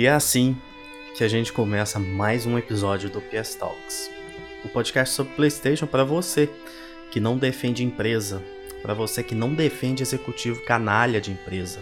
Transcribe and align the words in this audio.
E 0.00 0.06
é 0.06 0.10
assim 0.10 0.56
que 1.14 1.22
a 1.22 1.28
gente 1.28 1.52
começa 1.52 1.98
mais 1.98 2.46
um 2.46 2.56
episódio 2.56 3.10
do 3.10 3.20
PS 3.20 3.54
Talks, 3.56 4.10
o 4.64 4.68
podcast 4.70 5.14
sobre 5.14 5.34
PlayStation 5.34 5.86
para 5.86 6.04
você 6.04 6.48
que 7.10 7.20
não 7.20 7.36
defende 7.36 7.84
empresa, 7.84 8.42
para 8.80 8.94
você 8.94 9.22
que 9.22 9.34
não 9.34 9.52
defende 9.54 10.02
executivo 10.02 10.64
canalha 10.64 11.20
de 11.20 11.30
empresa, 11.30 11.80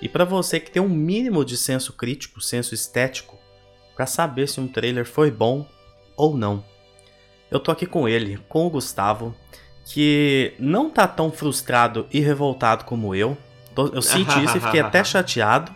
e 0.00 0.08
para 0.08 0.24
você 0.24 0.58
que 0.58 0.70
tem 0.70 0.80
um 0.80 0.88
mínimo 0.88 1.44
de 1.44 1.58
senso 1.58 1.92
crítico, 1.92 2.40
senso 2.40 2.74
estético, 2.74 3.38
para 3.94 4.06
saber 4.06 4.48
se 4.48 4.58
um 4.58 4.66
trailer 4.66 5.04
foi 5.04 5.30
bom 5.30 5.68
ou 6.16 6.34
não. 6.34 6.64
Eu 7.50 7.60
tô 7.60 7.70
aqui 7.70 7.84
com 7.84 8.08
ele, 8.08 8.38
com 8.48 8.66
o 8.66 8.70
Gustavo, 8.70 9.34
que 9.84 10.54
não 10.58 10.88
tá 10.88 11.06
tão 11.06 11.30
frustrado 11.30 12.06
e 12.10 12.20
revoltado 12.20 12.86
como 12.86 13.14
eu, 13.14 13.36
eu 13.76 14.02
senti 14.02 14.44
isso 14.44 14.56
e 14.56 14.60
fiquei 14.60 14.80
até 14.80 15.02
chateado, 15.04 15.72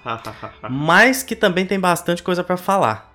mas 0.70 1.22
que 1.22 1.34
também 1.34 1.66
tem 1.66 1.78
bastante 1.78 2.22
coisa 2.22 2.44
para 2.44 2.56
falar. 2.56 3.14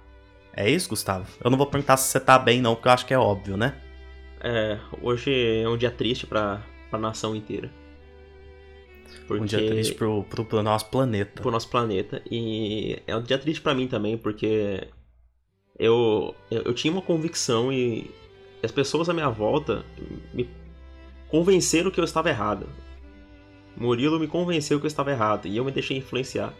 É 0.55 0.69
isso, 0.69 0.89
Gustavo? 0.89 1.25
Eu 1.43 1.49
não 1.49 1.57
vou 1.57 1.67
perguntar 1.67 1.97
se 1.97 2.09
você 2.09 2.19
tá 2.19 2.37
bem, 2.37 2.61
não, 2.61 2.75
porque 2.75 2.87
eu 2.87 2.91
acho 2.91 3.05
que 3.05 3.13
é 3.13 3.17
óbvio, 3.17 3.57
né? 3.57 3.75
É, 4.39 4.77
hoje 5.01 5.31
é 5.61 5.67
um 5.67 5.77
dia 5.77 5.89
triste 5.89 6.27
pra, 6.27 6.61
pra 6.89 6.99
nação 6.99 7.35
inteira. 7.35 7.71
Porque... 9.27 9.43
Um 9.43 9.45
dia 9.45 9.65
triste 9.65 9.95
pro, 9.95 10.23
pro, 10.23 10.45
pro, 10.45 10.61
nosso 10.61 10.89
planeta. 10.89 11.41
Pro 11.41 11.51
nosso 11.51 11.69
planeta. 11.69 12.21
E 12.29 13.01
é 13.07 13.15
um 13.15 13.23
dia 13.23 13.37
triste 13.37 13.61
para 13.61 13.73
mim 13.73 13.87
também, 13.87 14.17
porque 14.17 14.87
eu, 15.79 16.35
eu, 16.51 16.63
eu 16.63 16.73
tinha 16.73 16.91
uma 16.91 17.01
convicção 17.01 17.71
e 17.71 18.11
as 18.61 18.71
pessoas 18.71 19.09
à 19.09 19.13
minha 19.13 19.29
volta 19.29 19.83
me 20.33 20.49
convenceram 21.29 21.89
que 21.89 21.99
eu 21.99 22.03
estava 22.03 22.29
errado. 22.29 22.67
Murilo 23.75 24.19
me 24.19 24.27
convenceu 24.27 24.79
que 24.79 24.85
eu 24.85 24.87
estava 24.87 25.11
errado 25.11 25.47
e 25.47 25.57
eu 25.57 25.65
me 25.65 25.71
deixei 25.71 25.97
influenciar. 25.97 26.53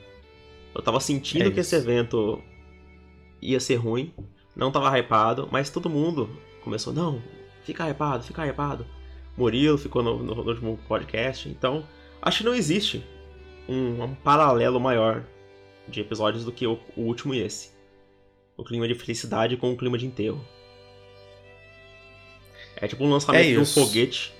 Eu 0.73 0.81
tava 0.81 0.99
sentindo 0.99 1.47
é 1.47 1.51
que 1.51 1.59
esse 1.59 1.75
evento 1.75 2.41
ia 3.41 3.59
ser 3.59 3.75
ruim, 3.75 4.11
não 4.55 4.71
tava 4.71 4.97
hypado, 4.97 5.47
mas 5.51 5.69
todo 5.69 5.89
mundo 5.89 6.29
começou, 6.63 6.93
não, 6.93 7.21
fica 7.63 7.89
hypado, 7.89 8.23
fica 8.23 8.45
hypado. 8.47 8.85
Murilo 9.37 9.77
ficou 9.77 10.01
no, 10.01 10.21
no, 10.23 10.35
no 10.35 10.49
último 10.49 10.79
podcast, 10.87 11.49
então 11.49 11.85
acho 12.21 12.39
que 12.39 12.43
não 12.43 12.55
existe 12.55 13.03
um, 13.67 14.03
um, 14.03 14.15
paralelo 14.15 14.79
maior 14.79 15.23
de 15.87 16.01
episódios 16.01 16.45
do 16.45 16.51
que 16.51 16.65
o, 16.65 16.79
o 16.95 17.01
último 17.01 17.33
e 17.33 17.41
esse. 17.41 17.71
O 18.55 18.63
clima 18.63 18.87
de 18.87 18.95
felicidade 18.95 19.57
com 19.57 19.71
o 19.71 19.77
clima 19.77 19.97
de 19.97 20.05
enterro. 20.05 20.43
É 22.75 22.87
tipo 22.87 23.03
um 23.03 23.09
lançamento 23.09 23.47
é 23.47 23.51
de 23.51 23.57
um 23.57 23.65
foguete 23.65 24.33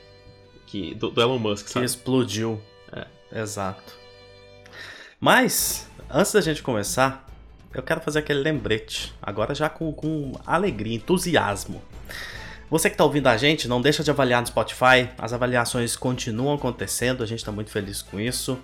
que, 0.74 0.96
do, 0.96 1.12
do 1.12 1.22
Elon 1.22 1.38
Musk, 1.38 1.68
que 1.68 1.72
sabe? 1.72 1.86
explodiu. 1.86 2.60
É. 2.92 3.42
Exato. 3.42 3.94
Mas, 5.20 5.88
antes 6.10 6.34
da 6.34 6.42
gente 6.42 6.64
começar, 6.64 7.28
eu 7.72 7.84
quero 7.84 8.02
fazer 8.02 8.20
aquele 8.20 8.40
lembrete. 8.40 9.14
Agora 9.22 9.54
já 9.54 9.70
com, 9.70 9.94
com 9.94 10.32
alegria, 10.44 10.96
entusiasmo. 10.96 11.80
Você 12.72 12.90
que 12.90 12.96
está 12.96 13.04
ouvindo 13.04 13.28
a 13.28 13.38
gente, 13.38 13.68
não 13.68 13.80
deixa 13.80 14.04
de 14.04 14.10
avaliar 14.10 14.42
no 14.42 14.48
Spotify. 14.48 15.10
As 15.16 15.32
avaliações 15.32 15.96
continuam 15.96 16.56
acontecendo, 16.56 17.22
a 17.22 17.28
gente 17.28 17.40
está 17.40 17.52
muito 17.52 17.70
feliz 17.70 18.02
com 18.02 18.20
isso. 18.20 18.58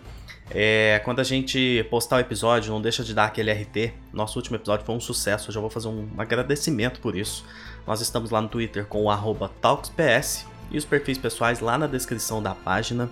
É, 0.50 1.00
quando 1.06 1.20
a 1.20 1.24
gente 1.24 1.86
postar 1.92 2.16
o 2.16 2.20
episódio, 2.20 2.74
não 2.74 2.82
deixa 2.82 3.04
de 3.04 3.14
dar 3.14 3.26
aquele 3.26 3.52
RT. 3.52 3.94
Nosso 4.12 4.40
último 4.40 4.56
episódio 4.56 4.84
foi 4.84 4.96
um 4.96 5.00
sucesso, 5.00 5.50
eu 5.50 5.54
já 5.54 5.62
vou 5.62 5.70
fazer 5.70 5.90
um 5.90 6.10
agradecimento 6.18 7.02
por 7.02 7.16
isso. 7.16 7.46
Nós 7.86 8.02
estamos 8.02 8.32
lá 8.32 8.42
no 8.42 8.48
Twitter 8.48 8.88
com 8.88 9.06
o 9.06 9.48
TalksPS 9.62 10.48
e 10.72 10.78
os 10.78 10.86
perfis 10.86 11.18
pessoais 11.18 11.60
lá 11.60 11.78
na 11.78 11.88
descrição 11.88 12.42
da 12.42 12.54
página. 12.54 13.10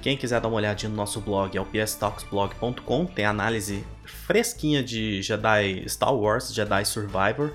Quem 0.00 0.16
quiser 0.16 0.40
dar 0.40 0.48
uma 0.48 0.56
olhadinha 0.56 0.90
no 0.90 0.96
nosso 0.96 1.20
blog 1.20 1.56
é 1.56 1.60
o 1.60 1.64
pstalksblog.com, 1.64 3.06
tem 3.06 3.24
análise 3.24 3.84
fresquinha 4.04 4.82
de 4.82 5.22
Jedi 5.22 5.84
Star 5.88 6.14
Wars, 6.14 6.52
Jedi 6.52 6.84
Survivor. 6.84 7.52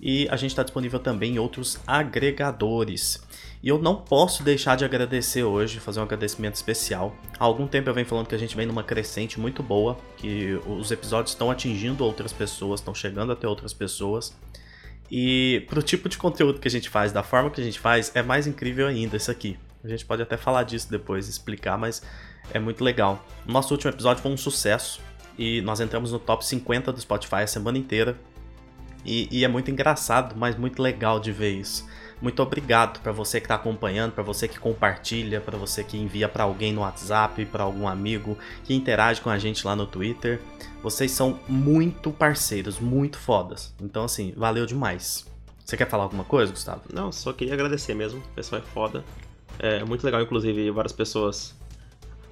E 0.00 0.28
a 0.30 0.36
gente 0.36 0.50
está 0.50 0.62
disponível 0.62 0.98
também 0.98 1.34
em 1.34 1.38
outros 1.38 1.78
agregadores. 1.86 3.22
E 3.62 3.68
eu 3.68 3.78
não 3.78 3.94
posso 3.94 4.42
deixar 4.42 4.76
de 4.76 4.84
agradecer 4.84 5.44
hoje, 5.44 5.78
fazer 5.78 6.00
um 6.00 6.02
agradecimento 6.02 6.56
especial. 6.56 7.14
Há 7.38 7.44
algum 7.44 7.68
tempo 7.68 7.88
eu 7.88 7.94
venho 7.94 8.06
falando 8.06 8.26
que 8.26 8.34
a 8.34 8.38
gente 8.38 8.56
vem 8.56 8.66
numa 8.66 8.82
crescente 8.82 9.38
muito 9.38 9.62
boa, 9.62 9.96
que 10.16 10.60
os 10.66 10.90
episódios 10.90 11.30
estão 11.30 11.48
atingindo 11.48 12.04
outras 12.04 12.32
pessoas, 12.32 12.80
estão 12.80 12.92
chegando 12.92 13.30
até 13.30 13.46
outras 13.46 13.72
pessoas. 13.72 14.36
E 15.14 15.66
pro 15.68 15.82
tipo 15.82 16.08
de 16.08 16.16
conteúdo 16.16 16.58
que 16.58 16.66
a 16.66 16.70
gente 16.70 16.88
faz, 16.88 17.12
da 17.12 17.22
forma 17.22 17.50
que 17.50 17.60
a 17.60 17.64
gente 17.64 17.78
faz, 17.78 18.10
é 18.14 18.22
mais 18.22 18.46
incrível 18.46 18.86
ainda 18.86 19.14
isso 19.14 19.30
aqui. 19.30 19.58
A 19.84 19.88
gente 19.88 20.06
pode 20.06 20.22
até 20.22 20.38
falar 20.38 20.62
disso 20.62 20.90
depois, 20.90 21.28
explicar, 21.28 21.76
mas 21.76 22.02
é 22.50 22.58
muito 22.58 22.82
legal. 22.82 23.22
Nosso 23.44 23.74
último 23.74 23.92
episódio 23.92 24.22
foi 24.22 24.32
um 24.32 24.38
sucesso 24.38 25.02
e 25.36 25.60
nós 25.60 25.80
entramos 25.80 26.12
no 26.12 26.18
top 26.18 26.42
50 26.46 26.90
do 26.90 26.98
Spotify 26.98 27.42
a 27.42 27.46
semana 27.46 27.76
inteira. 27.76 28.16
E, 29.04 29.28
e 29.30 29.44
é 29.44 29.48
muito 29.48 29.70
engraçado, 29.70 30.34
mas 30.34 30.56
muito 30.56 30.80
legal 30.80 31.20
de 31.20 31.30
ver 31.30 31.50
isso. 31.58 31.86
Muito 32.22 32.40
obrigado 32.40 33.00
para 33.00 33.10
você 33.10 33.40
que 33.40 33.46
está 33.46 33.56
acompanhando, 33.56 34.12
para 34.12 34.22
você 34.22 34.46
que 34.46 34.56
compartilha, 34.56 35.40
para 35.40 35.58
você 35.58 35.82
que 35.82 35.98
envia 35.98 36.28
para 36.28 36.44
alguém 36.44 36.72
no 36.72 36.82
WhatsApp, 36.82 37.44
para 37.46 37.64
algum 37.64 37.88
amigo, 37.88 38.38
que 38.62 38.72
interage 38.72 39.20
com 39.20 39.28
a 39.28 39.36
gente 39.38 39.66
lá 39.66 39.74
no 39.74 39.88
Twitter. 39.88 40.40
Vocês 40.84 41.10
são 41.10 41.40
muito 41.48 42.12
parceiros, 42.12 42.78
muito 42.78 43.18
fodas. 43.18 43.74
Então, 43.82 44.04
assim, 44.04 44.32
valeu 44.36 44.64
demais. 44.66 45.26
Você 45.64 45.76
quer 45.76 45.88
falar 45.88 46.04
alguma 46.04 46.22
coisa, 46.22 46.52
Gustavo? 46.52 46.82
Não, 46.92 47.10
só 47.10 47.32
queria 47.32 47.54
agradecer 47.54 47.92
mesmo. 47.92 48.20
O 48.20 48.34
pessoal 48.36 48.62
é 48.62 48.64
foda. 48.64 49.04
É 49.58 49.82
muito 49.84 50.04
legal, 50.04 50.22
inclusive, 50.22 50.70
várias 50.70 50.92
pessoas 50.92 51.56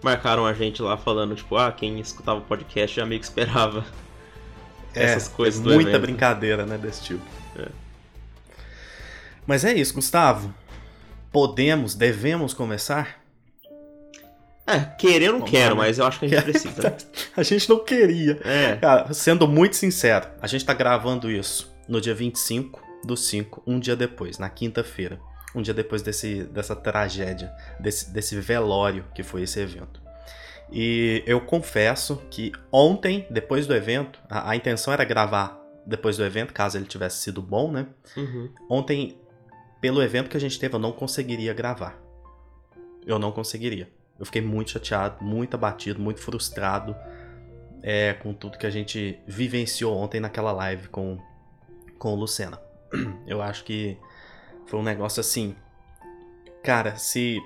marcaram 0.03 0.47
a 0.47 0.53
gente 0.53 0.81
lá 0.81 0.97
falando, 0.97 1.35
tipo, 1.35 1.57
ah, 1.57 1.73
quem 1.73 1.99
escutava 1.99 2.39
o 2.39 2.43
podcast 2.43 2.95
já 2.95 3.05
meio 3.05 3.21
que 3.21 3.27
esperava 3.27 3.85
é, 4.95 5.03
essas 5.03 5.27
coisas 5.27 5.61
é 5.61 5.65
do 5.65 5.75
muita 5.75 5.91
evento. 5.91 6.03
brincadeira, 6.03 6.65
né, 6.65 6.79
desse 6.79 7.03
tipo. 7.03 7.25
É. 7.57 7.90
Mas 9.47 9.65
é 9.65 9.73
isso, 9.73 9.95
Gustavo. 9.95 10.55
Podemos, 11.33 11.95
devemos 11.95 12.53
começar? 12.55 13.21
É, 14.67 14.81
querer 14.99 15.27
eu 15.27 15.33
não 15.33 15.39
Vamos 15.41 15.51
quero, 15.51 15.75
lá, 15.75 15.83
né? 15.83 15.89
mas 15.89 15.99
eu 15.99 16.07
acho 16.07 16.21
que 16.21 16.27
a 16.27 16.29
gente 16.29 16.43
precisa. 16.51 16.97
a 17.37 17.43
gente 17.43 17.69
não 17.69 17.85
queria. 17.85 18.41
É. 18.45 18.77
Cara, 18.77 19.13
sendo 19.13 19.49
muito 19.49 19.75
sincero, 19.77 20.29
a 20.41 20.47
gente 20.47 20.65
tá 20.65 20.73
gravando 20.73 21.31
isso 21.31 21.73
no 21.89 22.01
dia 22.01 22.15
25 22.15 22.81
do 23.05 23.17
5, 23.17 23.63
um 23.67 23.81
dia 23.81 23.97
depois, 23.97 24.39
na 24.39 24.49
quinta-feira. 24.49 25.19
Um 25.55 25.63
dia 25.63 25.75
depois 25.75 26.03
desse, 26.03 26.45
dessa 26.45 26.77
tragédia, 26.77 27.53
desse, 27.81 28.11
desse 28.13 28.37
velório 28.37 29.05
que 29.13 29.23
foi 29.25 29.43
esse 29.43 29.59
evento. 29.59 30.01
E 30.71 31.25
eu 31.27 31.41
confesso 31.41 32.23
que 32.31 32.53
ontem, 32.71 33.27
depois 33.29 33.67
do 33.67 33.75
evento, 33.75 34.21
a, 34.29 34.51
a 34.51 34.57
intenção 34.57 34.93
era 34.93 35.03
gravar 35.05 35.61
depois 35.85 36.17
do 36.17 36.25
evento, 36.25 36.53
caso 36.55 36.79
ele 36.79 36.87
tivesse 36.87 37.23
sido 37.23 37.43
bom, 37.43 37.73
né? 37.73 37.87
Uhum. 38.17 38.49
Ontem 38.69 39.19
pelo 39.81 40.03
evento 40.03 40.29
que 40.29 40.37
a 40.37 40.41
gente 40.41 40.59
teve, 40.59 40.75
eu 40.75 40.79
não 40.79 40.93
conseguiria 40.93 41.55
gravar. 41.55 41.99
Eu 43.07 43.19
não 43.19 43.33
conseguiria. 43.33 43.91
Eu 44.19 44.27
fiquei 44.27 44.43
muito 44.43 44.73
chateado, 44.73 45.25
muito 45.25 45.55
abatido, 45.55 46.01
muito 46.01 46.21
frustrado 46.21 46.95
é, 47.83 48.13
com 48.13 48.35
tudo 48.35 48.59
que 48.59 48.67
a 48.67 48.71
gente 48.71 49.19
vivenciou 49.27 49.97
ontem 49.97 50.21
naquela 50.21 50.53
live 50.53 50.89
com, 50.89 51.19
com 51.99 52.13
o 52.13 52.15
Lucena. 52.15 52.61
Eu 53.27 53.41
acho 53.41 53.65
que 53.65 53.97
foi 54.67 54.79
um 54.79 54.83
negócio 54.83 55.21
assim. 55.21 55.57
Cara, 56.63 56.97
se. 56.97 57.41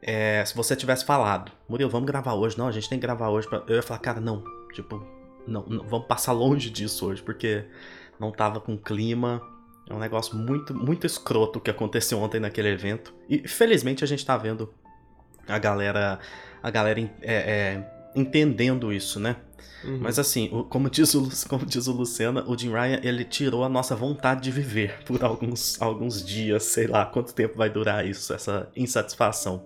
É, 0.00 0.44
se 0.44 0.54
você 0.54 0.74
tivesse 0.74 1.04
falado, 1.04 1.52
Murilo, 1.68 1.90
vamos 1.90 2.06
gravar 2.06 2.34
hoje. 2.34 2.56
Não, 2.56 2.68
a 2.68 2.72
gente 2.72 2.88
tem 2.88 2.98
que 2.98 3.06
gravar 3.06 3.28
hoje. 3.28 3.48
Pra... 3.48 3.62
Eu 3.66 3.76
ia 3.76 3.82
falar, 3.82 4.00
cara, 4.00 4.20
não. 4.20 4.42
Tipo, 4.72 5.04
não, 5.46 5.64
não, 5.66 5.86
vamos 5.86 6.06
passar 6.06 6.32
longe 6.32 6.70
disso 6.70 7.06
hoje, 7.06 7.22
porque 7.22 7.64
não 8.18 8.30
tava 8.30 8.60
com 8.60 8.76
clima 8.78 9.42
é 9.88 9.94
um 9.94 9.98
negócio 9.98 10.36
muito, 10.36 10.74
muito 10.74 11.06
escroto 11.06 11.60
que 11.60 11.70
aconteceu 11.70 12.18
ontem 12.18 12.40
naquele 12.40 12.68
evento. 12.68 13.14
E 13.28 13.46
felizmente 13.46 14.02
a 14.02 14.06
gente 14.06 14.26
tá 14.26 14.36
vendo 14.36 14.72
a 15.46 15.58
galera, 15.58 16.18
a 16.62 16.70
galera 16.70 17.00
é, 17.00 17.10
é, 17.22 17.92
entendendo 18.14 18.92
isso, 18.92 19.20
né? 19.20 19.36
Uhum. 19.84 19.98
Mas 20.00 20.18
assim, 20.18 20.48
como 20.68 20.90
diz, 20.90 21.14
o, 21.14 21.28
como 21.48 21.64
diz 21.64 21.86
o 21.86 21.92
Luciana, 21.92 22.44
o 22.48 22.58
Jim 22.58 22.72
Ryan 22.72 23.00
ele 23.04 23.24
tirou 23.24 23.62
a 23.62 23.68
nossa 23.68 23.94
vontade 23.94 24.42
de 24.42 24.50
viver 24.50 25.04
por 25.04 25.22
alguns, 25.22 25.80
alguns 25.80 26.24
dias, 26.24 26.64
sei 26.64 26.88
lá 26.88 27.06
quanto 27.06 27.32
tempo 27.32 27.56
vai 27.56 27.70
durar 27.70 28.04
isso, 28.04 28.32
essa 28.32 28.68
insatisfação. 28.74 29.64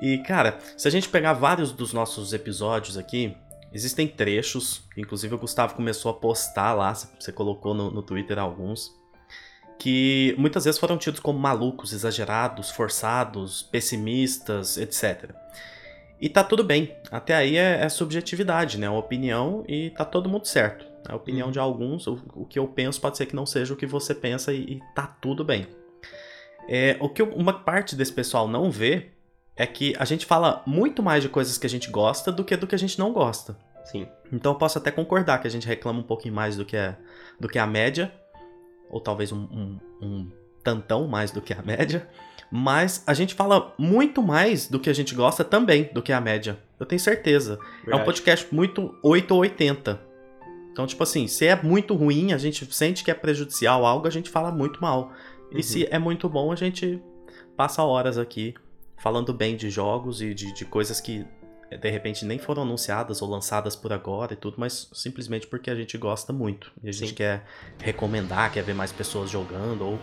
E 0.00 0.18
cara, 0.18 0.58
se 0.76 0.88
a 0.88 0.90
gente 0.90 1.08
pegar 1.08 1.34
vários 1.34 1.70
dos 1.70 1.92
nossos 1.92 2.32
episódios 2.32 2.96
aqui, 2.96 3.36
existem 3.74 4.08
trechos, 4.08 4.84
inclusive 4.96 5.34
o 5.34 5.38
Gustavo 5.38 5.74
começou 5.74 6.10
a 6.10 6.14
postar 6.14 6.72
lá, 6.72 6.94
você 6.94 7.30
colocou 7.30 7.74
no, 7.74 7.90
no 7.90 8.02
Twitter 8.02 8.38
alguns 8.38 9.03
que 9.78 10.34
muitas 10.38 10.64
vezes 10.64 10.78
foram 10.78 10.96
tidos 10.96 11.20
como 11.20 11.38
malucos, 11.38 11.92
exagerados, 11.92 12.70
forçados, 12.70 13.62
pessimistas, 13.62 14.76
etc. 14.76 15.30
E 16.20 16.28
tá 16.28 16.42
tudo 16.44 16.64
bem, 16.64 16.96
até 17.10 17.34
aí 17.34 17.56
é, 17.56 17.80
é 17.82 17.88
subjetividade, 17.88 18.78
né? 18.78 18.86
É 18.86 18.90
uma 18.90 18.98
opinião 18.98 19.64
e 19.68 19.90
tá 19.90 20.04
todo 20.04 20.28
mundo 20.28 20.46
certo. 20.46 20.86
É 21.08 21.12
a 21.12 21.16
opinião 21.16 21.50
de 21.50 21.58
alguns, 21.58 22.06
o, 22.06 22.18
o, 22.34 22.46
que 22.46 22.58
eu 22.58 22.66
penso 22.66 23.00
pode 23.00 23.18
ser 23.18 23.26
que 23.26 23.36
não 23.36 23.44
seja 23.44 23.74
o 23.74 23.76
que 23.76 23.86
você 23.86 24.14
pensa 24.14 24.52
e, 24.52 24.76
e 24.76 24.82
tá 24.94 25.06
tudo 25.06 25.44
bem. 25.44 25.66
É, 26.68 26.96
o 27.00 27.08
que 27.08 27.20
eu, 27.20 27.28
uma 27.34 27.52
parte 27.52 27.94
desse 27.94 28.12
pessoal 28.12 28.48
não 28.48 28.70
vê 28.70 29.10
é 29.54 29.66
que 29.66 29.94
a 29.98 30.04
gente 30.04 30.24
fala 30.24 30.62
muito 30.66 31.02
mais 31.02 31.22
de 31.22 31.28
coisas 31.28 31.58
que 31.58 31.66
a 31.66 31.70
gente 31.70 31.90
gosta 31.90 32.32
do 32.32 32.42
que 32.42 32.56
do 32.56 32.66
que 32.66 32.74
a 32.74 32.78
gente 32.78 32.98
não 32.98 33.12
gosta. 33.12 33.56
Sim. 33.84 34.08
Então 34.32 34.52
eu 34.52 34.58
posso 34.58 34.78
até 34.78 34.90
concordar 34.90 35.38
que 35.40 35.46
a 35.46 35.50
gente 35.50 35.66
reclama 35.66 36.00
um 36.00 36.04
pouquinho 36.04 36.34
mais 36.34 36.56
do 36.56 36.64
que, 36.64 36.76
é, 36.76 36.96
do 37.38 37.48
que 37.48 37.58
a 37.58 37.66
média, 37.66 38.10
ou 38.94 39.00
talvez 39.00 39.32
um, 39.32 39.40
um, 39.40 39.78
um 40.00 40.30
tantão 40.62 41.08
mais 41.08 41.32
do 41.32 41.42
que 41.42 41.52
a 41.52 41.60
média, 41.60 42.08
mas 42.48 43.02
a 43.08 43.12
gente 43.12 43.34
fala 43.34 43.74
muito 43.76 44.22
mais 44.22 44.68
do 44.68 44.78
que 44.78 44.88
a 44.88 44.92
gente 44.92 45.16
gosta 45.16 45.42
também 45.42 45.90
do 45.92 46.00
que 46.00 46.12
a 46.12 46.20
média. 46.20 46.60
Eu 46.78 46.86
tenho 46.86 47.00
certeza. 47.00 47.58
Verdade. 47.78 47.90
É 47.90 47.96
um 47.96 48.04
podcast 48.04 48.54
muito 48.54 48.94
8 49.02 49.34
ou 49.34 49.40
80. 49.40 50.00
Então, 50.70 50.86
tipo 50.86 51.02
assim, 51.02 51.26
se 51.26 51.44
é 51.44 51.60
muito 51.60 51.92
ruim, 51.96 52.32
a 52.32 52.38
gente 52.38 52.72
sente 52.72 53.02
que 53.02 53.10
é 53.10 53.14
prejudicial 53.14 53.84
algo, 53.84 54.06
a 54.06 54.10
gente 54.10 54.30
fala 54.30 54.52
muito 54.52 54.80
mal. 54.80 55.12
E 55.50 55.56
uhum. 55.56 55.62
se 55.62 55.88
é 55.90 55.98
muito 55.98 56.28
bom, 56.28 56.52
a 56.52 56.56
gente 56.56 57.02
passa 57.56 57.82
horas 57.82 58.16
aqui 58.16 58.54
falando 58.96 59.34
bem 59.34 59.56
de 59.56 59.70
jogos 59.70 60.22
e 60.22 60.32
de, 60.32 60.54
de 60.54 60.64
coisas 60.64 61.00
que 61.00 61.26
de 61.70 61.90
repente 61.90 62.24
nem 62.24 62.38
foram 62.38 62.62
anunciadas 62.62 63.22
ou 63.22 63.28
lançadas 63.28 63.74
por 63.74 63.92
agora 63.92 64.34
e 64.34 64.36
tudo, 64.36 64.56
mas 64.58 64.88
simplesmente 64.92 65.46
porque 65.46 65.70
a 65.70 65.74
gente 65.74 65.96
gosta 65.98 66.32
muito. 66.32 66.72
E 66.82 66.88
a 66.88 66.92
gente 66.92 67.08
Sim. 67.10 67.14
quer 67.14 67.44
recomendar, 67.78 68.52
quer 68.52 68.62
ver 68.62 68.74
mais 68.74 68.92
pessoas 68.92 69.30
jogando, 69.30 69.84
ou 69.84 69.98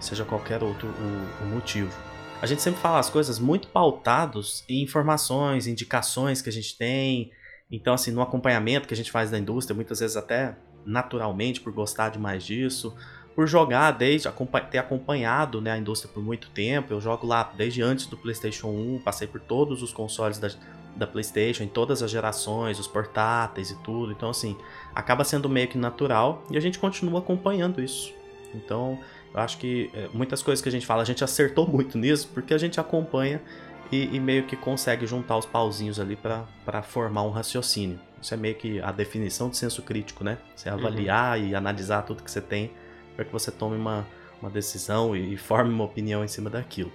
seja 0.00 0.24
qualquer 0.24 0.62
outro 0.62 0.88
o, 0.88 1.44
o 1.44 1.46
motivo. 1.46 1.92
A 2.40 2.46
gente 2.46 2.60
sempre 2.60 2.80
fala 2.80 2.98
as 2.98 3.08
coisas 3.08 3.38
muito 3.38 3.68
pautados 3.68 4.62
em 4.68 4.82
informações, 4.82 5.66
indicações 5.66 6.42
que 6.42 6.50
a 6.50 6.52
gente 6.52 6.76
tem. 6.76 7.30
Então, 7.70 7.94
assim, 7.94 8.10
no 8.10 8.20
acompanhamento 8.20 8.86
que 8.86 8.94
a 8.94 8.96
gente 8.96 9.10
faz 9.10 9.30
da 9.30 9.38
indústria, 9.38 9.74
muitas 9.74 10.00
vezes 10.00 10.16
até 10.16 10.56
naturalmente, 10.84 11.60
por 11.60 11.72
gostar 11.72 12.10
demais 12.10 12.44
disso, 12.44 12.94
por 13.34 13.46
jogar 13.46 13.90
desde 13.90 14.28
ter 14.70 14.78
acompanhado 14.78 15.60
né, 15.60 15.72
a 15.72 15.78
indústria 15.78 16.12
por 16.12 16.22
muito 16.22 16.48
tempo. 16.50 16.92
Eu 16.92 17.00
jogo 17.00 17.26
lá 17.26 17.52
desde 17.56 17.82
antes 17.82 18.06
do 18.06 18.16
PlayStation 18.16 18.68
1, 18.68 19.00
passei 19.00 19.26
por 19.26 19.40
todos 19.40 19.82
os 19.82 19.92
consoles 19.92 20.38
da, 20.38 20.48
da 20.96 21.06
PlayStation, 21.06 21.62
em 21.62 21.68
todas 21.68 22.02
as 22.02 22.10
gerações, 22.10 22.78
os 22.78 22.86
portáteis 22.86 23.70
e 23.70 23.76
tudo. 23.76 24.12
Então, 24.12 24.30
assim, 24.30 24.56
acaba 24.94 25.24
sendo 25.24 25.48
meio 25.48 25.68
que 25.68 25.78
natural 25.78 26.42
e 26.50 26.56
a 26.56 26.60
gente 26.60 26.78
continua 26.78 27.20
acompanhando 27.20 27.80
isso. 27.80 28.12
Então, 28.54 28.98
eu 29.34 29.40
acho 29.40 29.58
que 29.58 29.90
é, 29.94 30.08
muitas 30.12 30.42
coisas 30.42 30.62
que 30.62 30.68
a 30.68 30.72
gente 30.72 30.86
fala, 30.86 31.02
a 31.02 31.04
gente 31.04 31.22
acertou 31.22 31.66
muito 31.68 31.98
nisso, 31.98 32.28
porque 32.32 32.54
a 32.54 32.58
gente 32.58 32.80
acompanha 32.80 33.42
e, 33.92 34.16
e 34.16 34.18
meio 34.18 34.44
que 34.44 34.56
consegue 34.56 35.06
juntar 35.06 35.36
os 35.36 35.46
pauzinhos 35.46 36.00
ali 36.00 36.16
para 36.16 36.82
formar 36.82 37.22
um 37.22 37.30
raciocínio. 37.30 38.00
Isso 38.20 38.32
é 38.32 38.36
meio 38.36 38.54
que 38.54 38.80
a 38.80 38.90
definição 38.90 39.50
de 39.50 39.56
senso 39.56 39.82
crítico, 39.82 40.24
né? 40.24 40.38
Você 40.54 40.68
avaliar 40.68 41.38
uhum. 41.38 41.46
e 41.46 41.54
analisar 41.54 42.02
tudo 42.02 42.22
que 42.22 42.30
você 42.30 42.40
tem 42.40 42.72
para 43.14 43.24
que 43.24 43.32
você 43.32 43.50
tome 43.50 43.76
uma, 43.76 44.06
uma 44.40 44.50
decisão 44.50 45.14
e, 45.14 45.34
e 45.34 45.36
forme 45.36 45.72
uma 45.72 45.84
opinião 45.84 46.24
em 46.24 46.28
cima 46.28 46.50
daquilo. 46.50 46.92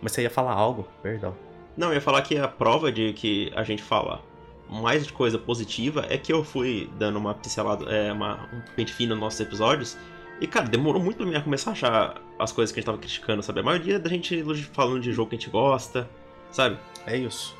Mas 0.00 0.12
você 0.12 0.22
ia 0.22 0.30
falar 0.30 0.52
algo? 0.52 0.86
Perdão. 1.02 1.34
Não, 1.76 1.88
eu 1.88 1.94
ia 1.94 2.00
falar 2.00 2.22
que 2.22 2.36
a 2.36 2.46
prova 2.48 2.90
de 2.92 3.12
que 3.12 3.52
a 3.54 3.62
gente 3.64 3.82
fala 3.82 4.22
mais 4.68 5.06
de 5.06 5.12
coisa 5.12 5.38
positiva 5.38 6.06
é 6.08 6.16
que 6.16 6.32
eu 6.32 6.42
fui 6.42 6.90
dando 6.98 7.18
uma 7.18 7.34
pincelada, 7.34 7.84
é, 7.90 8.12
uma, 8.12 8.48
um 8.52 8.62
pente 8.74 8.92
fino 8.92 9.14
nos 9.14 9.20
nossos 9.20 9.40
episódios 9.40 9.96
e, 10.40 10.46
cara, 10.46 10.66
demorou 10.66 11.02
muito 11.02 11.16
pra 11.18 11.26
mim 11.26 11.34
a 11.34 11.40
começar 11.40 11.70
a 11.70 11.72
achar 11.72 12.22
as 12.38 12.50
coisas 12.52 12.72
que 12.72 12.78
a 12.78 12.80
gente 12.80 12.86
tava 12.86 12.98
criticando, 12.98 13.42
sabe? 13.42 13.60
A 13.60 13.62
maioria 13.62 13.98
da 13.98 14.08
gente 14.08 14.44
falando 14.72 15.00
de 15.00 15.12
jogo 15.12 15.30
que 15.30 15.36
a 15.36 15.38
gente 15.38 15.50
gosta, 15.50 16.08
sabe? 16.50 16.76
É 17.06 17.16
isso. 17.16 17.56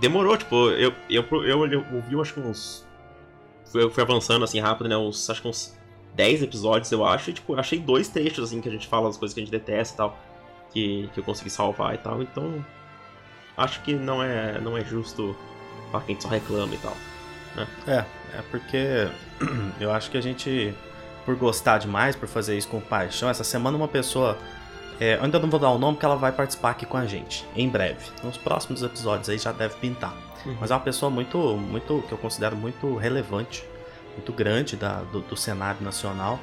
Demorou, 0.00 0.36
tipo, 0.36 0.70
eu, 0.70 0.92
eu, 1.10 1.24
eu, 1.44 1.66
eu 1.66 1.84
ouvi, 1.92 2.20
acho 2.20 2.34
que 2.34 2.40
uns. 2.40 2.86
Eu 3.74 3.90
fui 3.90 4.02
avançando 4.02 4.44
assim 4.44 4.58
rápido, 4.58 4.88
né? 4.88 4.96
Uns, 4.96 5.28
acho 5.28 5.42
que 5.42 5.48
uns 5.48 5.76
10 6.14 6.42
episódios, 6.42 6.90
eu 6.90 7.04
acho, 7.04 7.30
e, 7.30 7.32
tipo, 7.34 7.54
achei 7.54 7.78
dois 7.78 8.08
trechos, 8.08 8.44
assim, 8.44 8.60
que 8.60 8.68
a 8.68 8.72
gente 8.72 8.86
fala 8.86 9.08
as 9.08 9.18
coisas 9.18 9.34
que 9.34 9.40
a 9.40 9.44
gente 9.44 9.52
detesta 9.52 9.94
e 9.94 9.96
tal, 9.96 10.18
que, 10.72 11.10
que 11.12 11.20
eu 11.20 11.24
consegui 11.24 11.50
salvar 11.50 11.94
e 11.94 11.98
tal, 11.98 12.22
então. 12.22 12.64
Acho 13.56 13.80
que 13.82 13.94
não 13.94 14.22
é, 14.22 14.60
não 14.60 14.76
é 14.76 14.84
justo 14.84 15.36
pra 15.90 16.00
quem 16.00 16.20
só 16.20 16.28
reclama 16.28 16.74
e 16.74 16.78
tal. 16.78 16.96
Né? 17.54 17.66
É, 17.86 18.38
é 18.38 18.42
porque 18.50 19.08
eu 19.80 19.90
acho 19.92 20.10
que 20.10 20.18
a 20.18 20.20
gente 20.20 20.74
por 21.26 21.34
gostar 21.34 21.78
demais, 21.78 22.14
por 22.14 22.28
fazer 22.28 22.56
isso 22.56 22.68
com 22.68 22.80
paixão. 22.80 23.28
Essa 23.28 23.42
semana 23.42 23.76
uma 23.76 23.88
pessoa. 23.88 24.38
É, 24.98 25.16
eu 25.16 25.24
ainda 25.24 25.38
não 25.38 25.50
vou 25.50 25.60
dar 25.60 25.70
o 25.70 25.78
nome 25.78 25.96
porque 25.96 26.06
ela 26.06 26.16
vai 26.16 26.32
participar 26.32 26.70
aqui 26.70 26.86
com 26.86 26.96
a 26.96 27.04
gente, 27.04 27.44
em 27.54 27.68
breve. 27.68 28.06
Nos 28.22 28.38
próximos 28.38 28.82
episódios 28.82 29.28
aí 29.28 29.36
já 29.36 29.52
deve 29.52 29.74
pintar. 29.74 30.14
Uhum. 30.46 30.56
Mas 30.58 30.70
é 30.70 30.74
uma 30.74 30.80
pessoa 30.80 31.10
muito, 31.10 31.36
muito, 31.38 32.02
que 32.06 32.12
eu 32.12 32.16
considero 32.16 32.56
muito 32.56 32.96
relevante, 32.96 33.62
muito 34.14 34.32
grande 34.32 34.76
da, 34.76 35.00
do, 35.12 35.20
do 35.20 35.36
cenário 35.36 35.82
nacional. 35.82 36.38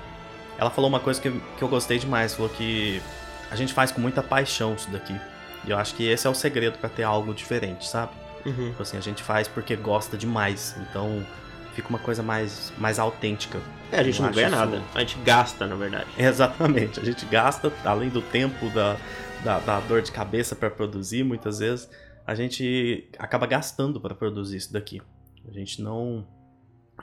Ela 0.57 0.69
falou 0.69 0.88
uma 0.88 1.00
coisa 1.00 1.19
que, 1.19 1.31
que 1.31 1.63
eu 1.63 1.68
gostei 1.68 1.98
demais, 1.98 2.36
falou 2.36 2.50
que 2.50 3.01
a 3.50 3.56
gente 3.56 3.74
faz 3.74 3.92
com 3.92 4.00
muita 4.00 4.21
paixão 4.21 4.75
isso 4.75 4.92
daqui. 4.92 5.19
E 5.65 5.71
eu 5.71 5.77
acho 5.77 5.95
que 5.95 6.07
esse 6.07 6.27
é 6.27 6.30
o 6.30 6.36
segredo 6.36 6.77
para 6.77 6.89
ter 6.89 7.04
algo 7.04 7.33
diferente, 7.33 7.88
sabe? 7.88 8.12
Uhum. 8.45 8.69
Tipo 8.69 8.81
assim, 8.81 8.98
a 8.98 9.01
gente 9.01 9.24
faz 9.24 9.48
porque 9.48 9.75
gosta 9.75 10.18
demais. 10.18 10.75
Então 10.89 11.25
fica 11.74 11.89
uma 11.89 12.00
coisa 12.00 12.21
mais, 12.21 12.71
mais 12.77 13.00
autêntica. 13.00 13.60
É, 13.92 14.00
a 14.00 14.04
gente 14.04 14.21
não 14.21 14.31
ganha 14.31 14.48
isso... 14.48 14.56
nada, 14.56 14.81
a 14.94 15.00
gente 15.00 15.18
gasta, 15.19 15.68
na 15.68 15.75
verdade. 15.75 16.07
Exatamente, 16.18 17.00
a 17.00 17.04
gente 17.04 17.25
gasta, 17.25 17.71
além 17.83 18.10
do 18.10 18.21
tempo, 18.21 18.69
da, 18.69 18.98
da, 19.44 19.60
da 19.60 19.80
dor 19.81 20.01
de 20.01 20.12
cabeça 20.12 20.56
para 20.56 20.69
produzir, 20.69 21.24
muitas 21.24 21.60
vezes, 21.60 21.89
a 22.25 22.36
gente 22.36 23.10
acaba 23.18 23.45
gastando 23.45 24.00
para 24.00 24.15
produzir 24.15 24.57
isso 24.57 24.74
daqui. 24.74 25.01
A 25.48 25.51
gente 25.51 25.81
não, 25.81 26.25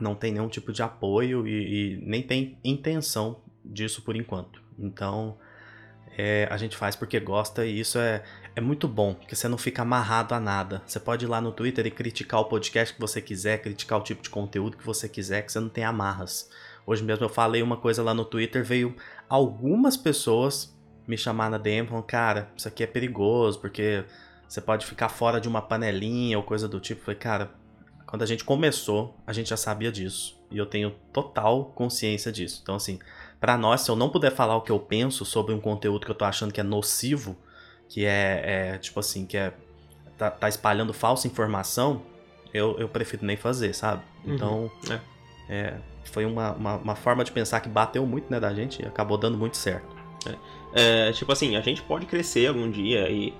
não 0.00 0.14
tem 0.14 0.32
nenhum 0.32 0.48
tipo 0.48 0.72
de 0.72 0.82
apoio 0.82 1.46
e, 1.46 1.94
e 1.94 1.96
nem 2.02 2.22
tem 2.22 2.58
intenção 2.64 3.40
disso 3.64 4.02
por 4.02 4.16
enquanto. 4.16 4.62
Então, 4.78 5.36
é, 6.16 6.48
a 6.50 6.56
gente 6.56 6.76
faz 6.76 6.96
porque 6.96 7.20
gosta 7.20 7.66
e 7.66 7.80
isso 7.80 7.98
é, 7.98 8.22
é 8.54 8.60
muito 8.60 8.88
bom, 8.88 9.14
porque 9.14 9.36
você 9.36 9.48
não 9.48 9.58
fica 9.58 9.82
amarrado 9.82 10.34
a 10.34 10.40
nada. 10.40 10.82
Você 10.86 10.98
pode 10.98 11.24
ir 11.24 11.28
lá 11.28 11.40
no 11.40 11.52
Twitter 11.52 11.86
e 11.86 11.90
criticar 11.90 12.40
o 12.40 12.46
podcast 12.46 12.94
que 12.94 13.00
você 13.00 13.20
quiser, 13.20 13.62
criticar 13.62 13.98
o 13.98 14.02
tipo 14.02 14.22
de 14.22 14.30
conteúdo 14.30 14.76
que 14.76 14.84
você 14.84 15.08
quiser, 15.08 15.42
que 15.42 15.52
você 15.52 15.60
não 15.60 15.68
tem 15.68 15.84
amarras. 15.84 16.50
Hoje 16.86 17.02
mesmo 17.04 17.24
eu 17.24 17.28
falei 17.28 17.62
uma 17.62 17.76
coisa 17.76 18.02
lá 18.02 18.12
no 18.12 18.24
Twitter, 18.24 18.64
veio 18.64 18.96
algumas 19.28 19.96
pessoas 19.96 20.76
me 21.06 21.16
chamar 21.16 21.50
na 21.50 21.58
DM 21.58 21.88
falando, 21.88 22.04
cara, 22.04 22.50
isso 22.56 22.68
aqui 22.68 22.82
é 22.82 22.86
perigoso, 22.86 23.58
porque 23.60 24.04
você 24.48 24.60
pode 24.60 24.86
ficar 24.86 25.08
fora 25.08 25.40
de 25.40 25.48
uma 25.48 25.62
panelinha 25.62 26.36
ou 26.36 26.44
coisa 26.44 26.68
do 26.68 26.80
tipo. 26.80 27.00
Eu 27.00 27.04
falei, 27.04 27.20
cara, 27.20 27.50
quando 28.06 28.22
a 28.22 28.26
gente 28.26 28.44
começou, 28.44 29.16
a 29.26 29.32
gente 29.32 29.50
já 29.50 29.56
sabia 29.56 29.92
disso. 29.92 30.40
E 30.50 30.58
eu 30.58 30.66
tenho 30.66 30.90
total 31.12 31.66
consciência 31.66 32.32
disso. 32.32 32.58
Então, 32.62 32.74
assim, 32.74 32.98
para 33.40 33.56
nós, 33.56 33.82
se 33.82 33.90
eu 33.90 33.94
não 33.94 34.08
puder 34.08 34.32
falar 34.32 34.56
o 34.56 34.62
que 34.62 34.72
eu 34.72 34.80
penso 34.80 35.24
sobre 35.24 35.54
um 35.54 35.60
conteúdo 35.60 36.04
que 36.04 36.10
eu 36.10 36.16
tô 36.16 36.24
achando 36.24 36.52
que 36.52 36.60
é 36.60 36.64
nocivo, 36.64 37.36
que 37.90 38.06
é, 38.06 38.72
é 38.74 38.78
tipo 38.78 39.00
assim, 39.00 39.26
que 39.26 39.36
é 39.36 39.52
tá, 40.16 40.30
tá, 40.30 40.48
espalhando 40.48 40.94
falsa 40.94 41.26
informação, 41.26 42.02
eu, 42.54 42.78
eu 42.78 42.88
prefiro 42.88 43.26
nem 43.26 43.36
fazer, 43.36 43.74
sabe? 43.74 44.02
Uhum. 44.24 44.34
Então, 44.34 44.70
é. 44.88 45.00
é. 45.48 45.74
foi 46.04 46.24
uma, 46.24 46.52
uma, 46.52 46.76
uma, 46.76 46.94
forma 46.94 47.24
de 47.24 47.32
pensar 47.32 47.60
que 47.60 47.68
bateu 47.68 48.06
muito, 48.06 48.30
né, 48.30 48.38
da 48.38 48.54
gente 48.54 48.80
e 48.80 48.86
acabou 48.86 49.18
dando 49.18 49.36
muito 49.36 49.56
certo. 49.56 49.88
É. 50.72 51.08
é 51.08 51.12
tipo 51.12 51.32
assim, 51.32 51.56
a 51.56 51.60
gente 51.60 51.82
pode 51.82 52.06
crescer 52.06 52.46
algum 52.46 52.70
dia 52.70 53.10
e 53.10 53.34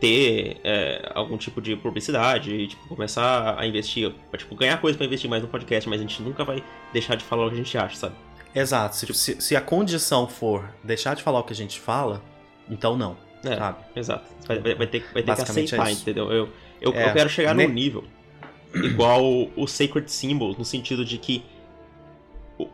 ter 0.00 0.58
é, 0.64 1.12
algum 1.14 1.36
tipo 1.36 1.60
de 1.60 1.76
publicidade 1.76 2.50
e 2.50 2.68
tipo, 2.68 2.88
começar 2.88 3.60
a 3.60 3.66
investir, 3.66 4.12
tipo, 4.36 4.54
ganhar 4.56 4.80
coisa 4.80 4.96
para 4.96 5.06
investir 5.06 5.28
mais 5.28 5.42
no 5.42 5.48
podcast, 5.48 5.88
mas 5.88 6.00
a 6.00 6.02
gente 6.02 6.22
nunca 6.22 6.44
vai 6.44 6.64
deixar 6.94 7.14
de 7.14 7.24
falar 7.24 7.46
o 7.46 7.48
que 7.50 7.56
a 7.56 7.58
gente 7.58 7.76
acha, 7.76 7.96
sabe? 7.96 8.14
Exato. 8.54 8.96
Se, 8.96 9.12
se, 9.12 9.40
se 9.40 9.54
a 9.54 9.60
condição 9.60 10.26
for 10.26 10.66
deixar 10.82 11.14
de 11.14 11.22
falar 11.22 11.40
o 11.40 11.44
que 11.44 11.52
a 11.52 11.56
gente 11.56 11.78
fala, 11.78 12.22
então 12.70 12.96
não. 12.96 13.31
É, 13.44 13.56
sabe? 13.56 13.78
Exato. 13.96 14.24
Vai, 14.46 14.58
vai, 14.58 14.86
ter, 14.86 15.04
vai 15.12 15.22
ter 15.22 15.34
que 15.34 15.42
aceitar, 15.42 15.88
é 15.88 15.92
entendeu? 15.92 16.30
Eu, 16.30 16.48
eu, 16.80 16.92
é, 16.92 17.08
eu 17.08 17.12
quero 17.12 17.28
chegar 17.28 17.54
ne... 17.54 17.66
num 17.66 17.72
nível 17.72 18.04
igual 18.74 19.22
o 19.56 19.66
Sacred 19.66 20.10
Symbols, 20.10 20.56
no 20.56 20.64
sentido 20.64 21.04
de 21.04 21.18
que 21.18 21.44
o, 22.58 22.68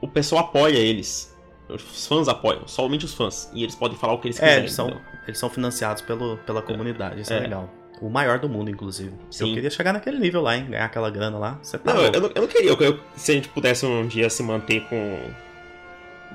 o 0.00 0.08
pessoal 0.08 0.44
apoia 0.44 0.78
eles. 0.78 1.32
Os 1.68 2.06
fãs 2.06 2.28
apoiam, 2.28 2.66
somente 2.66 3.04
os 3.04 3.14
fãs. 3.14 3.50
E 3.54 3.62
eles 3.62 3.74
podem 3.74 3.96
falar 3.96 4.14
o 4.14 4.18
que 4.18 4.28
eles 4.28 4.38
é, 4.38 4.40
quiserem. 4.40 4.60
Eles 4.60 4.72
são, 4.72 5.00
eles 5.26 5.38
são 5.38 5.48
financiados 5.48 6.02
pelo, 6.02 6.36
pela 6.38 6.60
é. 6.60 6.62
comunidade, 6.62 7.20
isso 7.20 7.32
é, 7.32 7.38
é 7.38 7.40
legal. 7.40 7.70
O 8.00 8.10
maior 8.10 8.38
do 8.40 8.48
mundo, 8.48 8.68
inclusive. 8.68 9.12
Sim. 9.30 9.48
Eu 9.48 9.54
queria 9.54 9.70
chegar 9.70 9.92
naquele 9.92 10.18
nível 10.18 10.42
lá, 10.42 10.56
hein? 10.56 10.66
Ganhar 10.68 10.84
aquela 10.84 11.08
grana 11.08 11.38
lá. 11.38 11.58
Você 11.62 11.78
tá 11.78 11.94
não, 11.94 12.02
eu 12.02 12.20
não, 12.20 12.30
eu 12.34 12.42
não, 12.42 12.48
queria. 12.48 12.70
Eu, 12.70 13.00
se 13.14 13.30
a 13.30 13.34
gente 13.36 13.48
pudesse 13.48 13.86
um 13.86 14.06
dia 14.06 14.28
se 14.28 14.42
manter 14.42 14.82
com. 14.88 15.18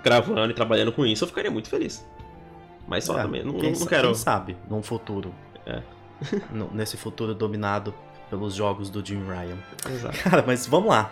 gravando 0.02 0.50
e 0.50 0.54
trabalhando 0.54 0.94
com 0.94 1.06
isso, 1.06 1.26
eu 1.26 1.28
ficaria 1.28 1.52
muito 1.52 1.70
feliz. 1.70 2.08
Mas 2.88 3.04
só 3.04 3.20
é, 3.20 3.22
também. 3.24 3.44
Não, 3.44 3.54
quem, 3.54 3.74
não 3.74 3.86
quero. 3.86 4.08
Quem 4.08 4.16
sabe, 4.16 4.58
num 4.70 4.82
futuro. 4.82 5.34
É. 5.66 5.82
nesse 6.74 6.98
futuro 6.98 7.36
dominado 7.36 7.94
pelos 8.30 8.56
jogos 8.56 8.90
do 8.90 9.06
Jim 9.06 9.24
Ryan. 9.26 9.58
Exato. 9.90 10.18
Cara, 10.24 10.44
mas 10.46 10.66
vamos 10.66 10.90
lá. 10.90 11.12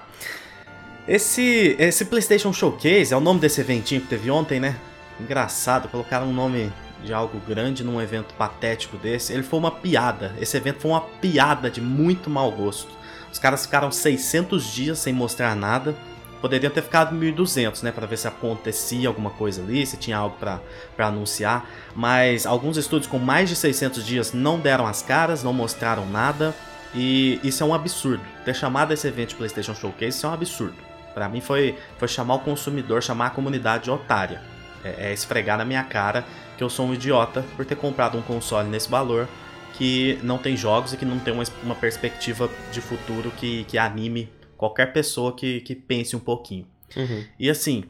Esse, 1.07 1.75
esse 1.77 2.05
PlayStation 2.05 2.51
Showcase 2.51 3.13
é 3.13 3.17
o 3.17 3.19
nome 3.19 3.39
desse 3.39 3.61
eventinho 3.61 4.01
que 4.01 4.07
teve 4.07 4.31
ontem, 4.31 4.59
né? 4.59 4.75
Engraçado, 5.19 5.87
colocaram 5.87 6.27
um 6.27 6.33
nome 6.33 6.71
de 7.03 7.13
algo 7.13 7.39
grande 7.47 7.83
num 7.83 8.01
evento 8.01 8.33
patético 8.33 8.97
desse. 8.97 9.31
Ele 9.31 9.43
foi 9.43 9.59
uma 9.59 9.71
piada. 9.71 10.33
Esse 10.39 10.57
evento 10.57 10.81
foi 10.81 10.91
uma 10.91 11.01
piada 11.01 11.69
de 11.69 11.79
muito 11.79 12.29
mau 12.29 12.51
gosto. 12.51 12.91
Os 13.31 13.37
caras 13.37 13.65
ficaram 13.65 13.91
600 13.91 14.65
dias 14.73 14.99
sem 14.99 15.13
mostrar 15.13 15.55
nada. 15.55 15.95
Poderiam 16.41 16.71
ter 16.71 16.81
ficado 16.81 17.15
1.200, 17.15 17.81
né, 17.83 17.91
para 17.91 18.05
ver 18.05 18.17
se 18.17 18.27
acontecia 18.27 19.07
alguma 19.07 19.31
coisa 19.31 19.61
ali, 19.61 19.85
se 19.85 19.97
tinha 19.97 20.17
algo 20.17 20.35
para 20.37 20.59
anunciar. 21.07 21.67
Mas 21.95 22.45
alguns 22.45 22.77
estúdios 22.77 23.09
com 23.09 23.17
mais 23.17 23.49
de 23.49 23.55
600 23.55 24.05
dias 24.05 24.33
não 24.33 24.59
deram 24.59 24.85
as 24.85 25.01
caras, 25.01 25.43
não 25.43 25.53
mostraram 25.53 26.05
nada. 26.05 26.53
E 26.93 27.39
isso 27.43 27.63
é 27.63 27.65
um 27.65 27.73
absurdo. 27.73 28.23
Ter 28.45 28.55
chamado 28.55 28.93
esse 28.93 29.07
evento 29.07 29.29
de 29.29 29.35
PlayStation 29.35 29.75
Showcase 29.75 30.17
isso 30.17 30.25
é 30.25 30.29
um 30.29 30.33
absurdo. 30.33 30.75
Para 31.13 31.27
mim 31.27 31.41
foi, 31.41 31.77
foi 31.97 32.07
chamar 32.07 32.35
o 32.35 32.39
consumidor, 32.39 33.01
chamar 33.01 33.27
a 33.27 33.29
comunidade 33.29 33.85
de 33.85 33.91
otária. 33.91 34.41
É, 34.83 35.07
é, 35.09 35.13
esfregar 35.13 35.57
na 35.57 35.65
minha 35.65 35.83
cara 35.83 36.23
que 36.55 36.63
eu 36.63 36.69
sou 36.69 36.85
um 36.85 36.93
idiota 36.93 37.43
por 37.55 37.65
ter 37.65 37.75
comprado 37.75 38.17
um 38.17 38.21
console 38.21 38.69
nesse 38.69 38.87
valor 38.87 39.27
que 39.73 40.19
não 40.21 40.37
tem 40.37 40.55
jogos 40.55 40.93
e 40.93 40.97
que 40.97 41.03
não 41.03 41.17
tem 41.19 41.33
uma, 41.33 41.43
uma 41.63 41.75
perspectiva 41.75 42.49
de 42.71 42.81
futuro 42.81 43.31
que, 43.31 43.63
que 43.65 43.77
anime 43.77 44.29
qualquer 44.57 44.93
pessoa 44.93 45.35
que, 45.35 45.61
que 45.61 45.75
pense 45.75 46.15
um 46.15 46.19
pouquinho. 46.19 46.67
Uhum. 46.95 47.23
E 47.39 47.49
assim, 47.49 47.83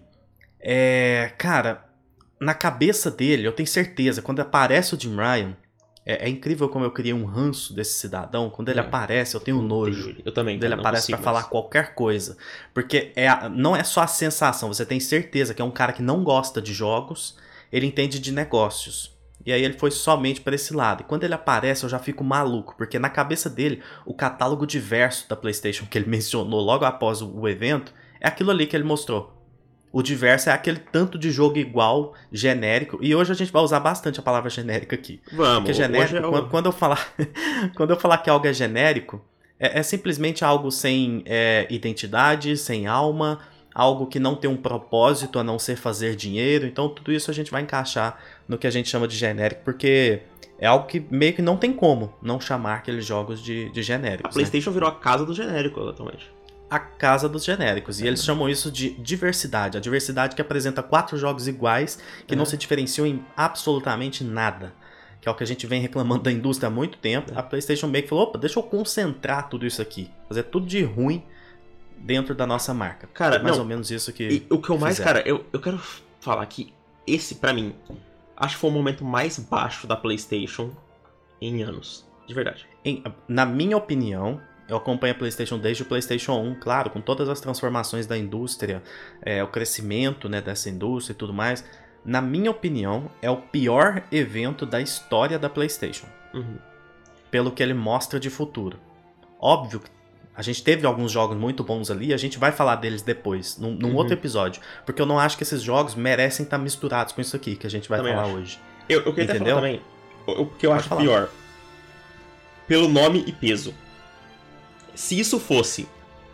é, 0.60 1.32
cara, 1.38 1.86
na 2.40 2.54
cabeça 2.54 3.12
dele, 3.12 3.48
eu 3.48 3.52
tenho 3.52 3.68
certeza, 3.68 4.22
quando 4.22 4.40
aparece 4.40 4.96
o 4.96 5.00
Jim 5.00 5.16
Ryan, 5.16 5.56
é, 6.06 6.28
é, 6.28 6.30
incrível 6.30 6.70
como 6.70 6.86
eu 6.86 6.92
criei 6.92 7.14
um 7.14 7.26
ranço 7.26 7.74
desse 7.74 7.98
cidadão. 7.98 8.50
Quando 8.50 8.70
ele 8.70 8.80
é. 8.80 8.84
aparece, 8.84 9.36
eu 9.36 9.42
tenho 9.42 9.62
nojo. 9.62 10.16
Eu 10.24 10.32
também. 10.32 10.56
Quando 10.56 10.66
ele 10.66 10.76
aparece 10.76 11.12
para 11.12 11.18
falar 11.18 11.44
qualquer 11.44 11.96
coisa. 11.96 12.38
Porque 12.74 13.12
é 13.16 13.50
não 13.50 13.76
é 13.76 13.84
só 13.84 14.02
a 14.02 14.08
sensação, 14.08 14.72
você 14.72 14.86
tem 14.86 15.00
certeza 15.00 15.54
que 15.54 15.62
é 15.62 15.66
um 15.66 15.72
cara 15.72 15.94
que 15.94 16.04
não 16.04 16.24
gosta 16.24 16.62
de 16.62 16.74
jogos, 16.74 17.36
ele 17.72 17.88
entende 17.88 18.20
de 18.20 18.32
negócios. 18.32 19.15
E 19.46 19.54
aí 19.54 19.64
ele 19.64 19.78
foi 19.78 19.92
somente 19.92 20.42
para 20.42 20.56
esse 20.56 20.74
lado. 20.74 21.02
E 21.02 21.04
quando 21.04 21.24
ele 21.24 21.34
aparece, 21.34 21.84
eu 21.84 21.90
já 21.90 22.00
fico 22.00 22.24
maluco, 22.24 22.76
porque 22.78 22.98
na 22.98 23.10
cabeça 23.10 23.50
dele, 23.50 23.82
o 24.06 24.14
catálogo 24.14 24.66
diverso 24.66 25.30
da 25.30 25.36
PlayStation 25.36 25.86
que 25.86 25.98
ele 25.98 26.10
mencionou 26.10 26.60
logo 26.62 26.84
após 26.84 27.22
o, 27.22 27.48
evento 27.48 27.94
é 28.20 28.28
aquilo 28.28 28.50
ali 28.50 28.66
que 28.66 28.76
ele 28.76 28.84
mostrou. 28.84 29.34
O 29.92 30.02
diverso 30.02 30.50
é 30.50 30.52
aquele 30.52 30.80
tanto 30.80 31.18
de 31.18 31.32
jogo 31.32 31.58
igual, 31.58 32.14
genérico. 32.32 32.98
E 33.02 33.16
hoje 33.16 33.32
a 33.32 33.36
gente 33.36 33.52
vai 33.52 33.62
usar 33.62 33.80
bastante 33.80 34.20
a 34.20 34.24
palavra 34.24 34.50
genérica 34.50 34.96
aqui. 34.96 35.22
Vamos. 35.32 35.60
Porque 35.60 35.74
genérico, 35.74 36.18
é 36.18 36.28
o... 36.28 36.50
quando, 36.50 36.66
eu 36.66 36.72
falar, 36.74 37.14
quando 37.78 37.92
eu 37.92 38.00
falar 38.00 38.18
que 38.18 38.30
algo 38.30 38.46
é 38.46 38.52
genérico, 38.52 39.24
é, 39.60 39.80
é 39.80 39.84
simplesmente 39.84 40.44
algo 40.44 40.70
sem 40.70 41.24
é, 41.26 41.66
identidade, 41.70 42.58
sem 42.58 42.88
alma, 42.88 43.40
algo 43.76 44.08
que 44.08 44.20
não 44.20 44.36
tem 44.36 44.50
um 44.50 44.56
propósito 44.56 45.38
a 45.38 45.44
não 45.44 45.60
ser 45.60 45.76
fazer 45.76 46.16
dinheiro. 46.16 46.66
Então 46.66 46.88
tudo 46.88 47.12
isso 47.12 47.30
a 47.30 47.34
gente 47.34 47.52
vai 47.52 47.62
encaixar 47.62 48.18
no 48.48 48.58
que 48.58 48.66
a 48.66 48.72
gente 48.72 48.88
chama 48.88 49.06
de 49.06 49.18
genérico, 49.18 49.62
porque 49.66 50.22
é 50.58 50.66
algo 50.66 50.88
que 50.88 51.06
meio 51.12 51.34
que 51.34 51.42
não 51.42 51.58
tem 51.58 51.74
como 51.74 52.14
não 52.22 52.40
chamar 52.40 52.76
aqueles 52.76 53.06
jogos 53.06 53.44
de, 53.44 53.70
de 53.72 53.84
genéricos. 53.84 54.32
A 54.32 54.34
PlayStation 54.34 54.70
né? 54.70 54.74
virou 54.76 54.90
a 54.90 54.96
casa 54.96 55.26
do 55.26 55.34
genérico 55.34 55.82
atualmente 55.82 56.34
a 56.68 56.80
casa 56.80 57.30
dos 57.30 57.46
genéricos. 57.46 58.02
E 58.02 58.08
eles 58.08 58.24
chamam 58.24 58.50
isso 58.50 58.72
de 58.72 58.90
diversidade. 58.96 59.78
A 59.78 59.80
diversidade 59.80 60.36
que 60.36 60.42
apresenta 60.42 60.82
quatro 60.82 61.16
jogos 61.16 61.48
iguais 61.48 62.00
que 62.26 62.34
é. 62.34 62.38
não 62.38 62.44
se 62.44 62.58
diferenciam 62.58 63.06
em 63.06 63.24
absolutamente 63.38 64.24
nada. 64.24 64.74
Que 65.22 65.30
é 65.30 65.32
o 65.32 65.36
que 65.36 65.44
a 65.44 65.48
gente 65.48 65.66
vem 65.68 65.80
reclamando 65.80 66.24
da 66.24 66.32
indústria 66.32 66.68
há 66.68 66.72
muito 66.72 66.98
tempo. 66.98 67.32
É. 67.34 67.38
A 67.38 67.44
PlayStation 67.44 67.88
meio 67.88 68.04
que 68.04 68.10
falou: 68.10 68.26
opa, 68.26 68.40
deixa 68.40 68.60
eu 68.60 68.64
concentrar 68.64 69.48
tudo 69.48 69.66
isso 69.66 69.82
aqui. 69.82 70.10
Fazer 70.28 70.44
tudo 70.44 70.66
de 70.66 70.84
ruim 70.84 71.24
dentro 72.06 72.36
da 72.36 72.46
nossa 72.46 72.74
marca. 72.74 73.08
Cara, 73.08 73.38
é 73.38 73.40
mais 73.40 73.56
não, 73.56 73.64
ou 73.64 73.68
menos 73.68 73.90
isso 73.90 74.14
que. 74.14 74.24
E, 74.24 74.48
o 74.54 74.62
que 74.62 74.70
eu 74.70 74.78
mais, 74.78 75.00
cara, 75.00 75.28
eu, 75.28 75.44
eu 75.52 75.60
quero 75.60 75.80
falar 76.20 76.46
que 76.46 76.72
esse, 77.08 77.36
para 77.36 77.52
mim, 77.52 77.76
acho 78.38 78.56
que 78.56 78.62
foi 78.62 78.70
o 78.70 78.74
momento 78.74 79.04
mais 79.04 79.40
baixo 79.40 79.88
da 79.88 79.96
PlayStation 79.96 80.72
em 81.42 81.64
anos. 81.64 82.06
De 82.28 82.34
verdade. 82.34 82.68
Em, 82.84 83.04
na 83.28 83.46
minha 83.46 83.76
opinião, 83.76 84.40
eu 84.70 84.78
acompanho 84.78 85.14
a 85.14 85.18
PlayStation 85.18 85.58
desde 85.58 85.84
o 85.84 85.86
PlayStation 85.86 86.34
1, 86.40 86.56
claro, 86.60 86.90
com 86.92 87.02
todas 87.02 87.28
as 87.28 87.42
transformações 87.42 88.06
da 88.06 88.18
indústria, 88.18 88.84
é, 89.22 89.44
o 89.44 89.48
crescimento 89.48 90.30
né, 90.30 90.42
dessa 90.42 90.70
indústria 90.70 91.14
e 91.14 91.18
tudo 91.18 91.34
mais. 91.34 91.66
Na 92.04 92.22
minha 92.22 92.52
opinião, 92.52 93.10
é 93.20 93.30
o 93.30 93.38
pior 93.38 94.04
evento 94.12 94.66
da 94.66 94.80
história 94.80 95.40
da 95.40 95.50
PlayStation. 95.50 96.08
Uhum. 96.34 96.58
Pelo 97.32 97.52
que 97.52 97.64
ele 97.64 97.74
mostra 97.74 98.20
de 98.20 98.30
futuro. 98.30 98.80
Óbvio 99.40 99.80
que 99.80 99.90
a 100.36 100.42
gente 100.42 100.64
teve 100.64 100.86
alguns 100.86 101.12
jogos 101.12 101.38
muito 101.38 101.64
bons 101.64 101.90
ali, 101.90 102.14
a 102.14 102.18
gente 102.18 102.38
vai 102.38 102.52
falar 102.52 102.76
deles 102.76 103.02
depois, 103.02 103.58
num, 103.58 103.72
num 103.72 103.90
uhum. 103.90 103.96
outro 103.96 104.14
episódio. 104.14 104.62
Porque 104.86 105.02
eu 105.02 105.06
não 105.06 105.20
acho 105.20 105.38
que 105.38 105.44
esses 105.44 105.62
jogos 105.62 105.96
merecem 105.96 106.44
estar 106.44 106.58
misturados 106.58 107.14
com 107.14 107.22
isso 107.22 107.36
aqui, 107.36 107.56
que 107.56 107.66
a 107.66 107.70
gente 107.70 107.88
vai 107.88 108.00
também 108.00 108.14
falar 108.14 108.28
acho. 108.28 108.36
hoje. 108.36 108.60
Eu, 108.90 109.02
eu 109.02 109.14
queria 109.14 109.36
Entendeu? 109.36 109.56
também, 109.56 109.82
o 110.28 110.46
que 110.46 110.66
eu 110.66 110.72
Pode 110.72 110.80
acho 110.82 110.90
falar. 110.90 111.02
pior. 111.02 111.30
Pelo 112.68 112.88
nome 112.88 113.24
e 113.28 113.32
peso 113.32 113.74
se 114.96 115.20
isso 115.20 115.40
fosse 115.40 115.88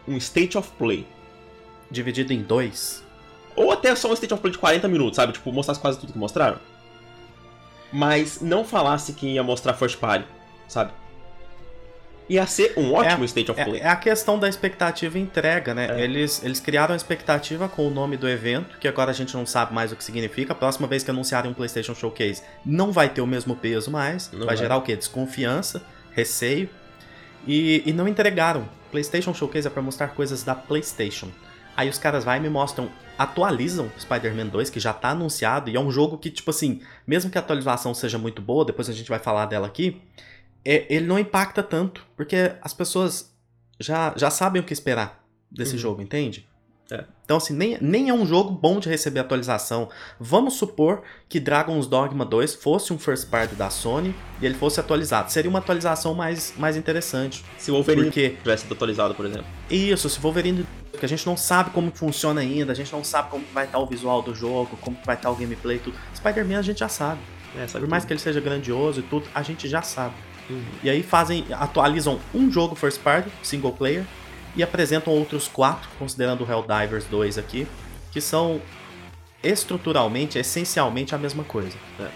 um 0.08 0.16
State 0.18 0.58
of 0.58 0.70
Play 0.78 1.08
dividido 1.90 2.32
em 2.32 2.42
dois, 2.42 3.04
ou 3.56 3.72
até 3.72 3.94
só 3.96 4.10
um 4.10 4.14
State 4.14 4.34
of 4.34 4.42
Play 4.42 4.54
de 4.54 4.60
40 4.60 4.88
minutos, 4.88 5.16
sabe? 5.18 5.34
Tipo, 5.34 5.52
mostrasse 5.52 5.82
quase 5.82 6.00
tudo 6.00 6.14
que 6.14 6.20
mostraram. 6.20 6.58
Mas 7.92 8.40
não 8.40 8.64
falasse 8.64 9.12
que 9.14 9.28
ia 9.28 9.44
mostrar 9.44 9.74
First 9.74 9.98
Party, 9.98 10.26
sabe? 10.68 10.94
Ia 12.32 12.48
ser 12.48 12.72
um 12.78 12.94
ótimo 12.94 13.24
é, 13.24 13.26
State 13.26 13.52
of 13.52 13.60
é, 13.60 13.66
Play. 13.66 13.82
É 13.82 13.90
a 13.90 13.96
questão 13.98 14.40
da 14.40 14.48
expectativa 14.48 15.20
e 15.20 15.22
entrega, 15.22 15.74
né? 15.74 16.00
É. 16.00 16.02
Eles, 16.02 16.42
eles 16.42 16.62
criaram 16.62 16.94
a 16.94 16.96
expectativa 16.96 17.68
com 17.68 17.86
o 17.86 17.90
nome 17.90 18.16
do 18.16 18.26
evento, 18.26 18.78
que 18.80 18.88
agora 18.88 19.12
a 19.12 19.14
gente 19.14 19.36
não 19.36 19.46
sabe 19.46 19.74
mais 19.74 19.92
o 19.92 19.98
que 19.98 20.04
significa. 20.04 20.54
A 20.54 20.56
próxima 20.56 20.88
vez 20.88 21.04
que 21.04 21.12
anunciarem 21.12 21.52
um 21.52 21.54
PlayStation 21.54 21.94
Showcase, 21.94 22.42
não 22.66 22.90
vai 22.90 23.10
ter 23.10 23.20
o 23.20 23.28
mesmo 23.28 23.54
peso 23.54 23.92
mais. 23.92 24.30
Vai, 24.30 24.46
vai 24.46 24.58
gerar 24.58 24.78
o 24.78 24.82
quê? 24.82 24.96
Desconfiança, 24.96 25.84
receio. 26.14 26.70
E, 27.46 27.84
e 27.86 27.92
não 27.92 28.08
entregaram. 28.08 28.70
PlayStation 28.92 29.34
Showcase 29.34 29.68
é 29.68 29.70
para 29.70 29.82
mostrar 29.82 30.08
coisas 30.08 30.42
da 30.42 30.56
PlayStation. 30.56 31.28
Aí 31.76 31.90
os 31.90 31.98
caras 31.98 32.24
vai 32.24 32.38
e 32.38 32.42
me 32.42 32.50
mostram, 32.50 32.90
atualizam 33.18 33.92
Spider-Man 34.00 34.48
2, 34.48 34.70
que 34.70 34.80
já 34.80 34.94
tá 34.94 35.10
anunciado, 35.10 35.70
e 35.70 35.76
é 35.76 35.80
um 35.80 35.92
jogo 35.92 36.18
que, 36.18 36.30
tipo 36.30 36.50
assim, 36.50 36.82
mesmo 37.06 37.30
que 37.30 37.38
a 37.38 37.42
atualização 37.42 37.94
seja 37.94 38.18
muito 38.18 38.42
boa, 38.42 38.64
depois 38.64 38.90
a 38.90 38.94
gente 38.94 39.10
vai 39.10 39.20
falar 39.20 39.48
dela 39.48 39.68
aqui, 39.68 40.02
é, 40.64 40.94
ele 40.94 41.06
não 41.06 41.20
impacta 41.20 41.64
tanto, 41.64 42.06
porque 42.16 42.54
as 42.62 42.74
pessoas 42.74 43.34
já, 43.80 44.14
já 44.16 44.30
sabem 44.30 44.62
o 44.62 44.66
que 44.66 44.74
esperar 44.74 45.24
desse 45.52 45.74
uhum. 45.74 45.80
jogo, 45.80 46.02
entende? 46.02 46.48
É. 46.92 47.06
Então, 47.24 47.38
assim, 47.38 47.54
nem, 47.54 47.78
nem 47.80 48.10
é 48.10 48.14
um 48.14 48.26
jogo 48.26 48.52
bom 48.52 48.78
de 48.78 48.90
receber 48.90 49.22
atualização. 49.22 49.90
Vamos 50.20 50.56
supor 50.56 51.02
que 51.30 51.40
Dragon's 51.40 51.88
Dogma 51.88 52.26
2 52.26 52.56
fosse 52.56 52.92
um 52.92 53.00
first 53.00 53.30
party 53.30 53.56
da 53.56 53.70
Sony 53.70 54.14
e 54.42 54.46
ele 54.46 54.56
fosse 54.56 54.80
atualizado. 54.82 55.32
Seria 55.32 55.50
uma 55.50 55.60
atualização 55.60 56.14
mais, 56.14 56.54
mais 56.58 56.76
interessante. 56.76 57.46
Se 57.58 57.72
o 57.72 57.76
Wolverine 57.76 58.08
porque... 58.08 58.32
tivesse 58.42 58.64
sido 58.64 58.74
atualizado, 58.74 59.16
por 59.16 59.26
exemplo. 59.26 59.46
Isso, 59.70 60.10
se 60.10 60.20
o 60.20 60.22
Wolverine. 60.22 60.68
Porque 60.92 61.06
a 61.06 61.10
gente 61.10 61.26
não 61.26 61.38
sabe 61.38 61.70
como 61.70 61.90
funciona 61.96 62.42
ainda, 62.42 62.74
a 62.74 62.76
gente 62.76 62.92
não 62.92 63.04
sabe 63.04 63.30
como 63.30 63.46
vai 63.54 63.66
estar 63.66 63.80
o 63.80 63.88
visual 63.88 64.22
do 64.22 64.36
jogo, 64.36 64.78
como 64.82 64.98
vai 65.06 65.16
estar 65.16 65.32
o 65.32 65.36
gameplay 65.36 65.78
e 65.78 65.80
tudo. 65.80 65.98
Spider-Man 66.14 66.60
a 66.60 66.62
gente 66.62 66.82
já 66.82 66.90
sabe. 66.90 67.22
É, 67.58 67.66
sabe 67.68 67.86
por 67.86 67.90
mais 67.90 68.04
que 68.04 68.12
ele 68.12 68.20
seja 68.20 68.42
grandioso 68.42 69.00
e 69.00 69.04
tudo, 69.04 69.26
a 69.34 69.42
gente 69.42 69.70
já 69.70 69.82
sabe. 69.82 70.14
E 70.84 70.90
aí 70.90 71.04
fazem, 71.04 71.46
atualizam 71.52 72.20
um 72.34 72.52
jogo 72.52 72.76
first 72.76 73.00
party, 73.02 73.30
single 73.42 73.72
player, 73.72 74.06
e 74.56 74.64
apresentam 74.64 75.14
outros 75.14 75.48
quatro, 75.48 75.90
considerando 75.98 76.44
o 76.44 76.50
Helldivers 76.50 77.06
2 77.06 77.38
aqui, 77.38 77.68
que 78.12 78.20
são 78.20 78.62
estruturalmente, 79.44 80.38
essencialmente 80.38 81.16
a 81.16 81.18
mesma 81.18 81.44
coisa. 81.44 81.78
É. 82.00 82.08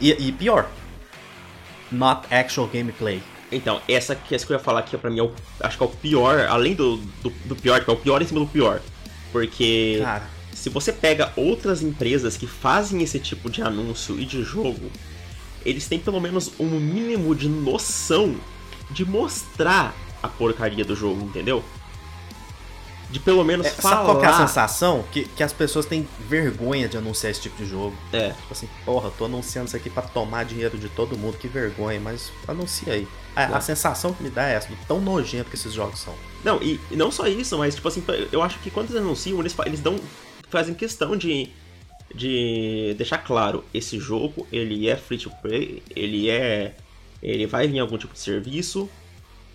E, 0.00 0.28
e, 0.28 0.32
pior, 0.32 0.68
not 1.92 2.26
actual 2.32 2.66
gameplay. 2.66 3.22
Então, 3.52 3.80
essa 3.88 4.14
que, 4.14 4.34
essa 4.34 4.46
que 4.46 4.52
eu 4.52 4.56
ia 4.56 4.62
falar 4.62 4.80
aqui, 4.80 4.96
pra 4.96 5.10
mim, 5.10 5.18
é 5.18 5.22
o, 5.22 5.32
acho 5.60 5.76
que 5.76 5.82
é 5.82 5.86
o 5.86 5.90
pior, 5.90 6.46
além 6.48 6.74
do, 6.74 6.96
do, 6.96 7.30
do 7.44 7.56
pior, 7.56 7.84
que 7.84 7.90
é 7.90 7.92
o 7.92 7.96
pior 7.96 8.22
em 8.22 8.26
cima 8.26 8.40
do 8.40 8.46
pior. 8.46 8.80
Porque 9.32 9.98
Cara. 10.02 10.28
se 10.52 10.70
você 10.70 10.92
pega 10.92 11.32
outras 11.36 11.82
empresas 11.82 12.36
que 12.36 12.46
fazem 12.46 13.02
esse 13.02 13.18
tipo 13.18 13.50
de 13.50 13.60
anúncio 13.62 14.18
e 14.18 14.24
de 14.24 14.42
jogo, 14.42 14.90
eles 15.64 15.86
têm 15.88 15.98
pelo 15.98 16.20
menos 16.20 16.52
um 16.58 16.68
mínimo 16.68 17.34
de 17.34 17.48
noção 17.48 18.36
de 18.90 19.04
mostrar 19.04 19.94
a 20.22 20.28
porcaria 20.28 20.84
do 20.84 20.94
jogo, 20.94 21.24
entendeu? 21.24 21.62
De 23.10 23.18
pelo 23.18 23.44
menos 23.44 23.66
é, 23.66 23.70
falar. 23.70 23.96
Sabe 23.96 24.06
qual 24.06 24.24
é 24.24 24.26
a 24.26 24.46
sensação? 24.46 25.04
Que, 25.10 25.24
que 25.24 25.42
as 25.42 25.52
pessoas 25.52 25.84
têm 25.84 26.08
vergonha 26.28 26.88
de 26.88 26.96
anunciar 26.96 27.30
esse 27.30 27.40
tipo 27.40 27.56
de 27.56 27.68
jogo. 27.68 27.96
É. 28.12 28.30
Tipo 28.30 28.52
assim, 28.52 28.68
porra, 28.84 29.10
tô 29.10 29.24
anunciando 29.24 29.66
isso 29.66 29.76
aqui 29.76 29.90
pra 29.90 30.02
tomar 30.02 30.44
dinheiro 30.44 30.78
de 30.78 30.88
todo 30.88 31.18
mundo, 31.18 31.36
que 31.36 31.48
vergonha, 31.48 31.98
mas 31.98 32.30
anuncia 32.46 32.92
aí. 32.92 33.08
A, 33.34 33.56
a 33.56 33.60
sensação 33.60 34.12
que 34.12 34.22
me 34.22 34.30
dá 34.30 34.48
é 34.48 34.54
essa, 34.54 34.68
tão 34.86 35.00
nojento 35.00 35.50
que 35.50 35.56
esses 35.56 35.72
jogos 35.72 35.98
são. 35.98 36.14
Não, 36.44 36.62
e, 36.62 36.80
e, 36.90 36.96
não 36.96 37.10
só 37.10 37.26
isso, 37.26 37.58
mas 37.58 37.74
tipo 37.74 37.88
assim, 37.88 38.02
eu 38.30 38.42
acho 38.42 38.58
que 38.60 38.70
quando 38.70 38.90
eles 38.90 39.02
anunciam, 39.02 39.40
eles, 39.40 39.56
eles 39.66 39.80
dão. 39.80 39.96
fazem 40.48 40.74
questão 40.74 41.16
de. 41.16 41.50
De 42.14 42.94
deixar 42.96 43.18
claro, 43.18 43.64
esse 43.72 43.98
jogo, 43.98 44.46
ele 44.52 44.88
é 44.88 44.96
free 44.96 45.18
to 45.18 45.30
play, 45.42 45.82
ele 45.94 46.28
é. 46.28 46.74
ele 47.22 47.46
vai 47.46 47.68
vir 47.68 47.78
algum 47.78 47.96
tipo 47.96 48.12
de 48.12 48.20
serviço, 48.20 48.88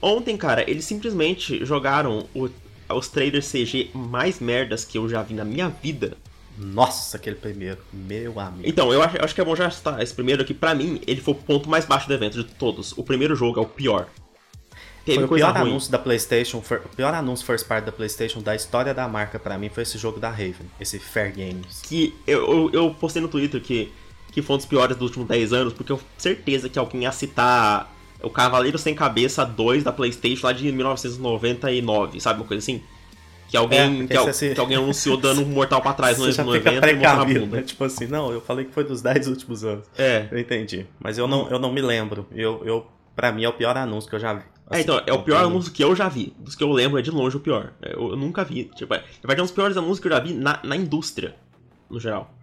Ontem, 0.01 0.37
cara, 0.37 0.69
eles 0.69 0.85
simplesmente 0.85 1.65
jogaram 1.65 2.27
o, 2.35 2.47
os 2.93 3.07
trailers 3.07 3.51
CG 3.51 3.89
mais 3.91 4.39
merdas 4.39 4.85
que 4.85 4.99
eu 4.99 5.09
já 5.09 5.23
vi 5.23 5.33
na 5.33 5.43
minha 5.43 5.67
vida. 5.67 6.15
Nossa, 6.57 7.17
aquele 7.17 7.35
primeiro, 7.35 7.79
meu 7.91 8.39
amigo. 8.39 8.69
Então, 8.69 8.93
eu 8.93 9.01
acho, 9.01 9.17
eu 9.17 9.23
acho 9.23 9.33
que 9.33 9.41
é 9.41 9.43
bom 9.43 9.55
já 9.55 9.67
estar. 9.67 10.01
Esse 10.01 10.13
primeiro 10.13 10.43
aqui, 10.43 10.53
pra 10.53 10.75
mim, 10.75 11.01
ele 11.07 11.19
foi 11.19 11.33
o 11.33 11.37
ponto 11.37 11.67
mais 11.67 11.85
baixo 11.85 12.07
do 12.07 12.13
evento 12.13 12.37
de 12.37 12.43
todos. 12.43 12.93
O 12.95 13.03
primeiro 13.03 13.35
jogo 13.35 13.59
é 13.59 13.63
o 13.63 13.65
pior. 13.65 14.07
Teve 15.05 15.19
foi 15.19 15.25
o 15.25 15.29
pior 15.29 15.53
ruim. 15.53 15.69
anúncio 15.69 15.91
da 15.91 15.99
PlayStation, 15.99 16.57
o 16.57 16.95
pior 16.95 17.13
anúncio 17.13 17.45
first 17.45 17.67
part 17.67 17.85
da 17.85 17.91
PlayStation 17.91 18.41
da 18.41 18.55
história 18.55 18.91
da 18.91 19.07
marca 19.07 19.37
para 19.37 19.55
mim 19.55 19.69
foi 19.69 19.83
esse 19.83 19.99
jogo 19.99 20.19
da 20.19 20.29
Raven, 20.29 20.65
esse 20.79 20.97
Fair 20.97 21.31
Games. 21.31 21.81
Que 21.83 22.15
eu, 22.25 22.51
eu, 22.51 22.69
eu, 22.73 22.93
postei 22.95 23.21
no 23.21 23.27
Twitter 23.27 23.61
que, 23.61 23.93
que 24.31 24.41
foi 24.41 24.55
um 24.55 24.57
dos 24.57 24.65
piores 24.65 24.97
dos 24.97 25.09
últimos 25.09 25.27
10 25.27 25.53
anos, 25.53 25.73
porque 25.73 25.91
eu 25.91 25.97
tenho 25.97 26.09
certeza 26.17 26.69
que 26.69 26.79
alguém 26.79 27.03
ia 27.03 27.11
citar 27.11 27.93
o 28.23 28.31
Cavaleiro 28.31 28.79
Sem 28.79 28.95
Cabeça 28.95 29.45
2 29.45 29.83
da 29.83 29.91
PlayStation 29.91 30.47
lá 30.47 30.53
de 30.53 30.71
1999, 30.71 32.19
sabe? 32.19 32.39
Uma 32.41 32.47
coisa 32.47 32.63
assim. 32.63 32.81
Que 33.47 33.55
alguém, 33.55 34.07
é, 34.09 34.17
que, 34.17 34.33
se... 34.33 34.55
que, 34.55 34.59
alguém 34.59 34.77
anunciou 34.77 35.17
dando 35.17 35.41
um 35.41 35.45
mortal 35.53 35.79
pra 35.79 35.93
trás 35.93 36.17
no, 36.17 36.25
no 36.25 36.55
evento 36.55 36.87
e 36.87 36.95
mostrando 36.95 37.21
a 37.21 37.25
bunda. 37.25 37.57
Né? 37.57 37.61
Tipo 37.61 37.83
assim, 37.83 38.07
não, 38.07 38.31
eu 38.31 38.41
falei 38.41 38.65
que 38.65 38.73
foi 38.73 38.83
dos 38.83 39.03
10 39.03 39.27
últimos 39.27 39.63
anos. 39.63 39.85
É. 39.95 40.27
Eu 40.31 40.39
entendi. 40.39 40.87
Mas 40.99 41.19
eu 41.19 41.27
não, 41.27 41.47
eu 41.47 41.59
não 41.59 41.71
me 41.71 41.79
lembro. 41.79 42.25
Eu, 42.31 42.63
eu, 42.65 42.87
pra 43.15 43.31
mim 43.31 43.43
é 43.43 43.49
o 43.49 43.53
pior 43.53 43.77
anúncio 43.77 44.09
que 44.09 44.15
eu 44.15 44.19
já 44.19 44.33
vi. 44.33 44.54
Assim, 44.67 44.79
é, 44.79 44.83
então, 44.83 45.01
é 45.05 45.13
o 45.13 45.21
pior 45.21 45.39
tem... 45.39 45.47
anúncio 45.47 45.71
que 45.71 45.83
eu 45.83 45.95
já 45.95 46.09
vi. 46.09 46.35
Dos 46.39 46.55
que 46.55 46.63
eu 46.63 46.71
lembro, 46.71 46.97
é 46.97 47.01
de 47.01 47.11
longe 47.11 47.37
o 47.37 47.39
pior. 47.39 47.73
Eu, 47.81 48.11
eu 48.11 48.15
nunca 48.15 48.43
vi. 48.43 48.65
Tipo, 48.75 48.95
é, 48.95 49.03
vai 49.23 49.35
ter 49.35 49.41
uns 49.41 49.51
piores 49.51 49.77
anúncios 49.77 49.99
que 49.99 50.07
eu 50.07 50.11
já 50.11 50.19
vi 50.19 50.33
na, 50.33 50.59
na 50.63 50.75
indústria, 50.75 51.35
no 51.89 51.99
geral. 51.99 52.33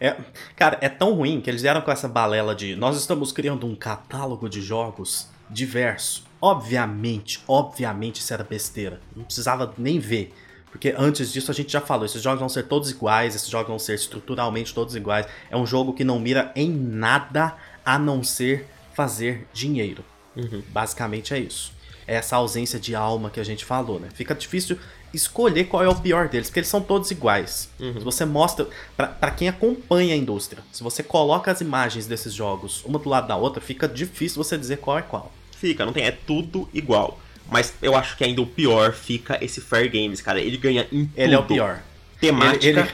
É, 0.00 0.16
cara, 0.56 0.78
é 0.80 0.88
tão 0.88 1.12
ruim 1.14 1.40
que 1.40 1.50
eles 1.50 1.62
vieram 1.62 1.80
com 1.82 1.90
essa 1.90 2.08
balela 2.08 2.54
de 2.54 2.74
nós 2.76 2.96
estamos 2.96 3.30
criando 3.30 3.66
um 3.66 3.74
catálogo 3.74 4.48
de 4.48 4.60
jogos 4.60 5.28
diverso. 5.48 6.24
Obviamente, 6.40 7.42
obviamente 7.46 8.20
isso 8.20 8.32
era 8.32 8.42
besteira. 8.42 9.00
Não 9.14 9.24
precisava 9.24 9.72
nem 9.78 9.98
ver. 9.98 10.34
Porque 10.70 10.94
antes 10.98 11.32
disso 11.32 11.50
a 11.50 11.54
gente 11.54 11.72
já 11.72 11.80
falou, 11.80 12.04
esses 12.04 12.20
jogos 12.20 12.40
vão 12.40 12.48
ser 12.48 12.64
todos 12.64 12.90
iguais, 12.90 13.34
esses 13.34 13.48
jogos 13.48 13.68
vão 13.68 13.78
ser 13.78 13.94
estruturalmente 13.94 14.74
todos 14.74 14.94
iguais. 14.94 15.26
É 15.50 15.56
um 15.56 15.66
jogo 15.66 15.94
que 15.94 16.04
não 16.04 16.18
mira 16.18 16.52
em 16.54 16.70
nada 16.70 17.56
a 17.84 17.98
não 17.98 18.22
ser 18.22 18.66
fazer 18.92 19.46
dinheiro. 19.52 20.04
Uhum. 20.36 20.62
Basicamente 20.68 21.34
é 21.34 21.38
isso. 21.38 21.72
É 22.06 22.14
essa 22.14 22.36
ausência 22.36 22.78
de 22.78 22.94
alma 22.94 23.30
que 23.30 23.40
a 23.40 23.44
gente 23.44 23.64
falou, 23.64 23.98
né? 23.98 24.08
Fica 24.14 24.34
difícil 24.34 24.78
escolher 25.12 25.64
qual 25.64 25.82
é 25.82 25.88
o 25.88 25.94
pior 25.94 26.28
deles, 26.28 26.48
porque 26.48 26.60
eles 26.60 26.68
são 26.68 26.80
todos 26.80 27.10
iguais. 27.10 27.68
Uhum. 27.80 27.94
Se 27.94 28.04
você 28.04 28.24
mostra, 28.24 28.68
para 28.96 29.30
quem 29.30 29.48
acompanha 29.48 30.14
a 30.14 30.16
indústria, 30.16 30.62
se 30.70 30.82
você 30.82 31.02
coloca 31.02 31.50
as 31.50 31.60
imagens 31.60 32.06
desses 32.06 32.32
jogos 32.32 32.84
uma 32.84 32.98
do 32.98 33.08
lado 33.08 33.26
da 33.26 33.36
outra, 33.36 33.60
fica 33.60 33.88
difícil 33.88 34.42
você 34.42 34.56
dizer 34.56 34.78
qual 34.78 34.98
é 34.98 35.02
qual. 35.02 35.32
Fica, 35.56 35.84
não 35.84 35.92
tem, 35.92 36.04
é 36.04 36.10
tudo 36.10 36.68
igual. 36.72 37.18
Mas 37.50 37.72
eu 37.80 37.96
acho 37.96 38.16
que 38.16 38.24
ainda 38.24 38.42
o 38.42 38.46
pior 38.46 38.92
fica 38.92 39.42
esse 39.42 39.60
Fair 39.60 39.90
Games, 39.90 40.20
cara. 40.20 40.40
Ele 40.40 40.56
ganha 40.56 40.86
em 40.92 41.06
tudo. 41.06 41.12
Ele 41.16 41.34
é 41.34 41.38
o 41.38 41.44
pior. 41.44 41.82
Temática. 42.20 42.66
Ele, 42.66 42.80
ele, 42.80 42.90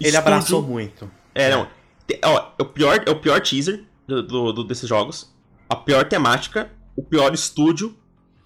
ele 0.00 0.16
abraçou 0.16 0.62
muito. 0.62 1.10
É, 1.34 1.50
não. 1.50 1.68
Ó, 2.24 2.52
é 2.58 2.62
o 2.62 2.66
pior, 2.66 3.02
é 3.06 3.10
o 3.10 3.16
pior 3.16 3.40
teaser 3.40 3.84
do, 4.06 4.22
do, 4.22 4.52
do, 4.52 4.64
desses 4.64 4.88
jogos. 4.88 5.30
A 5.72 5.76
pior 5.76 6.04
temática, 6.04 6.70
o 6.96 7.02
pior 7.02 7.32
estúdio 7.32 7.96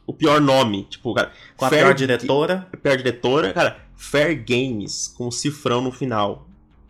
o 0.06 0.12
pior 0.12 0.40
nome. 0.40 0.84
Tipo, 0.84 1.12
cara. 1.12 1.32
Com 1.56 1.64
a 1.64 1.70
pior 1.70 1.94
diretora. 1.94 2.68
A 2.72 2.76
pior 2.76 2.96
diretora, 2.96 3.52
cara. 3.52 3.78
Fair 3.96 4.44
Games, 4.46 5.08
com 5.08 5.26
um 5.26 5.30
cifrão 5.30 5.80
no 5.80 5.90
final. 5.90 6.46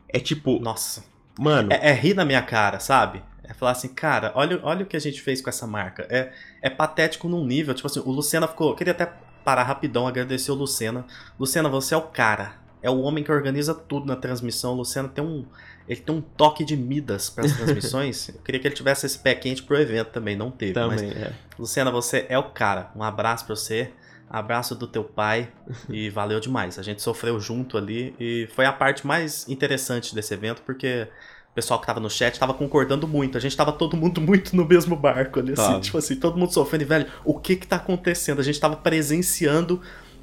É 0.08 0.20
tipo. 0.20 0.60
Nossa. 0.60 1.04
Mano. 1.38 1.72
É, 1.72 1.90
é 1.90 1.92
rir 1.92 2.14
na 2.14 2.24
minha 2.24 2.42
cara, 2.42 2.78
sabe? 2.78 3.22
É 3.42 3.54
falar 3.54 3.72
assim, 3.72 3.88
cara, 3.88 4.32
olha, 4.34 4.58
olha 4.62 4.82
o 4.82 4.86
que 4.86 4.96
a 4.96 5.00
gente 5.00 5.22
fez 5.22 5.40
com 5.40 5.48
essa 5.48 5.66
marca. 5.66 6.06
É, 6.10 6.32
é 6.60 6.68
patético 6.68 7.28
num 7.28 7.44
nível. 7.44 7.74
Tipo 7.74 7.86
assim, 7.86 8.00
o 8.00 8.10
Lucena 8.10 8.46
ficou. 8.46 8.70
Eu 8.70 8.74
queria 8.74 8.92
até 8.92 9.10
parar 9.44 9.62
rapidão, 9.62 10.06
agradecer 10.06 10.50
o 10.50 10.54
Lucena. 10.54 11.06
Lucena, 11.38 11.68
você 11.68 11.94
é 11.94 11.96
o 11.96 12.02
cara. 12.02 12.54
É 12.82 12.90
o 12.90 13.00
homem 13.00 13.24
que 13.24 13.32
organiza 13.32 13.74
tudo 13.74 14.06
na 14.06 14.16
transmissão. 14.16 14.72
O 14.72 14.76
Lucena 14.76 15.08
tem 15.08 15.24
um 15.24 15.46
ele 15.88 16.00
tem 16.00 16.14
um 16.14 16.20
toque 16.20 16.64
de 16.64 16.76
Midas 16.76 17.30
para 17.30 17.44
as 17.44 17.52
transmissões. 17.56 18.28
eu 18.28 18.40
queria 18.42 18.60
que 18.60 18.68
ele 18.68 18.74
tivesse 18.74 19.06
esse 19.06 19.18
pé 19.18 19.34
quente 19.34 19.62
pro 19.62 19.76
evento 19.80 20.08
também, 20.08 20.36
não 20.36 20.50
teve. 20.50 20.72
Também, 20.72 21.08
mas, 21.08 21.16
é. 21.16 21.32
Luciana, 21.58 21.90
você 21.90 22.26
é 22.28 22.38
o 22.38 22.44
cara. 22.44 22.90
Um 22.94 23.02
abraço 23.02 23.44
para 23.46 23.54
você. 23.54 23.90
Abraço 24.28 24.74
do 24.74 24.88
teu 24.88 25.04
pai 25.04 25.48
e 25.88 26.10
valeu 26.10 26.40
demais. 26.40 26.78
A 26.78 26.82
gente 26.82 27.00
sofreu 27.00 27.38
junto 27.38 27.78
ali 27.78 28.14
e 28.18 28.48
foi 28.54 28.64
a 28.66 28.72
parte 28.72 29.06
mais 29.06 29.48
interessante 29.48 30.14
desse 30.14 30.34
evento 30.34 30.62
porque 30.62 31.08
o 31.50 31.54
pessoal 31.54 31.80
que 31.80 31.86
tava 31.86 32.00
no 32.00 32.10
chat 32.10 32.38
tava 32.38 32.52
concordando 32.52 33.06
muito. 33.06 33.38
A 33.38 33.40
gente 33.40 33.56
tava 33.56 33.72
todo 33.72 33.96
mundo 33.96 34.20
muito 34.20 34.54
no 34.56 34.64
mesmo 34.64 34.96
barco 34.96 35.38
ali, 35.38 35.52
assim, 35.52 35.80
tipo 35.80 35.96
assim, 35.96 36.16
todo 36.16 36.36
mundo 36.36 36.52
sofrendo. 36.52 36.82
E, 36.82 36.86
velho, 36.86 37.06
o 37.24 37.38
que 37.38 37.56
que 37.56 37.66
tá 37.66 37.76
acontecendo? 37.76 38.40
A 38.40 38.44
gente 38.44 38.58
tava 38.58 38.76
presenciando 38.76 39.80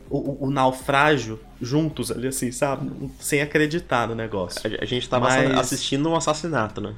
o, 0.09 0.47
o, 0.47 0.49
naufrágio 0.51 1.39
juntos 1.61 2.11
ali, 2.11 2.27
assim, 2.27 2.51
sabe? 2.51 2.91
Sem 3.19 3.41
acreditar 3.41 4.07
no 4.07 4.15
negócio. 4.15 4.61
A, 4.65 4.83
a 4.83 4.85
gente 4.85 5.07
tava 5.07 5.27
Mas... 5.27 5.57
assistindo 5.57 6.09
um 6.09 6.15
assassinato, 6.15 6.81
né? 6.81 6.93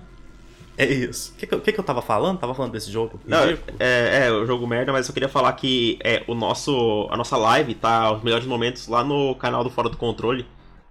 É 0.77 0.85
isso. 0.85 1.31
O 1.31 1.35
que, 1.37 1.47
que, 1.47 1.71
que, 1.71 1.79
eu 1.79 1.83
tava 1.83 2.01
falando? 2.01 2.37
Tava 2.37 2.53
falando 2.53 2.73
desse 2.73 2.91
jogo? 2.91 3.19
Não, 3.25 3.43
é, 3.79 4.25
é, 4.27 4.31
o 4.31 4.45
jogo 4.45 4.67
merda, 4.67 4.91
mas 4.91 5.07
eu 5.07 5.13
queria 5.13 5.29
falar 5.29 5.53
que 5.53 5.97
é, 6.03 6.23
o 6.27 6.35
nosso, 6.35 7.07
a 7.09 7.15
nossa 7.15 7.37
live 7.37 7.75
tá 7.75 8.11
os 8.11 8.21
melhores 8.21 8.45
momentos 8.45 8.87
lá 8.87 9.03
no 9.03 9.35
canal 9.35 9.63
do 9.63 9.69
Fora 9.69 9.89
do 9.89 9.97
Controle. 9.97 10.45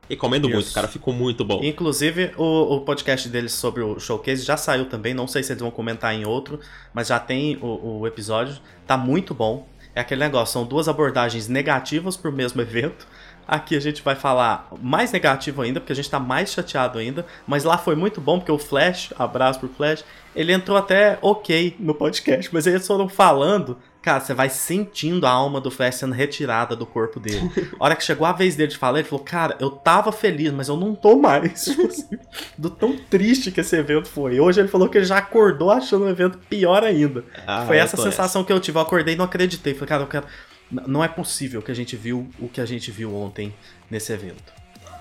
Recomendo 0.08 0.46
Isso. 0.48 0.54
muito, 0.54 0.72
cara, 0.72 0.86
ficou 0.86 1.14
muito 1.14 1.44
bom. 1.44 1.60
Inclusive, 1.62 2.32
o, 2.36 2.76
o 2.76 2.80
podcast 2.82 3.26
deles 3.28 3.52
sobre 3.52 3.82
o 3.82 3.98
showcase 3.98 4.44
já 4.44 4.56
saiu 4.56 4.86
também. 4.86 5.14
Não 5.14 5.26
sei 5.26 5.42
se 5.42 5.52
eles 5.52 5.62
vão 5.62 5.70
comentar 5.70 6.14
em 6.14 6.26
outro, 6.26 6.60
mas 6.92 7.08
já 7.08 7.18
tem 7.18 7.56
o, 7.60 8.00
o 8.00 8.06
episódio. 8.06 8.58
Tá 8.86 8.96
muito 8.96 9.34
bom. 9.34 9.66
É 9.94 10.00
aquele 10.00 10.20
negócio, 10.20 10.52
são 10.52 10.64
duas 10.64 10.88
abordagens 10.88 11.48
negativas 11.48 12.16
pro 12.16 12.32
mesmo 12.32 12.60
evento. 12.60 13.06
Aqui 13.46 13.76
a 13.76 13.80
gente 13.80 14.02
vai 14.02 14.14
falar 14.14 14.68
mais 14.80 15.12
negativo 15.12 15.62
ainda, 15.62 15.78
porque 15.78 15.92
a 15.92 15.96
gente 15.96 16.10
tá 16.10 16.18
mais 16.18 16.50
chateado 16.50 16.98
ainda. 16.98 17.24
Mas 17.46 17.62
lá 17.62 17.78
foi 17.78 17.94
muito 17.94 18.20
bom, 18.20 18.38
porque 18.38 18.50
o 18.50 18.58
Flash, 18.58 19.12
abraço 19.18 19.60
pro 19.60 19.68
Flash, 19.68 20.04
ele 20.34 20.52
entrou 20.52 20.76
até 20.76 21.18
ok 21.20 21.76
no 21.78 21.94
podcast. 21.94 22.52
Mas 22.52 22.66
eles 22.66 22.86
foram 22.86 23.08
falando 23.08 23.78
Cara, 24.04 24.20
você 24.20 24.34
vai 24.34 24.50
sentindo 24.50 25.26
a 25.26 25.30
alma 25.30 25.62
do 25.62 25.70
Flash 25.70 25.94
sendo 25.94 26.12
retirada 26.12 26.76
do 26.76 26.84
corpo 26.84 27.18
dele. 27.18 27.50
A 27.80 27.84
hora 27.86 27.96
que 27.96 28.04
chegou 28.04 28.26
a 28.26 28.34
vez 28.34 28.54
dele 28.54 28.70
de 28.70 28.76
falar, 28.76 28.98
ele 28.98 29.08
falou: 29.08 29.24
Cara, 29.24 29.56
eu 29.58 29.70
tava 29.70 30.12
feliz, 30.12 30.52
mas 30.52 30.68
eu 30.68 30.76
não 30.76 30.94
tô 30.94 31.16
mais. 31.16 31.64
Tipo 31.64 31.86
assim, 31.86 32.18
do 32.58 32.68
tão 32.68 32.98
triste 32.98 33.50
que 33.50 33.62
esse 33.62 33.74
evento 33.74 34.06
foi. 34.06 34.38
Hoje 34.38 34.60
ele 34.60 34.68
falou 34.68 34.90
que 34.90 34.98
ele 34.98 35.06
já 35.06 35.16
acordou 35.16 35.70
achando 35.70 36.04
o 36.04 36.08
evento 36.10 36.36
pior 36.50 36.84
ainda. 36.84 37.24
Ah, 37.46 37.64
foi 37.66 37.78
essa 37.78 37.96
sensação 37.96 38.42
essa. 38.42 38.46
que 38.46 38.52
eu 38.52 38.60
tive. 38.60 38.76
Eu 38.76 38.82
acordei 38.82 39.14
e 39.14 39.16
não 39.16 39.24
acreditei. 39.24 39.72
Falei, 39.72 39.88
cara, 39.88 40.02
eu 40.02 40.06
quero. 40.06 40.26
Não 40.70 41.02
é 41.02 41.08
possível 41.08 41.62
que 41.62 41.70
a 41.70 41.74
gente 41.74 41.96
viu 41.96 42.28
o 42.38 42.46
que 42.46 42.60
a 42.60 42.66
gente 42.66 42.90
viu 42.90 43.16
ontem 43.16 43.54
nesse 43.90 44.12
evento. 44.12 44.52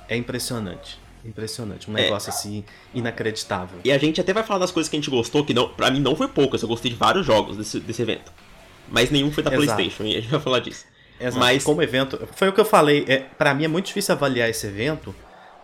É 0.08 0.16
impressionante. 0.16 0.98
Impressionante, 1.26 1.92
um 1.92 1.98
é. 1.98 2.04
negócio 2.04 2.30
é. 2.30 2.34
assim 2.34 2.64
inacreditável. 2.94 3.80
E 3.84 3.92
a 3.92 3.98
gente 3.98 4.22
até 4.22 4.32
vai 4.32 4.44
falar 4.44 4.60
das 4.60 4.72
coisas 4.72 4.90
que 4.90 4.96
a 4.96 5.00
gente 5.00 5.10
gostou, 5.10 5.44
que 5.44 5.54
não, 5.54 5.68
pra 5.68 5.92
mim 5.92 6.00
não 6.00 6.16
foi 6.16 6.30
poucas, 6.30 6.62
eu 6.62 6.70
gostei 6.70 6.92
de 6.92 6.98
vários 6.98 7.26
jogos 7.26 7.58
desse, 7.58 7.82
desse 7.82 8.02
evento 8.02 8.32
mas 8.94 9.10
nenhum 9.10 9.32
foi 9.32 9.44
da 9.44 9.52
Exato. 9.52 9.66
PlayStation, 9.66 10.04
e 10.04 10.16
a 10.16 10.22
gente 10.22 10.30
vai 10.30 10.40
falar 10.40 10.60
disso. 10.60 10.86
Exato. 11.20 11.40
Mas 11.40 11.64
como 11.64 11.82
evento, 11.82 12.28
foi 12.36 12.50
o 12.50 12.54
que 12.54 12.62
eu 12.62 12.66
falei, 12.66 13.04
é, 13.08 13.18
para 13.18 13.52
mim 13.54 13.66
é 13.66 13.68
muito 13.68 13.88
difícil 13.88 14.14
avaliar 14.14 14.48
esse 14.48 14.68
evento 14.68 15.16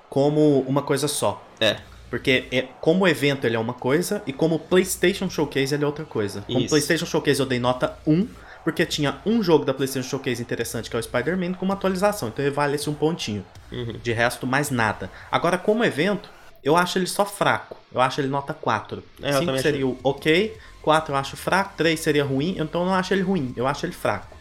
como 0.10 0.62
uma 0.62 0.82
coisa 0.82 1.08
só. 1.08 1.46
É. 1.60 1.78
Porque 2.10 2.46
é, 2.52 2.64
como 2.82 3.08
evento 3.08 3.46
ele 3.46 3.56
é 3.56 3.60
uma 3.60 3.76
coisa 3.76 4.24
e 4.26 4.34
como 4.34 4.58
PlayStation 4.58 5.30
Showcase 5.30 5.76
ele 5.76 5.84
é 5.84 5.88
outra 5.88 6.06
coisa. 6.06 6.42
Como 6.42 6.60
Isso. 6.60 6.70
PlayStation 6.70 7.06
Showcase 7.06 7.40
eu 7.40 7.46
dei 7.46 7.60
nota 7.60 8.00
1, 8.08 8.28
porque 8.64 8.84
tinha 8.84 9.20
um 9.24 9.44
jogo 9.44 9.64
da 9.64 9.76
PlayStation 9.76 10.10
Showcase 10.10 10.42
interessante 10.42 10.90
que 10.90 10.96
é 10.96 11.00
o 11.00 11.04
Spider-Man 11.04 11.54
com 11.54 11.66
uma 11.66 11.76
atualização, 11.76 12.30
então 12.30 12.44
ele 12.44 12.54
vale 12.54 12.76
esse 12.76 12.90
um 12.90 12.96
pontinho. 12.96 13.46
Uhum. 13.72 14.00
De 14.02 14.12
resto, 14.12 14.48
mais 14.48 14.72
nada. 14.72 15.12
Agora, 15.32 15.56
como 15.56 15.84
evento, 15.84 16.32
eu 16.64 16.76
acho 16.76 16.98
ele 16.98 17.06
só 17.06 17.26
fraco. 17.28 17.78
Eu 17.94 18.02
acho 18.02 18.20
ele 18.20 18.28
nota 18.28 18.56
4. 18.56 19.04
5 19.40 19.52
é, 19.52 19.58
seria 19.60 19.86
o 19.86 20.00
ok, 20.04 20.58
4 20.82 21.14
eu 21.14 21.18
acho 21.18 21.36
fraco, 21.36 21.74
3 21.78 22.00
seria 22.00 22.24
ruim, 22.24 22.56
então 22.58 22.82
eu 22.82 22.88
não 22.88 22.94
acho 22.94 23.14
ele 23.14 23.22
ruim, 23.22 23.54
eu 23.56 23.68
acho 23.68 23.86
ele 23.86 23.94
fraco. 23.94 24.38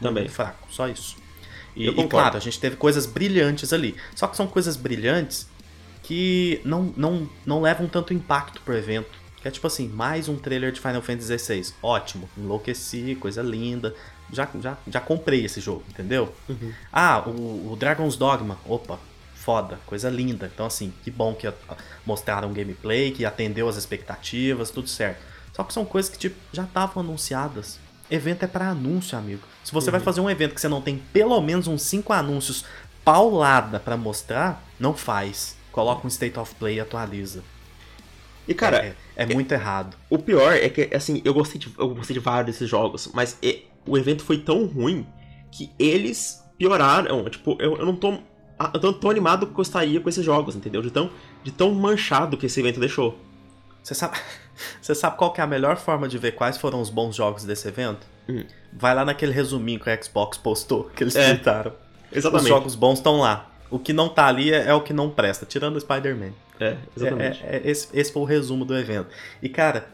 Também. 0.00 0.28
fraco, 0.28 0.66
só 0.70 0.88
isso. 0.88 1.16
E, 1.76 1.88
e, 1.88 2.08
claro, 2.08 2.36
a 2.36 2.40
gente 2.40 2.58
teve 2.58 2.76
coisas 2.76 3.06
brilhantes 3.06 3.72
ali. 3.72 3.94
Só 4.14 4.26
que 4.26 4.36
são 4.36 4.46
coisas 4.46 4.76
brilhantes 4.76 5.46
que 6.02 6.60
não, 6.64 6.92
não, 6.96 7.28
não 7.44 7.60
levam 7.60 7.86
tanto 7.86 8.12
impacto 8.12 8.60
pro 8.62 8.76
evento. 8.76 9.20
Que 9.40 9.48
é 9.48 9.50
tipo 9.50 9.66
assim, 9.66 9.88
mais 9.88 10.28
um 10.28 10.36
trailer 10.36 10.70
de 10.72 10.80
Final 10.80 11.00
Fantasy 11.00 11.38
XVI. 11.38 11.74
Ótimo, 11.82 12.28
enlouqueci, 12.36 13.16
coisa 13.18 13.42
linda. 13.42 13.94
Já, 14.32 14.48
já, 14.60 14.76
já 14.86 15.00
comprei 15.00 15.44
esse 15.44 15.60
jogo, 15.60 15.82
entendeu? 15.88 16.32
Uhum. 16.48 16.72
Ah, 16.92 17.22
o, 17.26 17.72
o 17.72 17.76
Dragon's 17.76 18.16
Dogma. 18.16 18.58
Opa, 18.66 18.98
foda, 19.34 19.78
coisa 19.86 20.10
linda. 20.10 20.50
Então, 20.52 20.66
assim, 20.66 20.92
que 21.02 21.10
bom 21.10 21.34
que 21.34 21.50
mostraram 22.04 22.52
gameplay, 22.52 23.10
que 23.12 23.24
atendeu 23.24 23.68
as 23.68 23.76
expectativas, 23.76 24.70
tudo 24.70 24.88
certo. 24.88 25.29
Só 25.52 25.64
que 25.64 25.72
são 25.72 25.84
coisas 25.84 26.10
que 26.10 26.18
tipo, 26.18 26.36
já 26.52 26.64
estavam 26.64 27.02
anunciadas. 27.02 27.78
Evento 28.10 28.44
é 28.44 28.46
para 28.46 28.68
anúncio, 28.68 29.16
amigo. 29.16 29.42
Se 29.62 29.72
você 29.72 29.88
uhum. 29.88 29.92
vai 29.92 30.00
fazer 30.00 30.20
um 30.20 30.30
evento 30.30 30.54
que 30.54 30.60
você 30.60 30.68
não 30.68 30.80
tem 30.80 30.98
pelo 31.12 31.40
menos 31.40 31.66
uns 31.66 31.82
5 31.82 32.12
anúncios 32.12 32.64
paulada 33.04 33.78
para 33.78 33.96
mostrar, 33.96 34.64
não 34.78 34.94
faz. 34.94 35.56
Coloca 35.70 36.06
um 36.06 36.08
State 36.08 36.38
of 36.38 36.54
Play 36.56 36.76
e 36.76 36.80
atualiza. 36.80 37.42
E 38.48 38.54
cara, 38.54 38.78
é, 38.78 38.96
é, 39.14 39.22
é 39.22 39.26
muito 39.26 39.52
errado. 39.52 39.96
O 40.08 40.18
pior 40.18 40.52
é 40.52 40.68
que 40.68 40.94
assim, 40.94 41.22
eu 41.24 41.32
gostei 41.32 41.60
de, 41.60 41.72
eu 41.78 41.94
gostei 41.94 42.14
de 42.14 42.20
vários 42.20 42.46
desses 42.46 42.68
jogos, 42.68 43.08
mas 43.14 43.38
é, 43.42 43.60
o 43.86 43.96
evento 43.96 44.24
foi 44.24 44.38
tão 44.38 44.66
ruim 44.66 45.06
que 45.52 45.70
eles 45.78 46.42
pioraram. 46.58 47.28
Tipo, 47.28 47.56
eu, 47.60 47.76
eu 47.76 47.86
não 47.86 47.94
tô 47.94 48.18
eu 48.74 48.80
tô, 48.80 48.92
tô 48.92 49.10
animado 49.10 49.46
que 49.46 49.52
eu 49.52 49.56
gostaria 49.56 50.00
com 50.00 50.08
esses 50.08 50.24
jogos, 50.24 50.54
entendeu? 50.54 50.82
De 50.82 50.90
tão, 50.90 51.10
de 51.42 51.50
tão 51.50 51.74
manchado 51.74 52.36
que 52.36 52.46
esse 52.46 52.60
evento 52.60 52.78
deixou. 52.78 53.18
Você 53.82 53.94
sabe, 53.94 54.18
você 54.90 55.00
sabe 55.00 55.16
qual 55.16 55.32
que 55.32 55.40
é 55.40 55.44
a 55.44 55.46
melhor 55.46 55.76
forma 55.76 56.08
de 56.08 56.18
ver 56.18 56.32
quais 56.32 56.58
foram 56.58 56.80
os 56.80 56.90
bons 56.90 57.14
jogos 57.14 57.44
desse 57.44 57.68
evento? 57.68 58.06
Hum. 58.28 58.44
Vai 58.72 58.94
lá 58.94 59.04
naquele 59.04 59.32
resuminho 59.32 59.78
que 59.78 59.88
a 59.88 60.02
Xbox 60.02 60.36
postou, 60.36 60.84
que 60.84 61.04
eles 61.04 61.16
é, 61.16 61.30
Exatamente. 62.12 62.42
Os 62.42 62.48
jogos 62.48 62.74
bons 62.74 62.98
estão 62.98 63.20
lá. 63.20 63.50
O 63.70 63.78
que 63.78 63.92
não 63.92 64.08
tá 64.08 64.26
ali 64.26 64.52
é, 64.52 64.68
é 64.68 64.74
o 64.74 64.80
que 64.80 64.92
não 64.92 65.10
presta, 65.10 65.46
tirando 65.46 65.76
o 65.76 65.80
Spider-Man. 65.80 66.32
É, 66.58 66.76
exatamente. 66.96 67.42
É, 67.44 67.56
é, 67.56 67.56
é, 67.56 67.70
esse, 67.70 67.88
esse 67.94 68.12
foi 68.12 68.22
o 68.22 68.24
resumo 68.24 68.64
do 68.64 68.76
evento. 68.76 69.08
E, 69.40 69.48
cara, 69.48 69.86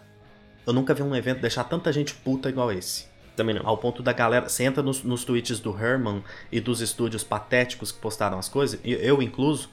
Eu 0.67 0.73
nunca 0.73 0.93
vi 0.93 1.03
um 1.03 1.15
evento 1.15 1.41
deixar 1.41 1.65
tanta 1.65 1.93
gente 1.93 2.13
puta 2.13 2.49
igual 2.49 2.73
esse. 2.73 3.07
Também 3.37 3.55
não. 3.55 3.67
Ao 3.67 3.77
ponto 3.77 4.03
da 4.03 4.13
galera. 4.13 4.49
Você 4.49 4.65
entra 4.65 4.83
nos, 4.83 5.03
nos 5.05 5.25
tweets 5.25 5.61
do 5.61 5.71
Herman 5.71 6.25
e 6.51 6.59
dos 6.59 6.81
estúdios 6.81 7.23
patéticos 7.23 7.93
que 7.93 8.01
postaram 8.01 8.39
as 8.39 8.49
coisas, 8.49 8.81
eu 8.83 9.23
incluso. 9.23 9.69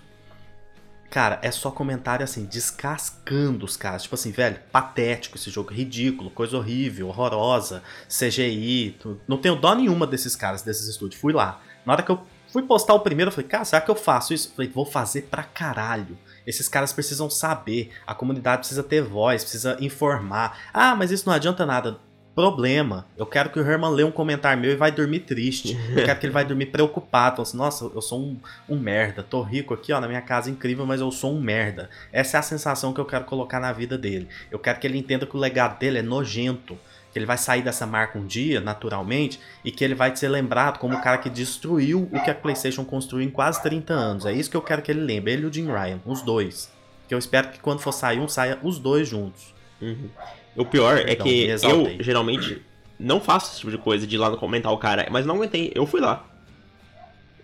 Cara, 1.13 1.38
é 1.43 1.52
só 1.52 1.69
comentário 1.69 2.23
assim, 2.23 2.43
descascando 2.43 3.65
os 3.65 3.78
caras. 3.78 4.02
Tipo 4.02 4.15
assim, 4.15 4.32
velho, 4.32 4.60
patético 4.71 5.38
esse 5.38 5.52
jogo, 5.52 5.71
ridículo, 5.71 6.32
coisa 6.32 6.58
horrível, 6.58 7.08
horrorosa, 7.08 7.84
CGI. 8.08 8.97
Não 9.28 9.38
tenho 9.38 9.56
dó 9.56 9.76
nenhuma 9.76 10.08
desses 10.08 10.36
caras, 10.36 10.63
desses 10.63 10.88
estúdios. 10.88 11.21
Fui 11.21 11.32
lá. 11.32 11.62
Na 11.86 11.93
hora 11.93 12.02
que 12.02 12.10
eu 12.10 12.19
fui 12.52 12.63
postar 12.63 12.95
o 12.95 13.02
primeiro, 13.02 13.30
eu 13.30 13.32
falei, 13.32 13.47
cara, 13.47 13.63
será 13.63 13.80
que 13.80 13.91
eu 13.91 13.95
faço 13.95 14.34
isso? 14.34 14.47
Eu 14.49 14.56
falei, 14.56 14.71
vou 14.71 14.88
fazer 14.88 15.28
pra 15.30 15.43
caralho. 15.43 16.17
Esses 16.47 16.67
caras 16.67 16.91
precisam 16.91 17.30
saber, 17.30 17.91
a 18.08 18.15
comunidade 18.15 18.62
precisa 18.62 18.82
ter 18.82 19.04
voz, 19.04 19.43
precisa 19.43 19.78
informar. 19.80 20.58
Ah, 20.73 20.95
mas 20.95 21.12
isso 21.12 21.28
não 21.28 21.36
adianta 21.36 21.63
nada 21.63 21.99
problema. 22.36 23.06
Eu 23.17 23.26
quero 23.26 23.50
que 23.50 23.60
o 23.60 23.67
Herman 23.67 23.91
lê 23.91 24.04
um 24.04 24.12
comentário 24.12 24.62
meu 24.62 24.72
e 24.72 24.76
vai 24.76 24.91
dormir 24.91 25.22
triste. 25.22 25.78
Eu 25.96 26.04
quero 26.04 26.19
que 26.19 26.26
ele 26.26 26.34
vai 26.34 26.46
dormir 26.46 26.67
preocupado. 26.67 27.41
Assim, 27.41 27.58
Nossa, 27.58 27.86
eu 27.93 28.02
sou 28.02 28.19
um, 28.19 28.38
um, 28.67 28.78
merda. 28.78 29.24
Tô 29.24 29.41
rico 29.41 29.74
aqui, 29.74 29.93
ó, 29.93 30.00
na 30.00 30.08
minha 30.08 30.22
casa 30.22 30.50
incrível, 30.50 30.86
mas 30.86 31.02
eu 31.02 31.12
sou 31.12 31.34
um 31.34 31.41
merda. 31.41 31.89
Essa 32.12 32.38
é 32.38 32.39
a 32.39 32.43
sensação 32.43 32.93
que 32.93 33.00
eu 33.00 33.06
quero 33.06 33.26
colocar 33.26 33.60
na 33.60 33.72
vida 33.72 33.98
dele. 33.98 34.28
Eu 34.52 34.60
quero 34.60 34.80
que 34.80 34.88
ele 34.88 34.98
entenda 34.98 35.26
que 35.26 35.36
o 35.36 35.39
legado 35.39 35.80
dele 35.80 36.00
é 36.00 36.02
nojento. 36.02 36.78
Que 37.12 37.19
ele 37.19 37.28
vai 37.28 37.38
sair 37.38 37.62
dessa 37.62 37.86
marca 37.86 38.17
um 38.17 38.26
dia, 38.26 38.60
naturalmente, 38.60 39.39
e 39.63 39.72
que 39.72 39.84
ele 39.84 39.93
vai 39.93 40.15
ser 40.15 40.30
lembrado 40.30 40.80
como 40.80 40.98
o 40.98 41.02
cara 41.02 41.19
que 41.19 41.30
destruiu 41.30 42.10
o 42.12 42.24
que 42.24 42.32
a 42.32 42.34
PlayStation 42.34 42.84
construiu 42.84 43.28
em 43.28 43.30
quase 43.30 43.62
30 43.62 43.93
anos. 43.93 44.26
É 44.26 44.34
isso 44.34 44.50
que 44.50 44.58
eu 44.58 44.62
quero 44.63 44.82
que 44.82 44.91
ele 44.91 45.02
lembre. 45.02 45.32
Ele 45.32 45.43
e 45.43 45.46
o 45.46 45.54
Jim 45.54 45.67
Ryan, 45.67 46.00
os 46.08 46.24
dois. 46.24 46.72
Que 47.08 47.13
eu 47.13 47.19
espero 47.19 47.50
que 47.50 47.60
quando 47.60 47.82
for 47.82 47.91
sair 47.91 48.19
um, 48.19 48.28
saia 48.28 48.58
os 48.63 48.80
dois 48.80 49.08
juntos. 49.08 49.54
Uhum. 49.80 50.10
O 50.56 50.66
pior 50.66 50.98
é 50.98 51.16
Perdão, 51.16 51.28
é 51.28 51.30
que 51.30 51.66
eu 51.66 52.04
geralmente 52.04 52.62
não 53.00 53.20
faço 53.20 53.52
esse 53.52 53.60
tipo 53.60 53.72
de 53.72 53.78
coisa 53.78 54.06
de 54.06 54.16
ir 54.16 54.20
lá 54.20 54.36
comentar 54.38 54.72
o 54.72 54.78
cara, 54.78 55.08
mas 55.10 55.26
não 55.26 55.36
aguentei. 55.36 55.72
Eu 55.74 55.86
fui 55.86 56.00
lá. 56.00 56.26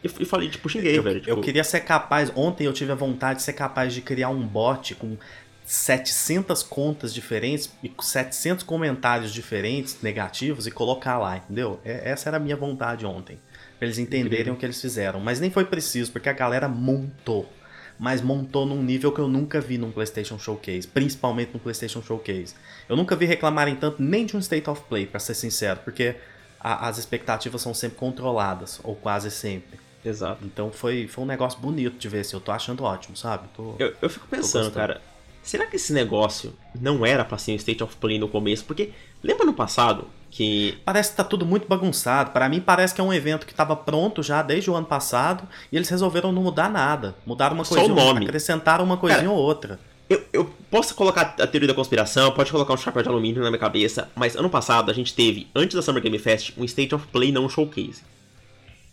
E, 0.03 0.07
e 0.07 0.25
falei, 0.25 0.49
tipo, 0.49 0.69
xinguei, 0.69 0.97
eu, 0.97 1.03
velho. 1.03 1.19
Tipo... 1.19 1.31
Eu 1.31 1.41
queria 1.41 1.63
ser 1.63 1.81
capaz. 1.81 2.31
Ontem 2.35 2.65
eu 2.65 2.73
tive 2.73 2.91
a 2.91 2.95
vontade 2.95 3.39
de 3.39 3.43
ser 3.43 3.53
capaz 3.53 3.93
de 3.93 4.01
criar 4.01 4.29
um 4.29 4.41
bot 4.41 4.95
com 4.95 5.17
700 5.65 6.63
contas 6.63 7.13
diferentes 7.13 7.71
e 7.83 7.91
700 7.99 8.63
comentários 8.63 9.33
diferentes, 9.33 9.97
negativos, 10.01 10.65
e 10.65 10.71
colocar 10.71 11.17
lá, 11.17 11.37
entendeu? 11.37 11.79
É, 11.83 12.09
essa 12.11 12.29
era 12.29 12.37
a 12.37 12.39
minha 12.39 12.55
vontade 12.55 13.05
ontem. 13.05 13.37
Pra 13.77 13.85
eles 13.85 13.97
entenderem 13.97 14.27
Incrível. 14.27 14.53
o 14.53 14.57
que 14.57 14.65
eles 14.65 14.79
fizeram. 14.79 15.19
Mas 15.19 15.39
nem 15.39 15.49
foi 15.49 15.65
preciso, 15.65 16.11
porque 16.11 16.29
a 16.29 16.33
galera 16.33 16.67
montou 16.67 17.49
mas 17.99 18.21
montou 18.21 18.65
num 18.65 18.81
nível 18.81 19.11
que 19.11 19.19
eu 19.19 19.27
nunca 19.27 19.59
vi 19.59 19.77
num 19.77 19.91
PlayStation 19.91 20.39
Showcase, 20.39 20.87
principalmente 20.87 21.51
no 21.53 21.59
PlayStation 21.59 22.01
Showcase. 22.01 22.55
Eu 22.87 22.95
nunca 22.95 23.13
vi 23.15 23.25
reclamarem 23.25 23.75
tanto 23.75 24.01
nem 24.01 24.25
de 24.25 24.37
um 24.37 24.39
State 24.39 24.69
of 24.69 24.81
Play, 24.87 25.05
para 25.05 25.19
ser 25.19 25.33
sincero, 25.33 25.81
porque 25.83 26.15
a, 26.59 26.87
as 26.87 26.97
expectativas 26.97 27.61
são 27.61 27.73
sempre 27.73 27.97
controladas, 27.97 28.79
ou 28.83 28.95
quase 28.95 29.29
sempre. 29.29 29.77
Exato. 30.03 30.45
Então 30.45 30.71
foi, 30.71 31.07
foi 31.07 31.25
um 31.25 31.27
negócio 31.27 31.59
bonito 31.59 31.97
de 31.97 32.07
ver, 32.07 32.21
assim, 32.21 32.37
eu 32.37 32.41
tô 32.41 32.53
achando 32.53 32.85
ótimo, 32.85 33.17
sabe? 33.17 33.49
Tô, 33.53 33.75
eu, 33.77 33.93
eu 34.01 34.09
fico 34.09 34.25
pensando, 34.27 34.71
cara, 34.71 35.01
será 35.43 35.65
que 35.65 35.75
esse 35.75 35.91
negócio 35.91 36.53
não 36.79 37.05
era 37.05 37.25
pra 37.25 37.37
ser 37.37 37.51
um 37.51 37.55
State 37.55 37.83
of 37.83 37.97
Play 37.97 38.17
no 38.17 38.29
começo? 38.29 38.63
Porque 38.63 38.93
lembra 39.21 39.45
no 39.45 39.53
passado 39.53 40.07
que 40.29 40.77
parece 40.85 41.11
que 41.11 41.17
tá 41.17 41.23
tudo 41.23 41.45
muito 41.45 41.67
bagunçado. 41.67 42.31
Para 42.31 42.47
mim 42.47 42.61
parece 42.61 42.93
que 42.93 43.01
é 43.01 43.03
um 43.03 43.13
evento 43.13 43.45
que 43.45 43.53
estava 43.53 43.75
pronto 43.75 44.21
já 44.21 44.41
desde 44.41 44.69
o 44.69 44.75
ano 44.75 44.85
passado 44.85 45.47
e 45.71 45.75
eles 45.75 45.89
resolveram 45.89 46.31
não 46.31 46.43
mudar 46.43 46.69
nada. 46.69 47.15
Mudaram 47.25 47.55
uma 47.55 47.65
coisinha, 47.65 47.87
Só 47.87 47.95
nome. 47.95 48.25
acrescentaram 48.25 48.83
uma 48.83 48.97
coisinha 48.97 49.23
Cara, 49.23 49.33
ou 49.33 49.37
outra. 49.39 49.79
Eu, 50.09 50.23
eu 50.33 50.53
posso 50.71 50.95
colocar 50.95 51.35
a 51.39 51.47
teoria 51.47 51.67
da 51.67 51.73
conspiração, 51.73 52.31
pode 52.31 52.51
colocar 52.51 52.73
um 52.73 52.77
chapéu 52.77 53.03
de 53.03 53.09
alumínio 53.09 53.43
na 53.43 53.49
minha 53.49 53.59
cabeça, 53.59 54.09
mas 54.15 54.35
ano 54.35 54.49
passado 54.49 54.89
a 54.89 54.93
gente 54.93 55.13
teve, 55.13 55.47
antes 55.53 55.75
da 55.75 55.81
Summer 55.81 56.01
Game 56.01 56.17
Fest, 56.17 56.53
um 56.57 56.63
State 56.63 56.95
of 56.95 57.05
Play 57.07 57.31
não 57.31 57.47
showcase. 57.47 58.01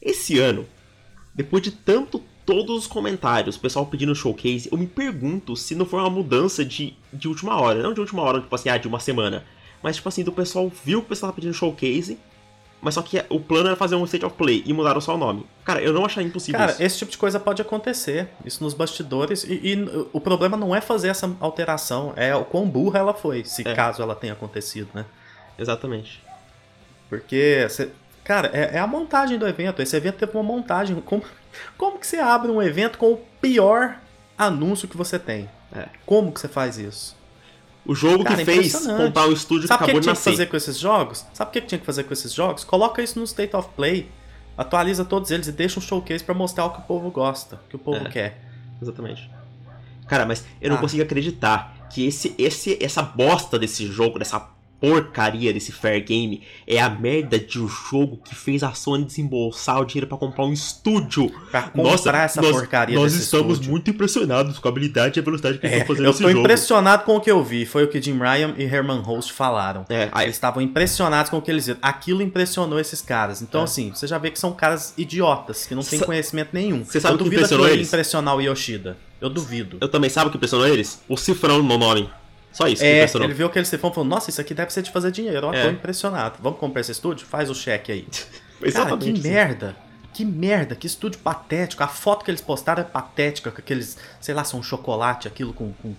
Esse 0.00 0.38
ano, 0.38 0.66
depois 1.34 1.62
de 1.62 1.70
tanto 1.70 2.22
todos 2.44 2.76
os 2.76 2.86
comentários, 2.86 3.56
o 3.56 3.60
pessoal 3.60 3.86
pedindo 3.86 4.14
showcase, 4.14 4.68
eu 4.70 4.76
me 4.76 4.86
pergunto 4.86 5.56
se 5.56 5.74
não 5.74 5.86
foi 5.86 6.00
uma 6.00 6.10
mudança 6.10 6.64
de, 6.64 6.94
de 7.12 7.28
última 7.28 7.58
hora, 7.58 7.82
não 7.82 7.94
de 7.94 8.00
última 8.00 8.22
hora, 8.22 8.40
tipo 8.40 8.54
assim, 8.54 8.68
ah, 8.68 8.76
de 8.76 8.86
uma 8.86 9.00
semana 9.00 9.42
mas, 9.86 9.94
tipo 9.94 10.08
assim, 10.08 10.24
do 10.24 10.32
pessoal 10.32 10.68
viu 10.68 10.98
que 10.98 11.06
o 11.06 11.08
pessoal 11.10 11.30
tava 11.30 11.36
pedindo 11.36 11.54
showcase, 11.54 12.18
mas 12.80 12.94
só 12.94 13.02
que 13.02 13.24
o 13.30 13.38
plano 13.38 13.68
era 13.68 13.76
fazer 13.76 13.94
um 13.94 14.04
State 14.04 14.26
of 14.26 14.34
Play 14.34 14.64
e 14.66 14.72
mudaram 14.72 15.00
só 15.00 15.14
o 15.14 15.16
nome. 15.16 15.46
Cara, 15.64 15.80
eu 15.80 15.92
não 15.92 16.04
achei 16.04 16.24
impossível 16.24 16.58
Cara, 16.58 16.72
isso. 16.72 16.82
esse 16.82 16.98
tipo 16.98 17.12
de 17.12 17.18
coisa 17.18 17.38
pode 17.38 17.62
acontecer. 17.62 18.28
Isso 18.44 18.64
nos 18.64 18.74
bastidores. 18.74 19.44
E, 19.44 19.52
e 19.52 20.08
o 20.12 20.20
problema 20.20 20.56
não 20.56 20.74
é 20.74 20.80
fazer 20.80 21.06
essa 21.06 21.32
alteração, 21.38 22.12
é 22.16 22.34
o 22.34 22.44
quão 22.44 22.68
burra 22.68 22.98
ela 22.98 23.14
foi, 23.14 23.44
se 23.44 23.62
é. 23.62 23.74
caso 23.76 24.02
ela 24.02 24.16
tenha 24.16 24.32
acontecido, 24.32 24.88
né? 24.92 25.06
Exatamente. 25.56 26.20
Porque, 27.08 27.68
cara, 28.24 28.50
é, 28.52 28.74
é, 28.74 28.78
a 28.80 28.88
montagem 28.88 29.38
do 29.38 29.46
evento. 29.46 29.80
Esse 29.80 29.94
evento 29.94 30.16
teve 30.16 30.32
uma 30.36 30.42
montagem. 30.42 31.00
Como, 31.00 31.22
como 31.78 31.96
que 31.96 32.08
você 32.08 32.16
abre 32.16 32.50
um 32.50 32.60
evento 32.60 32.98
com 32.98 33.12
o 33.12 33.18
pior 33.40 34.00
anúncio 34.36 34.88
que 34.88 34.96
você 34.96 35.16
tem? 35.16 35.48
É. 35.72 35.86
Como 36.04 36.32
que 36.32 36.40
você 36.40 36.48
faz 36.48 36.76
isso? 36.76 37.14
O 37.86 37.94
jogo 37.94 38.24
Cara, 38.24 38.36
que 38.36 38.44
fez 38.44 38.74
comprar 38.74 39.28
o 39.28 39.32
estúdio 39.32 39.68
Sabe 39.68 39.78
que 39.78 39.84
acabou 39.84 40.00
que 40.00 40.04
tinha 40.04 40.14
de 40.14 40.18
que 40.18 40.24
fazer 40.24 40.46
com 40.46 40.56
esses 40.56 40.78
jogos? 40.78 41.24
Sabe 41.32 41.50
o 41.50 41.52
que 41.52 41.60
tinha 41.60 41.78
que 41.78 41.86
fazer 41.86 42.04
com 42.04 42.12
esses 42.12 42.32
jogos? 42.32 42.64
Coloca 42.64 43.02
isso 43.02 43.18
no 43.18 43.24
State 43.24 43.54
of 43.54 43.68
Play, 43.76 44.10
atualiza 44.58 45.04
todos 45.04 45.30
eles 45.30 45.46
e 45.46 45.52
deixa 45.52 45.78
um 45.78 45.82
showcase 45.82 46.24
para 46.24 46.34
mostrar 46.34 46.66
o 46.66 46.70
que 46.70 46.80
o 46.80 46.82
povo 46.82 47.10
gosta, 47.10 47.56
o 47.56 47.68
que 47.68 47.76
o 47.76 47.78
povo 47.78 48.06
é, 48.06 48.10
quer. 48.10 48.40
Exatamente. 48.82 49.30
Cara, 50.06 50.26
mas 50.26 50.44
eu 50.60 50.70
não 50.70 50.78
ah. 50.78 50.80
consigo 50.80 51.02
acreditar 51.02 51.86
que 51.90 52.06
esse, 52.06 52.34
esse, 52.38 52.76
essa 52.82 53.02
bosta 53.02 53.58
desse 53.58 53.86
jogo, 53.86 54.18
dessa 54.18 54.55
porcaria 54.80 55.52
desse 55.52 55.72
Fair 55.72 56.04
Game 56.04 56.42
é 56.66 56.80
a 56.80 56.88
merda 56.88 57.38
de 57.38 57.60
um 57.60 57.68
jogo 57.68 58.20
que 58.24 58.34
fez 58.34 58.62
a 58.62 58.72
Sony 58.72 59.04
desembolsar 59.04 59.80
o 59.80 59.84
dinheiro 59.84 60.06
para 60.06 60.18
comprar 60.18 60.44
um 60.44 60.52
estúdio. 60.52 61.30
Pra 61.50 61.62
comprar 61.62 61.82
Nossa, 61.82 62.10
essa 62.10 62.42
nós, 62.42 62.52
porcaria 62.52 62.96
Nós 62.96 63.14
estamos 63.14 63.54
estúdio. 63.54 63.70
muito 63.70 63.90
impressionados 63.90 64.58
com 64.58 64.68
a 64.68 64.70
habilidade 64.70 65.18
e 65.18 65.20
a 65.20 65.24
velocidade 65.24 65.58
que 65.58 65.66
eles 65.66 65.76
é, 65.76 65.80
estão 65.80 65.96
fazendo 65.96 66.10
esse 66.10 66.18
jogo. 66.20 66.30
Eu 66.30 66.34
tô 66.34 66.40
impressionado 66.40 67.04
com 67.04 67.16
o 67.16 67.20
que 67.20 67.30
eu 67.30 67.42
vi. 67.42 67.64
Foi 67.64 67.84
o 67.84 67.88
que 67.88 68.00
Jim 68.00 68.18
Ryan 68.18 68.54
e 68.56 68.64
Herman 68.64 69.00
Host 69.00 69.32
falaram. 69.32 69.84
É, 69.88 70.08
aí... 70.12 70.26
Eles 70.26 70.36
estavam 70.36 70.62
impressionados 70.62 71.30
com 71.30 71.38
o 71.38 71.42
que 71.42 71.50
eles 71.50 71.66
viram. 71.66 71.78
Aquilo 71.82 72.22
impressionou 72.22 72.78
esses 72.78 73.00
caras. 73.00 73.42
Então, 73.42 73.62
é. 73.62 73.64
assim, 73.64 73.90
você 73.94 74.06
já 74.06 74.18
vê 74.18 74.30
que 74.30 74.38
são 74.38 74.52
caras 74.52 74.94
idiotas, 74.96 75.66
que 75.66 75.74
não 75.74 75.82
têm 75.82 76.00
conhecimento 76.00 76.50
nenhum. 76.52 76.84
Você 76.84 77.00
sabe 77.00 77.14
eu 77.14 77.20
o 77.20 77.28
que 77.28 77.34
impressionou 77.34 77.68
eles? 77.68 77.88
impressionar 77.88 78.36
o 78.36 78.40
Yoshida. 78.40 78.96
Eu 79.20 79.30
duvido. 79.30 79.78
Eu 79.80 79.88
também 79.88 80.10
sabe 80.10 80.28
o 80.28 80.30
que 80.30 80.36
impressionou 80.36 80.66
eles? 80.66 81.00
O 81.08 81.16
cifrão 81.16 81.62
no 81.62 81.78
nome. 81.78 82.10
Só 82.56 82.66
isso. 82.66 82.82
É, 82.82 83.04
ele 83.16 83.34
viu 83.34 83.46
aquele 83.48 83.66
cifrão 83.66 83.90
e 83.90 83.94
falou: 83.94 84.08
Nossa, 84.08 84.30
isso 84.30 84.40
aqui 84.40 84.54
deve 84.54 84.72
ser 84.72 84.80
de 84.80 84.90
fazer 84.90 85.12
dinheiro. 85.12 85.46
Ó, 85.46 85.52
é. 85.52 85.64
tô 85.64 85.68
impressionado. 85.68 86.38
Vamos 86.40 86.58
comprar 86.58 86.80
esse 86.80 86.90
estúdio? 86.90 87.26
Faz 87.26 87.50
o 87.50 87.54
cheque 87.54 87.92
aí. 87.92 88.08
Cara, 88.72 88.96
que 88.96 89.10
assim. 89.10 89.20
merda. 89.20 89.76
Que 90.14 90.24
merda, 90.24 90.74
que 90.74 90.86
estúdio 90.86 91.20
patético. 91.20 91.84
A 91.84 91.88
foto 91.88 92.24
que 92.24 92.30
eles 92.30 92.40
postaram 92.40 92.80
é 92.80 92.84
patética, 92.84 93.50
com 93.50 93.58
aqueles, 93.58 93.98
sei 94.18 94.34
lá, 94.34 94.42
são 94.42 94.62
chocolate, 94.62 95.28
aquilo 95.28 95.52
com, 95.52 95.74
com, 95.74 95.94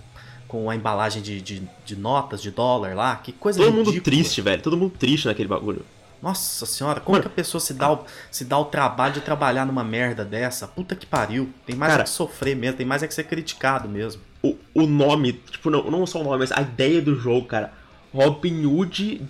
com 0.48 0.68
a 0.68 0.76
embalagem 0.76 1.22
de, 1.22 1.40
de, 1.40 1.62
de, 1.86 1.96
notas, 1.96 2.42
de 2.42 2.50
dólar 2.50 2.96
lá. 2.96 3.18
Que 3.18 3.32
coisa 3.32 3.60
Todo 3.60 3.68
ridícula. 3.68 3.94
mundo 3.94 4.04
triste, 4.04 4.42
velho. 4.42 4.62
Todo 4.64 4.76
mundo 4.76 4.94
triste 4.98 5.28
naquele 5.28 5.48
bagulho. 5.48 5.86
Nossa 6.20 6.66
senhora, 6.66 7.00
como 7.00 7.20
Mano, 7.20 7.30
que 7.30 7.32
a 7.32 7.36
pessoa 7.36 7.62
se 7.62 7.76
dá, 7.76 7.94
o, 7.94 8.04
se 8.32 8.44
dá 8.44 8.58
o 8.58 8.66
trabalho 8.66 9.14
de 9.14 9.22
trabalhar 9.22 9.64
numa 9.68 9.84
merda 9.84 10.26
dessa? 10.26 10.68
Puta 10.68 10.96
que 10.96 11.06
pariu. 11.06 11.54
Tem 11.68 11.76
mais 11.76 11.92
cara, 11.92 12.02
é 12.02 12.06
que 12.06 12.10
sofrer 12.10 12.56
mesmo, 12.56 12.78
tem 12.78 12.88
mais 12.88 13.04
é 13.04 13.08
que 13.08 13.14
ser 13.14 13.26
criticado 13.26 13.88
mesmo 13.88 14.20
o, 14.44 14.56
o 14.74 14.88
nome, 14.88 15.34
tipo, 15.34 15.70
não, 15.70 15.90
não 15.90 16.06
só 16.06 16.22
o 16.22 16.24
nome, 16.24 16.38
mas 16.40 16.52
a 16.52 16.62
ideia 16.62 17.02
do 17.02 17.16
jogo, 17.20 17.48
cara. 17.48 17.74
Robin 18.14 18.66
Hood 18.66 19.22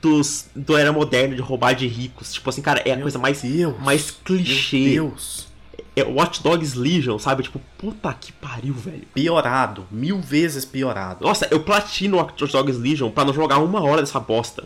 dos, 0.00 0.48
do 0.54 0.76
Era 0.76 0.92
Moderna 0.92 1.34
de 1.34 1.40
roubar 1.40 1.74
de 1.74 1.86
ricos. 1.86 2.32
Tipo 2.32 2.50
assim, 2.50 2.62
cara, 2.62 2.82
é 2.84 2.92
a 2.92 3.00
coisa 3.00 3.18
mais, 3.18 3.42
Deus, 3.42 3.74
mais 3.80 4.10
clichê. 4.10 4.78
Meu 4.78 5.08
Deus. 5.10 5.46
É 5.94 6.02
Watch 6.02 6.42
Dogs 6.42 6.78
Legion, 6.78 7.18
sabe? 7.18 7.42
Tipo, 7.42 7.58
puta 7.78 8.12
que 8.12 8.30
pariu, 8.30 8.74
velho. 8.74 9.06
Piorado. 9.14 9.86
Mil 9.90 10.20
vezes 10.20 10.64
piorado. 10.64 11.24
Nossa, 11.24 11.48
eu 11.50 11.60
platino 11.60 12.18
Watch 12.18 12.52
Dogs 12.52 12.78
Legion 12.78 13.10
pra 13.10 13.24
não 13.24 13.32
jogar 13.32 13.58
uma 13.58 13.82
hora 13.82 14.02
dessa 14.02 14.20
bosta. 14.20 14.64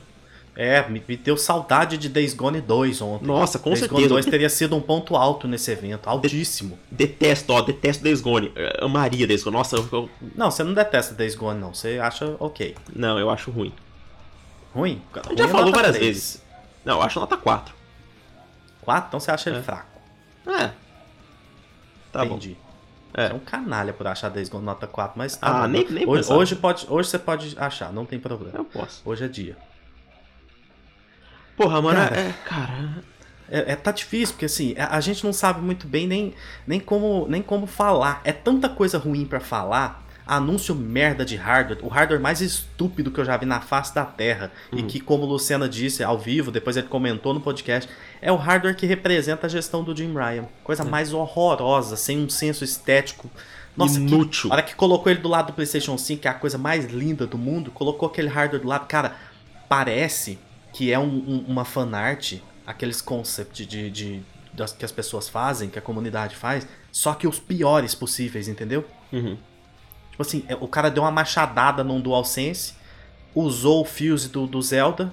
É, 0.57 0.87
me, 0.89 1.03
me 1.07 1.17
deu 1.17 1.37
saudade 1.37 1.97
de 1.97 2.09
Days 2.09 2.35
Gone 2.35 2.61
2 2.61 3.01
ontem. 3.01 3.27
Nossa, 3.27 3.59
com 3.59 3.71
Days 3.71 3.81
certeza. 3.81 4.01
Gone 4.01 4.09
2 4.09 4.27
teria 4.27 4.49
sido 4.51 4.77
um 4.77 4.81
ponto 4.81 5.17
alto 5.17 5.47
nesse 5.49 5.71
evento, 5.71 6.09
altíssimo. 6.09 6.79
De 6.91 7.07
detesto, 7.07 7.53
ó, 7.53 7.63
detesto 7.63 8.03
Days 8.03 8.21
Gone. 8.21 8.53
Eu 8.55 8.87
amaria 8.87 9.27
Days 9.27 9.43
Gone. 9.45 9.57
Nossa, 9.57 9.77
eu... 9.77 10.11
Não, 10.35 10.51
você 10.51 10.63
não 10.65 10.75
detesta 10.75 11.15
Days 11.15 11.35
Gone, 11.35 11.59
não. 11.61 11.73
Você 11.73 11.99
acha 11.99 12.37
ok. 12.39 12.75
Não, 12.95 13.19
eu 13.19 13.31
acho 13.31 13.51
ruim. 13.51 13.73
Ruim? 14.75 15.01
A 15.15 15.29
gente 15.29 15.39
já 15.39 15.45
é 15.45 15.49
falou 15.49 15.73
várias 15.73 15.97
3. 15.97 16.07
vezes. 16.07 16.43
Não, 16.85 16.97
eu 16.97 17.03
acho 17.03 17.19
nota 17.21 17.37
4. 17.37 17.75
4? 18.83 19.09
Então 19.09 19.21
você 19.21 19.31
acha 19.31 19.51
ele 19.51 19.59
é. 19.59 19.63
fraco. 19.63 19.89
É. 20.47 20.71
Tá 22.13 22.25
Entendi. 22.27 22.57
bom. 22.61 22.71
É. 23.21 23.27
é 23.27 23.35
um 23.35 23.39
canalha 23.41 23.93
por 23.93 24.07
achar 24.07 24.29
Days 24.29 24.49
Gone 24.49 24.65
nota 24.65 24.87
4, 24.87 25.19
mas 25.19 25.37
tá 25.37 25.47
Ah, 25.47 25.63
bom. 25.63 25.69
nem, 25.69 25.89
nem 25.91 26.07
hoje, 26.09 26.33
hoje, 26.33 26.57
pode, 26.57 26.87
hoje 26.89 27.09
você 27.09 27.19
pode 27.19 27.57
achar, 27.59 27.93
não 27.93 28.05
tem 28.05 28.19
problema. 28.21 28.57
Eu 28.59 28.65
posso. 28.65 29.03
Hoje 29.05 29.25
é 29.25 29.29
dia. 29.29 29.57
Porra, 31.61 31.83
mano, 31.83 31.99
cara, 31.99 32.17
é. 32.17 32.35
Cara. 32.45 33.05
É, 33.51 33.73
é, 33.73 33.77
tá 33.77 33.91
difícil, 33.91 34.35
porque 34.35 34.47
assim, 34.47 34.75
a, 34.79 34.97
a, 34.97 35.01
gente 35.01 35.25
não 35.25 35.33
sabe 35.33 35.61
muito 35.61 35.87
bem 35.87 36.07
nem, 36.07 36.33
nem, 36.67 36.81
como, 36.81 37.27
nem 37.29 37.43
como 37.43 37.67
falar. 37.67 38.23
É 38.25 38.33
tanta 38.33 38.67
coisa 38.69 38.97
ruim 38.97 39.27
para 39.27 39.41
falar. 39.41 40.07
anúncio 40.27 40.75
merda 40.75 41.23
de 41.23 41.37
hardware, 41.37 41.81
o 41.83 41.89
hardware 41.89 42.21
mais 42.21 42.41
estúpido 42.41 43.11
que 43.11 43.19
eu 43.21 43.25
já 43.25 43.37
vi 43.37 43.45
na 43.45 43.61
face 43.61 43.95
da 43.95 44.07
Terra. 44.07 44.51
Uhum. 44.73 44.79
E 44.79 44.83
que, 44.85 45.01
como 45.01 45.27
Luciana 45.27 45.69
disse 45.69 46.03
ao 46.03 46.17
vivo, 46.17 46.51
depois 46.51 46.79
ele 46.79 46.87
comentou 46.87 47.35
no 47.35 47.41
podcast, 47.41 47.91
é 48.23 48.33
o 48.33 48.37
hardware 48.37 48.77
que 48.77 48.87
representa 48.87 49.47
a 49.47 49.51
gestão 49.51 49.85
do 49.85 49.95
Jim 49.95 50.15
Ryan. 50.15 50.47
Coisa 50.65 50.83
é. 50.83 50.87
mais 50.87 51.13
horrorosa, 51.13 51.95
sem 51.97 52.19
um 52.25 52.29
senso 52.31 52.65
estético. 52.65 53.29
Nossa, 53.77 53.99
Inútil. 53.99 54.49
Que, 54.49 54.49
a 54.49 54.53
hora 54.55 54.63
que 54.63 54.75
colocou 54.75 55.13
ele 55.13 55.21
do 55.21 55.29
lado 55.29 55.49
do 55.49 55.53
PlayStation 55.53 55.99
5, 55.99 56.23
que 56.23 56.29
é 56.29 56.31
a 56.31 56.35
coisa 56.35 56.57
mais 56.57 56.87
linda 56.87 57.27
do 57.27 57.37
mundo, 57.37 57.71
colocou 57.71 58.09
aquele 58.09 58.29
hardware 58.29 58.63
do 58.63 58.69
lado, 58.69 58.87
cara, 58.87 59.17
parece 59.69 60.39
que 60.73 60.93
é 60.93 60.99
um, 60.99 61.05
um, 61.05 61.45
uma 61.49 61.65
fanart, 61.65 62.35
aqueles 62.67 63.01
concepts 63.01 63.67
de, 63.67 63.91
de, 63.91 64.23
das, 64.53 64.73
que 64.73 64.85
as 64.85 64.93
pessoas 64.93 65.29
fazem, 65.29 65.69
que 65.69 65.79
a 65.79 65.83
comunidade 65.83 66.37
faz, 66.37 66.67
só 66.93 67.15
que 67.15 67.27
os 67.27 67.39
piores 67.39 67.95
possíveis, 67.95 68.49
entendeu? 68.49 68.85
Uhum. 69.13 69.37
Tipo 70.11 70.23
assim, 70.23 70.45
é, 70.49 70.55
o 70.55 70.69
cara 70.69 70.91
deu 70.91 71.03
uma 71.03 71.11
machadada 71.11 71.83
num 71.83 72.01
DualSense, 72.01 72.75
usou 73.35 73.83
o 73.83 73.85
fuse 73.85 74.29
do, 74.29 74.47
do 74.47 74.61
Zelda 74.61 75.13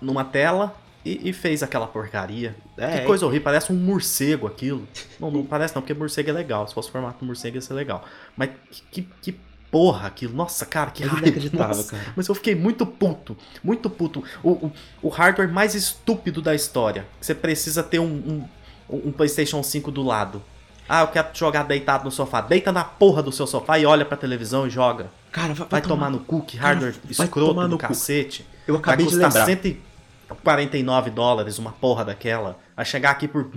numa 0.00 0.24
tela 0.24 0.74
e, 1.04 1.30
e 1.30 1.32
fez 1.32 1.62
aquela 1.62 1.86
porcaria. 1.86 2.54
É, 2.76 3.00
que 3.00 3.06
coisa 3.06 3.26
horrível, 3.26 3.44
parece 3.44 3.72
um 3.72 3.76
morcego 3.76 4.46
aquilo. 4.46 4.86
Não, 5.20 5.30
não 5.30 5.44
parece 5.44 5.74
não, 5.74 5.82
porque 5.82 5.94
morcego 5.94 6.30
é 6.30 6.32
legal. 6.32 6.66
Se 6.66 6.74
fosse 6.74 6.90
formato 6.90 7.24
morcego 7.24 7.56
ia 7.56 7.60
ser 7.60 7.74
legal. 7.74 8.04
Mas 8.36 8.50
que, 8.90 9.02
que 9.22 9.38
porra 9.74 10.06
aquilo. 10.06 10.32
Nossa, 10.32 10.64
cara, 10.64 10.92
que 10.92 11.02
raiva. 11.02 11.50
cara. 11.50 11.74
Mas 12.14 12.28
eu 12.28 12.34
fiquei 12.36 12.54
muito 12.54 12.86
puto. 12.86 13.36
Muito 13.60 13.90
puto. 13.90 14.22
O, 14.40 14.50
o, 14.50 14.72
o, 15.02 15.08
hardware 15.08 15.52
mais 15.52 15.74
estúpido 15.74 16.40
da 16.40 16.54
história. 16.54 17.04
Você 17.20 17.34
precisa 17.34 17.82
ter 17.82 17.98
um, 17.98 18.46
um, 18.88 19.08
um 19.08 19.10
PlayStation 19.10 19.60
5 19.64 19.90
do 19.90 20.00
lado. 20.00 20.40
Ah, 20.88 21.00
eu 21.00 21.08
quero 21.08 21.28
jogar 21.34 21.64
deitado 21.64 22.04
no 22.04 22.12
sofá. 22.12 22.40
Deita 22.40 22.70
na 22.70 22.84
porra 22.84 23.20
do 23.20 23.32
seu 23.32 23.48
sofá 23.48 23.76
e 23.76 23.84
olha 23.84 24.04
pra 24.04 24.16
televisão 24.16 24.64
e 24.64 24.70
joga. 24.70 25.10
Cara, 25.32 25.52
vai, 25.54 25.66
vai 25.68 25.82
tomar, 25.82 26.06
tomar, 26.06 26.10
no 26.10 26.20
cu, 26.20 26.42
que 26.42 26.56
hardware 26.56 26.92
cara, 26.92 27.10
escroto 27.10 27.68
do 27.68 27.76
cacete. 27.76 28.46
Eu 28.68 28.76
acabei 28.76 29.06
vai 29.06 29.12
custar 29.12 29.30
de 29.30 29.38
lembrar. 29.38 29.80
149 30.28 31.10
dólares 31.10 31.58
uma 31.58 31.72
porra 31.72 32.04
daquela. 32.04 32.60
Vai 32.76 32.84
chegar 32.84 33.10
aqui 33.10 33.26
por 33.26 33.50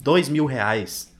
2 0.00 0.28
mil 0.28 0.46
reais. 0.46 1.12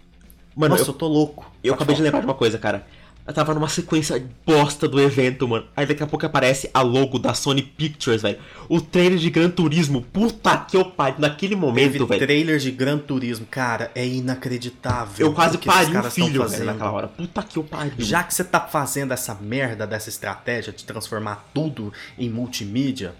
Mano, 0.55 0.77
Nossa, 0.77 0.91
eu, 0.91 0.95
eu 0.95 0.99
tô 0.99 1.09
louco. 1.09 1.51
Eu 1.65 1.75
acabei 1.75 1.97
de 1.97 2.03
lembrar 2.03 2.21
de 2.21 2.27
uma 2.27 2.35
coisa, 2.35 2.57
cara. 2.57 2.87
Eu 3.27 3.33
tava 3.33 3.55
numa 3.55 3.69
sequência 3.71 4.23
bosta 4.45 4.87
do 4.87 5.01
evento, 5.01 5.49
mano. 5.49 5.67
Aí 5.75 5.87
daqui 5.87 6.03
a 6.03 6.07
pouco 6.07 6.27
aparece 6.27 6.69
a 6.75 6.83
logo 6.83 7.19
da 7.19 7.33
Sony 7.33 7.63
Pictures, 7.63 8.21
velho. 8.21 8.39
O 8.69 8.83
trailer 8.83 9.19
de 9.19 9.31
Gran 9.31 9.49
Turismo. 9.49 10.03
Puta 10.03 10.59
que 10.59 10.77
eu 10.77 10.85
pariu. 10.85 11.21
Naquele 11.21 11.57
momento, 11.57 11.93
Teve 11.93 12.05
velho. 12.05 12.21
trailer 12.21 12.59
de 12.59 12.71
Gran 12.71 12.99
Turismo. 12.99 13.47
Cara, 13.51 13.91
é 13.95 14.07
inacreditável. 14.07 15.27
Eu 15.27 15.33
quase 15.33 15.57
pari 15.57 15.97
o 15.97 16.03
filho, 16.11 16.47
velho, 16.47 16.65
naquela 16.67 16.93
hora. 16.93 17.09
Puta 17.09 17.43
que 17.43 17.57
eu 17.57 17.65
pariu. 17.65 17.95
Já 17.99 18.23
que 18.23 18.35
você 18.35 18.45
tá 18.45 18.61
fazendo 18.61 19.13
essa 19.13 19.35
merda 19.35 19.87
dessa 19.87 20.11
estratégia 20.11 20.71
de 20.71 20.85
transformar 20.85 21.49
tudo 21.55 21.95
em 22.19 22.29
multimídia, 22.29 23.15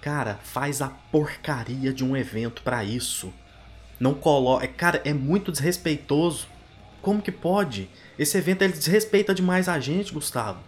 cara, 0.00 0.40
faz 0.42 0.82
a 0.82 0.88
porcaria 0.88 1.92
de 1.92 2.04
um 2.04 2.16
evento 2.16 2.60
para 2.62 2.82
isso. 2.82 3.32
Não 4.00 4.14
coloca... 4.14 4.64
É, 4.64 4.68
cara, 4.68 5.00
é 5.04 5.14
muito 5.14 5.52
desrespeitoso. 5.52 6.48
Como 7.04 7.20
que 7.20 7.30
pode? 7.30 7.90
Esse 8.18 8.38
evento 8.38 8.62
ele 8.62 8.72
desrespeita 8.72 9.34
demais 9.34 9.68
a 9.68 9.78
gente, 9.78 10.12
Gustavo. 10.12 10.58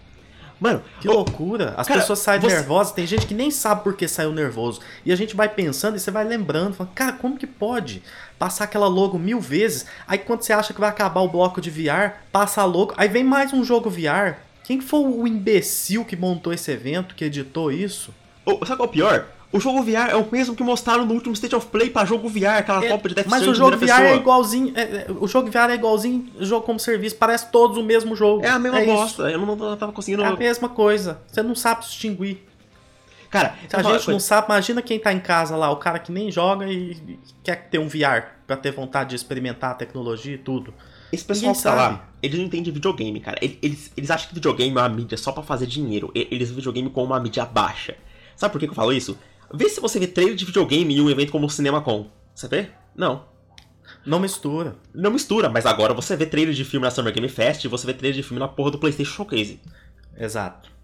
Mano, 0.60 0.82
que 1.00 1.08
loucura. 1.08 1.74
As 1.78 1.88
cara, 1.88 2.00
pessoas 2.00 2.18
saem 2.18 2.40
você... 2.42 2.48
nervosas, 2.48 2.92
tem 2.92 3.06
gente 3.06 3.26
que 3.26 3.32
nem 3.34 3.50
sabe 3.50 3.82
por 3.82 3.94
que 3.94 4.06
saiu 4.06 4.32
nervoso. 4.32 4.80
E 5.04 5.12
a 5.12 5.16
gente 5.16 5.34
vai 5.34 5.48
pensando 5.48 5.96
e 5.96 6.00
você 6.00 6.10
vai 6.10 6.24
lembrando, 6.24 6.74
falando, 6.74 6.92
cara, 6.92 7.12
como 7.14 7.38
que 7.38 7.46
pode 7.46 8.02
passar 8.38 8.64
aquela 8.64 8.86
logo 8.86 9.18
mil 9.18 9.40
vezes? 9.40 9.86
Aí 10.06 10.18
quando 10.18 10.42
você 10.42 10.52
acha 10.52 10.74
que 10.74 10.80
vai 10.80 10.90
acabar 10.90 11.22
o 11.22 11.28
bloco 11.28 11.58
de 11.58 11.70
VR, 11.70 12.18
passa 12.30 12.60
a 12.60 12.64
logo, 12.66 12.92
aí 12.98 13.08
vem 13.08 13.24
mais 13.24 13.54
um 13.54 13.64
jogo 13.64 13.88
VR. 13.88 14.36
Quem 14.62 14.80
foi 14.80 15.00
o 15.00 15.26
imbecil 15.26 16.04
que 16.04 16.16
montou 16.16 16.52
esse 16.52 16.70
evento, 16.70 17.14
que 17.14 17.24
editou 17.24 17.72
isso? 17.72 18.12
Oh, 18.44 18.64
sabe 18.66 18.76
qual 18.76 18.80
é 18.80 18.90
o 18.90 18.92
pior? 18.92 19.26
O 19.52 19.60
jogo 19.60 19.82
VR 19.82 20.10
é 20.10 20.16
o 20.16 20.26
mesmo 20.30 20.54
que 20.56 20.62
mostraram 20.62 21.06
no 21.06 21.14
último 21.14 21.32
State 21.34 21.54
of 21.54 21.66
Play 21.68 21.88
para 21.88 22.04
jogo 22.04 22.28
VR, 22.28 22.58
aquela 22.58 22.84
é, 22.84 22.96
de 22.96 23.14
Death 23.14 23.26
Mas 23.28 23.46
o 23.46 23.54
jogo 23.54 23.76
VR 23.76 23.84
é 23.84 23.86
pessoa. 23.86 24.08
é 24.08 24.16
igualzinho. 24.16 24.72
É, 24.76 25.06
o 25.08 25.26
jogo 25.28 25.50
VR 25.50 25.70
é 25.70 25.74
igualzinho 25.74 26.30
jogo 26.40 26.66
como 26.66 26.80
serviço, 26.80 27.16
parece 27.16 27.50
todos 27.50 27.76
o 27.76 27.82
mesmo 27.82 28.16
jogo. 28.16 28.44
É 28.44 28.50
a 28.50 28.58
mesma 28.58 28.80
é 28.80 28.86
bosta. 28.86 29.22
Isso. 29.22 29.34
Eu 29.34 29.46
não, 29.46 29.56
não 29.56 29.76
tava 29.76 29.92
conseguindo. 29.92 30.22
É 30.22 30.26
a 30.26 30.36
mesma 30.36 30.68
coisa. 30.68 31.20
Você 31.26 31.42
não 31.42 31.54
sabe 31.54 31.82
distinguir. 31.82 32.38
Cara, 33.30 33.54
se 33.68 33.76
a 33.76 33.82
gente 33.82 34.10
não 34.10 34.20
sabe, 34.20 34.46
imagina 34.46 34.80
quem 34.82 34.98
tá 34.98 35.12
em 35.12 35.20
casa 35.20 35.56
lá, 35.56 35.70
o 35.70 35.76
cara 35.76 35.98
que 35.98 36.12
nem 36.12 36.30
joga 36.30 36.66
e 36.66 37.18
quer 37.42 37.68
ter 37.68 37.78
um 37.78 37.88
VR 37.88 38.24
para 38.46 38.56
ter 38.56 38.70
vontade 38.70 39.10
de 39.10 39.16
experimentar 39.16 39.72
a 39.72 39.74
tecnologia 39.74 40.34
e 40.34 40.38
tudo. 40.38 40.72
Esse 41.12 41.24
pessoal 41.24 41.54
que 41.54 41.62
tá 41.62 41.74
lá, 41.74 42.08
eles 42.22 42.38
não 42.38 42.46
entendem 42.46 42.72
videogame, 42.72 43.20
cara. 43.20 43.38
Eles, 43.40 43.92
eles 43.96 44.10
acham 44.10 44.28
que 44.28 44.34
videogame 44.34 44.76
é 44.76 44.80
uma 44.80 44.88
mídia 44.88 45.16
só 45.16 45.32
para 45.32 45.42
fazer 45.42 45.66
dinheiro. 45.66 46.10
Eles 46.14 46.50
videogame 46.50 46.90
como 46.90 47.06
uma 47.06 47.20
mídia 47.20 47.44
baixa. 47.44 47.96
Sabe 48.36 48.52
por 48.52 48.58
que 48.58 48.66
eu 48.68 48.74
falo 48.74 48.92
isso? 48.92 49.16
Vê 49.52 49.68
se 49.68 49.80
você 49.80 49.98
vê 49.98 50.06
trailer 50.06 50.34
de 50.34 50.44
videogame 50.44 50.94
em 50.94 51.00
um 51.00 51.10
evento 51.10 51.32
como 51.32 51.46
o 51.46 51.50
CinemaCon. 51.50 52.10
Você 52.34 52.48
vê? 52.48 52.68
Não. 52.94 53.24
Não 54.04 54.18
mistura. 54.18 54.76
Não 54.94 55.10
mistura, 55.10 55.48
mas 55.48 55.66
agora 55.66 55.94
você 55.94 56.16
vê 56.16 56.26
trailer 56.26 56.54
de 56.54 56.64
filme 56.64 56.84
na 56.84 56.90
Summer 56.90 57.12
Game 57.12 57.28
Fest 57.28 57.64
e 57.64 57.68
você 57.68 57.86
vê 57.86 57.94
trailer 57.94 58.16
de 58.16 58.22
filme 58.22 58.40
na 58.40 58.48
porra 58.48 58.70
do 58.70 58.78
PlayStation 58.78 59.12
Showcase. 59.12 59.60
Exato. 60.16 60.76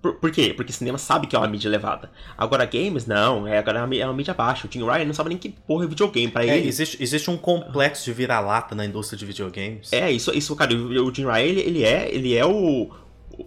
Por, 0.00 0.14
por 0.14 0.30
quê? 0.30 0.54
Porque 0.56 0.72
cinema 0.72 0.96
sabe 0.96 1.26
que 1.26 1.34
é 1.34 1.38
uma 1.38 1.48
mídia 1.48 1.68
elevada. 1.68 2.10
Agora 2.36 2.64
games, 2.64 3.06
não. 3.06 3.46
É, 3.46 3.58
agora 3.58 3.80
é 3.80 4.04
uma 4.04 4.14
mídia 4.14 4.32
baixa. 4.32 4.66
O 4.66 4.70
Tim 4.70 4.84
Ryan 4.84 5.04
não 5.04 5.14
sabe 5.14 5.30
nem 5.30 5.38
que 5.38 5.48
porra 5.48 5.84
é 5.84 5.88
videogame 5.88 6.30
pra 6.30 6.44
é, 6.44 6.58
ele. 6.58 6.68
Existe, 6.68 7.02
existe 7.02 7.28
um 7.30 7.36
complexo 7.36 8.04
de 8.04 8.12
vira-lata 8.12 8.74
na 8.74 8.84
indústria 8.84 9.18
de 9.18 9.26
videogames. 9.26 9.92
É, 9.92 10.10
isso, 10.10 10.30
isso 10.32 10.54
cara. 10.54 10.72
O, 10.72 11.08
o 11.08 11.14
Jim 11.14 11.24
Ryan, 11.24 11.40
ele, 11.40 11.60
ele, 11.60 11.84
é, 11.84 12.14
ele 12.14 12.34
é 12.34 12.46
o, 12.46 12.90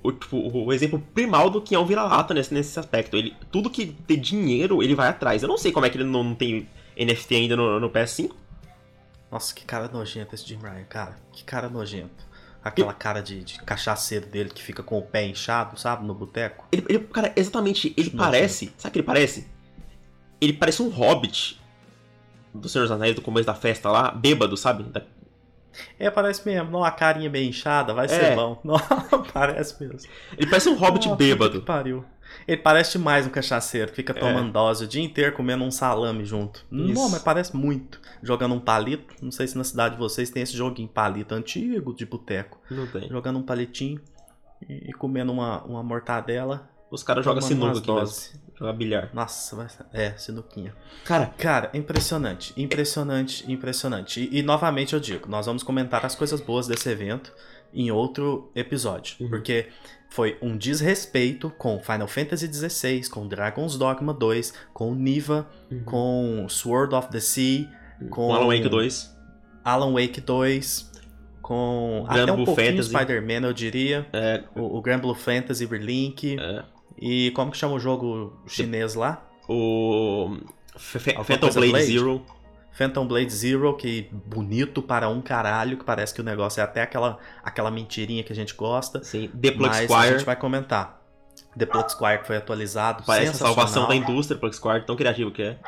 o, 0.02 0.12
tipo, 0.12 0.38
o 0.38 0.72
exemplo 0.72 1.04
primal 1.14 1.50
do 1.50 1.62
que 1.62 1.76
é 1.76 1.80
um 1.80 1.86
vira-lata 1.86 2.34
nesse, 2.34 2.54
nesse 2.54 2.80
aspecto. 2.80 3.18
Ele, 3.18 3.36
tudo 3.52 3.70
que 3.70 3.88
tem 3.88 4.20
dinheiro, 4.20 4.82
ele 4.82 4.96
vai 4.96 5.10
atrás. 5.10 5.44
Eu 5.44 5.50
não 5.50 5.58
sei 5.58 5.72
como 5.72 5.86
é 5.86 5.90
que 5.90 5.98
ele 5.98 6.06
não, 6.06 6.24
não 6.24 6.36
tem 6.36 6.68
NFT 6.98 7.36
ainda 7.36 7.56
no, 7.56 7.80
no, 7.80 7.90
PS5. 7.90 8.32
Nossa, 9.30 9.54
que 9.54 9.66
cara 9.66 9.88
nojento 9.88 10.34
esse 10.34 10.48
Jim 10.48 10.58
Ryan, 10.58 10.86
cara. 10.86 11.18
Que 11.32 11.44
cara 11.44 11.70
nojento. 11.70 12.32
Aquela 12.64 12.94
cara 12.94 13.22
de, 13.22 13.44
de 13.44 13.60
cachaceiro 13.64 14.28
dele 14.28 14.50
que 14.50 14.62
fica 14.62 14.84
com 14.84 15.00
o 15.00 15.02
pé 15.02 15.26
inchado, 15.26 15.80
sabe, 15.80 16.06
no 16.06 16.14
boteco. 16.14 16.68
Ele, 16.72 16.86
ele, 16.88 17.00
cara, 17.00 17.34
exatamente, 17.36 17.94
ele 17.98 18.12
parece. 18.12 18.72
Sabe 18.78 18.90
o 18.90 18.94
que 18.94 19.00
ele 19.00 19.06
parece? 19.06 19.48
Ele 20.40 20.54
parece 20.54 20.82
um 20.82 20.90
hobbit 20.90 21.60
do 22.54 22.70
Senhor 22.70 22.84
dos 22.84 22.92
Anéis 22.92 23.16
do 23.16 23.22
começo 23.22 23.48
da 23.48 23.56
festa 23.56 23.90
lá, 23.90 24.12
bêbado, 24.12 24.56
sabe? 24.56 24.84
Da, 24.84 25.02
é, 26.00 26.10
parece 26.10 26.46
mesmo. 26.46 26.70
Não, 26.72 26.84
a 26.84 26.92
carinha 26.92 27.30
bem 27.30 27.50
inchada, 27.50 27.94
vai 27.94 28.06
é. 28.06 28.10
ser 28.10 28.36
bom. 28.36 28.60
Não, 28.64 28.78
parece 29.34 29.82
mesmo. 29.82 30.10
Ele 30.38 30.48
parece 30.48 30.70
um 30.70 30.76
hobbit 30.76 31.08
oh, 31.10 31.16
bêbado. 31.16 31.60
Que 31.60 31.66
pariu. 31.66 32.06
Ele 32.48 32.58
parece 32.58 32.94
demais 32.94 33.28
um 33.28 33.30
cachaceiro 33.30 33.90
que 33.90 33.98
fica 33.98 34.14
tomando 34.14 34.50
é. 34.50 34.52
dose 34.52 34.86
o 34.86 34.88
dia 34.88 35.04
inteiro 35.04 35.36
comendo 35.36 35.64
um 35.64 35.72
salame 35.72 36.26
junto. 36.26 36.66
Isso. 36.72 36.94
Não, 36.94 37.10
mas 37.10 37.22
parece 37.22 37.56
muito. 37.56 38.00
Jogando 38.24 38.56
um 38.56 38.60
palito. 38.60 39.14
Não 39.22 39.32
sei 39.32 39.48
se 39.48 39.58
na 39.58 39.64
cidade 39.64 39.96
de 39.96 40.00
vocês 40.00 40.30
tem 40.30 40.44
esse 40.44 40.56
joguinho 40.56 40.88
palito 40.88 41.36
antigo 41.36 41.94
de 41.94 42.06
boteco. 42.06 42.60
Não 42.70 42.88
tem. 42.88 43.10
Jogando 43.10 43.40
um 43.40 43.44
palitinho 43.44 44.02
e, 44.68 44.94
comendo 44.94 45.32
uma, 45.32 45.64
uma 45.64 45.84
mortadela. 45.84 46.70
Os 46.90 47.04
caras 47.04 47.24
jogam 47.24 47.42
sinuca 47.42 47.78
aqui. 47.78 48.42
Jogar 48.62 48.74
bilhar. 48.74 49.10
Nossa, 49.12 49.56
vai... 49.56 49.68
é, 49.92 50.12
sinuquinha. 50.12 50.72
Cara, 51.04 51.26
cara, 51.36 51.72
impressionante, 51.74 52.54
impressionante, 52.56 53.52
impressionante. 53.52 54.30
E, 54.32 54.38
e, 54.38 54.44
novamente 54.44 54.94
eu 54.94 55.00
digo, 55.00 55.28
nós 55.28 55.48
vamos 55.48 55.64
comentar 55.64 56.06
as 56.06 56.14
coisas 56.14 56.40
boas 56.40 56.68
desse 56.68 56.88
evento 56.88 57.34
em 57.74 57.90
outro 57.90 58.52
episódio, 58.54 59.16
uhum. 59.20 59.30
porque 59.30 59.70
foi 60.12 60.38
um 60.44 60.56
desrespeito 60.56 61.50
com 61.58 61.80
Final 61.80 62.08
Fantasy 62.08 62.54
XVI, 62.54 63.10
com 63.10 63.28
Dragon's 63.28 63.80
Dogma 63.80 64.14
2, 64.14 64.54
com 64.72 64.94
Niva, 64.94 65.50
uhum. 65.72 65.84
com 65.84 66.46
Sword 66.48 66.94
of 66.94 67.10
the 67.10 67.20
Sea, 67.20 67.68
com, 68.00 68.10
com 68.10 68.34
Alan 68.36 68.46
Wake 68.46 68.70
2. 68.70 69.18
Alan 69.64 69.92
Wake 69.92 70.22
2, 70.22 70.92
com 71.42 72.06
Grand 72.08 72.24
até 72.24 72.32
um 72.32 72.36
Blue 72.36 72.46
pouquinho 72.46 72.84
Spider-Man, 72.84 73.48
eu 73.48 73.54
diria. 73.54 74.06
É. 74.14 74.44
O, 74.56 74.78
o 74.78 74.82
Grand 74.84 75.00
Blue 75.00 75.16
Fantasy 75.16 75.66
Relink. 75.66 76.40
É. 76.40 76.64
E 77.02 77.32
como 77.32 77.52
que 77.52 77.58
chama 77.58 77.74
o 77.74 77.80
jogo 77.80 78.40
chinês 78.46 78.94
lá? 78.94 79.26
O 79.50 80.38
Phantom 80.78 81.50
Blade, 81.50 81.72
Blade 81.72 81.86
Zero. 81.86 82.26
Phantom 82.72 83.08
Blade 83.08 83.34
Zero, 83.34 83.76
que 83.76 84.08
bonito 84.12 84.84
para 84.84 85.10
um 85.10 85.20
caralho, 85.20 85.78
que 85.78 85.84
parece 85.84 86.14
que 86.14 86.22
o 86.22 86.24
negócio 86.24 86.62
é 86.62 86.64
até 86.64 86.84
aquela, 86.84 87.18
aquela 87.44 87.72
mentirinha 87.72 88.24
que 88.24 88.32
a 88.32 88.36
gente 88.36 88.54
gosta. 88.54 89.04
Sim, 89.04 89.30
The 89.30 89.52
Plug 89.52 89.70
mas 89.70 89.84
Squire. 89.90 90.08
a 90.08 90.12
gente 90.12 90.26
vai 90.26 90.36
comentar. 90.36 91.02
The 91.58 91.66
Plug 91.66 91.92
Squire 91.92 92.20
que 92.20 92.28
foi 92.28 92.38
atualizado. 92.38 93.04
Parece 93.06 93.32
a 93.32 93.34
salvação 93.34 93.88
da 93.88 93.96
indústria, 93.96 94.40
Plug 94.40 94.56
Squire, 94.56 94.86
tão 94.86 94.96
criativo 94.96 95.32
que 95.32 95.42
é. 95.42 95.60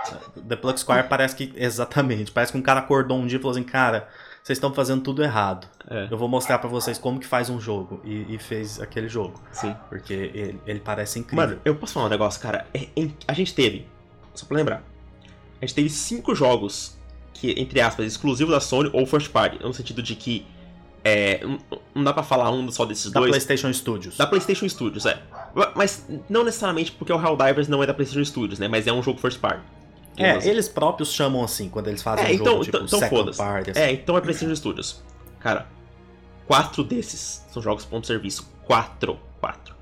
The 0.47 0.55
Plug 0.55 0.79
Squire 0.79 1.07
parece 1.09 1.35
que. 1.35 1.51
Exatamente. 1.57 2.31
Parece 2.31 2.51
que 2.51 2.57
um 2.57 2.61
cara 2.61 2.79
acordou 2.79 3.17
um 3.17 3.25
dia 3.25 3.37
e 3.37 3.41
falou 3.41 3.57
assim, 3.57 3.63
cara, 3.63 4.07
vocês 4.41 4.57
estão 4.57 4.73
fazendo 4.73 5.01
tudo 5.01 5.23
errado. 5.23 5.67
É. 5.93 6.07
Eu 6.09 6.17
vou 6.17 6.27
mostrar 6.27 6.57
para 6.57 6.69
vocês 6.69 6.97
como 6.97 7.19
que 7.19 7.27
faz 7.27 7.49
um 7.49 7.59
jogo. 7.59 8.01
E, 8.03 8.35
e 8.35 8.37
fez 8.39 8.81
aquele 8.81 9.07
jogo. 9.07 9.39
Sim. 9.51 9.75
Porque 9.89 10.13
ele, 10.13 10.59
ele, 10.65 10.79
parece 10.79 11.19
incrível. 11.19 11.47
Mano, 11.47 11.61
eu 11.63 11.75
posso 11.75 11.93
falar 11.93 12.07
um 12.07 12.09
negócio, 12.09 12.41
cara? 12.41 12.65
É, 12.73 12.87
a 13.27 13.33
gente 13.33 13.53
teve, 13.53 13.85
só 14.33 14.45
pra 14.45 14.57
lembrar, 14.57 14.83
a 15.61 15.65
gente 15.65 15.75
teve 15.75 15.89
cinco 15.89 16.33
jogos 16.33 16.97
que, 17.33 17.51
entre 17.51 17.79
aspas, 17.79 18.05
exclusivos 18.07 18.53
da 18.53 18.59
Sony 18.59 18.89
ou 18.91 19.05
first 19.05 19.29
party. 19.29 19.63
No 19.63 19.73
sentido 19.73 20.01
de 20.01 20.15
que 20.15 20.45
É, 21.05 21.41
não 21.93 22.01
dá 22.01 22.13
pra 22.13 22.23
falar 22.23 22.49
um 22.49 22.71
só 22.71 22.85
desses 22.85 23.11
da 23.11 23.19
dois. 23.19 23.31
Da 23.31 23.37
PlayStation 23.37 23.73
Studios. 23.73 24.15
Da 24.15 24.25
PlayStation 24.25 24.67
Studios, 24.69 25.05
é. 25.05 25.21
Mas 25.75 26.07
não 26.29 26.45
necessariamente 26.45 26.93
porque 26.93 27.11
o 27.11 27.21
Helldivers 27.21 27.67
não 27.67 27.83
é 27.83 27.85
da 27.85 27.93
PlayStation 27.93 28.23
Studios, 28.23 28.57
né? 28.57 28.69
Mas 28.69 28.87
é 28.87 28.93
um 28.93 29.03
jogo 29.03 29.19
first 29.19 29.39
party. 29.39 29.61
É, 30.15 30.47
eles 30.47 30.69
próprios 30.69 31.11
chamam 31.11 31.43
assim 31.43 31.67
quando 31.67 31.87
eles 31.89 32.01
fazem 32.01 32.25
é, 32.25 32.29
um 32.29 32.31
então, 32.33 32.53
jogo 32.53 32.63
tipo 32.63 32.77
então, 32.77 32.99
second 32.99 33.35
party. 33.35 33.71
Assim. 33.71 33.79
É, 33.79 33.91
então 33.91 34.15
é 34.15 34.21
PlayStation 34.21 34.55
Studios. 34.55 35.03
Cara, 35.39 35.67
quatro 36.61 36.83
desses 36.83 37.43
são 37.51 37.61
jogos 37.61 37.85
ponto 37.85 38.05
serviço. 38.05 38.47
Quatro. 38.65 39.19
Quatro. 39.39 39.73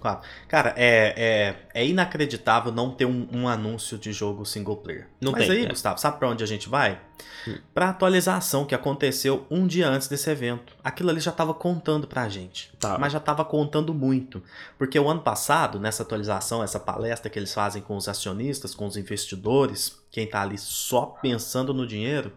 Claro. 0.00 0.20
Cara, 0.46 0.74
é, 0.76 1.56
é, 1.74 1.82
é 1.82 1.86
inacreditável 1.86 2.70
não 2.70 2.92
ter 2.92 3.06
um, 3.06 3.26
um, 3.32 3.48
anúncio 3.48 3.98
de 3.98 4.12
jogo 4.12 4.44
single 4.44 4.76
player. 4.76 5.08
Não 5.20 5.32
Mas 5.32 5.46
tem, 5.46 5.56
aí, 5.56 5.64
é. 5.64 5.68
Gustavo, 5.68 5.98
sabe 5.98 6.18
pra 6.18 6.28
onde 6.28 6.44
a 6.44 6.46
gente 6.46 6.68
vai? 6.68 7.00
Hum. 7.48 7.58
Pra 7.74 7.88
atualização 7.88 8.64
que 8.64 8.74
aconteceu 8.74 9.44
um 9.50 9.66
dia 9.66 9.88
antes 9.88 10.06
desse 10.06 10.30
evento. 10.30 10.74
Aquilo 10.84 11.10
ali 11.10 11.18
já 11.18 11.32
tava 11.32 11.52
contando 11.52 12.06
pra 12.06 12.28
gente. 12.28 12.72
Tá. 12.78 12.96
Mas 12.98 13.12
já 13.12 13.20
tava 13.20 13.44
contando 13.44 13.92
muito. 13.92 14.42
Porque 14.78 14.98
o 14.98 15.08
ano 15.08 15.22
passado, 15.22 15.80
nessa 15.80 16.04
atualização, 16.04 16.62
essa 16.62 16.78
palestra 16.78 17.28
que 17.28 17.38
eles 17.38 17.52
fazem 17.52 17.82
com 17.82 17.96
os 17.96 18.08
acionistas, 18.08 18.74
com 18.74 18.86
os 18.86 18.96
investidores, 18.96 19.98
quem 20.10 20.26
tá 20.26 20.42
ali 20.42 20.58
só 20.58 21.06
pensando 21.20 21.74
no 21.74 21.86
dinheiro, 21.86 22.32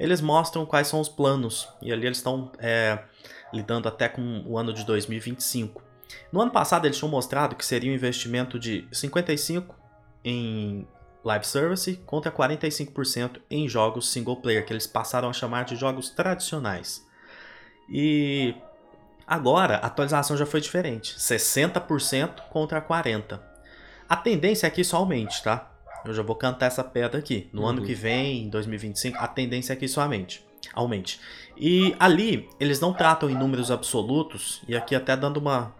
eles 0.00 0.22
mostram 0.22 0.64
quais 0.64 0.88
são 0.88 0.98
os 0.98 1.10
planos. 1.10 1.68
E 1.82 1.92
ali 1.92 2.06
eles 2.06 2.16
estão 2.16 2.50
é, 2.58 2.98
lidando 3.52 3.86
até 3.86 4.08
com 4.08 4.42
o 4.46 4.56
ano 4.56 4.72
de 4.72 4.82
2025. 4.84 5.82
No 6.32 6.40
ano 6.40 6.50
passado 6.50 6.86
eles 6.86 6.96
tinham 6.96 7.10
mostrado 7.10 7.54
que 7.54 7.64
seria 7.64 7.92
um 7.92 7.94
investimento 7.94 8.58
de 8.58 8.88
55 8.90 9.76
em 10.24 10.88
live 11.22 11.46
service 11.46 11.96
contra 12.06 12.32
45% 12.32 13.42
em 13.50 13.68
jogos 13.68 14.10
single 14.10 14.36
player, 14.36 14.64
que 14.64 14.72
eles 14.72 14.86
passaram 14.86 15.28
a 15.28 15.34
chamar 15.34 15.66
de 15.66 15.76
jogos 15.76 16.08
tradicionais. 16.08 17.06
E 17.86 18.54
agora 19.26 19.76
a 19.76 19.86
atualização 19.86 20.34
já 20.34 20.46
foi 20.46 20.62
diferente, 20.62 21.14
60% 21.16 22.48
contra 22.48 22.80
40. 22.80 23.50
A 24.08 24.16
tendência 24.16 24.66
é 24.66 24.70
que 24.70 24.80
isso 24.80 24.96
aumente, 24.96 25.42
tá? 25.42 25.69
Eu 26.04 26.14
já 26.14 26.22
vou 26.22 26.36
cantar 26.36 26.66
essa 26.66 26.82
pedra 26.82 27.18
aqui. 27.18 27.48
No 27.52 27.62
uhum. 27.62 27.68
ano 27.68 27.82
que 27.82 27.94
vem, 27.94 28.44
em 28.44 28.48
2025, 28.48 29.18
a 29.18 29.28
tendência 29.28 29.72
é 29.72 29.76
que 29.76 29.84
isso 29.84 30.00
aumente. 30.00 30.44
aumente. 30.72 31.20
E 31.56 31.94
ali, 31.98 32.48
eles 32.58 32.80
não 32.80 32.92
tratam 32.92 33.28
em 33.28 33.34
números 33.34 33.70
absolutos, 33.70 34.62
e 34.66 34.76
aqui 34.76 34.94
até 34.94 35.16
dando 35.16 35.36
uma, 35.36 35.74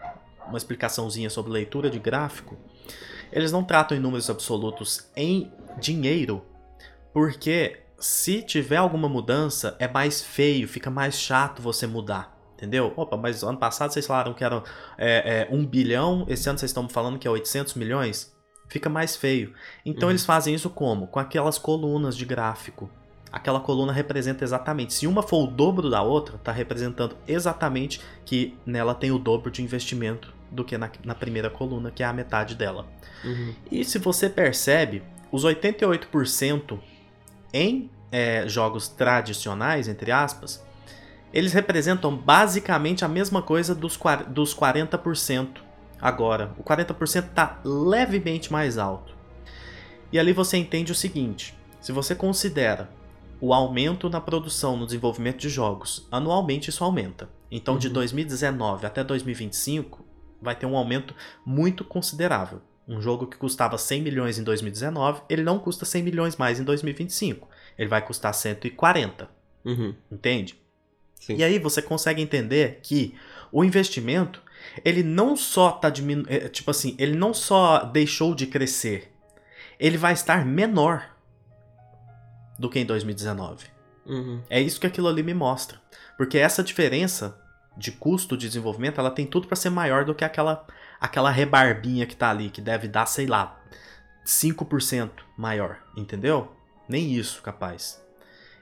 uma 0.46 0.58
explicaçãozinha 0.58 1.30
sobre 1.30 1.52
leitura 1.52 1.88
de 1.88 1.98
gráfico, 1.98 2.56
eles 3.32 3.52
não 3.52 3.64
tratam 3.64 3.96
em 3.96 4.00
números 4.00 4.28
absolutos 4.28 5.08
em 5.16 5.50
dinheiro, 5.78 6.44
porque 7.12 7.78
se 7.98 8.42
tiver 8.42 8.76
alguma 8.76 9.08
mudança, 9.08 9.76
é 9.78 9.86
mais 9.86 10.22
feio, 10.22 10.66
fica 10.66 10.90
mais 10.90 11.14
chato 11.14 11.62
você 11.62 11.86
mudar. 11.86 12.38
Entendeu? 12.54 12.92
Opa, 12.94 13.16
mas 13.16 13.42
ano 13.42 13.56
passado 13.56 13.90
vocês 13.90 14.06
falaram 14.06 14.34
que 14.34 14.44
era 14.44 14.62
é, 14.98 15.48
é, 15.50 15.54
1 15.54 15.64
bilhão, 15.64 16.26
esse 16.28 16.46
ano 16.46 16.58
vocês 16.58 16.70
estão 16.70 16.86
falando 16.90 17.18
que 17.18 17.26
é 17.26 17.30
800 17.30 17.72
milhões? 17.72 18.36
Fica 18.70 18.88
mais 18.88 19.16
feio. 19.16 19.52
Então 19.84 20.06
uhum. 20.06 20.12
eles 20.12 20.24
fazem 20.24 20.54
isso 20.54 20.70
como? 20.70 21.08
Com 21.08 21.18
aquelas 21.18 21.58
colunas 21.58 22.16
de 22.16 22.24
gráfico. 22.24 22.88
Aquela 23.32 23.60
coluna 23.60 23.92
representa 23.92 24.44
exatamente. 24.44 24.94
Se 24.94 25.06
uma 25.06 25.22
for 25.22 25.44
o 25.44 25.46
dobro 25.46 25.90
da 25.90 26.02
outra, 26.02 26.36
está 26.36 26.52
representando 26.52 27.16
exatamente 27.28 28.00
que 28.24 28.56
nela 28.64 28.94
tem 28.94 29.10
o 29.10 29.18
dobro 29.18 29.50
de 29.50 29.62
investimento 29.62 30.32
do 30.50 30.64
que 30.64 30.78
na, 30.78 30.90
na 31.04 31.14
primeira 31.14 31.50
coluna, 31.50 31.90
que 31.90 32.02
é 32.02 32.06
a 32.06 32.12
metade 32.12 32.54
dela. 32.54 32.86
Uhum. 33.24 33.54
E 33.70 33.84
se 33.84 33.98
você 33.98 34.30
percebe, 34.30 35.02
os 35.30 35.44
88% 35.44 36.78
em 37.52 37.90
é, 38.10 38.48
jogos 38.48 38.88
tradicionais, 38.88 39.88
entre 39.88 40.10
aspas, 40.10 40.64
eles 41.32 41.52
representam 41.52 42.16
basicamente 42.16 43.04
a 43.04 43.08
mesma 43.08 43.42
coisa 43.42 43.74
dos, 43.74 43.98
dos 44.28 44.54
40% 44.54 45.48
agora. 46.00 46.54
O 46.58 46.62
40% 46.62 47.28
está 47.28 47.60
levemente 47.64 48.52
mais 48.52 48.78
alto. 48.78 49.14
E 50.12 50.18
ali 50.18 50.32
você 50.32 50.56
entende 50.56 50.92
o 50.92 50.94
seguinte: 50.94 51.54
se 51.80 51.92
você 51.92 52.14
considera 52.14 52.90
o 53.40 53.54
aumento 53.54 54.08
na 54.10 54.20
produção, 54.20 54.76
no 54.76 54.84
desenvolvimento 54.84 55.38
de 55.38 55.48
jogos, 55.48 56.06
anualmente 56.10 56.68
isso 56.68 56.84
aumenta. 56.84 57.28
Então, 57.50 57.74
uhum. 57.74 57.80
de 57.80 57.88
2019 57.88 58.86
até 58.86 59.02
2025, 59.02 60.04
vai 60.40 60.54
ter 60.54 60.66
um 60.66 60.76
aumento 60.76 61.14
muito 61.44 61.84
considerável. 61.84 62.60
Um 62.86 63.00
jogo 63.00 63.26
que 63.26 63.36
custava 63.36 63.78
100 63.78 64.02
milhões 64.02 64.38
em 64.38 64.42
2019, 64.42 65.22
ele 65.28 65.42
não 65.42 65.58
custa 65.58 65.84
100 65.84 66.02
milhões 66.02 66.36
mais 66.36 66.58
em 66.58 66.64
2025. 66.64 67.48
Ele 67.78 67.88
vai 67.88 68.04
custar 68.04 68.34
140. 68.34 69.28
Uhum. 69.64 69.94
Entende? 70.10 70.60
Sim. 71.14 71.36
E 71.36 71.44
aí 71.44 71.58
você 71.58 71.80
consegue 71.80 72.20
entender 72.20 72.80
que 72.82 73.14
o 73.52 73.62
investimento, 73.62 74.42
ele 74.84 75.02
não 75.02 75.36
só 75.36 75.72
tá 75.72 75.90
diminuindo, 75.90 76.48
tipo 76.50 76.70
assim, 76.70 76.94
ele 76.98 77.16
não 77.16 77.32
só 77.32 77.84
deixou 77.84 78.34
de 78.34 78.46
crescer, 78.46 79.12
ele 79.78 79.96
vai 79.96 80.12
estar 80.12 80.44
menor 80.44 81.10
do 82.58 82.68
que 82.68 82.78
em 82.78 82.84
2019. 82.84 83.66
Uhum. 84.06 84.42
É 84.50 84.60
isso 84.60 84.80
que 84.80 84.86
aquilo 84.86 85.08
ali 85.08 85.22
me 85.22 85.34
mostra. 85.34 85.80
Porque 86.16 86.38
essa 86.38 86.62
diferença 86.62 87.38
de 87.76 87.92
custo 87.92 88.36
de 88.36 88.46
desenvolvimento, 88.46 89.00
ela 89.00 89.10
tem 89.10 89.26
tudo 89.26 89.46
para 89.46 89.56
ser 89.56 89.70
maior 89.70 90.04
do 90.04 90.14
que 90.14 90.24
aquela 90.24 90.66
aquela 91.00 91.30
rebarbinha 91.30 92.06
que 92.06 92.14
tá 92.14 92.30
ali, 92.30 92.50
que 92.50 92.60
deve 92.60 92.86
dar, 92.86 93.06
sei 93.06 93.26
lá, 93.26 93.58
5% 94.24 95.10
maior, 95.36 95.78
entendeu? 95.96 96.52
Nem 96.86 97.14
isso, 97.14 97.40
capaz. 97.40 98.00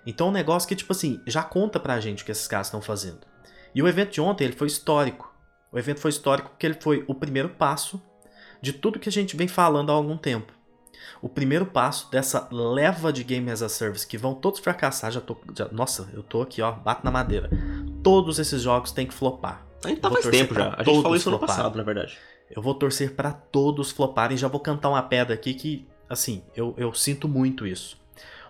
Então 0.06 0.28
é 0.28 0.30
um 0.30 0.32
negócio 0.32 0.68
que, 0.68 0.76
tipo 0.76 0.92
assim, 0.92 1.20
já 1.26 1.42
conta 1.42 1.80
pra 1.80 2.00
gente 2.00 2.22
o 2.22 2.26
que 2.26 2.30
esses 2.30 2.46
caras 2.46 2.68
estão 2.68 2.80
fazendo. 2.80 3.26
E 3.74 3.82
o 3.82 3.88
evento 3.88 4.12
de 4.12 4.20
ontem, 4.20 4.44
ele 4.44 4.56
foi 4.56 4.68
histórico. 4.68 5.27
O 5.72 5.78
evento 5.78 6.00
foi 6.00 6.10
histórico 6.10 6.50
porque 6.50 6.66
ele 6.66 6.78
foi 6.80 7.04
o 7.06 7.14
primeiro 7.14 7.50
passo 7.50 8.00
de 8.60 8.72
tudo 8.72 8.98
que 8.98 9.08
a 9.08 9.12
gente 9.12 9.36
vem 9.36 9.48
falando 9.48 9.90
há 9.90 9.94
algum 9.94 10.16
tempo. 10.16 10.52
O 11.20 11.28
primeiro 11.28 11.66
passo 11.66 12.10
dessa 12.10 12.48
leva 12.50 13.12
de 13.12 13.24
Game 13.24 13.50
as 13.50 13.62
a 13.62 13.68
Service 13.68 14.06
que 14.06 14.16
vão 14.16 14.34
todos 14.34 14.60
fracassar, 14.60 15.10
já 15.10 15.20
tô. 15.20 15.36
Já, 15.56 15.68
nossa, 15.72 16.08
eu 16.12 16.22
tô 16.22 16.42
aqui, 16.42 16.62
ó, 16.62 16.72
bato 16.72 17.04
na 17.04 17.10
madeira. 17.10 17.50
Todos 18.02 18.38
esses 18.38 18.62
jogos 18.62 18.92
têm 18.92 19.06
que 19.06 19.14
flopar. 19.14 19.66
A 19.84 19.88
gente 19.88 20.00
tá 20.00 20.10
faz 20.10 20.26
tempo 20.26 20.54
já. 20.54 20.74
A 20.76 20.82
gente 20.82 21.02
falou 21.02 21.16
isso 21.16 21.30
no 21.30 21.38
passado, 21.38 21.76
na 21.76 21.84
verdade. 21.84 22.18
Eu 22.50 22.62
vou 22.62 22.74
torcer 22.74 23.14
para 23.14 23.32
todos 23.32 23.90
floparem. 23.90 24.36
Já 24.36 24.48
vou 24.48 24.60
cantar 24.60 24.88
uma 24.88 25.02
pedra 25.02 25.34
aqui 25.34 25.54
que, 25.54 25.86
assim, 26.08 26.42
eu, 26.54 26.74
eu 26.76 26.92
sinto 26.92 27.28
muito 27.28 27.66
isso. 27.66 27.98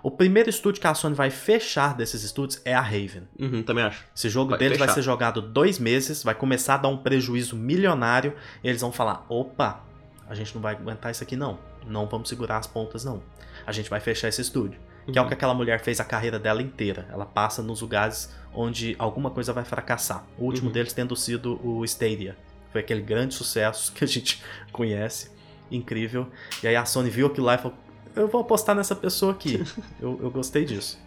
O 0.02 0.10
primeiro 0.10 0.48
estúdio 0.48 0.80
que 0.80 0.86
a 0.86 0.94
Sony 0.94 1.14
vai 1.14 1.30
fechar 1.30 1.94
desses 1.94 2.22
estúdios 2.22 2.60
é 2.64 2.74
a 2.74 2.80
Raven. 2.80 3.28
Uhum, 3.38 3.62
também 3.62 3.84
acho. 3.84 4.04
Esse 4.14 4.28
jogo 4.28 4.50
vai 4.50 4.58
deles 4.58 4.74
fechar. 4.78 4.86
vai 4.86 4.94
ser 4.94 5.02
jogado 5.02 5.42
dois 5.42 5.78
meses, 5.78 6.22
vai 6.22 6.34
começar 6.34 6.74
a 6.74 6.78
dar 6.78 6.88
um 6.88 6.96
prejuízo 6.98 7.56
milionário. 7.56 8.34
E 8.62 8.68
eles 8.68 8.80
vão 8.80 8.92
falar: 8.92 9.26
opa, 9.28 9.84
a 10.28 10.34
gente 10.34 10.54
não 10.54 10.62
vai 10.62 10.74
aguentar 10.74 11.10
isso 11.10 11.22
aqui 11.22 11.36
não. 11.36 11.58
Não 11.86 12.06
vamos 12.06 12.28
segurar 12.28 12.58
as 12.58 12.66
pontas 12.66 13.04
não. 13.04 13.22
A 13.66 13.72
gente 13.72 13.88
vai 13.90 13.98
fechar 14.00 14.28
esse 14.28 14.40
estúdio. 14.40 14.78
Uhum. 15.06 15.12
Que 15.12 15.18
é 15.18 15.22
o 15.22 15.26
que 15.26 15.34
aquela 15.34 15.54
mulher 15.54 15.80
fez 15.80 16.00
a 16.00 16.04
carreira 16.04 16.38
dela 16.38 16.62
inteira. 16.62 17.06
Ela 17.10 17.24
passa 17.26 17.62
nos 17.62 17.80
lugares 17.80 18.32
onde 18.54 18.94
alguma 18.98 19.30
coisa 19.30 19.52
vai 19.52 19.64
fracassar. 19.64 20.24
O 20.38 20.44
último 20.44 20.68
Uhum. 20.68 20.72
deles 20.72 20.92
tendo 20.92 21.16
sido 21.16 21.58
o 21.66 21.84
Stadia. 21.84 22.36
Foi 22.70 22.82
aquele 22.82 23.00
grande 23.00 23.34
sucesso 23.34 23.90
que 23.96 24.04
a 24.04 24.06
gente 24.06 24.42
conhece. 24.70 25.30
Incrível. 25.70 26.28
E 26.62 26.68
aí 26.68 26.76
a 26.76 26.84
Sony 26.84 27.10
viu 27.10 27.26
aquilo 27.26 27.46
lá 27.46 27.54
e 27.54 27.58
falou: 27.58 27.76
Eu 28.18 28.28
vou 28.28 28.40
apostar 28.40 28.74
nessa 28.74 28.94
pessoa 28.94 29.32
aqui. 29.32 29.62
eu, 30.00 30.18
eu 30.22 30.30
gostei 30.30 30.64
disso. 30.64 30.98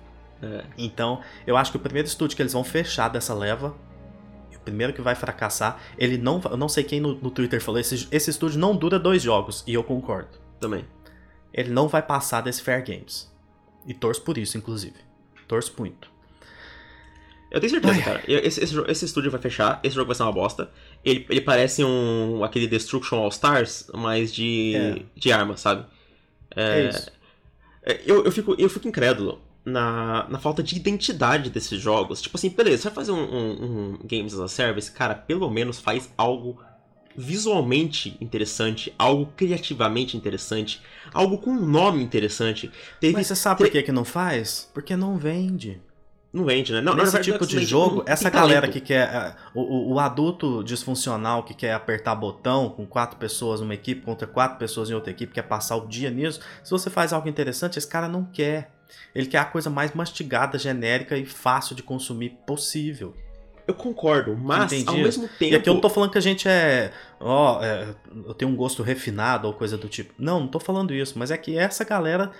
É. 0.42 0.64
Então, 0.78 1.22
eu 1.46 1.56
acho 1.56 1.72
que 1.72 1.78
o 1.78 1.80
primeiro 1.80 2.08
estúdio 2.08 2.36
que 2.36 2.42
eles 2.42 2.54
vão 2.54 2.64
fechar 2.64 3.10
dessa 3.10 3.34
leva, 3.34 3.76
o 4.56 4.60
primeiro 4.60 4.94
que 4.94 5.02
vai 5.02 5.16
fracassar, 5.16 5.80
ele 5.98 6.18
não. 6.18 6.42
Eu 6.50 6.58
não 6.58 6.70
sei 6.70 6.84
quem 6.84 7.00
no, 7.00 7.16
no 7.16 7.30
Twitter 7.32 7.62
falou, 7.62 7.80
esse, 7.80 8.08
esse 8.12 8.30
estúdio 8.30 8.60
não 8.60 8.76
dura 8.76 9.00
dois 9.00 9.22
jogos, 9.22 9.64
e 9.68 9.74
eu 9.74 9.84
concordo. 9.84 10.40
Também. 10.60 10.86
Ele 11.54 11.70
não 11.70 11.88
vai 11.88 12.02
passar 12.02 12.42
desse 12.42 12.62
Fair 12.62 12.86
Games. 12.86 13.32
E 13.86 13.94
torço 13.94 14.22
por 14.22 14.38
isso, 14.38 14.58
inclusive. 14.58 14.96
Torço 15.48 15.74
muito. 15.78 16.10
Eu 17.52 17.60
tenho 17.60 17.72
certeza, 17.72 17.94
Ai, 17.94 18.02
cara. 18.02 18.24
Esse, 18.26 18.64
esse, 18.64 18.80
esse 18.88 19.06
estúdio 19.06 19.30
vai 19.30 19.42
fechar, 19.42 19.80
esse 19.84 19.94
jogo 19.94 20.08
vai 20.08 20.16
ser 20.16 20.24
uma 20.24 20.32
bosta. 20.32 20.72
Ele, 21.04 21.26
ele 21.30 21.42
parece 21.42 21.84
um. 21.84 22.44
aquele 22.44 22.68
Destruction 22.68 23.18
All 23.18 23.28
Stars, 23.30 23.90
mas 23.94 24.34
de. 24.34 24.74
É. 24.76 25.02
de 25.14 25.32
arma, 25.34 25.58
sabe? 25.58 25.86
É, 26.56 26.82
isso. 26.88 27.12
É, 27.84 28.02
Eu, 28.06 28.26
eu, 28.26 28.32
fico, 28.32 28.56
eu 28.60 28.70
fico 28.70 28.88
incrédulo 28.88 29.42
na, 29.66 30.28
na 30.30 30.40
falta 30.40 30.62
de 30.64 30.76
identidade 30.76 31.50
desses 31.50 31.80
jogos. 31.80 32.22
Tipo 32.22 32.38
assim, 32.38 32.50
beleza, 32.50 32.84
você 32.84 32.90
vai 32.90 32.96
fazer 32.96 33.12
um, 33.12 33.24
um- 33.24 33.94
um 33.94 34.00
Games 34.04 34.34
as 34.34 34.40
a 34.40 34.48
Service, 34.48 34.92
cara, 34.92 35.16
pelo 35.16 35.50
menos 35.50 35.80
faz 35.80 36.12
algo 36.18 36.60
visualmente 37.16 38.18
interessante, 38.22 38.94
algo 38.98 39.34
criativamente 39.36 40.16
interessante, 40.16 40.82
algo 41.14 41.38
com 41.40 41.52
um 41.52 41.66
nome 41.66 42.04
interessante. 42.04 42.72
Teve, 43.00 43.14
Mas 43.14 43.28
você 43.28 43.36
sabe 43.36 43.58
por 43.60 43.70
que, 43.70 43.84
que 43.84 43.92
não 43.92 44.06
faz? 44.06 44.70
Porque 44.74 44.96
não 44.96 45.18
vende. 45.18 45.82
Não 46.34 46.46
vende, 46.46 46.72
né? 46.72 46.80
Não, 46.80 46.94
Nesse 46.94 47.12
verdade, 47.12 47.32
tipo 47.34 47.46
de 47.46 47.66
jogo, 47.66 47.98
não 47.98 48.04
essa 48.08 48.30
galera 48.30 48.62
talento. 48.62 48.74
que 48.74 48.80
quer. 48.80 49.10
é, 49.14 49.36
O, 49.54 49.62
o- 49.62 49.94
o 49.96 50.00
adulto 50.00 50.64
disfuncional 50.64 51.44
que 51.44 51.54
quer 51.54 51.74
apertar 51.74 52.16
botão 52.16 52.70
com 52.70 52.86
quatro 52.86 53.18
pessoas 53.18 53.60
numa 53.60 53.74
equipe 53.74 54.02
contra 54.02 54.26
quatro 54.26 54.58
pessoas 54.58 54.90
em 54.90 54.94
outra 54.94 55.12
equipe, 55.12 55.34
quer 55.34 55.42
passar 55.42 55.76
o 55.76 55.88
dia 55.88 56.10
nisso. 56.10 56.40
Se 56.64 56.72
você 56.72 56.90
faz 56.90 57.12
algo 57.12 57.28
interessante, 57.28 57.78
esse 57.78 57.88
cara 57.88 58.08
não 58.08 58.24
quer. 58.24 58.72
Ele 59.14 59.26
quer 59.28 59.40
a 59.40 59.46
coisa 59.46 59.70
mais 59.70 59.94
mastigada, 59.94 60.58
genérica 60.58 61.18
e 61.18 61.26
fácil 61.26 61.76
de 61.76 61.84
consumir 61.84 62.38
possível. 62.48 63.14
Eu 63.68 63.74
concordo, 63.76 64.36
mas 64.36 64.72
Entendi. 64.72 64.88
ao 64.90 64.96
mesmo 64.98 65.28
tempo. 65.28 65.54
E 65.54 65.56
aqui 65.56 65.70
eu 65.70 65.74
não 65.76 65.82
tô 65.82 65.90
falando 65.90 66.12
que 66.12 66.18
a 66.18 66.22
gente 66.22 66.48
é. 66.48 66.92
Ó, 67.20 67.58
oh, 67.60 67.64
é, 67.64 67.94
eu 68.26 68.34
tenho 68.34 68.50
um 68.52 68.56
gosto 68.56 68.82
refinado 68.84 69.48
ou 69.48 69.54
coisa 69.54 69.78
do 69.78 69.88
tipo. 69.88 70.14
Não, 70.18 70.40
não 70.42 70.48
tô 70.48 70.60
falando 70.60 70.94
isso, 70.94 71.18
mas 71.20 71.30
é 71.30 71.38
que 71.38 71.58
essa 71.58 71.84
galera 71.84 72.32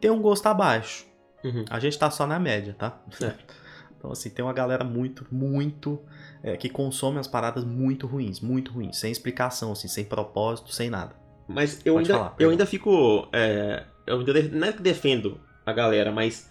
tem 0.00 0.10
um 0.10 0.20
gosto 0.20 0.46
abaixo. 0.46 1.06
Uhum. 1.44 1.64
A 1.70 1.78
gente 1.78 1.98
tá 1.98 2.10
só 2.10 2.26
na 2.26 2.38
média, 2.38 2.74
tá? 2.78 2.98
É. 3.22 3.34
Então, 3.98 4.12
assim, 4.12 4.30
tem 4.30 4.44
uma 4.44 4.52
galera 4.52 4.84
muito, 4.84 5.26
muito. 5.28 6.00
É, 6.40 6.56
que 6.56 6.68
consome 6.68 7.18
as 7.18 7.26
paradas 7.26 7.64
muito 7.64 8.06
ruins, 8.06 8.40
muito 8.40 8.70
ruins, 8.70 8.96
sem 8.96 9.10
explicação, 9.10 9.72
assim, 9.72 9.88
sem 9.88 10.04
propósito, 10.04 10.72
sem 10.72 10.88
nada. 10.88 11.16
Mas 11.48 11.80
eu, 11.84 11.98
ainda, 11.98 12.14
falar, 12.14 12.34
eu 12.38 12.50
ainda 12.50 12.64
fico. 12.64 13.26
É, 13.32 13.82
eu 14.06 14.20
ainda 14.20 14.42
não 14.52 14.68
é 14.68 14.72
que 14.72 14.80
defendo 14.80 15.40
a 15.66 15.72
galera, 15.72 16.12
mas 16.12 16.48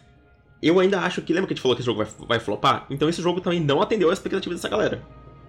eu 0.61 0.77
ainda 0.79 0.99
acho 0.99 1.21
que. 1.21 1.31
Lembra 1.31 1.47
que 1.47 1.53
a 1.53 1.55
gente 1.55 1.61
falou 1.61 1.75
que 1.75 1.81
esse 1.81 1.85
jogo 1.85 2.03
vai, 2.03 2.27
vai 2.27 2.39
flopar? 2.39 2.85
Então 2.89 3.07
esse 3.07 3.21
jogo 3.21 3.39
também 3.39 3.61
não 3.61 3.81
atendeu 3.81 4.09
a 4.09 4.13
expectativa 4.13 4.53
dessa 4.53 4.67
galera. 4.67 5.01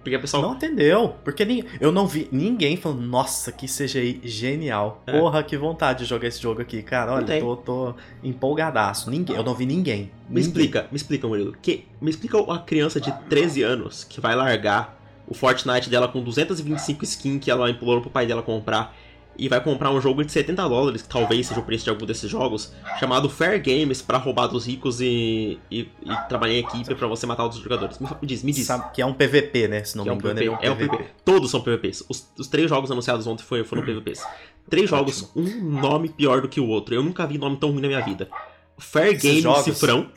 Porque 0.09 0.15
a 0.15 0.19
pessoa. 0.19 0.41
Não 0.41 0.53
atendeu. 0.53 1.15
Porque 1.23 1.45
nem, 1.45 1.63
eu 1.79 1.91
não 1.91 2.07
vi 2.07 2.27
ninguém 2.31 2.75
falando, 2.75 3.01
nossa, 3.01 3.51
que 3.51 3.67
CGI 3.67 4.21
genial. 4.23 5.03
É. 5.05 5.19
Porra, 5.19 5.43
que 5.43 5.55
vontade 5.55 5.99
de 5.99 6.05
jogar 6.05 6.27
esse 6.27 6.41
jogo 6.41 6.61
aqui. 6.61 6.81
Cara, 6.81 7.13
olha, 7.13 7.39
tô, 7.39 7.55
tô 7.57 7.93
empolgadaço. 8.23 9.11
Ninguém, 9.11 9.35
eu 9.35 9.43
não 9.43 9.53
vi 9.53 9.65
ninguém. 9.65 10.11
Me 10.27 10.35
ninguém. 10.35 10.41
explica, 10.41 10.87
me 10.91 10.97
explica, 10.97 11.27
Murilo. 11.27 11.55
Que, 11.61 11.85
me 12.01 12.09
explica 12.09 12.37
uma 12.37 12.59
criança 12.59 12.99
de 12.99 13.11
13 13.29 13.61
anos 13.61 14.03
que 14.03 14.19
vai 14.19 14.35
largar 14.35 14.99
o 15.27 15.33
Fortnite 15.35 15.89
dela 15.89 16.07
com 16.07 16.23
225 16.23 17.03
skins 17.03 17.39
que 17.43 17.51
ela 17.51 17.69
implorou 17.69 18.01
pro 18.01 18.09
pai 18.09 18.25
dela 18.25 18.41
comprar 18.41 18.95
e 19.37 19.47
vai 19.47 19.63
comprar 19.63 19.89
um 19.91 20.01
jogo 20.01 20.23
de 20.23 20.31
70 20.31 20.67
dólares, 20.67 21.01
que 21.01 21.07
talvez 21.07 21.47
seja 21.47 21.59
o 21.59 21.63
preço 21.63 21.85
de 21.85 21.89
algum 21.89 22.05
desses 22.05 22.29
jogos, 22.29 22.73
chamado 22.99 23.29
Fair 23.29 23.61
Games 23.63 24.01
para 24.01 24.17
roubar 24.17 24.47
dos 24.47 24.67
ricos 24.67 24.99
e, 24.99 25.57
e, 25.71 25.89
e, 26.03 26.15
trabalhar 26.27 26.55
em 26.55 26.59
equipe 26.59 26.93
para 26.93 27.07
você 27.07 27.25
matar 27.25 27.43
outros 27.43 27.61
jogadores. 27.61 27.99
Me, 27.99 28.09
diz, 28.23 28.43
me 28.43 28.51
diz. 28.51 28.67
Sabe 28.67 28.91
que 28.91 29.01
é 29.01 29.05
um 29.05 29.13
PVP, 29.13 29.67
né? 29.69 29.83
Se 29.83 29.95
não 29.95 30.03
que 30.03 30.09
me 30.09 30.15
é 30.15 30.19
engano, 30.19 30.41
é 30.41 30.51
um 30.51 30.55
PVP. 30.55 30.67
É 30.67 30.71
um 30.71 30.75
PVP. 30.75 31.05
Todos 31.23 31.49
são 31.49 31.61
PVPs. 31.61 32.03
Os, 32.09 32.29
os 32.37 32.47
três 32.47 32.69
jogos 32.69 32.91
anunciados 32.91 33.25
ontem 33.27 33.43
foram, 33.43 33.63
foram 33.63 33.83
PVPs. 33.83 34.25
Três 34.69 34.89
jogos, 34.89 35.31
um 35.35 35.79
nome 35.79 36.09
pior 36.09 36.41
do 36.41 36.49
que 36.49 36.59
o 36.59 36.67
outro. 36.67 36.93
Eu 36.93 37.01
nunca 37.01 37.25
vi 37.25 37.37
nome 37.37 37.57
tão 37.57 37.71
ruim 37.71 37.81
na 37.81 37.87
minha 37.87 38.01
vida. 38.01 38.29
Fair 38.77 39.19
Games 39.21 39.43
jogos... 39.43 39.63
Cifrão, 39.63 40.11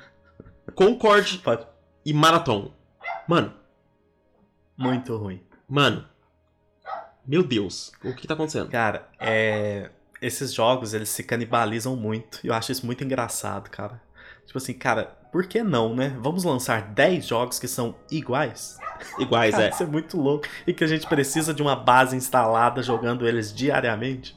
Concord 0.74 1.38
Pode. 1.38 1.66
e 2.04 2.12
Marathon. 2.12 2.70
Mano. 3.26 3.52
Muito 4.76 5.16
ruim. 5.16 5.40
Mano, 5.68 6.04
meu 7.30 7.44
Deus, 7.44 7.92
o 8.02 8.12
que 8.12 8.26
tá 8.26 8.34
acontecendo? 8.34 8.68
Cara, 8.68 9.08
é... 9.20 9.88
esses 10.20 10.52
jogos, 10.52 10.92
eles 10.92 11.08
se 11.10 11.22
canibalizam 11.22 11.94
muito. 11.94 12.40
E 12.42 12.48
eu 12.48 12.54
acho 12.54 12.72
isso 12.72 12.84
muito 12.84 13.04
engraçado, 13.04 13.70
cara. 13.70 14.02
Tipo 14.44 14.58
assim, 14.58 14.74
cara, 14.74 15.16
por 15.30 15.46
que 15.46 15.62
não, 15.62 15.94
né? 15.94 16.18
Vamos 16.20 16.42
lançar 16.42 16.82
10 16.82 17.24
jogos 17.24 17.60
que 17.60 17.68
são 17.68 17.94
iguais? 18.10 18.80
Iguais, 19.16 19.52
cara, 19.52 19.66
é. 19.66 19.70
Isso 19.70 19.84
é 19.84 19.86
muito 19.86 20.20
louco. 20.20 20.48
E 20.66 20.74
que 20.74 20.82
a 20.82 20.88
gente 20.88 21.06
precisa 21.06 21.54
de 21.54 21.62
uma 21.62 21.76
base 21.76 22.16
instalada 22.16 22.82
jogando 22.82 23.28
eles 23.28 23.54
diariamente. 23.54 24.36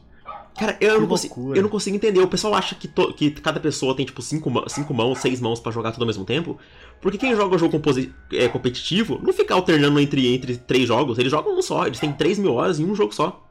Cara, 0.58 0.78
eu 0.80 1.02
não, 1.02 1.08
consigo, 1.08 1.56
eu 1.56 1.62
não 1.64 1.70
consigo 1.70 1.96
entender. 1.96 2.20
O 2.20 2.28
pessoal 2.28 2.54
acha 2.54 2.76
que, 2.76 2.88
to, 2.88 3.14
que 3.14 3.32
cada 3.32 3.60
pessoa 3.60 3.96
tem, 3.96 4.06
tipo, 4.06 4.22
cinco, 4.22 4.52
cinco 4.70 4.94
mãos, 4.94 5.20
seis 5.20 5.42
mãos 5.42 5.60
para 5.60 5.72
jogar 5.72 5.92
tudo 5.92 6.04
ao 6.04 6.08
mesmo 6.08 6.24
tempo. 6.26 6.60
Porque 7.02 7.18
quem 7.18 7.36
joga 7.36 7.58
jogo 7.58 7.82
é, 8.32 8.48
competitivo 8.48 9.20
não 9.22 9.34
fica 9.34 9.54
alternando 9.54 10.00
entre, 10.00 10.34
entre 10.34 10.58
três 10.58 10.88
jogos. 10.88 11.18
Eles 11.18 11.32
jogam 11.32 11.58
um 11.58 11.62
só. 11.62 11.88
Eles 11.88 12.00
têm 12.00 12.14
três 12.14 12.38
mil 12.38 12.54
horas 12.54 12.80
em 12.80 12.86
um 12.86 12.96
jogo 12.96 13.14
só. 13.14 13.44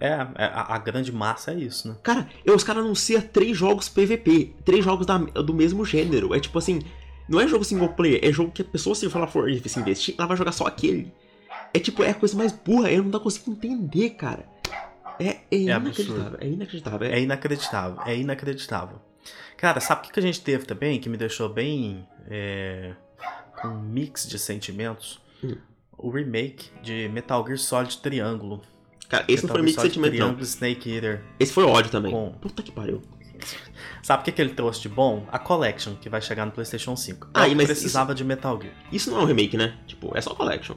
É, 0.00 0.08
é 0.08 0.44
a, 0.44 0.74
a 0.74 0.78
grande 0.78 1.12
massa 1.12 1.52
é 1.52 1.54
isso, 1.54 1.88
né? 1.88 1.96
Cara, 2.02 2.28
eu, 2.44 2.54
os 2.54 2.64
caras 2.64 2.84
anunciam 2.84 3.20
três 3.20 3.56
jogos 3.56 3.88
PVP. 3.88 4.54
Três 4.64 4.84
jogos 4.84 5.06
da, 5.06 5.18
do 5.18 5.54
mesmo 5.54 5.84
gênero. 5.84 6.34
É 6.34 6.40
tipo 6.40 6.58
assim... 6.58 6.80
Não 7.28 7.38
é 7.38 7.46
jogo 7.46 7.62
single 7.62 7.90
player, 7.90 8.20
é 8.22 8.32
jogo 8.32 8.50
que 8.50 8.62
a 8.62 8.64
pessoa, 8.64 8.94
se 8.94 9.04
ela 9.04 9.26
for 9.26 9.50
se 9.52 9.78
investir, 9.78 10.14
ela 10.16 10.26
vai 10.26 10.34
jogar 10.34 10.50
só 10.50 10.64
aquele. 10.64 11.12
É 11.74 11.78
tipo, 11.78 12.02
é 12.02 12.10
a 12.10 12.14
coisa 12.14 12.34
mais 12.34 12.52
burra. 12.52 12.90
Eu 12.90 13.04
não 13.04 13.20
conseguindo 13.20 13.58
entender, 13.58 14.10
cara. 14.10 14.46
É, 15.20 15.28
é, 15.28 15.40
é 15.50 15.56
inacreditável, 15.56 16.38
é 16.40 16.48
inacreditável. 16.48 17.08
É 17.08 17.20
inacreditável, 17.20 18.02
é 18.06 18.16
inacreditável. 18.16 19.00
Cara, 19.56 19.80
sabe 19.80 20.00
o 20.00 20.04
que, 20.04 20.12
que 20.12 20.20
a 20.20 20.22
gente 20.22 20.40
teve 20.40 20.64
também 20.64 21.00
que 21.00 21.08
me 21.08 21.16
deixou 21.16 21.48
bem 21.48 22.06
é, 22.30 22.94
com 23.60 23.68
um 23.68 23.80
mix 23.80 24.26
de 24.26 24.38
sentimentos? 24.38 25.20
Hum. 25.42 25.56
O 25.96 26.10
remake 26.10 26.70
de 26.80 27.08
Metal 27.08 27.44
Gear 27.44 27.58
Solid 27.58 27.98
Triângulo. 27.98 28.62
Cara, 29.08 29.24
esse 29.26 29.42
Metal 29.42 29.48
não 29.48 29.54
foi 29.56 29.62
mix 29.62 29.76
de 29.76 29.82
sentimento, 29.82 30.12
Triângulo, 30.12 30.42
Snake 30.42 30.94
Eater. 30.94 31.24
Esse 31.40 31.52
foi 31.52 31.64
ódio 31.64 31.90
também. 31.90 32.12
Com... 32.12 32.32
Puta 32.40 32.62
que 32.62 32.70
pariu. 32.70 33.02
Sabe 34.02 34.22
o 34.22 34.24
que, 34.24 34.32
que 34.32 34.40
ele 34.40 34.54
trouxe 34.54 34.82
de 34.82 34.88
bom? 34.88 35.26
A 35.30 35.38
Collection, 35.38 35.94
que 35.94 36.08
vai 36.08 36.20
chegar 36.20 36.46
no 36.46 36.52
PlayStation 36.52 36.96
5. 36.96 37.30
Ah, 37.34 37.48
mas 37.48 37.66
precisava 37.66 38.12
isso... 38.12 38.16
de 38.16 38.24
Metal 38.24 38.60
Gear. 38.60 38.74
Isso 38.92 39.10
não 39.10 39.20
é 39.20 39.22
um 39.22 39.26
remake, 39.26 39.56
né? 39.56 39.76
Tipo, 39.86 40.16
é 40.16 40.20
só 40.20 40.34
Collection. 40.34 40.76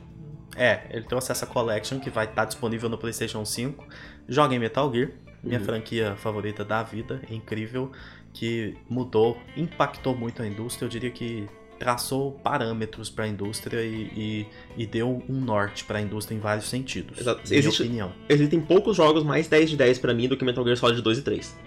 É, 0.55 0.87
ele 0.89 1.05
trouxe 1.05 1.31
essa 1.31 1.45
Collection 1.45 1.99
que 1.99 2.09
vai 2.09 2.25
estar 2.25 2.45
disponível 2.45 2.89
no 2.89 2.97
PlayStation 2.97 3.45
5. 3.45 3.85
Joga 4.28 4.55
em 4.55 4.59
Metal 4.59 4.93
Gear, 4.93 5.11
minha 5.43 5.59
uhum. 5.59 5.65
franquia 5.65 6.15
favorita 6.15 6.63
da 6.63 6.84
vida, 6.84 7.22
é 7.30 7.34
incrível, 7.34 7.91
que 8.34 8.76
mudou, 8.89 9.38
impactou 9.57 10.15
muito 10.15 10.41
a 10.41 10.47
indústria. 10.47 10.86
Eu 10.86 10.89
diria 10.89 11.11
que 11.11 11.47
traçou 11.82 12.34
parâmetros 12.43 13.09
para 13.09 13.26
a 13.26 13.28
indústria 13.28 13.82
e, 13.82 14.03
e, 14.15 14.47
e, 14.78 14.86
deu 14.86 15.24
um 15.28 15.34
norte 15.34 15.84
para 15.84 15.97
a 15.97 16.01
indústria 16.01 16.36
em 16.36 16.39
vários 16.39 16.69
sentidos. 16.69 17.19
Exato. 17.19 17.41
Minha 17.47 17.57
Existe, 17.57 17.82
opinião. 17.82 18.13
Existem 18.30 18.61
poucos 18.61 18.95
jogos 18.95 19.24
mais 19.24 19.47
10 19.47 19.72
de 19.72 19.78
10 19.78 19.97
para 19.97 20.13
mim 20.13 20.28
do 20.28 20.38
que 20.38 20.45
Metal 20.45 20.63
Gear 20.63 20.78
Solid 20.78 21.01
2 21.01 21.17
e 21.17 21.22
3. 21.24 21.57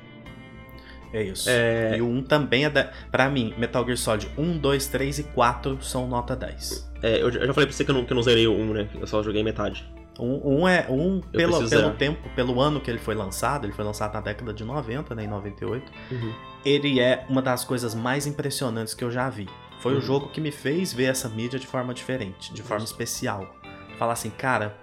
É 1.12 1.22
isso. 1.24 1.50
É... 1.50 1.96
E 1.98 2.00
o 2.00 2.06
1 2.06 2.22
também 2.22 2.64
é. 2.64 2.70
Da... 2.70 2.92
Pra 3.10 3.28
mim, 3.28 3.54
Metal 3.58 3.84
Gear 3.84 3.96
Solid 3.96 4.28
1, 4.38 4.58
2, 4.58 4.86
3 4.86 5.18
e 5.18 5.22
4 5.24 5.82
são 5.82 6.06
nota 6.06 6.36
10. 6.36 6.92
É, 7.02 7.20
eu 7.20 7.32
já 7.32 7.52
falei 7.52 7.66
pra 7.66 7.72
você 7.72 7.84
que 7.84 7.90
eu 7.90 7.94
não, 7.94 8.04
que 8.04 8.12
eu 8.12 8.14
não 8.14 8.22
zerei 8.22 8.46
o 8.46 8.52
1, 8.52 8.72
né? 8.72 8.88
Eu 9.00 9.06
só 9.08 9.20
joguei 9.20 9.42
metade. 9.42 9.84
Um, 10.18 10.60
um 10.60 10.68
é 10.68 10.86
um 10.88 11.20
pelo, 11.20 11.68
pelo 11.68 11.90
tempo, 11.94 12.28
pelo 12.36 12.60
ano 12.60 12.80
que 12.80 12.90
ele 12.90 12.98
foi 12.98 13.14
lançado, 13.14 13.66
ele 13.66 13.72
foi 13.72 13.84
lançado 13.84 14.14
na 14.14 14.20
década 14.20 14.52
de 14.52 14.64
90, 14.64 15.14
né, 15.14 15.24
em 15.24 15.28
98. 15.28 15.92
Uhum. 16.10 16.34
Ele 16.64 17.00
é 17.00 17.26
uma 17.28 17.42
das 17.42 17.64
coisas 17.64 17.94
mais 17.94 18.26
impressionantes 18.26 18.94
que 18.94 19.02
eu 19.02 19.10
já 19.10 19.28
vi. 19.28 19.48
Foi 19.80 19.92
uhum. 19.92 19.98
o 19.98 20.00
jogo 20.00 20.28
que 20.28 20.40
me 20.40 20.50
fez 20.50 20.92
ver 20.92 21.06
essa 21.06 21.28
mídia 21.28 21.58
de 21.58 21.66
forma 21.66 21.92
diferente, 21.92 22.52
de 22.52 22.62
forma 22.62 22.84
especial. 22.84 23.54
Falar 23.98 24.12
assim, 24.12 24.30
cara, 24.30 24.76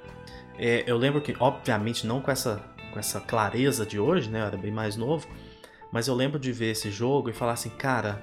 é, 0.58 0.84
eu 0.86 0.98
lembro 0.98 1.22
que, 1.22 1.36
obviamente, 1.40 2.06
não 2.06 2.22
com 2.22 2.30
essa, 2.30 2.62
com 2.92 3.00
essa 3.00 3.20
clareza 3.20 3.86
de 3.86 4.00
hoje, 4.00 4.30
né, 4.30 4.42
eu 4.42 4.46
era 4.46 4.58
bem 4.58 4.72
mais 4.72 4.98
novo, 4.98 5.28
mas 5.92 6.08
eu 6.08 6.16
lembro 6.16 6.40
de 6.40 6.52
ver 6.52 6.72
esse 6.72 6.92
jogo 6.92 7.30
e 7.30 7.34
falar 7.34 7.54
assim, 7.54 7.70
cara, 7.70 8.22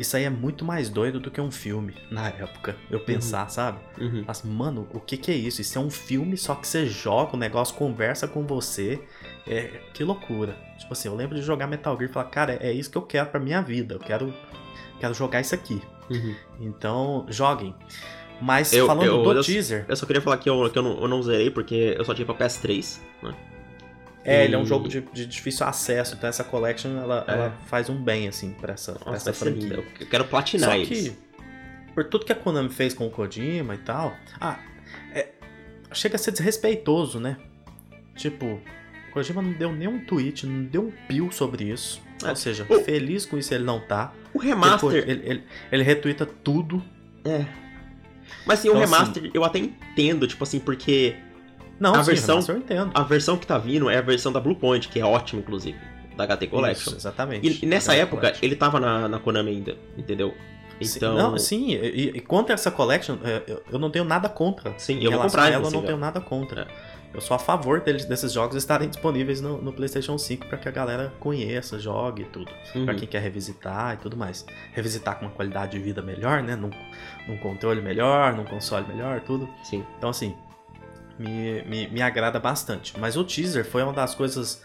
isso 0.00 0.16
aí 0.16 0.24
é 0.24 0.30
muito 0.30 0.64
mais 0.64 0.88
doido 0.88 1.20
do 1.20 1.30
que 1.30 1.40
um 1.40 1.50
filme 1.50 1.94
na 2.10 2.28
época. 2.28 2.76
Eu 2.90 3.00
pensar, 3.00 3.44
uhum. 3.44 3.50
sabe? 3.50 3.78
Uhum. 3.98 4.24
Mas, 4.26 4.42
mano, 4.42 4.88
o 4.92 5.00
que, 5.00 5.16
que 5.16 5.30
é 5.30 5.34
isso? 5.34 5.60
Isso 5.60 5.78
é 5.78 5.80
um 5.80 5.90
filme, 5.90 6.36
só 6.36 6.54
que 6.54 6.66
você 6.66 6.86
joga, 6.86 7.36
o 7.36 7.38
negócio 7.38 7.74
conversa 7.74 8.26
com 8.26 8.46
você. 8.46 9.00
É, 9.46 9.80
que 9.92 10.02
loucura. 10.02 10.56
Tipo 10.78 10.92
assim, 10.92 11.08
eu 11.08 11.14
lembro 11.14 11.36
de 11.36 11.42
jogar 11.42 11.66
Metal 11.66 11.96
Gear 11.96 12.08
e 12.10 12.12
falar, 12.12 12.26
cara, 12.26 12.58
é 12.60 12.72
isso 12.72 12.90
que 12.90 12.96
eu 12.96 13.02
quero 13.02 13.28
pra 13.28 13.38
minha 13.38 13.60
vida. 13.60 13.94
Eu 13.94 14.00
quero, 14.00 14.32
quero 14.98 15.12
jogar 15.12 15.40
isso 15.40 15.54
aqui. 15.54 15.82
Uhum. 16.08 16.34
Então, 16.60 17.26
joguem. 17.28 17.74
Mas 18.40 18.72
eu, 18.72 18.86
falando 18.86 19.06
eu, 19.06 19.22
do 19.22 19.32
eu, 19.32 19.42
teaser. 19.42 19.84
Eu 19.86 19.96
só 19.96 20.06
queria 20.06 20.22
falar 20.22 20.38
que 20.38 20.48
eu, 20.48 20.70
que 20.70 20.78
eu, 20.78 20.82
não, 20.82 20.98
eu 20.98 21.08
não 21.08 21.22
zerei 21.22 21.50
porque 21.50 21.94
eu 21.98 22.04
só 22.04 22.14
tinha 22.14 22.24
pra 22.24 22.34
PS3, 22.34 23.00
né? 23.22 23.34
É, 24.24 24.42
e... 24.42 24.44
ele 24.44 24.54
é 24.54 24.58
um 24.58 24.66
jogo 24.66 24.88
de, 24.88 25.00
de, 25.12 25.26
difícil 25.26 25.66
acesso, 25.66 26.14
então 26.14 26.28
essa 26.28 26.44
collection 26.44 26.96
ela, 26.98 27.24
é. 27.26 27.32
ela 27.32 27.58
faz 27.66 27.88
um 27.88 27.96
bem, 27.96 28.28
assim, 28.28 28.52
pra 28.52 28.74
essa, 28.74 28.92
Nossa, 28.92 29.04
pra 29.04 29.14
essa 29.14 29.32
franquia. 29.32 29.84
Eu 29.98 30.06
quero 30.06 30.24
platinar 30.26 30.70
Só 30.70 30.84
que, 30.84 31.12
por 31.94 32.04
tudo 32.04 32.24
que 32.24 32.32
a 32.32 32.36
Konami 32.36 32.68
fez 32.68 32.94
com 32.94 33.06
o 33.06 33.10
Kojima 33.10 33.74
e 33.74 33.78
tal, 33.78 34.14
ah, 34.40 34.58
é, 35.14 35.28
chega 35.92 36.16
a 36.16 36.18
ser 36.18 36.32
desrespeitoso, 36.32 37.18
né? 37.18 37.36
Tipo, 38.14 38.46
o 38.46 39.12
Kojima 39.12 39.40
não 39.40 39.52
deu 39.52 39.72
nenhum 39.72 40.04
tweet, 40.04 40.46
não 40.46 40.64
deu 40.64 40.88
um 40.88 40.92
pio 41.08 41.32
sobre 41.32 41.64
isso. 41.64 42.02
É. 42.22 42.30
Ou 42.30 42.36
seja, 42.36 42.66
o... 42.68 42.80
feliz 42.80 43.24
com 43.24 43.38
isso 43.38 43.54
ele 43.54 43.64
não 43.64 43.80
tá. 43.80 44.12
O 44.34 44.38
remaster. 44.38 44.92
Ele, 44.92 45.10
ele, 45.10 45.22
ele, 45.24 45.44
ele 45.72 45.82
retuita 45.82 46.26
tudo. 46.26 46.82
É. 47.24 47.46
Mas 48.46 48.60
assim, 48.60 48.68
então, 48.68 48.80
o 48.80 48.84
remaster 48.84 49.22
assim, 49.22 49.30
eu 49.34 49.44
até 49.44 49.58
entendo, 49.58 50.26
tipo 50.26 50.42
assim, 50.44 50.60
porque 50.60 51.16
não, 51.80 51.94
a 51.94 52.04
sim, 52.04 52.10
versão, 52.10 52.40
eu 52.46 52.58
entendo. 52.58 52.90
A 52.94 53.02
versão 53.02 53.36
que 53.36 53.46
tá 53.46 53.58
vindo 53.58 53.88
é 53.88 53.96
a 53.96 54.02
versão 54.02 54.30
da 54.30 54.38
Bluepoint, 54.38 54.88
que 54.88 55.00
é 55.00 55.04
ótima, 55.04 55.40
inclusive. 55.40 55.78
Da 56.16 56.26
HT 56.26 56.46
Collection. 56.48 56.90
Isso, 56.90 56.96
exatamente. 56.96 57.48
E, 57.48 57.64
e 57.64 57.66
nessa 57.66 57.94
época, 57.94 58.20
Collection. 58.20 58.44
ele 58.44 58.54
tava 58.54 58.78
na, 58.78 59.08
na 59.08 59.18
Konami 59.18 59.50
ainda, 59.50 59.76
entendeu? 59.96 60.34
Então... 60.80 61.14
Não, 61.14 61.38
sim, 61.38 61.72
e, 61.72 62.08
e 62.16 62.20
contra 62.20 62.54
essa 62.54 62.70
collection, 62.70 63.18
é, 63.22 63.60
eu 63.70 63.78
não 63.78 63.90
tenho 63.90 64.04
nada 64.04 64.28
contra. 64.28 64.72
Sim, 64.78 65.02
eu 65.02 65.10
vou 65.10 65.20
comprar 65.20 65.50
ela, 65.50 65.66
eu 65.66 65.70
não 65.70 65.82
tenho 65.82 65.98
nada 65.98 66.20
contra. 66.20 66.62
É. 66.62 67.00
Eu 67.12 67.20
sou 67.20 67.34
a 67.34 67.38
favor 67.38 67.80
deles, 67.80 68.04
desses 68.04 68.32
jogos 68.32 68.56
estarem 68.56 68.88
disponíveis 68.88 69.40
no, 69.40 69.60
no 69.60 69.72
PlayStation 69.72 70.16
5 70.16 70.46
para 70.46 70.56
que 70.56 70.68
a 70.68 70.70
galera 70.70 71.12
conheça, 71.18 71.78
jogue 71.78 72.22
e 72.22 72.24
tudo. 72.26 72.50
Uhum. 72.74 72.84
Para 72.84 72.94
quem 72.94 73.08
quer 73.08 73.20
revisitar 73.20 73.94
e 73.94 73.96
tudo 73.96 74.16
mais. 74.16 74.46
Revisitar 74.72 75.18
com 75.18 75.26
uma 75.26 75.32
qualidade 75.32 75.72
de 75.72 75.80
vida 75.80 76.00
melhor, 76.00 76.40
né? 76.42 76.54
Num, 76.54 76.70
num 77.26 77.36
controle 77.38 77.82
melhor, 77.82 78.32
num 78.34 78.44
console 78.44 78.86
melhor, 78.86 79.20
tudo. 79.22 79.48
Sim. 79.64 79.84
Então, 79.98 80.08
assim, 80.08 80.36
me, 81.20 81.62
me, 81.64 81.88
me 81.88 82.02
agrada 82.02 82.40
bastante. 82.40 82.98
Mas 82.98 83.16
o 83.16 83.24
teaser 83.24 83.64
foi 83.64 83.82
uma 83.82 83.92
das 83.92 84.14
coisas 84.14 84.64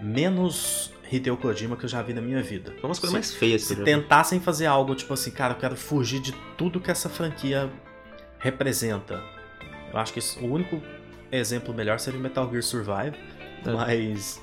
menos 0.00 0.90
Hideo 1.10 1.36
Kojima 1.36 1.76
que 1.76 1.84
eu 1.84 1.88
já 1.88 2.00
vi 2.00 2.14
na 2.14 2.22
minha 2.22 2.42
vida. 2.42 2.72
Foi 2.80 2.88
umas 2.88 2.98
coisas 2.98 3.12
mais 3.12 3.34
feias. 3.34 3.62
Se 3.62 3.76
tentassem 3.76 4.40
fazer 4.40 4.66
algo 4.66 4.94
tipo 4.94 5.12
assim, 5.12 5.30
cara, 5.30 5.52
eu 5.52 5.58
quero 5.58 5.76
fugir 5.76 6.20
de 6.20 6.32
tudo 6.56 6.80
que 6.80 6.90
essa 6.90 7.10
franquia 7.10 7.70
representa. 8.38 9.22
Eu 9.92 9.98
acho 9.98 10.14
que 10.14 10.18
isso, 10.18 10.40
o 10.40 10.50
único 10.50 10.82
exemplo 11.30 11.74
melhor 11.74 12.00
seria 12.00 12.18
o 12.18 12.22
Metal 12.22 12.48
Gear 12.48 12.62
Survive, 12.62 13.16
é. 13.64 13.70
mas 13.70 14.40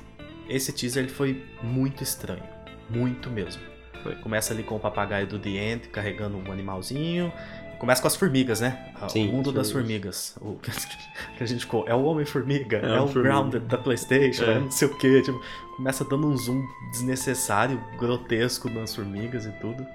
esse 0.47 0.71
teaser 0.71 1.03
ele 1.03 1.11
foi 1.11 1.43
muito 1.63 2.03
estranho, 2.03 2.43
muito 2.87 3.29
mesmo. 3.31 3.61
Foi. 4.03 4.15
Começa 4.17 4.53
ali 4.53 4.61
com 4.61 4.75
o 4.75 4.79
papagaio 4.79 5.25
do 5.25 5.39
The 5.39 5.49
End 5.49 5.87
carregando 5.89 6.37
um 6.37 6.51
animalzinho. 6.51 7.33
Começa 7.79 8.01
com 8.01 8.07
as 8.09 8.15
formigas, 8.17 8.59
né? 8.59 8.91
Sim, 9.07 9.29
o 9.29 9.31
mundo 9.31 9.53
das 9.53 9.71
formigas. 9.71 10.35
O 10.41 10.55
que 10.59 11.43
a 11.43 11.45
gente 11.45 11.65
é 11.87 11.95
o 11.95 12.03
Homem-Formiga, 12.03 12.77
é, 12.77 12.97
é, 12.97 12.99
o 12.99 13.07
formiga. 13.07 13.21
Grounded 13.21 13.65
da 13.65 13.77
PlayStation, 13.77 14.43
é. 14.43 14.59
não 14.59 14.69
sei 14.69 14.89
o 14.89 14.97
que. 14.97 15.21
Tipo, 15.21 15.41
começa 15.77 16.03
dando 16.03 16.27
um 16.27 16.35
zoom 16.35 16.61
desnecessário, 16.91 17.81
grotesco 17.97 18.69
nas 18.69 18.93
formigas 18.93 19.45
e 19.45 19.51
tudo. 19.61 19.87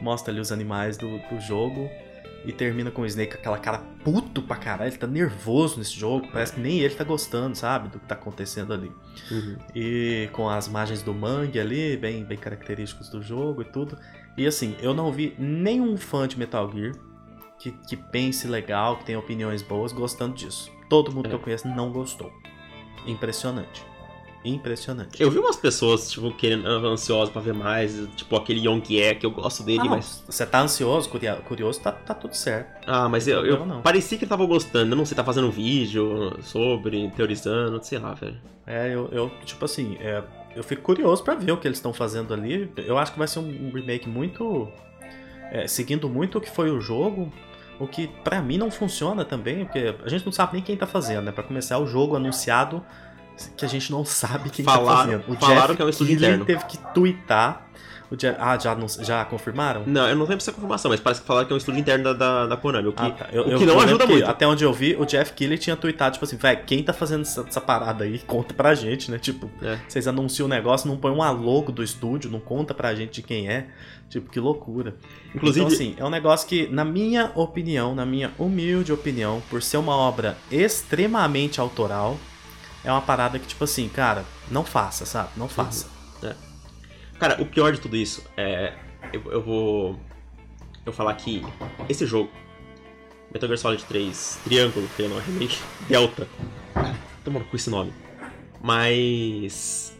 Mostra 0.00 0.32
ali 0.32 0.40
os 0.40 0.52
animais 0.52 0.96
do, 0.96 1.18
do 1.28 1.40
jogo. 1.40 1.90
E 2.46 2.52
termina 2.52 2.90
com 2.90 3.00
o 3.00 3.06
Snake 3.06 3.32
com 3.32 3.38
aquela 3.38 3.58
cara 3.58 3.78
puto 4.04 4.42
pra 4.42 4.56
caralho. 4.56 4.90
Ele 4.90 4.98
tá 4.98 5.06
nervoso 5.06 5.78
nesse 5.78 5.98
jogo. 5.98 6.28
Parece 6.30 6.52
que 6.52 6.60
nem 6.60 6.80
ele 6.80 6.94
tá 6.94 7.02
gostando, 7.02 7.56
sabe? 7.56 7.88
Do 7.88 7.98
que 7.98 8.06
tá 8.06 8.14
acontecendo 8.14 8.74
ali. 8.74 8.92
Uhum. 9.30 9.56
E 9.74 10.28
com 10.30 10.48
as 10.50 10.68
margens 10.68 11.02
do 11.02 11.14
mangue 11.14 11.58
ali, 11.58 11.96
bem, 11.96 12.22
bem 12.22 12.36
característicos 12.36 13.08
do 13.08 13.22
jogo 13.22 13.62
e 13.62 13.64
tudo. 13.64 13.98
E 14.36 14.46
assim, 14.46 14.76
eu 14.82 14.92
não 14.92 15.10
vi 15.10 15.34
nenhum 15.38 15.96
fã 15.96 16.28
de 16.28 16.38
Metal 16.38 16.70
Gear 16.70 16.92
que, 17.64 17.70
que 17.70 17.96
pense 17.96 18.46
legal, 18.46 18.98
que 18.98 19.06
tenha 19.06 19.18
opiniões 19.18 19.62
boas, 19.62 19.90
gostando 19.90 20.34
disso. 20.34 20.70
Todo 20.90 21.10
mundo 21.10 21.26
é. 21.26 21.28
que 21.30 21.34
eu 21.34 21.38
conheço 21.38 21.66
não 21.66 21.90
gostou. 21.90 22.30
Impressionante. 23.06 23.82
Impressionante. 24.44 25.22
Eu 25.22 25.30
vi 25.30 25.38
umas 25.38 25.56
pessoas, 25.56 26.10
tipo, 26.10 26.30
querendo, 26.32 26.66
ansiosas 26.66 27.30
pra 27.30 27.40
ver 27.40 27.54
mais, 27.54 28.06
tipo, 28.14 28.36
aquele 28.36 28.68
Yong 28.68 28.94
Ye, 28.94 29.14
que 29.14 29.24
eu 29.24 29.30
gosto 29.30 29.62
dele, 29.62 29.80
ah, 29.80 29.86
mas. 29.86 30.22
Você 30.26 30.44
tá 30.44 30.60
ansioso, 30.60 31.08
curioso, 31.46 31.80
tá, 31.80 31.90
tá 31.90 32.12
tudo 32.12 32.36
certo. 32.36 32.86
Ah, 32.86 33.08
mas 33.08 33.26
eu, 33.26 33.46
eu 33.46 33.64
não. 33.64 33.80
parecia 33.80 34.18
que 34.18 34.24
ele 34.24 34.28
tava 34.28 34.44
gostando. 34.44 34.92
Eu 34.92 34.96
não 34.96 35.06
sei, 35.06 35.16
tá 35.16 35.24
fazendo 35.24 35.50
vídeo 35.50 36.36
sobre, 36.42 37.10
teorizando, 37.12 37.82
sei 37.82 37.98
lá, 37.98 38.12
velho. 38.12 38.38
É, 38.66 38.94
eu, 38.94 39.08
eu 39.10 39.30
tipo 39.46 39.64
assim, 39.64 39.96
é, 39.98 40.22
eu 40.54 40.62
fico 40.62 40.82
curioso 40.82 41.24
para 41.24 41.34
ver 41.34 41.52
o 41.52 41.56
que 41.56 41.66
eles 41.66 41.78
estão 41.78 41.94
fazendo 41.94 42.34
ali. 42.34 42.70
Eu 42.76 42.98
acho 42.98 43.12
que 43.12 43.18
vai 43.18 43.26
ser 43.26 43.38
um 43.38 43.70
remake 43.72 44.06
muito. 44.06 44.68
É, 45.50 45.66
seguindo 45.66 46.06
muito 46.06 46.36
o 46.36 46.40
que 46.42 46.50
foi 46.50 46.70
o 46.70 46.78
jogo. 46.78 47.32
O 47.78 47.86
que 47.86 48.08
para 48.22 48.40
mim 48.40 48.56
não 48.56 48.70
funciona 48.70 49.24
também, 49.24 49.64
porque 49.64 49.94
a 50.04 50.08
gente 50.08 50.24
não 50.24 50.32
sabe 50.32 50.54
nem 50.54 50.62
quem 50.62 50.76
tá 50.76 50.86
fazendo, 50.86 51.24
né? 51.24 51.32
Pra 51.32 51.42
começar, 51.42 51.78
o 51.78 51.86
jogo 51.86 52.16
anunciado 52.16 52.84
que 53.56 53.64
a 53.64 53.68
gente 53.68 53.90
não 53.90 54.04
sabe 54.04 54.50
quem 54.50 54.64
falaram, 54.64 54.86
tá 54.86 54.96
fazendo. 54.96 55.24
O 55.28 55.36
falaram 55.36 55.66
Jeff 55.66 55.76
que 55.76 55.82
é 55.82 55.84
um 55.84 55.88
estúdio 55.88 56.14
interno. 56.14 56.44
teve 56.44 56.64
que 56.66 56.78
twittar. 56.92 57.66
Jeff, 58.12 58.36
ah, 58.40 58.58
já, 58.58 58.76
já 59.00 59.24
confirmaram? 59.24 59.82
Não, 59.86 60.08
eu 60.08 60.14
não 60.14 60.26
lembro 60.26 60.40
se 60.40 60.50
é 60.50 60.52
confirmação, 60.52 60.90
mas 60.90 61.00
parece 61.00 61.20
que 61.20 61.26
falaram 61.26 61.46
que 61.46 61.52
é 61.52 61.54
um 61.54 61.58
estúdio 61.58 61.80
interno 61.80 62.04
da, 62.04 62.12
da, 62.12 62.46
da 62.46 62.56
Konami. 62.56 62.88
O 62.88 62.92
que, 62.92 63.02
ah, 63.02 63.10
tá. 63.10 63.28
eu, 63.32 63.42
o 63.42 63.44
que 63.46 63.64
eu, 63.64 63.66
não 63.66 63.80
ajuda 63.80 64.06
muito. 64.06 64.26
Até 64.26 64.46
onde 64.46 64.64
eu 64.64 64.72
vi, 64.72 64.94
o 64.96 65.04
Jeff 65.04 65.32
Keighley 65.32 65.58
tinha 65.58 65.76
tweetado, 65.76 66.14
tipo 66.14 66.24
assim, 66.24 66.36
velho, 66.36 66.62
quem 66.66 66.82
tá 66.82 66.92
fazendo 66.92 67.22
essa, 67.22 67.44
essa, 67.48 67.60
parada 67.60 68.04
aí, 68.04 68.18
conta 68.20 68.52
pra 68.52 68.74
gente, 68.74 69.10
né? 69.10 69.18
Tipo, 69.18 69.50
é. 69.62 69.78
vocês 69.88 70.06
anunciam 70.06 70.46
o 70.46 70.48
negócio, 70.48 70.88
não 70.88 70.96
põe 70.96 71.10
um 71.10 71.32
logo 71.32 71.72
do 71.72 71.82
estúdio, 71.82 72.30
não 72.30 72.40
conta 72.40 72.74
pra 72.74 72.94
gente 72.94 73.14
de 73.14 73.22
quem 73.22 73.48
é. 73.48 73.66
Tipo, 74.08 74.30
que 74.30 74.38
loucura. 74.38 74.94
Inclusive, 75.34 75.64
então, 75.64 75.74
assim, 75.74 75.94
é 75.96 76.04
um 76.04 76.10
negócio 76.10 76.46
que, 76.46 76.68
na 76.68 76.84
minha 76.84 77.32
opinião, 77.34 77.94
na 77.94 78.04
minha 78.04 78.30
humilde 78.38 78.92
opinião, 78.92 79.42
por 79.50 79.62
ser 79.62 79.78
uma 79.78 79.96
obra 79.96 80.36
extremamente 80.50 81.60
autoral, 81.60 82.16
é 82.84 82.92
uma 82.92 83.00
parada 83.00 83.38
que, 83.38 83.46
tipo 83.46 83.64
assim, 83.64 83.88
cara, 83.88 84.24
não 84.50 84.64
faça, 84.64 85.06
sabe? 85.06 85.30
Não 85.36 85.48
faça. 85.48 85.86
Uhum. 85.86 85.93
É. 87.14 87.18
Cara, 87.18 87.42
o 87.42 87.46
pior 87.46 87.72
de 87.72 87.80
tudo 87.80 87.96
isso 87.96 88.24
é. 88.36 88.74
Eu, 89.12 89.32
eu 89.32 89.42
vou. 89.42 90.00
Eu 90.84 90.92
falar 90.92 91.14
que 91.14 91.42
esse 91.88 92.06
jogo, 92.06 92.30
Metal 93.32 93.48
Gear 93.48 93.58
Solid 93.58 93.84
3 93.84 94.40
Triângulo, 94.44 94.88
que 94.94 95.02
é 95.02 95.06
o 95.06 95.18
remake, 95.18 95.58
Delta. 95.88 96.28
Tomando 97.24 97.44
com 97.46 97.56
esse 97.56 97.70
nome. 97.70 97.92
Mas. 98.62 99.96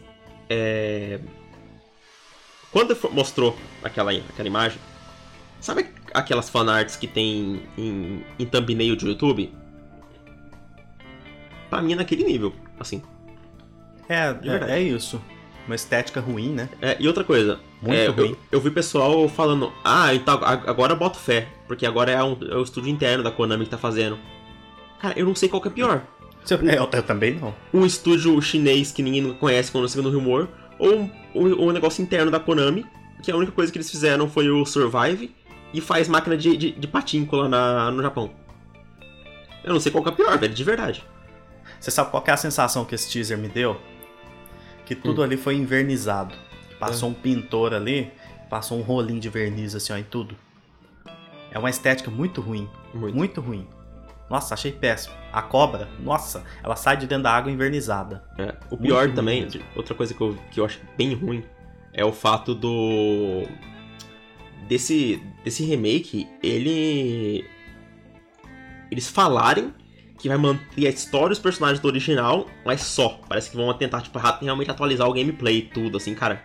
É. 0.49 1.19
Quando 2.71 2.97
mostrou 3.11 3.57
aquela, 3.81 4.11
aquela 4.11 4.47
imagem, 4.47 4.79
sabe 5.61 5.87
aquelas 6.13 6.49
fanarts 6.49 6.97
que 6.97 7.07
tem 7.07 7.63
em, 7.77 8.23
em 8.37 8.45
thumbnail 8.45 8.95
de 8.95 9.07
YouTube? 9.07 9.53
Pra 11.69 11.81
mim 11.81 11.93
é 11.93 11.95
naquele 11.95 12.23
nível 12.23 12.53
assim. 12.79 13.01
É, 14.07 14.27
é, 14.27 14.77
é, 14.77 14.81
isso. 14.81 15.21
Uma 15.65 15.75
estética 15.75 16.19
ruim, 16.19 16.49
né? 16.49 16.69
É, 16.81 16.95
e 16.99 17.07
outra 17.07 17.23
coisa, 17.23 17.59
Muito 17.81 17.95
é, 17.95 18.07
ruim. 18.07 18.29
Eu, 18.29 18.37
eu, 18.53 18.61
vi 18.61 18.69
pessoal 18.69 19.27
falando, 19.27 19.73
ah, 19.83 20.13
então 20.13 20.39
agora 20.43 20.93
eu 20.93 20.97
boto 20.97 21.17
fé, 21.17 21.47
porque 21.67 21.85
agora 21.85 22.11
é, 22.11 22.23
um, 22.23 22.37
é 22.49 22.55
o 22.55 22.61
estúdio 22.61 22.91
interno 22.91 23.23
da 23.23 23.31
Konami 23.31 23.65
que 23.65 23.71
tá 23.71 23.77
fazendo. 23.77 24.17
Cara, 24.99 25.17
eu 25.17 25.25
não 25.25 25.33
sei 25.35 25.49
qual 25.49 25.61
que 25.61 25.67
é 25.67 25.71
pior. 25.71 26.03
É, 26.49 26.77
eu, 26.77 26.89
eu, 26.91 27.03
também 27.03 27.33
não. 27.33 27.55
Um 27.73 27.85
estúdio 27.85 28.39
chinês 28.41 28.91
que 28.91 29.01
ninguém 29.01 29.33
conhece 29.33 29.71
quando 29.71 29.89
segundo 29.89 30.11
rumor, 30.11 30.47
ou 30.77 30.95
um, 30.95 31.11
um, 31.33 31.67
um, 31.67 31.71
negócio 31.71 32.03
interno 32.03 32.29
da 32.29 32.39
Konami, 32.39 32.85
que 33.23 33.31
a 33.31 33.35
única 33.35 33.51
coisa 33.51 33.71
que 33.71 33.77
eles 33.77 33.89
fizeram 33.89 34.29
foi 34.29 34.49
o 34.49 34.65
Survive 34.65 35.33
e 35.73 35.81
faz 35.81 36.07
máquina 36.07 36.37
de, 36.37 36.55
de, 36.55 36.71
de 36.71 36.87
patinco 36.87 37.35
lá 37.35 37.49
na, 37.49 37.91
no 37.91 38.03
Japão. 38.03 38.31
Eu 39.63 39.73
não 39.73 39.79
sei 39.79 39.91
qual 39.91 40.03
que 40.03 40.09
é 40.09 40.13
pior, 40.13 40.37
velho, 40.37 40.53
de 40.53 40.63
verdade. 40.63 41.03
Você 41.79 41.89
sabe 41.89 42.11
qual 42.11 42.23
é 42.25 42.31
a 42.31 42.37
sensação 42.37 42.85
que 42.85 42.93
esse 42.93 43.11
teaser 43.11 43.37
me 43.37 43.47
deu? 43.47 43.79
Que 44.85 44.95
tudo 44.95 45.21
hum. 45.21 45.23
ali 45.23 45.37
foi 45.37 45.55
invernizado. 45.55 46.35
Passou 46.79 47.09
é. 47.09 47.11
um 47.11 47.15
pintor 47.15 47.73
ali, 47.73 48.11
passou 48.49 48.77
um 48.77 48.81
rolinho 48.81 49.19
de 49.19 49.29
verniz 49.29 49.75
assim, 49.75 49.93
ó, 49.93 49.97
em 49.97 50.03
tudo. 50.03 50.35
É 51.51 51.57
uma 51.57 51.69
estética 51.69 52.11
muito 52.11 52.41
ruim. 52.41 52.69
Muito, 52.93 53.15
muito 53.15 53.41
ruim. 53.41 53.67
Nossa, 54.29 54.53
achei 54.53 54.71
péssimo. 54.71 55.15
A 55.31 55.41
cobra, 55.41 55.87
nossa, 55.99 56.43
ela 56.63 56.75
sai 56.75 56.97
de 56.97 57.07
dentro 57.07 57.23
da 57.23 57.31
água 57.31 57.51
invernizada. 57.51 58.23
É. 58.37 58.55
O 58.71 58.77
pior 58.77 59.11
também, 59.13 59.43
mesmo. 59.43 59.61
outra 59.75 59.93
coisa 59.93 60.13
que 60.13 60.21
eu, 60.21 60.37
que 60.51 60.59
eu 60.59 60.65
acho 60.65 60.79
bem 60.97 61.13
ruim, 61.13 61.43
é 61.93 62.03
o 62.03 62.11
fato 62.11 62.53
do. 62.53 63.43
Desse, 64.67 65.21
desse 65.43 65.63
remake, 65.63 66.27
ele. 66.41 67.45
Eles 68.91 69.07
falarem 69.07 69.73
que 70.17 70.27
vai 70.27 70.37
manter 70.37 70.87
a 70.87 70.89
história 70.89 71.31
e 71.31 71.33
os 71.33 71.39
personagens 71.39 71.79
do 71.79 71.87
original, 71.87 72.47
mas 72.65 72.81
só. 72.81 73.19
Parece 73.27 73.49
que 73.49 73.57
vão 73.57 73.73
tentar, 73.73 74.01
tipo, 74.01 74.19
realmente 74.41 74.71
atualizar 74.71 75.07
o 75.07 75.13
gameplay 75.13 75.57
e 75.57 75.61
tudo, 75.61 75.97
assim, 75.97 76.13
cara. 76.13 76.41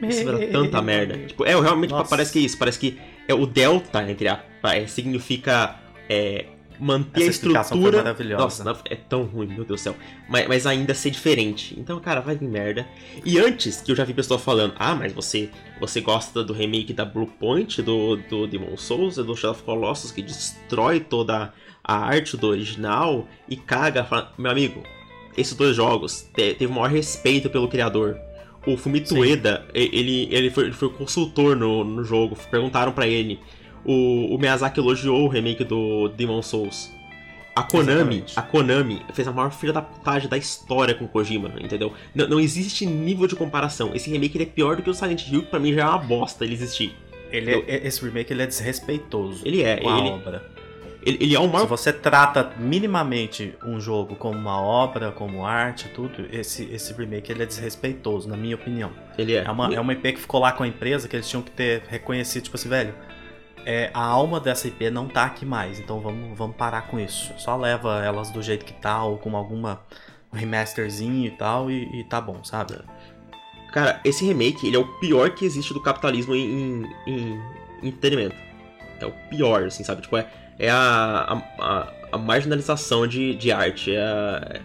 Isso 0.00 0.24
dar 0.24 0.38
tanta 0.48 0.80
merda. 0.82 1.18
Tipo, 1.18 1.44
é, 1.44 1.58
realmente 1.60 1.90
Nossa. 1.90 2.08
parece 2.08 2.32
que 2.32 2.38
é 2.38 2.42
isso. 2.42 2.58
Parece 2.58 2.78
que 2.78 2.98
é 3.28 3.34
o 3.34 3.46
Delta, 3.46 4.08
entre 4.08 4.28
a, 4.28 4.42
é, 4.64 4.86
significa 4.86 5.76
é, 6.08 6.46
manter 6.78 7.28
Essa 7.28 7.46
a 7.46 7.60
estrutura. 7.60 7.98
maravilhosa. 7.98 8.64
Nossa, 8.64 8.82
é 8.90 8.96
tão 8.96 9.24
ruim, 9.24 9.46
meu 9.46 9.64
Deus 9.64 9.80
do 9.80 9.84
céu. 9.84 9.96
Mas, 10.28 10.48
mas 10.48 10.66
ainda 10.66 10.94
ser 10.94 11.10
diferente. 11.10 11.78
Então, 11.78 12.00
cara, 12.00 12.20
vai 12.20 12.36
vir 12.36 12.48
merda. 12.48 12.86
E 13.24 13.38
antes, 13.38 13.80
que 13.80 13.92
eu 13.92 13.96
já 13.96 14.04
vi 14.04 14.12
pessoa 14.12 14.38
falando, 14.38 14.74
ah, 14.78 14.94
mas 14.94 15.12
você 15.12 15.50
você 15.80 16.00
gosta 16.00 16.44
do 16.44 16.52
remake 16.52 16.92
da 16.92 17.04
Blue 17.04 17.26
Point, 17.26 17.82
do, 17.82 18.16
do 18.16 18.46
Demon 18.46 18.76
Souls 18.76 19.16
do 19.16 19.34
Shadow 19.36 19.52
of 19.52 19.62
Colossus, 19.62 20.12
que 20.12 20.22
destrói 20.22 21.00
toda 21.00 21.52
a 21.84 21.96
arte 21.96 22.36
do 22.36 22.48
original 22.48 23.26
e 23.48 23.56
caga, 23.56 24.04
fala, 24.04 24.32
meu 24.38 24.50
amigo, 24.50 24.82
esses 25.36 25.54
dois 25.54 25.74
jogos 25.74 26.22
teve 26.34 26.66
o 26.66 26.72
maior 26.72 26.90
respeito 26.90 27.50
pelo 27.50 27.68
criador. 27.68 28.18
O 28.66 28.76
Fumito 28.76 29.14
Ueda, 29.14 29.66
ele, 29.74 30.28
ele, 30.30 30.50
foi, 30.50 30.64
ele 30.64 30.72
foi 30.72 30.88
consultor 30.90 31.56
no, 31.56 31.82
no 31.82 32.04
jogo, 32.04 32.36
perguntaram 32.50 32.92
para 32.92 33.06
ele. 33.06 33.40
O, 33.84 34.34
o 34.34 34.38
Miyazaki 34.38 34.78
elogiou 34.78 35.24
o 35.24 35.28
remake 35.28 35.64
do 35.64 36.08
Demon 36.08 36.42
Souls. 36.42 36.90
A 37.54 37.62
Konami, 37.64 37.92
Exatamente. 37.92 38.38
a 38.38 38.42
Konami 38.42 39.02
fez 39.12 39.28
a 39.28 39.32
maior 39.32 39.50
filha 39.50 39.72
da 39.74 39.82
putagem 39.82 40.28
da 40.28 40.38
história 40.38 40.94
com 40.94 41.06
Kojima, 41.06 41.52
entendeu? 41.60 41.92
Não, 42.14 42.26
não 42.26 42.40
existe 42.40 42.86
nível 42.86 43.26
de 43.26 43.36
comparação. 43.36 43.94
Esse 43.94 44.10
remake 44.10 44.40
é 44.40 44.46
pior 44.46 44.76
do 44.76 44.82
que 44.82 44.88
o 44.88 44.94
Silent 44.94 45.28
Hill, 45.28 45.42
que 45.42 45.48
pra 45.48 45.58
mim 45.58 45.74
já 45.74 45.82
é 45.82 45.84
uma 45.84 45.98
bosta 45.98 46.44
ele 46.44 46.54
existir. 46.54 46.94
Ele 47.30 47.50
é, 47.50 47.86
esse 47.86 48.02
remake 48.02 48.32
ele 48.32 48.42
é 48.42 48.46
desrespeitoso. 48.46 49.42
Ele 49.44 49.62
é, 49.62 49.76
com 49.78 49.88
a 49.90 49.98
ele, 49.98 50.08
obra. 50.08 50.50
Ele, 51.04 51.18
ele 51.20 51.34
é 51.34 51.40
um 51.40 51.48
maior... 51.48 51.64
Se 51.64 51.68
você 51.68 51.92
trata 51.92 52.52
minimamente 52.56 53.54
um 53.64 53.80
jogo 53.80 54.14
como 54.14 54.38
uma 54.38 54.60
obra, 54.60 55.10
como 55.10 55.44
arte, 55.44 55.88
tudo, 55.88 56.26
esse, 56.30 56.64
esse 56.72 56.92
remake 56.92 57.32
ele 57.32 57.42
é 57.42 57.46
desrespeitoso, 57.46 58.28
na 58.28 58.36
minha 58.36 58.54
opinião. 58.54 58.92
Ele 59.18 59.34
é. 59.34 59.44
É 59.44 59.50
uma, 59.50 59.74
é 59.74 59.80
uma 59.80 59.92
IP 59.92 60.12
que 60.12 60.20
ficou 60.20 60.40
lá 60.40 60.52
com 60.52 60.62
a 60.62 60.66
empresa 60.66 61.08
que 61.08 61.16
eles 61.16 61.28
tinham 61.28 61.42
que 61.42 61.50
ter 61.50 61.82
reconhecido, 61.88 62.44
tipo 62.44 62.56
assim, 62.56 62.68
velho, 62.68 62.94
é, 63.64 63.90
a 63.92 64.02
alma 64.02 64.40
dessa 64.40 64.68
IP 64.68 64.90
não 64.90 65.08
tá 65.08 65.24
aqui 65.24 65.44
mais, 65.44 65.78
então 65.78 66.00
vamos, 66.00 66.36
vamos 66.36 66.56
parar 66.56 66.82
com 66.82 66.98
isso. 66.98 67.32
Só 67.38 67.56
leva 67.56 68.02
elas 68.04 68.30
do 68.30 68.42
jeito 68.42 68.64
que 68.64 68.72
tá, 68.72 69.02
ou 69.04 69.18
com 69.18 69.36
alguma 69.36 69.80
remasterzinho 70.32 71.26
e 71.26 71.30
tal, 71.30 71.70
e, 71.70 72.00
e 72.00 72.04
tá 72.04 72.20
bom, 72.20 72.42
sabe? 72.42 72.78
Cara, 73.72 74.00
esse 74.04 74.24
remake, 74.24 74.66
ele 74.66 74.76
é 74.76 74.78
o 74.78 74.86
pior 74.98 75.30
que 75.30 75.44
existe 75.44 75.72
do 75.72 75.80
capitalismo 75.80 76.34
em, 76.34 76.84
em, 77.06 77.40
em 77.82 77.88
entretenimento. 77.88 78.36
É 79.00 79.06
o 79.06 79.12
pior, 79.30 79.64
assim, 79.64 79.82
sabe? 79.82 80.02
Tipo, 80.02 80.16
é, 80.16 80.28
é 80.62 80.70
a, 80.70 81.42
a, 81.58 81.92
a 82.12 82.18
marginalização 82.18 83.06
de, 83.06 83.34
de 83.34 83.52
arte. 83.52 83.94
É 83.94 84.00
a, 84.02 84.60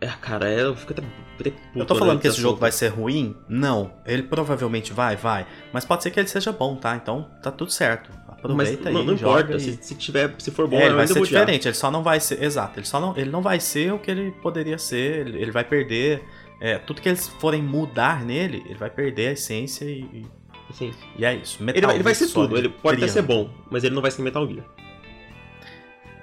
É, 0.00 0.06
cara, 0.20 0.48
é, 0.48 0.62
eu 0.62 0.76
fico 0.76 0.92
até, 0.92 1.02
até 1.40 1.50
puto, 1.50 1.78
Eu 1.80 1.84
tô 1.86 1.94
falando 1.94 2.16
né, 2.16 2.22
que 2.22 2.28
esse 2.28 2.40
jogo 2.40 2.58
vai 2.58 2.70
ser 2.72 2.88
ruim? 2.88 3.36
Não. 3.48 3.92
Ele 4.06 4.22
provavelmente 4.22 4.92
vai, 4.92 5.16
vai. 5.16 5.46
Mas 5.72 5.84
pode 5.84 6.02
ser 6.04 6.10
que 6.10 6.20
ele 6.20 6.28
seja 6.28 6.52
bom, 6.52 6.76
tá? 6.76 6.94
Então 6.96 7.28
tá 7.42 7.50
tudo 7.50 7.70
certo. 7.72 8.10
Mas 8.52 8.74
Aproveita 8.76 8.90
não, 8.92 9.00
aí, 9.00 9.06
não 9.06 9.14
importa, 9.14 9.56
e- 9.56 9.60
se, 9.60 9.78
se 9.82 9.94
tiver, 9.96 10.32
se 10.38 10.52
for 10.52 10.68
bom, 10.68 10.76
É, 10.78 10.86
ele 10.86 10.94
vai 10.94 11.06
ser 11.08 11.20
diferente, 11.22 11.66
ele 11.66 11.74
só 11.74 11.90
não 11.90 12.02
vai 12.04 12.20
ser. 12.20 12.40
Exato, 12.42 12.78
ele 12.78 12.86
só 12.86 13.00
não, 13.00 13.16
ele 13.16 13.30
não 13.30 13.42
vai 13.42 13.58
ser 13.58 13.92
o 13.92 13.98
que 13.98 14.10
ele 14.10 14.30
poderia 14.40 14.78
ser, 14.78 15.26
ele, 15.26 15.42
ele 15.42 15.50
vai 15.50 15.64
perder. 15.64 16.22
é, 16.60 16.78
tudo 16.78 17.00
que 17.00 17.08
eles 17.08 17.28
forem 17.28 17.62
mudar 17.62 18.24
nele, 18.24 18.62
ele 18.66 18.78
vai 18.78 18.90
perder 18.90 19.28
a 19.28 19.32
essência 19.32 19.84
e, 19.84 20.00
e, 20.02 20.26
Sim. 20.72 20.92
e 21.16 21.24
é 21.24 21.34
isso. 21.34 21.62
Ele, 21.62 21.80
vai- 21.86 21.94
ele 21.96 22.02
vai 22.04 22.14
ser 22.14 22.26
Metal 22.26 22.42
tudo, 22.42 22.58
ele 22.58 22.68
pode 22.68 22.96
até 23.02 23.08
ser 23.12 23.22
bom, 23.22 23.50
mas 23.70 23.84
ele 23.84 23.94
não 23.94 24.02
vai 24.02 24.10
ser 24.10 24.22
Metal 24.22 24.46
Gear. 24.48 24.64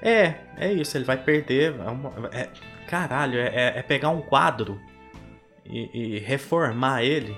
É, 0.02 0.36
é 0.58 0.72
isso, 0.74 0.98
ele 0.98 1.06
vai 1.06 1.18
perder. 1.18 1.76
é 1.80 1.90
uma- 1.90 2.12
é- 2.32 2.50
caralho, 2.88 3.40
é, 3.40 3.48
é- 3.48 3.80
é 3.80 3.82
pegar 3.82 4.10
um 4.10 4.22
quadro 4.22 4.80
e, 5.66 5.90
e 6.18 6.20
reformar 6.20 7.04
ele 7.04 7.36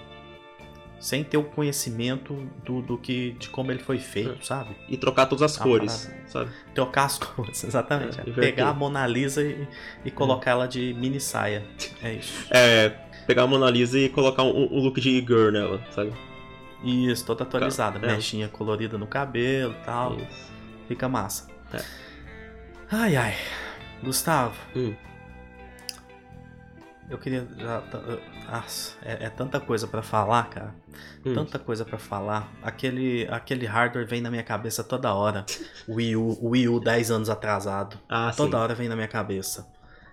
sem 0.99 1.23
ter 1.23 1.37
o 1.37 1.43
conhecimento 1.43 2.33
do, 2.65 2.81
do 2.81 2.97
que, 2.97 3.31
de 3.33 3.49
como 3.49 3.71
ele 3.71 3.79
foi 3.79 3.99
feito, 3.99 4.43
sabe? 4.45 4.75
E 4.89 4.97
trocar 4.97 5.27
todas 5.27 5.43
as 5.43 5.61
Ah, 5.61 5.63
cores, 5.63 6.11
sabe? 6.25 6.49
Trocar 6.73 7.05
as 7.05 7.17
coisas, 7.19 7.63
exatamente. 7.63 8.19
É, 8.19 8.23
É, 8.29 8.33
pegar 8.33 8.69
a 8.69 8.73
Mona 8.73 9.05
Lisa 9.07 9.43
e, 9.43 9.67
e 10.03 10.09
colocar 10.11 10.51
ela 10.51 10.67
de 10.67 10.93
mini 10.95 11.19
saia. 11.19 11.63
É 12.03 12.13
isso. 12.13 12.47
É, 12.51 12.89
pegar 13.27 13.43
a 13.43 13.47
Mona 13.47 13.69
Lisa 13.69 13.97
e 13.99 14.09
colocar 14.09 14.43
um, 14.43 14.73
um 14.73 14.79
look 14.79 14.99
de 14.99 15.19
girl 15.21 15.51
nela, 15.51 15.79
sabe? 15.91 16.11
Isso, 16.83 17.25
toda 17.25 17.43
atualizada. 17.43 17.97
É. 17.99 18.15
Mechinha 18.15 18.47
colorida 18.47 18.97
no 18.97 19.07
cabelo 19.07 19.73
e 19.73 19.85
tal. 19.85 20.15
Isso. 20.15 20.51
Fica 20.87 21.09
massa. 21.09 21.47
É. 21.73 21.81
Ai, 22.91 23.15
ai. 23.15 23.35
Gustavo. 24.03 24.55
Hum. 24.75 24.95
Eu 27.09 27.17
queria 27.17 27.47
já. 27.57 27.81
Nossa, 28.51 28.95
é, 29.01 29.25
é 29.25 29.29
tanta 29.29 29.59
coisa 29.59 29.87
pra 29.87 30.01
falar, 30.01 30.49
cara. 30.49 30.75
Hum. 31.25 31.33
Tanta 31.33 31.57
coisa 31.57 31.85
pra 31.85 31.97
falar. 31.97 32.51
Aquele, 32.61 33.27
aquele 33.29 33.65
hardware 33.65 34.05
vem 34.05 34.21
na 34.21 34.29
minha 34.29 34.43
cabeça 34.43 34.83
toda 34.83 35.13
hora. 35.13 35.45
O 35.87 35.95
Wii 35.95 36.15
U, 36.17 36.37
o 36.41 36.49
Wii 36.49 36.67
U 36.67 36.79
10 36.79 37.11
anos 37.11 37.29
atrasado. 37.29 37.97
Ah, 38.09 38.31
sim. 38.31 38.37
Toda 38.37 38.59
hora 38.59 38.75
vem 38.75 38.89
na 38.89 38.95
minha 38.95 39.07
cabeça. 39.07 39.67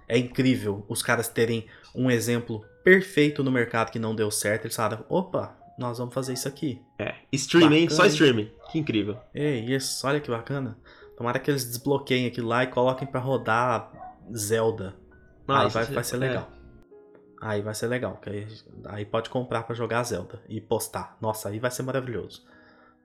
É 0.09 0.17
incrível 0.17 0.85
os 0.89 1.03
caras 1.03 1.29
terem 1.29 1.67
um 1.95 2.11
exemplo 2.11 2.65
perfeito 2.85 3.43
no 3.43 3.51
mercado 3.51 3.91
que 3.91 3.99
não 3.99 4.15
deu 4.15 4.31
certo. 4.31 4.67
Eles 4.67 4.77
falaram: 4.77 5.05
opa, 5.09 5.57
nós 5.79 5.99
vamos 5.99 6.15
fazer 6.15 6.33
isso 6.33 6.47
aqui. 6.49 6.81
É. 6.99 7.15
Streaming, 7.33 7.89
só 7.89 8.07
streaming. 8.07 8.51
Que 8.71 8.79
incrível. 8.79 9.19
Ei, 9.35 9.61
isso, 9.75 10.07
olha 10.07 10.21
que 10.21 10.31
bacana. 10.31 10.77
Tomara 11.17 11.39
que 11.39 11.51
eles 11.51 11.65
desbloqueiem 11.65 12.27
aquilo 12.27 12.49
lá 12.49 12.65
e 12.65 12.69
coloquem 12.69 13.07
pra 13.07 13.21
rodar 13.21 13.91
Zelda. 14.37 14.95
aí 15.49 15.65
Nossa, 15.65 15.85
vai, 15.85 15.95
vai 15.95 16.05
ser 16.05 16.17
é. 16.17 16.19
legal. 16.19 16.49
Aí 17.41 17.61
vai 17.63 17.75
ser 17.75 17.87
legal. 17.89 18.21
Aí, 18.27 18.47
aí 18.87 19.05
pode 19.05 19.29
comprar 19.31 19.63
pra 19.65 19.75
jogar 19.75 20.03
Zelda 20.03 20.41
e 20.49 20.61
postar. 20.61 21.17
Nossa, 21.21 21.49
aí 21.51 21.59
vai 21.59 21.71
ser 21.71 21.83
maravilhoso. 21.83 22.43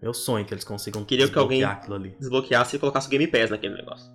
Meu 0.01 0.13
sonho 0.13 0.43
é 0.43 0.45
que 0.47 0.53
eles 0.53 0.63
consigam 0.63 1.03
Queria 1.03 1.27
que 1.27 1.37
alguém- 1.37 1.59
desbloquear 1.59 1.81
aquilo 1.83 1.95
ali. 1.95 2.15
Desbloqueasse 2.19 2.75
e 2.77 2.79
colocasse 2.79 3.07
o 3.07 3.09
Game 3.09 3.27
Pass 3.27 3.49
naquele 3.49 3.75
negócio. 3.75 4.09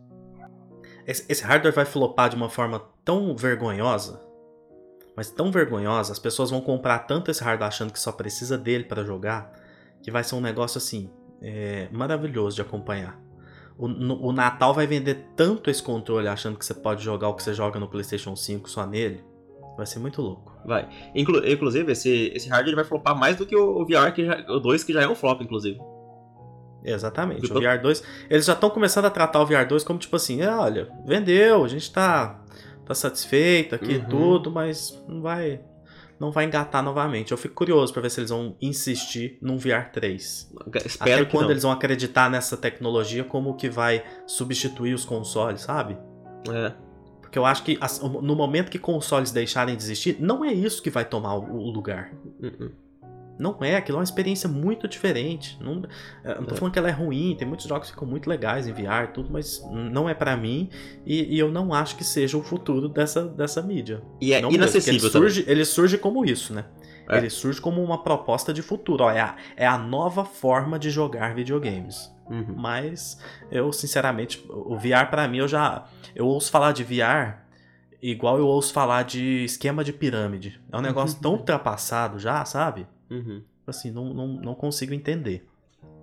Esse, 1.07 1.31
esse 1.31 1.45
hardware 1.45 1.75
vai 1.75 1.85
flopar 1.85 2.31
de 2.31 2.37
uma 2.37 2.49
forma 2.49 2.83
tão 3.05 3.37
vergonhosa, 3.37 4.19
mas 5.17 5.31
tão 5.31 5.51
vergonhosa, 5.51 6.13
as 6.13 6.19
pessoas 6.19 6.51
vão 6.51 6.61
comprar 6.61 7.01
tanto 7.01 7.31
esse 7.31 7.43
hardware 7.43 7.69
achando 7.69 7.93
que 7.93 7.99
só 8.01 8.11
precisa 8.13 8.57
dele 8.59 8.85
para 8.85 9.05
jogar, 9.05 9.53
que 10.03 10.11
vai 10.11 10.23
ser 10.25 10.35
um 10.35 10.41
negócio 10.41 10.79
assim, 10.79 11.11
é, 11.43 11.89
maravilhoso 11.93 12.57
de 12.57 12.63
acompanhar. 12.63 13.19
O, 13.77 13.89
no- 13.89 14.21
o 14.25 14.33
Natal 14.33 14.73
vai 14.73 14.87
vender 14.87 15.27
tanto 15.37 15.69
esse 15.71 15.83
controle 15.83 16.29
achando 16.29 16.59
que 16.59 16.65
você 16.65 16.75
pode 16.75 17.03
jogar 17.03 17.29
o 17.29 17.35
que 17.35 17.43
você 17.43 17.53
joga 17.55 17.79
no 17.81 17.89
PlayStation 17.89 18.37
5 18.37 18.69
só 18.71 18.87
nele, 18.87 19.25
vai 19.77 19.85
ser 19.87 19.99
muito 19.99 20.23
louco. 20.23 20.53
Vai. 20.65 20.89
Inclu- 21.15 21.45
inclusive, 21.47 21.91
esse, 21.93 22.31
esse 22.35 22.49
hardware 22.49 22.69
ele 22.69 22.77
vai 22.77 22.85
flopar 22.85 23.17
mais 23.19 23.37
do 23.37 23.45
que 23.45 23.57
o, 23.57 23.83
o 23.83 23.85
VR, 23.87 24.13
que 24.15 24.25
já, 24.25 24.45
o 24.49 24.61
2, 24.61 24.85
que 24.85 24.93
já 24.93 25.03
é 25.03 25.09
um 25.09 25.15
flop, 25.15 25.41
inclusive. 25.43 25.79
Exatamente. 26.85 27.51
O 27.51 27.59
Viu? 27.59 27.63
VR2, 27.69 28.03
eles 28.29 28.45
já 28.45 28.53
estão 28.53 28.69
começando 28.69 29.07
a 29.07 29.11
tratar 29.11 29.41
o 29.41 29.47
VR2 29.47 29.85
como 29.85 29.99
tipo 29.99 30.17
assim, 30.17 30.43
"Ah, 30.43 30.61
olha, 30.61 30.89
vendeu, 31.07 31.65
a 31.65 31.69
gente 31.69 31.91
tá, 31.91 32.44
tá 32.87 32.95
satisfeito 32.95 33.75
aqui 33.75 33.97
Uhum. 33.97 34.05
tudo, 34.09 34.51
mas 34.51 35.03
não 35.09 35.21
vai 35.23 35.61
não 36.19 36.31
vai 36.31 36.45
engatar 36.45 36.83
novamente. 36.83 37.33
Eu 37.33 37.37
fico 37.37 37.55
curioso 37.55 37.93
pra 37.93 38.01
ver 38.01 38.09
se 38.11 38.21
eles 38.21 38.31
vão 38.31 38.57
insistir 38.63 39.37
num 39.43 39.59
VR 39.59 39.91
3. 39.93 40.53
Espero 40.85 41.13
Até 41.15 41.25
que 41.25 41.31
quando 41.33 41.45
não. 41.47 41.51
eles 41.51 41.65
vão 41.65 41.73
acreditar 41.73 42.31
nessa 42.31 42.57
tecnologia 42.57 43.25
como 43.25 43.55
que 43.57 43.69
vai 43.69 44.03
substituir 44.27 44.95
os 44.95 45.05
consoles, 45.05 45.63
sabe? 45.63 45.99
É. 46.49 46.73
Porque 47.21 47.37
eu 47.37 47.45
acho 47.45 47.65
que 47.65 47.77
no 48.23 48.37
momento 48.37 48.71
que 48.71 48.79
consoles 48.79 49.33
deixarem 49.33 49.75
de 49.77 49.83
existir, 49.83 50.17
não 50.21 50.45
é 50.45 50.53
isso 50.53 50.81
que 50.81 50.89
vai 50.89 51.05
tomar 51.05 51.35
o 51.35 51.69
lugar. 51.71 52.13
Uh-uh. 52.41 52.71
Não 53.39 53.57
é, 53.61 53.77
aquilo 53.77 53.97
é 53.97 54.01
uma 54.01 54.05
experiência 54.05 54.49
muito 54.49 54.87
diferente. 54.87 55.59
Não, 55.61 55.83
é, 56.23 56.35
não 56.37 56.45
tô 56.45 56.55
É. 56.55 56.57
falando 56.59 56.73
que 56.73 56.79
ela 56.79 56.89
é 56.89 56.93
ruim, 56.93 57.35
tem 57.39 57.47
muitos 57.49 57.67
jogos 57.67 57.89
que 57.89 57.95
ficam 57.95 58.07
muito 58.07 58.29
legais 58.31 58.67
em 58.69 58.73
VR, 58.73 59.09
tudo, 59.13 59.29
mas 59.31 59.61
não 59.91 60.09
é 60.09 60.15
pra 60.15 60.37
mim 60.37 60.71
e, 61.05 61.35
e 61.35 61.39
eu 61.39 61.51
não 61.51 61.75
acho 61.75 61.97
que 61.97 62.05
seja 62.05 62.37
o 62.39 62.43
futuro 62.43 62.89
dessa, 62.89 63.25
dessa 63.27 63.61
mídia. 63.63 64.03
E 64.21 64.33
é 64.33 64.41
não 64.41 64.49
mesmo, 64.51 64.63
inacessível 64.63 64.95
ele 65.01 65.11
também. 65.11 65.29
surge, 65.31 65.45
ele 65.51 65.65
surge 65.65 65.99
como 65.99 66.25
isso, 66.25 66.53
né? 66.55 66.65
É. 67.09 67.19
Ele 67.19 67.29
surge 67.29 67.61
como 67.61 67.83
uma 67.83 68.03
proposta 68.03 68.53
de 68.53 68.63
futuro. 68.63 69.05
Ó, 69.05 69.11
é, 69.11 69.21
a, 69.21 69.37
é 69.57 69.67
a 69.67 69.77
nova 69.77 70.25
forma 70.25 70.79
de 70.79 70.89
jogar 70.89 71.35
videogames. 71.35 72.11
Uhum. 72.31 72.55
Mas 72.57 73.21
eu, 73.51 73.71
sinceramente, 73.73 74.43
o 74.49 74.77
VR 74.79 75.11
pra 75.11 75.29
mim, 75.29 75.39
eu 75.39 75.49
já. 75.49 75.85
Eu 76.15 76.27
ouço 76.27 76.51
falar 76.51 76.73
de 76.73 76.83
VR 76.83 77.43
igual 78.01 78.39
eu 78.39 78.47
ouço 78.47 78.73
falar 78.73 79.03
de 79.03 79.45
esquema 79.45 79.83
de 79.85 79.93
pirâmide. 79.93 80.61
É 80.71 80.77
um 80.77 80.81
negócio 80.81 81.19
tão 81.21 81.33
ultrapassado 81.37 82.19
já, 82.19 82.45
sabe? 82.45 82.87
Uhum. 83.11 83.45
Assim, 83.67 83.91
não, 83.91 84.13
não, 84.13 84.29
não 84.29 84.55
consigo 84.55 84.93
entender. 84.93 85.47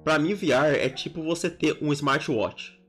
Pra 0.04 0.18
mim, 0.18 0.34
VR 0.34 0.76
é 0.76 0.89
tipo 0.89 1.24
você 1.24 1.49
ter 1.49 1.78
um 1.82 1.93
smartwatch. 1.93 2.80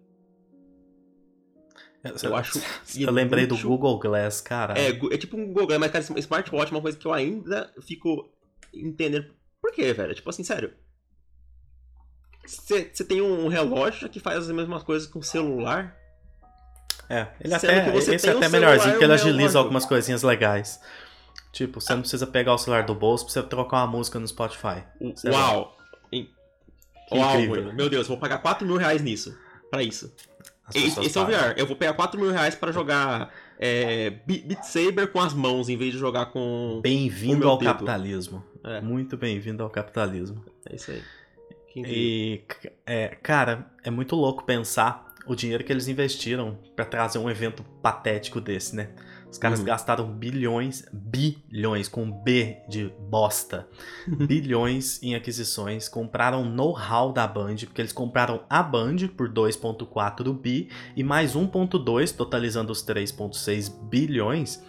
Eu 2.22 2.34
acho 2.34 2.60
Eu 2.98 3.12
lembrei 3.12 3.46
do. 3.46 3.56
Google 3.56 3.98
Glass, 3.98 4.40
cara. 4.40 4.74
É, 4.76 4.88
é 4.88 5.18
tipo 5.18 5.36
um 5.36 5.52
Google, 5.52 5.78
mas 5.78 5.92
cara, 5.92 6.04
smartwatch 6.18 6.72
é 6.72 6.74
uma 6.74 6.82
coisa 6.82 6.98
que 6.98 7.06
eu 7.06 7.12
ainda 7.12 7.72
fico 7.82 8.28
entendendo. 8.74 9.32
Por 9.60 9.70
quê, 9.72 9.92
velho? 9.92 10.14
Tipo 10.14 10.28
assim, 10.30 10.42
sério. 10.42 10.72
Você 12.44 13.04
tem 13.04 13.22
um 13.22 13.46
relógio 13.46 14.08
que 14.08 14.18
faz 14.18 14.38
as 14.38 14.50
mesmas 14.50 14.82
coisas 14.82 15.06
com 15.06 15.20
o 15.20 15.22
celular? 15.22 15.96
É, 17.08 17.28
ele 17.40 17.56
Sendo 17.58 17.70
até, 17.70 17.84
que 17.84 17.90
você 17.90 18.14
esse 18.16 18.28
é 18.28 18.34
um 18.34 18.38
até 18.38 18.48
celular 18.48 18.70
melhorzinho, 18.70 18.92
porque 18.94 19.04
ele 19.04 19.12
um 19.12 19.14
agiliza 19.14 19.58
algumas 19.58 19.84
coisinhas 19.84 20.22
legais. 20.22 20.80
Tipo, 21.52 21.80
você 21.80 21.92
não 21.94 22.00
precisa 22.00 22.26
pegar 22.26 22.54
o 22.54 22.58
celular 22.58 22.84
do 22.84 22.94
bolso 22.94 23.24
pra 23.26 23.32
você 23.34 23.42
trocar 23.42 23.78
uma 23.78 23.86
música 23.86 24.18
no 24.18 24.26
Spotify. 24.26 24.82
Uau! 25.26 25.76
Que 26.10 27.18
Uau, 27.18 27.40
incrível. 27.40 27.72
Meu 27.74 27.90
Deus, 27.90 28.08
vou 28.08 28.16
pagar 28.16 28.38
4 28.38 28.66
mil 28.66 28.76
reais 28.78 29.02
nisso. 29.02 29.36
Pra 29.70 29.82
isso. 29.82 30.14
Esse, 30.74 31.00
esse 31.04 31.18
é 31.18 31.20
o. 31.20 31.26
VR. 31.26 31.54
Eu 31.58 31.66
vou 31.66 31.76
pegar 31.76 31.92
4 31.92 32.18
mil 32.18 32.30
reais 32.30 32.54
pra 32.54 32.72
jogar 32.72 33.30
é, 33.58 34.08
Be- 34.10 34.38
Beat 34.46 34.62
Saber 34.62 35.08
com 35.12 35.20
as 35.20 35.34
mãos 35.34 35.68
em 35.68 35.76
vez 35.76 35.92
de 35.92 35.98
jogar 35.98 36.26
com. 36.26 36.80
Bem-vindo 36.82 37.46
ao 37.46 37.58
dedo. 37.58 37.68
capitalismo. 37.68 38.42
É. 38.64 38.80
Muito 38.80 39.16
bem-vindo 39.18 39.62
ao 39.62 39.68
capitalismo. 39.68 40.42
É 40.70 40.74
isso 40.76 40.90
aí. 40.90 41.02
E, 41.76 42.42
é, 42.86 43.08
cara, 43.08 43.66
é 43.82 43.90
muito 43.90 44.14
louco 44.16 44.44
pensar 44.44 45.12
o 45.26 45.34
dinheiro 45.34 45.64
que 45.64 45.72
eles 45.72 45.88
investiram 45.88 46.58
pra 46.76 46.84
trazer 46.84 47.18
um 47.18 47.28
evento 47.28 47.62
patético 47.82 48.40
desse, 48.40 48.74
né? 48.76 48.90
Os 49.32 49.38
caras 49.38 49.60
Uhum. 49.60 49.64
gastaram 49.64 50.06
bilhões, 50.12 50.84
bilhões, 50.92 51.88
com 51.88 52.08
B 52.12 52.58
de 52.68 52.92
bosta, 53.08 53.66
bilhões 54.28 55.02
em 55.02 55.14
aquisições, 55.14 55.88
compraram 55.88 56.44
know-how 56.44 57.10
da 57.14 57.26
Band, 57.26 57.56
porque 57.64 57.80
eles 57.80 57.94
compraram 57.94 58.42
a 58.48 58.62
Band 58.62 59.08
por 59.16 59.30
2.4 59.30 60.34
bi 60.38 60.68
e 60.94 61.02
mais 61.02 61.34
1.2, 61.34 62.12
totalizando 62.14 62.70
os 62.72 62.82
3.6 62.84 63.70
bilhões 63.88 64.62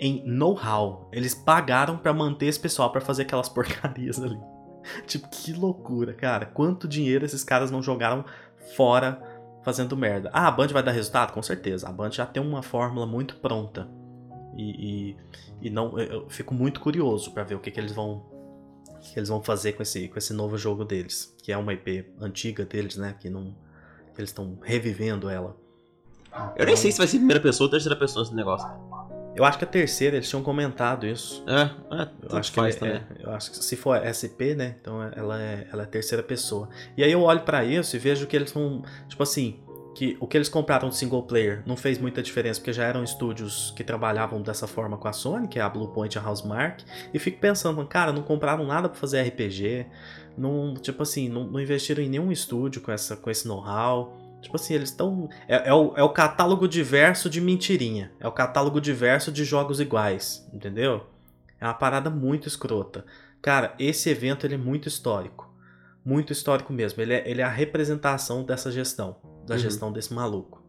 em 0.00 0.24
know-how. 0.26 1.08
Eles 1.12 1.32
pagaram 1.34 1.96
pra 1.96 2.12
manter 2.12 2.46
esse 2.46 2.58
pessoal 2.58 2.90
pra 2.90 3.00
fazer 3.00 3.22
aquelas 3.22 3.48
porcarias 3.48 4.20
ali. 4.20 4.36
Tipo, 5.06 5.28
que 5.30 5.52
loucura, 5.52 6.12
cara. 6.12 6.44
Quanto 6.46 6.88
dinheiro 6.88 7.24
esses 7.24 7.44
caras 7.44 7.70
não 7.70 7.80
jogaram 7.80 8.24
fora 8.76 9.22
fazendo 9.62 9.96
merda. 9.96 10.28
Ah, 10.32 10.48
a 10.48 10.50
Band 10.50 10.68
vai 10.68 10.82
dar 10.82 10.92
resultado? 10.92 11.32
Com 11.32 11.42
certeza. 11.42 11.88
A 11.88 11.92
Band 11.92 12.10
já 12.10 12.26
tem 12.26 12.42
uma 12.42 12.62
fórmula 12.62 13.06
muito 13.06 13.36
pronta. 13.36 13.88
E, 14.58 15.12
e, 15.12 15.16
e 15.62 15.70
não, 15.70 15.98
eu- 15.98 16.28
fico 16.28 16.52
muito 16.52 16.80
curioso 16.80 17.30
pra 17.30 17.44
ver 17.44 17.54
o 17.54 17.60
que, 17.60 17.70
que 17.70 17.78
eles 17.80 17.92
vão 17.92 18.22
que 19.00 19.18
eles 19.18 19.28
vão 19.28 19.40
fazer 19.40 19.72
com 19.74 19.82
esse, 19.82 20.08
com 20.08 20.18
esse 20.18 20.32
novo 20.34 20.58
jogo 20.58 20.84
deles, 20.84 21.32
que 21.42 21.52
é 21.52 21.56
uma 21.56 21.72
IP 21.72 22.04
antiga 22.20 22.64
deles, 22.64 22.96
né, 22.96 23.14
que 23.20 23.30
não 23.30 23.54
que 24.12 24.20
eles 24.20 24.30
estão 24.30 24.58
revivendo 24.60 25.30
ela. 25.30 25.56
Eu 26.56 26.66
nem 26.66 26.74
sei 26.76 26.90
se 26.90 26.98
vai 26.98 27.06
ser 27.06 27.18
primeira 27.18 27.40
pessoa 27.40 27.66
ou 27.66 27.70
terceira 27.70 27.96
pessoa 27.96 28.24
esse 28.24 28.34
negócio. 28.34 28.68
Eu 29.36 29.44
acho 29.44 29.56
que 29.56 29.64
a 29.64 29.68
terceira 29.68 30.16
eles 30.16 30.28
tinham 30.28 30.42
comentado 30.42 31.06
isso. 31.06 31.44
É, 31.46 31.62
é, 32.02 32.08
Eu 32.28 32.36
acho 32.38 32.50
que 32.50 32.56
faz 32.56 32.74
ele- 32.76 32.98
também. 32.98 33.06
é, 33.20 33.24
eu 33.24 33.30
acho 33.30 33.52
que 33.52 33.56
se 33.58 33.76
for 33.76 33.96
SP, 34.04 34.56
né? 34.56 34.74
Então 34.80 35.00
ela 35.02 35.40
é, 35.40 35.68
ela 35.72 35.84
é 35.84 35.86
terceira 35.86 36.22
pessoa. 36.24 36.68
E 36.96 37.04
aí 37.04 37.12
eu 37.12 37.22
olho 37.22 37.42
pra 37.42 37.64
isso 37.64 37.94
e 37.94 37.98
vejo 38.00 38.26
que 38.26 38.34
eles 38.34 38.50
vão, 38.50 38.82
tipo 39.08 39.22
assim, 39.22 39.60
que 39.94 40.16
o 40.20 40.26
que 40.26 40.36
eles 40.36 40.48
compraram 40.48 40.88
de 40.88 40.96
single 40.96 41.22
player 41.22 41.62
não 41.66 41.76
fez 41.76 41.98
muita 41.98 42.22
diferença, 42.22 42.60
porque 42.60 42.72
já 42.72 42.84
eram 42.84 43.02
estúdios 43.02 43.72
que 43.76 43.82
trabalhavam 43.82 44.40
dessa 44.40 44.66
forma 44.66 44.96
com 44.96 45.08
a 45.08 45.12
Sony, 45.12 45.48
que 45.48 45.58
é 45.58 45.62
a 45.62 45.68
Bluepoint 45.68 46.14
e 46.14 46.18
a 46.18 46.26
Housemark, 46.26 46.84
e 47.12 47.18
fico 47.18 47.40
pensando, 47.40 47.84
cara, 47.86 48.12
não 48.12 48.22
compraram 48.22 48.64
nada 48.64 48.88
para 48.88 48.98
fazer 48.98 49.22
RPG, 49.22 49.86
não, 50.38 50.74
tipo 50.74 51.02
assim, 51.02 51.28
não, 51.28 51.44
não, 51.44 51.60
investiram 51.60 52.02
em 52.02 52.08
nenhum 52.08 52.30
estúdio 52.30 52.80
com, 52.80 52.92
essa, 52.92 53.16
com 53.16 53.28
esse 53.28 53.46
know-how. 53.48 54.16
Tipo 54.40 54.54
assim, 54.54 54.74
eles 54.74 54.90
estão. 54.90 55.28
É, 55.48 55.68
é, 55.68 55.74
o, 55.74 55.92
é 55.96 56.02
o 56.02 56.10
catálogo 56.10 56.68
diverso 56.68 57.28
de 57.28 57.40
mentirinha. 57.40 58.12
É 58.20 58.28
o 58.28 58.32
catálogo 58.32 58.80
diverso 58.80 59.32
de 59.32 59.44
jogos 59.44 59.80
iguais, 59.80 60.48
entendeu? 60.52 61.06
É 61.60 61.64
uma 61.64 61.74
parada 61.74 62.08
muito 62.08 62.46
escrota. 62.46 63.04
Cara, 63.42 63.74
esse 63.80 64.08
evento 64.08 64.46
ele 64.46 64.54
é 64.54 64.58
muito 64.58 64.86
histórico. 64.86 65.52
Muito 66.04 66.32
histórico 66.32 66.72
mesmo. 66.72 67.02
Ele 67.02 67.14
é, 67.14 67.28
ele 67.28 67.40
é 67.40 67.44
a 67.44 67.48
representação 67.48 68.44
dessa 68.44 68.70
gestão. 68.70 69.16
Da 69.48 69.54
uhum. 69.54 69.60
gestão 69.60 69.92
desse 69.92 70.12
maluco. 70.12 70.62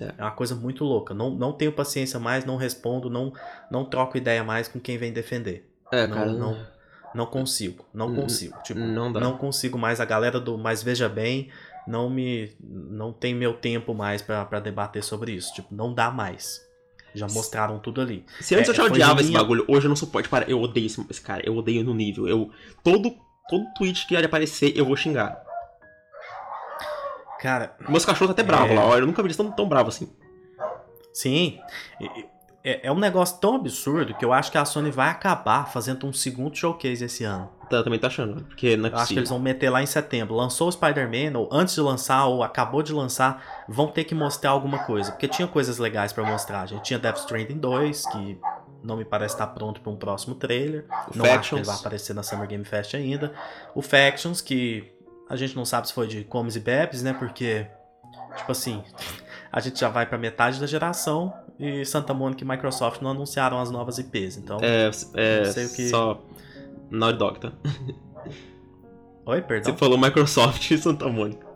É. 0.00 0.14
é 0.18 0.22
uma 0.22 0.30
coisa 0.30 0.54
muito 0.54 0.84
louca. 0.84 1.14
Não, 1.14 1.30
não 1.30 1.52
tenho 1.52 1.72
paciência 1.72 2.20
mais, 2.20 2.44
não 2.44 2.56
respondo, 2.56 3.08
não, 3.08 3.32
não 3.70 3.84
troco 3.84 4.16
ideia 4.16 4.44
mais 4.44 4.68
com 4.68 4.78
quem 4.78 4.98
vem 4.98 5.12
defender. 5.12 5.68
É, 5.90 6.06
não, 6.06 6.14
cara. 6.14 6.32
Não, 6.32 6.66
não 7.14 7.26
consigo. 7.26 7.84
Não 7.94 8.14
consigo. 8.14 8.58
Tipo, 8.62 8.80
não, 8.80 9.12
dá. 9.12 9.20
não 9.20 9.38
consigo 9.38 9.78
mais. 9.78 10.00
A 10.00 10.04
galera 10.04 10.38
do 10.38 10.58
Mas 10.58 10.82
Veja 10.82 11.08
Bem 11.08 11.50
não 11.86 12.10
me. 12.10 12.52
Não 12.60 13.12
tem 13.12 13.34
meu 13.34 13.54
tempo 13.54 13.94
mais 13.94 14.20
para 14.20 14.60
debater 14.60 15.02
sobre 15.02 15.32
isso. 15.32 15.54
Tipo, 15.54 15.74
não 15.74 15.94
dá 15.94 16.10
mais. 16.10 16.64
Já 17.14 17.26
mostraram 17.28 17.78
tudo 17.78 18.02
ali. 18.02 18.26
Se 18.40 18.54
antes 18.54 18.68
é, 18.68 18.72
eu 18.72 18.74
já 18.74 18.84
odiava 18.84 19.22
esse 19.22 19.32
bagulho, 19.32 19.64
hoje 19.66 19.86
eu 19.86 19.88
não 19.88 19.96
suporto. 19.96 20.28
Para, 20.28 20.50
eu 20.50 20.60
odeio 20.60 20.84
esse, 20.84 21.02
esse, 21.08 21.20
cara, 21.20 21.42
eu 21.46 21.56
odeio 21.56 21.82
no 21.82 21.94
nível. 21.94 22.28
Eu, 22.28 22.50
todo, 22.84 23.16
todo 23.48 23.64
tweet 23.74 24.06
que 24.06 24.14
aparecer, 24.16 24.76
eu 24.76 24.84
vou 24.84 24.96
xingar. 24.96 25.42
Cara. 27.40 27.76
Meus 27.88 28.04
cachorros 28.04 28.34
tá 28.34 28.42
até 28.42 28.42
bravos 28.42 28.70
é... 28.70 28.74
lá, 28.74 28.96
eu 28.96 29.06
nunca 29.06 29.22
vi 29.22 29.28
eles 29.28 29.36
tão, 29.36 29.50
tão 29.50 29.68
bravos 29.68 29.96
assim. 29.96 30.12
Sim. 31.12 31.58
É, 32.62 32.88
é 32.88 32.92
um 32.92 32.98
negócio 32.98 33.38
tão 33.38 33.54
absurdo 33.54 34.12
que 34.14 34.24
eu 34.24 34.32
acho 34.32 34.50
que 34.50 34.58
a 34.58 34.64
Sony 34.64 34.90
vai 34.90 35.08
acabar 35.08 35.70
fazendo 35.72 36.06
um 36.06 36.12
segundo 36.12 36.56
showcase 36.56 37.04
esse 37.04 37.22
ano. 37.22 37.48
Eu 37.70 37.82
também 37.82 37.98
tô 37.98 38.06
achando, 38.06 38.42
porque 38.44 38.76
não 38.76 38.88
é 38.88 38.92
Eu 38.92 38.96
acho 38.96 39.12
que 39.12 39.18
eles 39.18 39.28
vão 39.28 39.38
meter 39.38 39.70
lá 39.70 39.82
em 39.82 39.86
setembro. 39.86 40.34
Lançou 40.34 40.68
o 40.68 40.72
Spider-Man, 40.72 41.38
ou 41.38 41.48
antes 41.50 41.74
de 41.74 41.80
lançar, 41.80 42.26
ou 42.26 42.42
acabou 42.42 42.82
de 42.82 42.92
lançar, 42.92 43.64
vão 43.68 43.88
ter 43.88 44.04
que 44.04 44.14
mostrar 44.14 44.50
alguma 44.50 44.80
coisa. 44.80 45.12
Porque 45.12 45.28
tinha 45.28 45.46
coisas 45.48 45.78
legais 45.78 46.12
para 46.12 46.24
mostrar. 46.24 46.62
A 46.62 46.66
gente 46.66 46.82
tinha 46.82 46.98
Death 46.98 47.18
Stranding 47.18 47.58
2, 47.58 48.06
que 48.06 48.38
não 48.82 48.96
me 48.96 49.04
parece 49.04 49.34
estar 49.34 49.46
pronto 49.48 49.80
para 49.80 49.92
um 49.92 49.96
próximo 49.96 50.34
trailer. 50.34 50.86
O 51.12 51.18
não 51.18 51.24
Factions. 51.24 51.38
acho 51.38 51.48
que 51.50 51.54
ele 51.56 51.64
vai 51.64 51.76
aparecer 51.76 52.14
na 52.14 52.22
Summer 52.22 52.46
Game 52.46 52.64
Fest 52.64 52.94
ainda. 52.94 53.32
O 53.74 53.82
Factions, 53.82 54.40
que 54.40 54.92
a 55.28 55.36
gente 55.36 55.56
não 55.56 55.64
sabe 55.64 55.88
se 55.88 55.94
foi 55.94 56.06
de 56.06 56.24
comes 56.24 56.56
e 56.56 56.60
bebes, 56.60 57.02
né? 57.02 57.12
Porque, 57.12 57.66
tipo 58.36 58.52
assim, 58.52 58.82
a 59.50 59.60
gente 59.60 59.78
já 59.78 59.88
vai 59.88 60.06
para 60.06 60.18
metade 60.18 60.60
da 60.60 60.66
geração 60.66 61.32
e 61.58 61.84
Santa 61.84 62.12
Mônica 62.12 62.44
e 62.44 62.46
Microsoft 62.46 63.00
não 63.00 63.10
anunciaram 63.10 63.58
as 63.58 63.70
novas 63.70 63.98
IPs. 63.98 64.36
Então, 64.36 64.58
é, 64.62 64.90
é 65.14 65.44
não 65.44 65.52
sei 65.52 65.66
o 65.66 65.72
que. 65.72 65.88
Só 65.88 66.22
Naughty 66.90 67.18
Dog, 67.18 67.40
tá? 67.40 67.52
Oi, 69.26 69.42
perdão? 69.42 69.72
Você 69.72 69.78
falou 69.78 69.98
Microsoft 69.98 70.70
e 70.70 70.78
Santa 70.78 71.08
Mônica. 71.08 71.46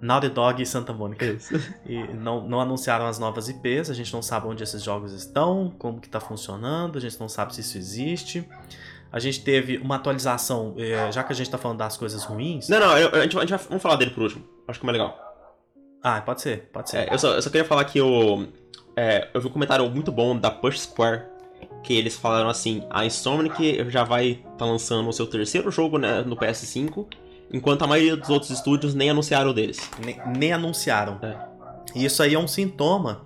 Naughty 0.00 0.28
Dog 0.28 0.62
e 0.62 0.66
Santa 0.66 0.92
Mônica. 0.92 1.24
Isso. 1.24 1.54
E 1.86 2.02
não, 2.14 2.46
não 2.46 2.60
anunciaram 2.60 3.06
as 3.06 3.18
novas 3.18 3.48
IPs, 3.48 3.90
a 3.90 3.94
gente 3.94 4.12
não 4.12 4.22
sabe 4.22 4.46
onde 4.46 4.62
esses 4.62 4.82
jogos 4.82 5.12
estão, 5.12 5.72
como 5.78 6.00
que 6.00 6.08
tá 6.08 6.20
funcionando, 6.20 6.98
a 6.98 7.00
gente 7.00 7.18
não 7.20 7.28
sabe 7.28 7.54
se 7.54 7.60
isso 7.60 7.78
existe. 7.78 8.48
A 9.12 9.18
gente 9.18 9.42
teve 9.42 9.78
uma 9.78 9.96
atualização, 9.96 10.74
eh, 10.76 11.10
já 11.12 11.22
que 11.22 11.32
a 11.32 11.36
gente 11.36 11.50
tá 11.50 11.56
falando 11.56 11.78
das 11.78 11.96
coisas 11.96 12.24
ruins. 12.24 12.68
Não, 12.68 12.80
não, 12.80 12.98
eu, 12.98 13.08
a, 13.14 13.22
gente, 13.22 13.36
a 13.36 13.40
gente 13.40 13.50
vai 13.50 13.58
vamos 13.58 13.82
falar 13.82 13.96
dele 13.96 14.10
por 14.10 14.24
último. 14.24 14.44
Acho 14.66 14.80
que 14.80 14.84
é 14.84 14.86
mais 14.86 14.98
legal. 14.98 15.18
Ah, 16.02 16.20
pode 16.20 16.42
ser, 16.42 16.68
pode 16.72 16.90
ser. 16.90 16.98
É, 16.98 17.14
eu, 17.14 17.18
só, 17.18 17.34
eu 17.34 17.42
só 17.42 17.50
queria 17.50 17.64
falar 17.64 17.84
que 17.84 18.00
o. 18.00 18.46
É, 18.96 19.28
eu 19.32 19.40
vi 19.40 19.46
um 19.46 19.50
comentário 19.50 19.88
muito 19.90 20.10
bom 20.12 20.36
da 20.36 20.50
Push 20.50 20.80
Square 20.80 21.24
que 21.82 21.94
eles 21.94 22.16
falaram 22.16 22.48
assim: 22.48 22.82
a 22.90 23.04
Insomniac 23.04 23.90
já 23.90 24.04
vai 24.04 24.30
estar 24.30 24.56
tá 24.58 24.64
lançando 24.64 25.08
o 25.08 25.12
seu 25.12 25.26
terceiro 25.26 25.70
jogo 25.70 25.98
né, 25.98 26.22
no 26.22 26.36
PS5, 26.36 27.06
enquanto 27.52 27.82
a 27.82 27.86
maioria 27.86 28.16
dos 28.16 28.28
outros 28.28 28.50
estúdios 28.50 28.94
nem 28.94 29.10
anunciaram 29.10 29.54
deles. 29.54 29.78
Nem, 30.04 30.20
nem 30.36 30.52
anunciaram. 30.52 31.18
É. 31.22 31.36
E 31.94 32.04
isso 32.04 32.22
aí 32.22 32.34
é 32.34 32.38
um 32.38 32.48
sintoma 32.48 33.24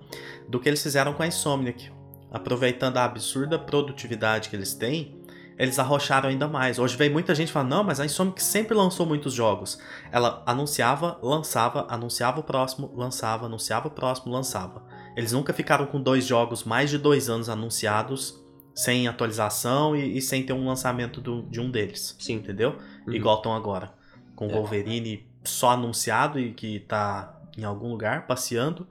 do 0.49 0.61
que 0.61 0.69
eles 0.69 0.83
fizeram 0.83 1.15
com 1.15 1.23
a 1.23 1.27
Insomniac. 1.27 1.91
Aproveitando 2.31 2.99
a 2.99 3.05
absurda 3.05 3.59
produtividade 3.59 4.51
que 4.51 4.55
eles 4.55 4.73
têm, 4.73 5.20
eles 5.61 5.79
arrocharam 5.79 6.31
ainda 6.31 6.49
mais. 6.49 6.79
Hoje 6.79 6.97
veio 6.97 7.13
muita 7.13 7.35
gente 7.35 7.53
falando, 7.53 7.69
não, 7.69 7.85
mas 7.85 8.01
a 8.01 8.07
Insomniac 8.07 8.43
sempre 8.43 8.75
lançou 8.75 9.05
muitos 9.05 9.35
jogos. 9.35 9.79
Ela 10.11 10.43
anunciava, 10.47 11.19
lançava, 11.23 11.87
anunciava 11.91 12.41
o 12.41 12.43
próximo, 12.43 12.91
lançava, 12.97 13.45
anunciava 13.45 13.89
o 13.89 13.91
próximo, 13.91 14.33
lançava. 14.33 14.83
Eles 15.15 15.33
nunca 15.33 15.53
ficaram 15.53 15.85
com 15.85 16.01
dois 16.01 16.25
jogos 16.25 16.65
mais 16.65 16.89
de 16.89 16.97
dois 16.97 17.29
anos 17.29 17.51
anunciados 17.51 18.43
sem 18.75 19.07
atualização 19.07 19.95
e, 19.95 20.17
e 20.17 20.23
sem 20.23 20.47
ter 20.47 20.55
um 20.55 20.67
lançamento 20.67 21.21
do, 21.21 21.43
de 21.43 21.61
um 21.61 21.71
deles. 21.71 22.17
Sim. 22.19 22.37
Entendeu? 22.37 22.79
Uhum. 23.07 23.13
Igual 23.13 23.37
estão 23.37 23.55
agora. 23.55 23.93
Com 24.35 24.47
o 24.47 24.51
é. 24.51 24.55
Wolverine 24.55 25.29
só 25.45 25.73
anunciado 25.73 26.41
e 26.41 26.55
que 26.55 26.81
tá 26.81 27.39
em 27.59 27.65
algum 27.65 27.91
lugar 27.91 28.27
passeando. 28.27 28.87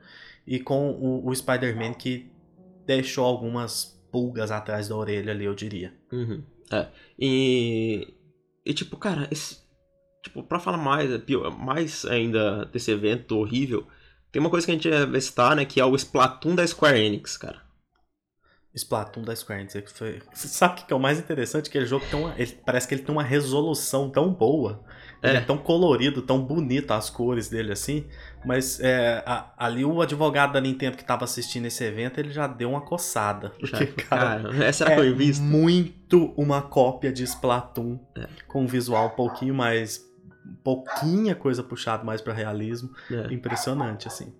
E 0.45 0.59
com 0.59 0.91
o, 0.91 1.27
o 1.27 1.35
Spider-Man 1.35 1.93
que 1.93 2.31
deixou 2.85 3.25
algumas 3.25 3.99
pulgas 4.11 4.51
atrás 4.51 4.87
da 4.87 4.95
orelha 4.95 5.31
ali, 5.31 5.45
eu 5.45 5.55
diria. 5.55 5.91
Uhum. 6.11 6.43
É. 6.71 6.87
E. 7.17 8.13
E 8.65 8.73
tipo, 8.73 8.97
cara, 8.97 9.27
esse, 9.31 9.57
tipo, 10.21 10.43
pra 10.43 10.59
falar 10.59 10.77
mais, 10.77 11.09
mais 11.57 12.05
ainda 12.05 12.65
desse 12.65 12.91
evento 12.91 13.37
horrível, 13.37 13.87
tem 14.31 14.39
uma 14.39 14.49
coisa 14.49 14.65
que 14.65 14.71
a 14.71 14.75
gente 14.75 14.87
ia 14.87 15.21
citar, 15.21 15.55
né? 15.55 15.65
Que 15.65 15.79
é 15.79 15.85
o 15.85 15.95
Splatoon 15.95 16.55
da 16.55 16.67
Square 16.67 16.99
Enix, 16.99 17.37
cara. 17.37 17.61
Splatoon 18.75 19.23
da 19.23 19.35
Square 19.35 19.61
Enix. 19.61 19.93
Você 20.33 20.47
sabe 20.47 20.81
o 20.81 20.85
que 20.85 20.93
é 20.93 20.95
o 20.95 20.99
mais 20.99 21.17
interessante? 21.19 21.69
Aquele 21.69 21.85
jogo 21.85 22.05
tem 22.09 22.19
uma... 22.19 22.35
ele... 22.37 22.51
parece 22.65 22.87
que 22.87 22.93
ele 22.93 23.01
tem 23.01 23.13
uma 23.13 23.23
resolução 23.23 24.09
tão 24.09 24.31
boa. 24.31 24.83
É. 25.21 25.29
Ele 25.29 25.37
é 25.39 25.41
tão 25.41 25.57
colorido, 25.57 26.21
tão 26.21 26.41
bonito 26.41 26.91
as 26.91 27.09
cores 27.09 27.49
dele 27.49 27.71
assim. 27.71 28.05
Mas 28.45 28.79
é, 28.79 29.21
a... 29.25 29.51
ali 29.57 29.83
o 29.83 30.01
advogado 30.01 30.53
da 30.53 30.61
Nintendo 30.61 30.95
que 30.95 31.03
estava 31.03 31.25
assistindo 31.25 31.65
esse 31.65 31.83
evento, 31.83 32.19
ele 32.19 32.31
já 32.31 32.47
deu 32.47 32.69
uma 32.69 32.81
coçada. 32.81 33.49
Porque, 33.59 33.85
cara, 33.87 34.43
cara 34.43 34.65
essa 34.65 34.85
era 34.85 35.05
é 35.05 35.11
visto. 35.11 35.41
muito 35.41 36.33
uma 36.37 36.61
cópia 36.61 37.11
de 37.11 37.23
Splatoon. 37.23 37.99
É. 38.15 38.27
Com 38.47 38.63
um 38.63 38.67
visual 38.67 39.07
um 39.07 39.15
pouquinho 39.15 39.53
mais... 39.53 40.07
Pouquinha 40.63 41.35
coisa 41.35 41.61
puxado 41.61 42.05
mais 42.05 42.21
para 42.21 42.33
realismo. 42.33 42.89
É. 43.11 43.31
Impressionante, 43.33 44.07
assim. 44.07 44.33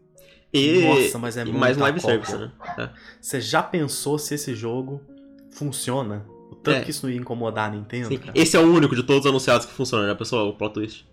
E, 0.52 0.82
Nossa, 0.82 1.20
mas 1.20 1.38
é 1.38 1.44
e 1.44 1.54
mais 1.54 1.78
live 1.78 2.02
cópia. 2.02 2.26
service, 2.26 2.38
né? 2.38 2.52
É. 2.80 2.90
Você 3.22 3.40
já 3.40 3.62
pensou 3.62 4.18
se 4.18 4.34
esse 4.34 4.56
jogo 4.56 5.02
funciona? 5.52 6.26
O 6.50 6.56
tanto 6.56 6.78
é. 6.78 6.82
que 6.82 6.92
isso 6.92 7.06
não 7.06 7.14
ia 7.14 7.20
incomodar 7.20 7.70
a 7.70 7.76
Nintendo? 7.76 8.10
Esse 8.34 8.58
é 8.58 8.60
o 8.60 8.64
único 8.64 8.96
de 8.96 9.04
todos 9.04 9.26
os 9.26 9.30
anunciados 9.30 9.66
que 9.66 9.74
funciona, 9.74 10.08
né, 10.08 10.16
pessoal? 10.16 10.50
O 10.50 10.54
plot 10.54 10.74
twist. 10.74 11.08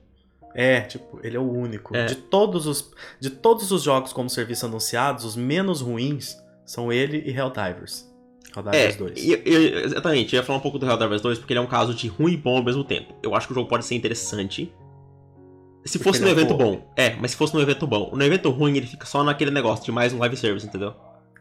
É, 0.55 0.81
tipo, 0.81 1.21
ele 1.23 1.37
é 1.37 1.41
o 1.41 1.51
único. 1.51 1.95
É. 1.95 2.07
De, 2.07 2.15
todos 2.15 2.67
os, 2.67 2.91
de 3.21 3.29
todos 3.29 3.71
os 3.71 3.83
jogos 3.83 4.13
como 4.13 4.31
serviço 4.31 4.65
anunciados, 4.65 5.25
os 5.25 5.37
menos 5.37 5.83
ruins 5.83 6.37
são 6.65 6.91
ele 6.91 7.23
e 7.27 7.31
Helldivers. 7.31 8.11
Helldivers 8.57 8.95
é, 8.95 8.99
2. 8.99 9.25
E, 9.25 9.43
e, 9.45 9.85
exatamente, 9.85 10.35
eu 10.35 10.41
ia 10.41 10.47
falar 10.47 10.59
um 10.59 10.63
pouco 10.63 10.79
do 10.79 10.87
Helldivers 10.87 11.21
2 11.21 11.39
porque 11.39 11.53
ele 11.53 11.61
é 11.61 11.63
um 11.63 11.67
caso 11.67 11.95
de 11.95 12.09
ruim 12.09 12.33
e 12.33 12.37
bom 12.39 12.57
ao 12.57 12.65
mesmo 12.65 12.83
tempo. 12.83 13.15
Eu 13.23 13.35
acho 13.35 13.47
que 13.47 13.53
o 13.53 13.55
jogo 13.55 13.69
pode 13.69 13.85
ser 13.85 13.97
interessante, 13.97 14.73
se 15.87 16.01
fosse 16.01 16.21
no 16.21 16.29
é 16.29 16.33
evento 16.33 16.55
bom. 16.55 16.93
É, 16.97 17.15
mas 17.17 17.31
se 17.31 17.37
fosse 17.37 17.55
no 17.55 17.61
evento 17.61 17.87
bom. 17.87 18.11
No 18.13 18.25
evento 18.25 18.51
ruim, 18.51 18.77
ele 18.77 18.87
fica 18.87 19.07
só 19.07 19.23
naquele 19.23 19.53
negócio 19.53 19.85
de 19.85 19.93
mais 19.93 20.13
um 20.13 20.19
live 20.19 20.37
service, 20.37 20.67
entendeu? 20.67 20.95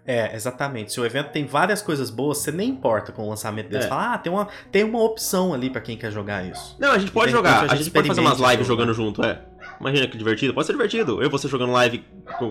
É, 0.08 0.36
exatamente. 0.36 0.94
Se 0.94 1.00
o 1.00 1.06
evento 1.06 1.32
tem 1.32 1.46
várias 1.46 1.82
coisas 1.82 2.12
boas, 2.12 2.38
você 2.38 2.52
nem 2.52 2.70
importa 2.70 3.12
com 3.12 3.24
o 3.24 3.30
lançamento 3.30 3.70
deles. 3.70 3.86
É. 3.86 3.90
Fala, 3.90 4.14
ah, 4.14 4.18
tem 4.20 4.32
uma, 4.32 4.48
tem 4.72 4.84
uma 4.84 5.02
opção 5.02 5.54
ali 5.54 5.70
para 5.70 5.82
quem 5.82 5.98
quer 5.98 6.12
jogar 6.12 6.46
isso. 6.46 6.76
Não, 6.80 6.92
a 6.92 6.98
gente 7.00 7.12
pode 7.12 7.32
jogar. 7.32 7.68
A, 7.68 7.74
a 7.74 7.76
gente 7.76 7.90
pode 7.90 8.08
fazer 8.08 8.22
umas 8.22 8.40
lives 8.40 8.68
jogando 8.68 8.94
junto, 8.94 9.24
é. 9.24 9.42
Imagina 9.80 10.08
que 10.08 10.18
divertido. 10.18 10.54
Pode 10.54 10.68
ser 10.68 10.74
divertido. 10.74 11.22
Eu 11.22 11.28
e 11.28 11.30
você 11.30 11.48
jogando 11.48 11.72
live, 11.72 12.06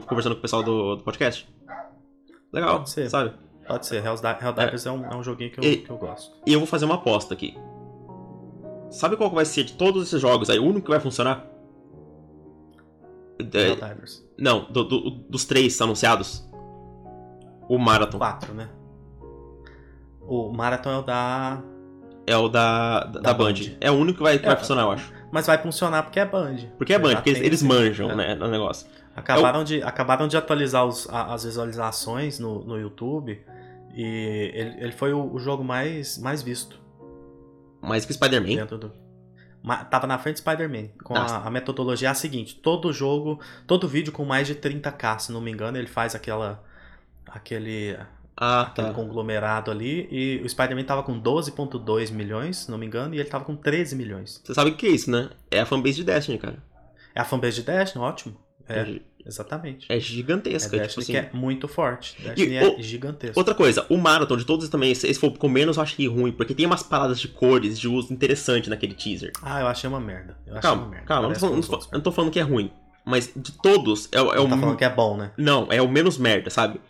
conversando 0.07 0.35
com 0.35 0.41
o 0.41 0.43
pessoal 0.43 0.63
do, 0.63 0.97
do 0.97 1.05
podcast. 1.05 1.49
Legal, 2.53 2.79
pode 2.79 2.91
ser. 2.91 3.09
sabe? 3.09 3.33
Pode 3.67 3.87
ser. 3.87 4.05
Helldivers 4.05 4.87
é. 4.87 4.89
é, 4.89 4.93
um, 4.93 5.05
é 5.07 5.17
um 5.17 5.23
joguinho 5.23 5.51
que 5.51 5.61
eu, 5.61 5.65
e, 5.65 5.77
que 5.79 5.91
eu 5.91 5.97
gosto. 5.97 6.37
E 6.45 6.53
eu 6.53 6.59
vou 6.59 6.67
fazer 6.67 6.85
uma 6.85 6.97
aposta 6.97 7.35
aqui. 7.35 7.57
Sabe 8.91 9.17
qual 9.17 9.31
vai 9.31 9.45
ser 9.45 9.65
de 9.65 9.73
todos 9.75 10.07
esses 10.07 10.21
jogos 10.21 10.51
aí? 10.51 10.59
O 10.59 10.65
único 10.65 10.83
que 10.83 10.91
vai 10.91 11.01
funcionar? 11.01 11.47
É, 13.41 13.97
não, 14.39 14.71
do, 14.71 14.85
do, 14.85 15.11
dos 15.29 15.45
três 15.45 15.81
anunciados. 15.81 16.49
O 17.69 17.79
Marathon. 17.79 18.19
Quatro, 18.19 18.55
né? 18.55 18.69
O 20.21 20.53
Marathon 20.53 20.91
é 20.91 20.99
o 20.99 21.03
da. 21.03 21.63
É 22.27 22.37
o 22.37 22.49
da, 22.49 23.05
da, 23.05 23.21
da 23.21 23.35
Band. 23.35 23.53
Band. 23.53 23.77
É 23.81 23.91
o 23.91 23.95
único 23.95 24.19
que 24.19 24.23
vai, 24.23 24.39
que 24.39 24.45
é, 24.45 24.49
vai 24.49 24.57
funcionar, 24.57 24.83
eu 24.83 24.93
acho. 24.93 25.13
Mas 25.31 25.47
vai 25.47 25.59
funcionar 25.59 26.03
porque 26.05 26.21
é 26.21 26.25
Band. 26.25 26.57
Porque 26.79 26.95
é 26.95 26.99
Band, 26.99 27.17
porque 27.17 27.31
eles, 27.31 27.43
eles 27.43 27.63
manjam, 27.63 28.11
é. 28.11 28.15
né, 28.15 28.35
no 28.35 28.49
negócio. 28.49 28.87
Acabaram, 29.17 29.63
de, 29.63 29.83
acabaram 29.83 30.27
de 30.27 30.37
atualizar 30.37 30.85
os, 30.85 31.09
as 31.09 31.45
visualizações 31.45 32.41
no, 32.41 32.65
no 32.65 32.77
YouTube 32.77 33.41
e 33.95 34.51
ele, 34.53 34.85
ele 34.85 34.93
foi 34.93 35.13
o, 35.13 35.33
o, 35.33 35.39
jogo 35.39 35.63
mais, 35.63 36.19
mais 36.19 36.43
visto. 36.43 36.81
Mais 37.81 38.05
que 38.05 38.13
Spider-Man? 38.13 38.67
Do... 38.67 38.93
Tava 39.89 40.07
na 40.09 40.19
frente 40.19 40.35
do 40.35 40.39
Spider-Man. 40.39 40.89
Com 41.05 41.15
a, 41.15 41.47
a, 41.47 41.51
metodologia 41.51 42.09
é 42.09 42.11
a 42.11 42.15
seguinte: 42.15 42.57
todo 42.57 42.93
jogo, 42.93 43.41
todo 43.69 43.87
vídeo 43.87 44.13
com 44.13 44.25
mais 44.25 44.49
de 44.49 44.57
30k, 44.57 45.21
se 45.21 45.33
não 45.33 45.41
me 45.41 45.51
engano, 45.51 45.79
ele 45.79 45.87
faz 45.87 46.15
aquela. 46.15 46.65
Aquele. 47.35 47.97
Ah, 48.37 48.63
aquele 48.63 48.89
tá. 48.89 48.95
conglomerado 48.95 49.71
ali. 49.71 50.09
E 50.11 50.41
o 50.45 50.49
Spider-Man 50.49 50.85
tava 50.85 51.03
com 51.03 51.21
12,2 51.21 52.11
milhões, 52.11 52.59
se 52.59 52.71
não 52.71 52.79
me 52.79 52.87
engano, 52.87 53.15
e 53.15 53.21
ele 53.21 53.29
tava 53.29 53.45
com 53.45 53.55
13 53.55 53.95
milhões. 53.95 54.41
Você 54.45 54.55
sabe 54.55 54.71
o 54.71 54.77
que 54.77 54.87
é 54.87 54.91
isso, 54.91 55.11
né? 55.11 55.31
É 55.51 55.61
a 55.61 55.67
fanbase 55.67 55.97
de 55.97 56.05
Destiny, 56.05 56.39
cara. 56.39 56.63
É 57.15 57.21
a 57.21 57.25
fanbase 57.25 57.57
de 57.57 57.63
Destiny, 57.63 58.05
ótimo. 58.05 58.37
É, 58.69 58.99
exatamente. 59.25 59.87
É 59.93 60.01
gigantesca. 60.01 60.77
É, 60.77 60.87
tipo 60.87 61.01
assim. 61.01 61.13
que 61.13 61.19
é 61.19 61.31
muito 61.33 61.69
forte. 61.69 62.21
Destiny 62.21 62.55
e, 62.55 62.57
é 62.57 62.67
o, 62.67 62.83
gigantesco. 62.83 63.39
Outra 63.39 63.55
coisa, 63.55 63.87
o 63.89 63.97
Marathon 63.97 64.37
de 64.37 64.45
todos 64.45 64.69
também, 64.69 64.91
esse 64.91 65.15
for 65.15 65.31
com 65.37 65.49
menos 65.49 65.77
eu 65.77 65.83
achei 65.83 66.09
ruim, 66.09 66.33
porque 66.33 66.55
tem 66.55 66.67
umas 66.67 66.83
paradas 66.83 67.21
de 67.21 67.29
cores, 67.29 67.79
de 67.79 67.87
uso 67.87 68.13
interessante 68.13 68.69
naquele 68.69 68.95
teaser. 68.95 69.33
Ah, 69.43 69.61
eu 69.61 69.69
achei 69.69 69.89
uma 69.89 70.01
merda. 70.01 70.37
Eu 70.47 70.61
calma, 70.61 70.83
uma 70.83 70.91
merda. 70.91 71.07
calma, 71.07 71.29
não 71.29 71.35
tô, 71.35 71.41
falando, 71.41 71.55
não, 71.55 71.63
tô, 71.63 71.89
não 71.93 72.01
tô, 72.01 72.13
falando 72.13 72.31
que 72.33 72.41
é 72.41 72.43
ruim. 72.43 72.73
Mas 73.05 73.31
de 73.37 73.53
todos, 73.53 74.09
é, 74.11 74.17
é 74.17 74.21
o. 74.21 74.49
Tá 74.49 74.57
falando 74.57 74.77
que 74.77 74.85
é 74.85 74.91
bom, 74.91 75.17
né? 75.17 75.31
Não, 75.37 75.69
é 75.71 75.83
o 75.83 75.89
menos 75.89 76.17
merda, 76.17 76.49
sabe? 76.49 76.81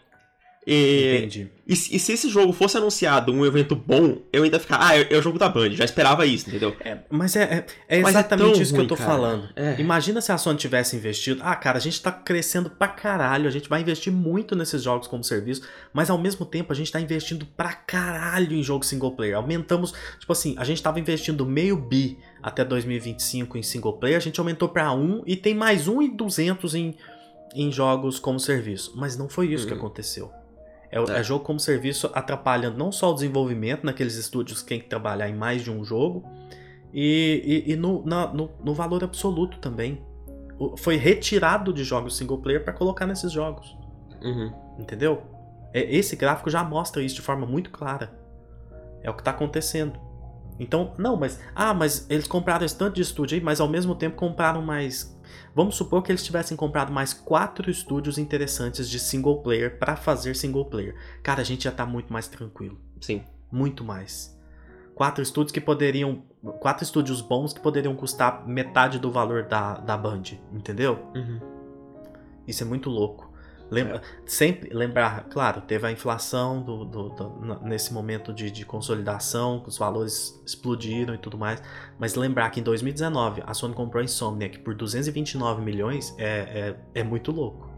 E, 0.66 1.18
Entendi. 1.18 1.50
E, 1.66 1.72
e, 1.72 1.76
se 1.76 2.12
esse 2.12 2.28
jogo 2.28 2.52
fosse 2.52 2.76
anunciado 2.76 3.32
um 3.32 3.44
evento 3.44 3.74
bom, 3.74 4.18
eu 4.32 4.42
ainda 4.42 4.58
ficar, 4.58 4.78
ah, 4.80 4.96
é, 4.96 5.14
é, 5.14 5.18
o 5.18 5.22
jogo 5.22 5.38
da 5.38 5.48
Band, 5.48 5.70
já 5.70 5.84
esperava 5.84 6.26
isso, 6.26 6.48
entendeu? 6.48 6.76
É, 6.80 6.98
mas 7.10 7.36
é, 7.36 7.66
é, 7.88 7.96
é 7.96 8.00
exatamente 8.00 8.60
isso 8.60 8.74
ruim, 8.74 8.86
que 8.86 8.92
eu 8.92 8.96
tô 8.96 9.02
cara. 9.02 9.10
falando. 9.10 9.48
É. 9.56 9.76
Imagina 9.78 10.20
se 10.20 10.30
a 10.30 10.36
Sony 10.36 10.58
tivesse 10.58 10.96
investido. 10.96 11.40
Ah, 11.42 11.56
cara, 11.56 11.78
a 11.78 11.80
gente 11.80 12.00
tá 12.02 12.12
crescendo 12.12 12.68
pra 12.68 12.88
caralho, 12.88 13.48
a 13.48 13.50
gente 13.50 13.68
vai 13.68 13.80
investir 13.80 14.12
muito 14.12 14.54
nesses 14.54 14.82
jogos 14.82 15.08
como 15.08 15.24
serviço, 15.24 15.62
mas 15.92 16.10
ao 16.10 16.18
mesmo 16.18 16.44
tempo 16.44 16.72
a 16.72 16.76
gente 16.76 16.92
tá 16.92 17.00
investindo 17.00 17.46
pra 17.46 17.72
caralho 17.72 18.54
em 18.54 18.62
jogos 18.62 18.88
single 18.88 19.12
player. 19.12 19.36
Aumentamos, 19.36 19.94
tipo 20.18 20.32
assim, 20.32 20.54
a 20.58 20.64
gente 20.64 20.82
tava 20.82 21.00
investindo 21.00 21.46
meio 21.46 21.76
bi 21.76 22.18
até 22.42 22.62
2025 22.62 23.56
em 23.56 23.62
single 23.62 23.94
player, 23.94 24.18
a 24.18 24.20
gente 24.20 24.38
aumentou 24.38 24.68
pra 24.68 24.92
1 24.92 25.22
e 25.26 25.34
tem 25.34 25.54
mais 25.54 25.88
1,200 25.88 26.74
em, 26.74 26.94
em 27.54 27.72
jogos 27.72 28.18
como 28.18 28.38
serviço. 28.38 28.92
Mas 28.96 29.16
não 29.16 29.30
foi 29.30 29.46
isso 29.46 29.64
uhum. 29.64 29.68
que 29.68 29.74
aconteceu. 29.78 30.43
É, 30.90 30.98
é. 30.98 31.20
é, 31.20 31.22
jogo 31.22 31.44
como 31.44 31.58
serviço 31.58 32.10
atrapalhando 32.14 32.76
não 32.76 32.92
só 32.92 33.10
o 33.10 33.14
desenvolvimento 33.14 33.84
naqueles 33.84 34.16
estúdios 34.16 34.62
que 34.62 34.68
tem 34.68 34.80
que 34.80 34.86
trabalhar 34.86 35.28
em 35.28 35.34
mais 35.34 35.62
de 35.62 35.70
um 35.70 35.84
jogo, 35.84 36.24
e, 36.92 37.64
e, 37.66 37.72
e 37.72 37.76
no, 37.76 38.04
na, 38.06 38.28
no, 38.28 38.50
no, 38.62 38.72
valor 38.72 39.02
absoluto 39.02 39.58
também. 39.58 40.00
Foi 40.78 40.94
retirado 40.94 41.72
de 41.72 41.82
jogos 41.82 42.16
single 42.16 42.38
player 42.38 42.62
para 42.62 42.72
colocar 42.72 43.06
nesses 43.06 43.32
jogos. 43.32 43.76
Uhum. 44.22 44.52
Entendeu? 44.78 45.22
É, 45.72 45.82
esse 45.92 46.14
gráfico 46.14 46.48
já 46.48 46.62
mostra 46.62 47.02
isso 47.02 47.16
de 47.16 47.22
forma 47.22 47.44
muito 47.44 47.70
clara. 47.70 48.16
É 49.02 49.10
o 49.10 49.14
que 49.14 49.20
está 49.20 49.32
acontecendo. 49.32 49.98
Então, 50.58 50.94
não, 50.96 51.16
mas. 51.16 51.40
Ah, 51.54 51.74
mas 51.74 52.06
eles 52.08 52.28
compraram 52.28 52.64
esse 52.64 52.78
tanto 52.78 52.94
de 52.94 53.02
estúdio 53.02 53.36
aí, 53.36 53.42
mas 53.42 53.60
ao 53.60 53.68
mesmo 53.68 53.96
tempo 53.96 54.14
compraram 54.14 54.62
mais 54.62 55.13
Vamos 55.54 55.76
supor 55.76 56.02
que 56.02 56.10
eles 56.10 56.24
tivessem 56.24 56.56
comprado 56.56 56.92
mais 56.92 57.12
quatro 57.12 57.70
estúdios 57.70 58.18
interessantes 58.18 58.88
de 58.88 58.98
single 58.98 59.42
player 59.42 59.78
para 59.78 59.96
fazer 59.96 60.34
single 60.34 60.64
player. 60.66 60.94
Cara, 61.22 61.40
a 61.40 61.44
gente 61.44 61.64
já 61.64 61.72
tá 61.72 61.86
muito 61.86 62.12
mais 62.12 62.28
tranquilo. 62.28 62.78
Sim. 63.00 63.22
Muito 63.50 63.84
mais. 63.84 64.34
Quatro 64.94 65.22
estúdios 65.22 65.52
que 65.52 65.60
poderiam. 65.60 66.22
Quatro 66.60 66.84
estúdios 66.84 67.20
bons 67.20 67.52
que 67.52 67.60
poderiam 67.60 67.94
custar 67.96 68.46
metade 68.46 68.98
do 68.98 69.10
valor 69.10 69.44
da, 69.44 69.74
da 69.78 69.96
Band, 69.96 70.22
entendeu? 70.52 70.98
Uhum. 71.14 71.40
Isso 72.46 72.62
é 72.62 72.66
muito 72.66 72.90
louco. 72.90 73.23
Lembra, 73.70 73.96
é. 73.96 74.00
Sempre 74.26 74.72
lembrar, 74.72 75.24
claro, 75.24 75.60
teve 75.62 75.86
a 75.86 75.90
inflação 75.90 76.62
do, 76.62 76.84
do, 76.84 77.08
do, 77.10 77.60
nesse 77.62 77.92
momento 77.92 78.32
de, 78.32 78.50
de 78.50 78.64
consolidação, 78.64 79.62
os 79.66 79.78
valores 79.78 80.40
explodiram 80.46 81.14
e 81.14 81.18
tudo 81.18 81.38
mais. 81.38 81.62
Mas 81.98 82.14
lembrar 82.14 82.50
que 82.50 82.60
em 82.60 82.62
2019 82.62 83.42
a 83.46 83.54
Sony 83.54 83.74
comprou 83.74 84.00
a 84.00 84.04
Insomniac 84.04 84.58
por 84.60 84.74
229 84.74 85.62
milhões 85.62 86.14
é, 86.18 86.76
é, 86.94 87.00
é 87.00 87.02
muito 87.02 87.32
louco. 87.32 87.70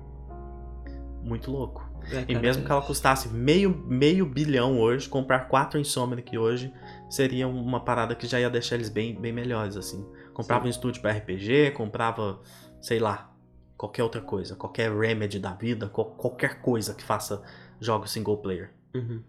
Muito 1.22 1.50
louco. 1.50 1.86
É, 2.12 2.24
e 2.28 2.38
mesmo 2.38 2.64
que 2.64 2.70
ela 2.70 2.82
custasse 2.82 3.28
meio, 3.28 3.70
meio 3.86 4.24
bilhão 4.24 4.78
hoje, 4.78 5.08
comprar 5.08 5.48
quatro 5.48 5.78
Insomniac 5.78 6.36
hoje 6.38 6.72
seria 7.10 7.48
uma 7.48 7.80
parada 7.80 8.14
que 8.14 8.26
já 8.26 8.38
ia 8.38 8.50
deixar 8.50 8.76
eles 8.76 8.88
bem, 8.88 9.14
bem 9.14 9.32
melhores, 9.32 9.76
assim. 9.76 10.06
Comprava 10.32 10.62
Sim. 10.62 10.68
um 10.68 10.70
estúdio 10.70 11.02
para 11.02 11.12
RPG, 11.12 11.72
comprava, 11.72 12.40
sei 12.80 12.98
lá, 12.98 13.35
qualquer 13.76 14.02
outra 14.02 14.20
coisa, 14.20 14.56
qualquer 14.56 14.90
Remedy 14.90 15.38
da 15.38 15.52
vida, 15.52 15.88
qualquer 15.88 16.60
coisa 16.60 16.94
que 16.94 17.02
faça 17.02 17.42
jogos 17.80 18.10
single 18.10 18.38
player. 18.38 18.70
Uhum. 18.94 19.22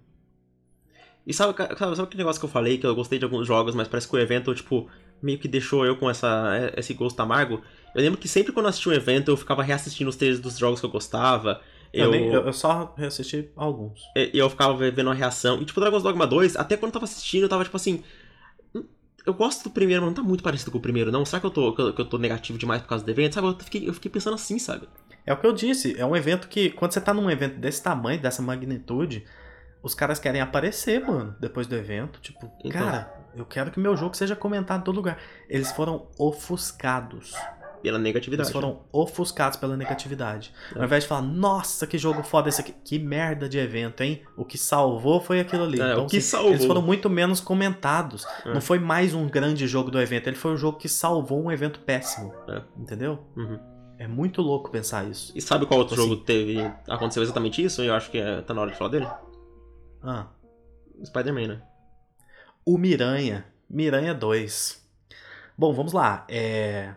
E 1.25 1.33
sabe, 1.33 1.57
sabe, 1.57 1.77
sabe 1.77 2.01
aquele 2.01 2.19
negócio 2.19 2.39
que 2.39 2.45
eu 2.45 2.49
falei, 2.49 2.77
que 2.77 2.87
eu 2.87 2.95
gostei 2.95 3.19
de 3.19 3.25
alguns 3.25 3.45
jogos, 3.45 3.75
mas 3.75 3.87
parece 3.87 4.07
que 4.07 4.15
o 4.15 4.19
evento, 4.19 4.55
tipo, 4.55 4.87
meio 5.21 5.37
que 5.37 5.47
deixou 5.47 5.85
eu 5.85 5.97
com 5.97 6.09
essa, 6.09 6.71
esse 6.77 6.93
gosto 6.93 7.19
amargo? 7.19 7.61
Eu 7.93 8.01
lembro 8.01 8.17
que 8.17 8.29
sempre 8.29 8.53
quando 8.53 8.67
eu 8.67 8.69
assistia 8.69 8.93
um 8.93 8.95
evento, 8.95 9.29
eu 9.29 9.35
ficava 9.35 9.61
reassistindo 9.61 10.09
os 10.09 10.15
trailers 10.15 10.39
dos 10.39 10.57
jogos 10.57 10.79
que 10.79 10.85
eu 10.85 10.89
gostava. 10.89 11.59
Eu, 11.91 12.13
eu, 12.13 12.45
eu 12.45 12.53
só 12.53 12.93
reassisti 12.97 13.49
alguns. 13.57 14.01
E 14.15 14.37
eu 14.37 14.49
ficava 14.49 14.73
vendo 14.89 15.09
a 15.09 15.13
reação. 15.13 15.61
E, 15.61 15.65
tipo, 15.65 15.79
Dragon's 15.81 16.03
Dogma 16.03 16.25
2, 16.25 16.55
até 16.55 16.77
quando 16.77 16.89
eu 16.89 16.93
tava 16.93 17.05
assistindo, 17.05 17.43
eu 17.43 17.49
tava, 17.49 17.63
tipo 17.63 17.75
assim, 17.75 18.03
eu 19.27 19.33
gosto 19.33 19.65
do 19.65 19.69
primeiro, 19.69 20.01
mas 20.01 20.09
não 20.09 20.23
tá 20.23 20.27
muito 20.27 20.41
parecido 20.41 20.71
com 20.71 20.77
o 20.77 20.81
primeiro, 20.81 21.11
não. 21.11 21.25
Será 21.25 21.41
que 21.41 21.45
eu 21.45 21.51
tô, 21.51 21.73
que 21.73 21.81
eu, 21.81 21.93
que 21.93 22.01
eu 22.01 22.05
tô 22.05 22.17
negativo 22.17 22.57
demais 22.57 22.81
por 22.81 22.87
causa 22.87 23.03
do 23.03 23.11
evento? 23.11 23.35
Sabe, 23.35 23.47
eu 23.47 23.59
fiquei, 23.59 23.89
eu 23.89 23.93
fiquei 23.93 24.09
pensando 24.09 24.35
assim, 24.35 24.57
sabe? 24.57 24.87
É 25.25 25.33
o 25.33 25.37
que 25.37 25.45
eu 25.45 25.51
disse, 25.51 25.99
é 25.99 26.05
um 26.05 26.15
evento 26.15 26.47
que, 26.47 26.69
quando 26.69 26.93
você 26.93 27.01
tá 27.01 27.13
num 27.13 27.29
evento 27.29 27.59
desse 27.59 27.83
tamanho, 27.83 28.21
dessa 28.21 28.41
magnitude, 28.41 29.25
os 29.83 29.93
caras 29.93 30.17
querem 30.17 30.39
aparecer, 30.39 31.05
mano, 31.05 31.35
depois 31.41 31.67
do 31.67 31.75
evento. 31.75 32.21
Tipo, 32.21 32.49
então... 32.63 32.81
cara, 32.81 33.13
eu 33.35 33.45
quero 33.45 33.69
que 33.69 33.81
meu 33.81 33.97
jogo 33.97 34.15
seja 34.15 34.33
comentado 34.33 34.79
em 34.79 34.83
todo 34.85 34.95
lugar. 34.95 35.19
Eles 35.49 35.73
foram 35.73 36.07
ofuscados 36.17 37.35
pela 37.81 37.97
negatividade. 37.97 38.49
Eles 38.49 38.53
foram 38.53 38.81
ofuscados 38.91 39.57
pela 39.57 39.77
negatividade. 39.77 40.53
É. 40.75 40.79
Ao 40.79 40.85
invés 40.85 41.03
de 41.03 41.09
falar, 41.09 41.21
nossa, 41.21 41.87
que 41.87 41.97
jogo 41.97 42.23
foda 42.23 42.49
esse 42.49 42.61
aqui. 42.61 42.73
Que 42.83 42.99
merda 42.99 43.47
de 43.47 43.57
evento, 43.57 44.01
hein? 44.01 44.21
O 44.35 44.43
que 44.43 44.57
salvou 44.57 45.21
foi 45.21 45.39
aquilo 45.39 45.63
ali. 45.63 45.81
É, 45.81 45.91
então, 45.91 46.05
o 46.05 46.07
que 46.07 46.17
assim, 46.17 46.27
salvou. 46.27 46.51
Eles 46.51 46.65
foram 46.65 46.81
muito 46.81 47.09
menos 47.09 47.39
comentados. 47.39 48.25
É. 48.45 48.53
Não 48.53 48.61
foi 48.61 48.79
mais 48.79 49.13
um 49.13 49.27
grande 49.27 49.67
jogo 49.67 49.89
do 49.91 49.99
evento. 49.99 50.27
Ele 50.27 50.35
foi 50.35 50.51
um 50.51 50.57
jogo 50.57 50.77
que 50.77 50.89
salvou 50.89 51.43
um 51.43 51.51
evento 51.51 51.79
péssimo. 51.79 52.33
É. 52.47 52.61
Entendeu? 52.77 53.19
Uhum. 53.35 53.59
É 53.99 54.07
muito 54.07 54.41
louco 54.41 54.69
pensar 54.69 55.09
isso. 55.09 55.31
E 55.35 55.41
sabe 55.41 55.65
qual 55.65 55.79
outro 55.79 55.95
tipo 55.95 56.03
assim, 56.05 56.11
jogo 56.11 56.23
teve. 56.23 56.71
Aconteceu 56.87 57.23
exatamente 57.23 57.63
isso? 57.63 57.81
Eu 57.81 57.93
acho 57.93 58.11
que 58.11 58.19
é, 58.19 58.41
tá 58.41 58.53
na 58.53 58.61
hora 58.61 58.71
de 58.71 58.77
falar 58.77 58.91
dele. 58.91 59.07
Ah. 60.03 60.27
Spider-Man, 61.03 61.47
né? 61.47 61.61
O 62.65 62.77
Miranha. 62.77 63.45
Miranha 63.69 64.13
2. 64.13 64.85
Bom, 65.57 65.73
vamos 65.73 65.93
lá. 65.93 66.25
É. 66.29 66.93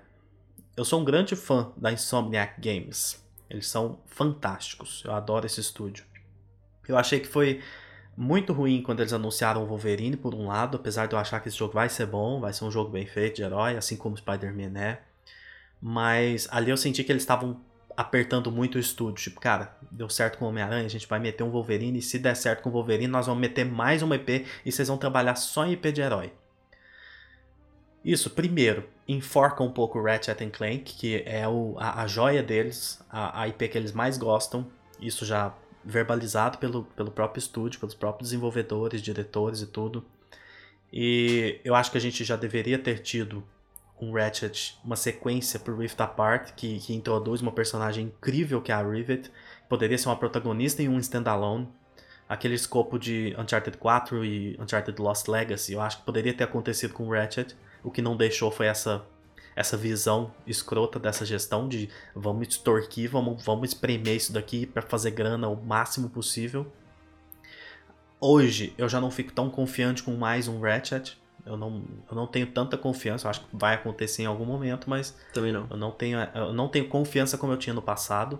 Eu 0.77 0.85
sou 0.85 1.01
um 1.01 1.05
grande 1.05 1.35
fã 1.35 1.73
da 1.77 1.93
Insomniac 1.93 2.61
Games. 2.61 3.23
Eles 3.49 3.67
são 3.67 3.99
fantásticos. 4.07 5.03
Eu 5.05 5.13
adoro 5.13 5.45
esse 5.47 5.61
estúdio. 5.61 6.05
Eu 6.89 6.97
achei 6.97 7.21
que 7.21 7.27
foi 7.27 7.61
muito 8.17 8.53
ruim 8.53 8.83
quando 8.83 9.01
eles 9.01 9.13
anunciaram 9.13 9.63
o 9.63 9.67
Wolverine, 9.67 10.17
por 10.17 10.35
um 10.35 10.47
lado, 10.47 10.77
apesar 10.77 11.07
de 11.07 11.15
eu 11.15 11.19
achar 11.19 11.41
que 11.41 11.49
esse 11.49 11.57
jogo 11.57 11.75
vai 11.75 11.89
ser 11.89 12.07
bom, 12.07 12.41
vai 12.41 12.53
ser 12.53 12.65
um 12.65 12.71
jogo 12.71 12.91
bem 12.91 13.07
feito 13.07 13.37
de 13.37 13.43
herói, 13.43 13.77
assim 13.77 13.97
como 13.97 14.17
Spider-Man 14.17 14.79
é. 14.79 15.03
Mas 15.81 16.49
ali 16.51 16.71
eu 16.71 16.77
senti 16.77 17.03
que 17.03 17.11
eles 17.11 17.23
estavam 17.23 17.61
apertando 17.97 18.51
muito 18.51 18.77
o 18.77 18.79
estúdio. 18.79 19.25
Tipo, 19.25 19.41
cara, 19.41 19.77
deu 19.91 20.09
certo 20.09 20.39
com 20.39 20.45
o 20.45 20.49
Homem-Aranha, 20.49 20.87
a 20.87 20.91
gente 20.91 21.07
vai 21.07 21.19
meter 21.19 21.43
um 21.43 21.51
Wolverine, 21.51 21.99
e 21.99 22.03
se 22.03 22.19
der 22.19 22.37
certo 22.37 22.63
com 22.63 22.71
o 22.71 22.73
Wolverine, 22.73 23.09
nós 23.09 23.27
vamos 23.27 23.41
meter 23.41 23.65
mais 23.65 24.03
uma 24.03 24.17
IP 24.17 24.47
e 24.65 24.71
vocês 24.71 24.89
vão 24.89 24.97
trabalhar 24.97 25.35
só 25.35 25.67
em 25.67 25.73
IP 25.73 25.93
de 25.93 26.01
herói. 26.01 26.33
Isso, 28.05 28.31
primeiro, 28.31 28.89
enforca 29.13 29.63
um 29.63 29.71
pouco 29.71 30.01
Ratchet 30.01 30.49
Clank, 30.51 30.95
que 30.95 31.23
é 31.27 31.47
o, 31.49 31.75
a, 31.79 32.03
a 32.03 32.07
joia 32.07 32.43
deles, 32.43 33.01
a, 33.11 33.43
a, 33.43 33.49
IP 33.49 33.69
que 33.69 33.79
eles 33.79 33.93
mais 33.93 34.17
gostam. 34.17 34.67
Isso 35.01 35.25
já 35.25 35.55
verbalizado 35.85 36.59
pelo, 36.59 36.85
pelo 36.85 37.11
próprio 37.11 37.41
estúdio, 37.41 37.81
pelos 37.81 37.95
próprios 37.95 38.29
desenvolvedores, 38.29 39.03
diretores 39.03 39.63
e 39.63 39.67
tudo. 39.67 40.05
E 40.93 41.61
eu 41.65 41.75
acho 41.75 41.91
que 41.91 41.99
a 41.99 42.01
gente 42.01 42.23
já 42.25 42.37
deveria 42.37 42.79
ter 42.79 42.99
tido 43.01 43.43
um 44.01 44.13
Ratchet, 44.13 44.79
uma 44.85 44.97
sequência 44.97 45.59
pro 45.59 45.77
Rift 45.77 46.01
Apart, 46.01 46.53
que, 46.55 46.79
que 46.79 46.95
introduz 46.95 47.41
uma 47.41 47.53
personagem 47.53 48.07
incrível 48.07 48.63
que 48.63 48.71
é 48.71 48.75
a 48.75 48.83
Rivet. 48.83 49.31
Poderia 49.69 49.99
ser 49.99 50.09
uma 50.09 50.17
protagonista 50.17 50.83
em 50.83 50.89
um 50.89 50.99
standalone. 50.99 51.69
Aquele 52.29 52.55
escopo 52.55 52.99
de 52.99 53.35
Uncharted 53.39 53.77
4 53.77 54.25
e 54.25 54.57
Uncharted 54.61 55.01
Lost 55.01 55.27
Legacy, 55.27 55.73
eu 55.73 55.81
acho 55.81 55.99
que 55.99 56.05
poderia 56.05 56.33
ter 56.33 56.45
acontecido 56.45 56.95
com 56.95 57.09
o 57.09 57.11
Ratchet. 57.11 57.57
O 57.83 57.91
que 57.91 58.03
não 58.03 58.17
deixou 58.17 58.51
foi 58.51 58.67
essa 58.67 59.05
essa 59.57 59.77
visão 59.77 60.33
escrota 60.47 60.99
dessa 60.99 61.27
gestão 61.27 61.69
de 61.69 61.89
vamos 62.15 62.49
extorquir, 62.49 63.11
vamos, 63.11 63.45
vamos 63.45 63.71
espremer 63.71 64.17
isso 64.17 64.33
daqui 64.33 64.65
para 64.65 64.81
fazer 64.81 65.11
grana 65.11 65.49
o 65.49 65.57
máximo 65.57 66.09
possível. 66.09 66.73
Hoje 68.21 68.73
eu 68.79 68.89
já 68.89 69.01
não 69.01 69.11
fico 69.11 69.33
tão 69.33 69.51
confiante 69.51 70.03
com 70.03 70.15
mais 70.17 70.47
um 70.49 70.61
Ratchet. 70.61 71.19
Eu 71.45 71.57
não, 71.57 71.83
eu 72.09 72.15
não 72.15 72.27
tenho 72.27 72.47
tanta 72.47 72.77
confiança, 72.77 73.27
eu 73.27 73.31
acho 73.31 73.41
que 73.41 73.57
vai 73.57 73.75
acontecer 73.75 74.23
em 74.23 74.27
algum 74.27 74.45
momento, 74.45 74.89
mas 74.89 75.17
também 75.33 75.53
não. 75.53 75.67
Eu 75.71 75.77
não 75.77 75.91
tenho, 75.91 76.19
eu 76.35 76.53
não 76.53 76.69
tenho 76.69 76.87
confiança 76.89 77.39
como 77.39 77.53
eu 77.53 77.57
tinha 77.57 77.75
no 77.75 77.83
passado. 77.83 78.39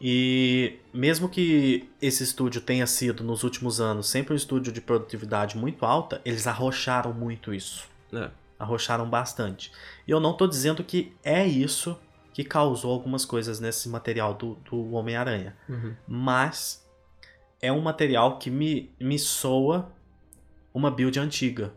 E 0.00 0.78
mesmo 0.92 1.28
que 1.28 1.88
esse 2.00 2.22
estúdio 2.22 2.60
tenha 2.60 2.86
sido 2.86 3.24
nos 3.24 3.42
últimos 3.42 3.80
anos 3.80 4.08
sempre 4.08 4.34
um 4.34 4.36
estúdio 4.36 4.72
de 4.72 4.80
produtividade 4.80 5.56
muito 5.56 5.84
alta, 5.84 6.20
eles 6.24 6.46
arrocharam 6.46 7.12
muito 7.12 7.52
isso. 7.52 7.95
É. 8.16 8.30
arrocharam 8.58 9.08
bastante. 9.08 9.72
E 10.06 10.10
eu 10.10 10.20
não 10.20 10.36
tô 10.36 10.46
dizendo 10.46 10.82
que 10.82 11.14
é 11.22 11.46
isso 11.46 11.98
que 12.32 12.44
causou 12.44 12.92
algumas 12.92 13.24
coisas 13.24 13.60
nesse 13.60 13.88
material 13.88 14.34
do, 14.34 14.56
do 14.70 14.92
Homem-Aranha. 14.92 15.56
Uhum. 15.68 15.94
Mas 16.06 16.86
é 17.60 17.72
um 17.72 17.80
material 17.80 18.38
que 18.38 18.50
me, 18.50 18.94
me 19.00 19.18
soa 19.18 19.90
uma 20.74 20.90
build 20.90 21.18
antiga. 21.18 21.72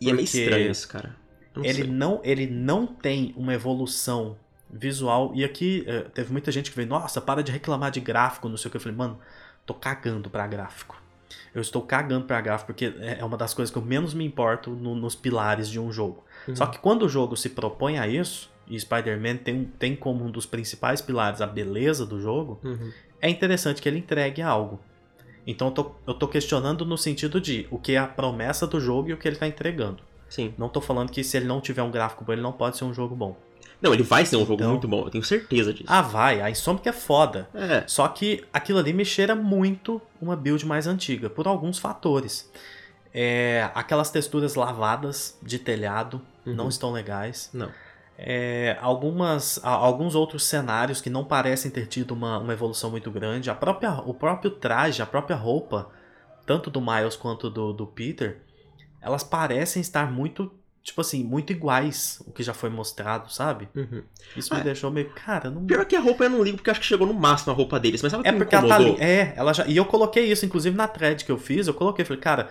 E 0.00 0.10
é 0.10 0.14
estranho 0.14 0.70
isso, 0.70 0.88
cara. 0.88 1.14
Não 1.54 1.64
ele, 1.64 1.84
não, 1.84 2.20
ele 2.24 2.46
não 2.46 2.86
tem 2.86 3.34
uma 3.36 3.52
evolução 3.52 4.38
visual. 4.70 5.32
E 5.34 5.44
aqui 5.44 5.84
é, 5.86 6.00
teve 6.00 6.32
muita 6.32 6.50
gente 6.50 6.70
que 6.70 6.76
veio, 6.76 6.88
nossa, 6.88 7.20
para 7.20 7.42
de 7.42 7.52
reclamar 7.52 7.90
de 7.90 8.00
gráfico, 8.00 8.48
não 8.48 8.56
sei 8.56 8.68
o 8.68 8.70
que. 8.70 8.78
Eu 8.78 8.80
falei, 8.80 8.96
mano, 8.96 9.20
tô 9.66 9.74
cagando 9.74 10.30
pra 10.30 10.46
gráfico. 10.46 11.01
Eu 11.54 11.60
estou 11.60 11.82
cagando 11.82 12.26
pra 12.26 12.40
gráfico 12.40 12.72
porque 12.72 12.92
é, 13.00 13.18
é 13.20 13.24
uma 13.24 13.36
das 13.36 13.54
coisas 13.54 13.72
que 13.72 13.78
eu 13.78 13.82
menos 13.82 14.14
me 14.14 14.24
importo 14.24 14.70
no, 14.70 14.94
nos 14.94 15.14
pilares 15.14 15.68
de 15.68 15.78
um 15.78 15.92
jogo. 15.92 16.24
Uhum. 16.46 16.56
Só 16.56 16.66
que 16.66 16.78
quando 16.78 17.04
o 17.04 17.08
jogo 17.08 17.36
se 17.36 17.50
propõe 17.50 17.98
a 17.98 18.06
isso, 18.06 18.50
e 18.66 18.78
Spider-Man 18.78 19.36
tem, 19.36 19.64
tem 19.78 19.96
como 19.96 20.24
um 20.24 20.30
dos 20.30 20.46
principais 20.46 21.00
pilares 21.00 21.40
a 21.40 21.46
beleza 21.46 22.06
do 22.06 22.20
jogo, 22.20 22.60
uhum. 22.64 22.90
é 23.20 23.28
interessante 23.28 23.82
que 23.82 23.88
ele 23.88 23.98
entregue 23.98 24.40
algo. 24.40 24.80
Então 25.46 25.68
eu 25.68 25.72
tô, 25.72 25.90
eu 26.06 26.14
tô 26.14 26.28
questionando 26.28 26.84
no 26.84 26.96
sentido 26.96 27.40
de 27.40 27.66
o 27.70 27.78
que 27.78 27.92
é 27.92 27.98
a 27.98 28.06
promessa 28.06 28.66
do 28.66 28.80
jogo 28.80 29.10
e 29.10 29.12
o 29.12 29.16
que 29.16 29.26
ele 29.26 29.36
tá 29.36 29.46
entregando. 29.46 30.02
Sim. 30.28 30.54
Não 30.56 30.68
tô 30.68 30.80
falando 30.80 31.10
que 31.10 31.22
se 31.22 31.36
ele 31.36 31.46
não 31.46 31.60
tiver 31.60 31.82
um 31.82 31.90
gráfico 31.90 32.24
bom, 32.24 32.32
ele 32.32 32.40
não 32.40 32.52
pode 32.52 32.76
ser 32.78 32.84
um 32.84 32.94
jogo 32.94 33.14
bom. 33.14 33.36
Não, 33.82 33.92
ele 33.92 34.04
vai 34.04 34.24
ser 34.24 34.36
um 34.36 34.46
jogo 34.46 34.54
então... 34.54 34.70
muito 34.70 34.86
bom, 34.86 35.04
eu 35.04 35.10
tenho 35.10 35.24
certeza 35.24 35.74
disso. 35.74 35.86
Ah, 35.88 36.00
vai. 36.00 36.40
A 36.40 36.48
Insomniac 36.48 36.88
é 36.88 36.92
foda. 36.92 37.48
É. 37.52 37.82
Só 37.88 38.06
que 38.06 38.44
aquilo 38.52 38.78
ali 38.78 38.92
me 38.92 39.04
cheira 39.04 39.34
muito 39.34 40.00
uma 40.20 40.36
build 40.36 40.64
mais 40.64 40.86
antiga, 40.86 41.28
por 41.28 41.48
alguns 41.48 41.78
fatores. 41.78 42.48
É, 43.12 43.68
aquelas 43.74 44.08
texturas 44.10 44.54
lavadas 44.54 45.36
de 45.42 45.58
telhado 45.58 46.22
uhum. 46.46 46.54
não 46.54 46.68
estão 46.68 46.92
legais. 46.92 47.50
Não. 47.52 47.70
É, 48.16 48.78
algumas, 48.80 49.58
alguns 49.64 50.14
outros 50.14 50.44
cenários 50.44 51.00
que 51.00 51.10
não 51.10 51.24
parecem 51.24 51.68
ter 51.68 51.88
tido 51.88 52.12
uma, 52.12 52.38
uma 52.38 52.52
evolução 52.52 52.88
muito 52.88 53.10
grande. 53.10 53.50
A 53.50 53.54
própria, 53.54 53.94
o 53.94 54.14
próprio 54.14 54.52
traje, 54.52 55.02
a 55.02 55.06
própria 55.06 55.34
roupa, 55.34 55.90
tanto 56.46 56.70
do 56.70 56.80
Miles 56.80 57.16
quanto 57.16 57.50
do, 57.50 57.72
do 57.72 57.84
Peter, 57.84 58.42
elas 59.00 59.24
parecem 59.24 59.82
estar 59.82 60.12
muito 60.12 60.52
tipo 60.82 61.00
assim, 61.00 61.22
muito 61.22 61.52
iguais 61.52 62.20
o 62.26 62.32
que 62.32 62.42
já 62.42 62.52
foi 62.52 62.68
mostrado, 62.68 63.32
sabe? 63.32 63.68
Uhum. 63.74 64.02
Isso 64.36 64.52
me 64.52 64.60
é. 64.60 64.64
deixou 64.64 64.90
meio, 64.90 65.10
cara, 65.10 65.48
não. 65.48 65.64
Pior 65.64 65.84
que 65.84 65.94
a 65.94 66.00
roupa 66.00 66.24
eu 66.24 66.30
não 66.30 66.42
ligo 66.42 66.56
porque 66.56 66.70
acho 66.70 66.80
que 66.80 66.86
chegou 66.86 67.06
no 67.06 67.14
máximo 67.14 67.52
a 67.52 67.56
roupa 67.56 67.78
deles, 67.78 68.02
mas 68.02 68.10
sabe 68.10 68.24
o 68.24 68.26
é 68.26 68.32
que 68.32 68.38
porque 68.38 68.54
ela 68.54 68.68
tá 68.68 68.74
ali. 68.76 68.96
É, 68.98 69.32
ela 69.36 69.52
já. 69.52 69.64
E 69.66 69.76
eu 69.76 69.84
coloquei 69.84 70.24
isso, 70.30 70.44
inclusive 70.44 70.76
na 70.76 70.88
thread 70.88 71.24
que 71.24 71.30
eu 71.30 71.38
fiz, 71.38 71.66
eu 71.66 71.74
coloquei, 71.74 72.04
falei, 72.04 72.20
cara. 72.20 72.48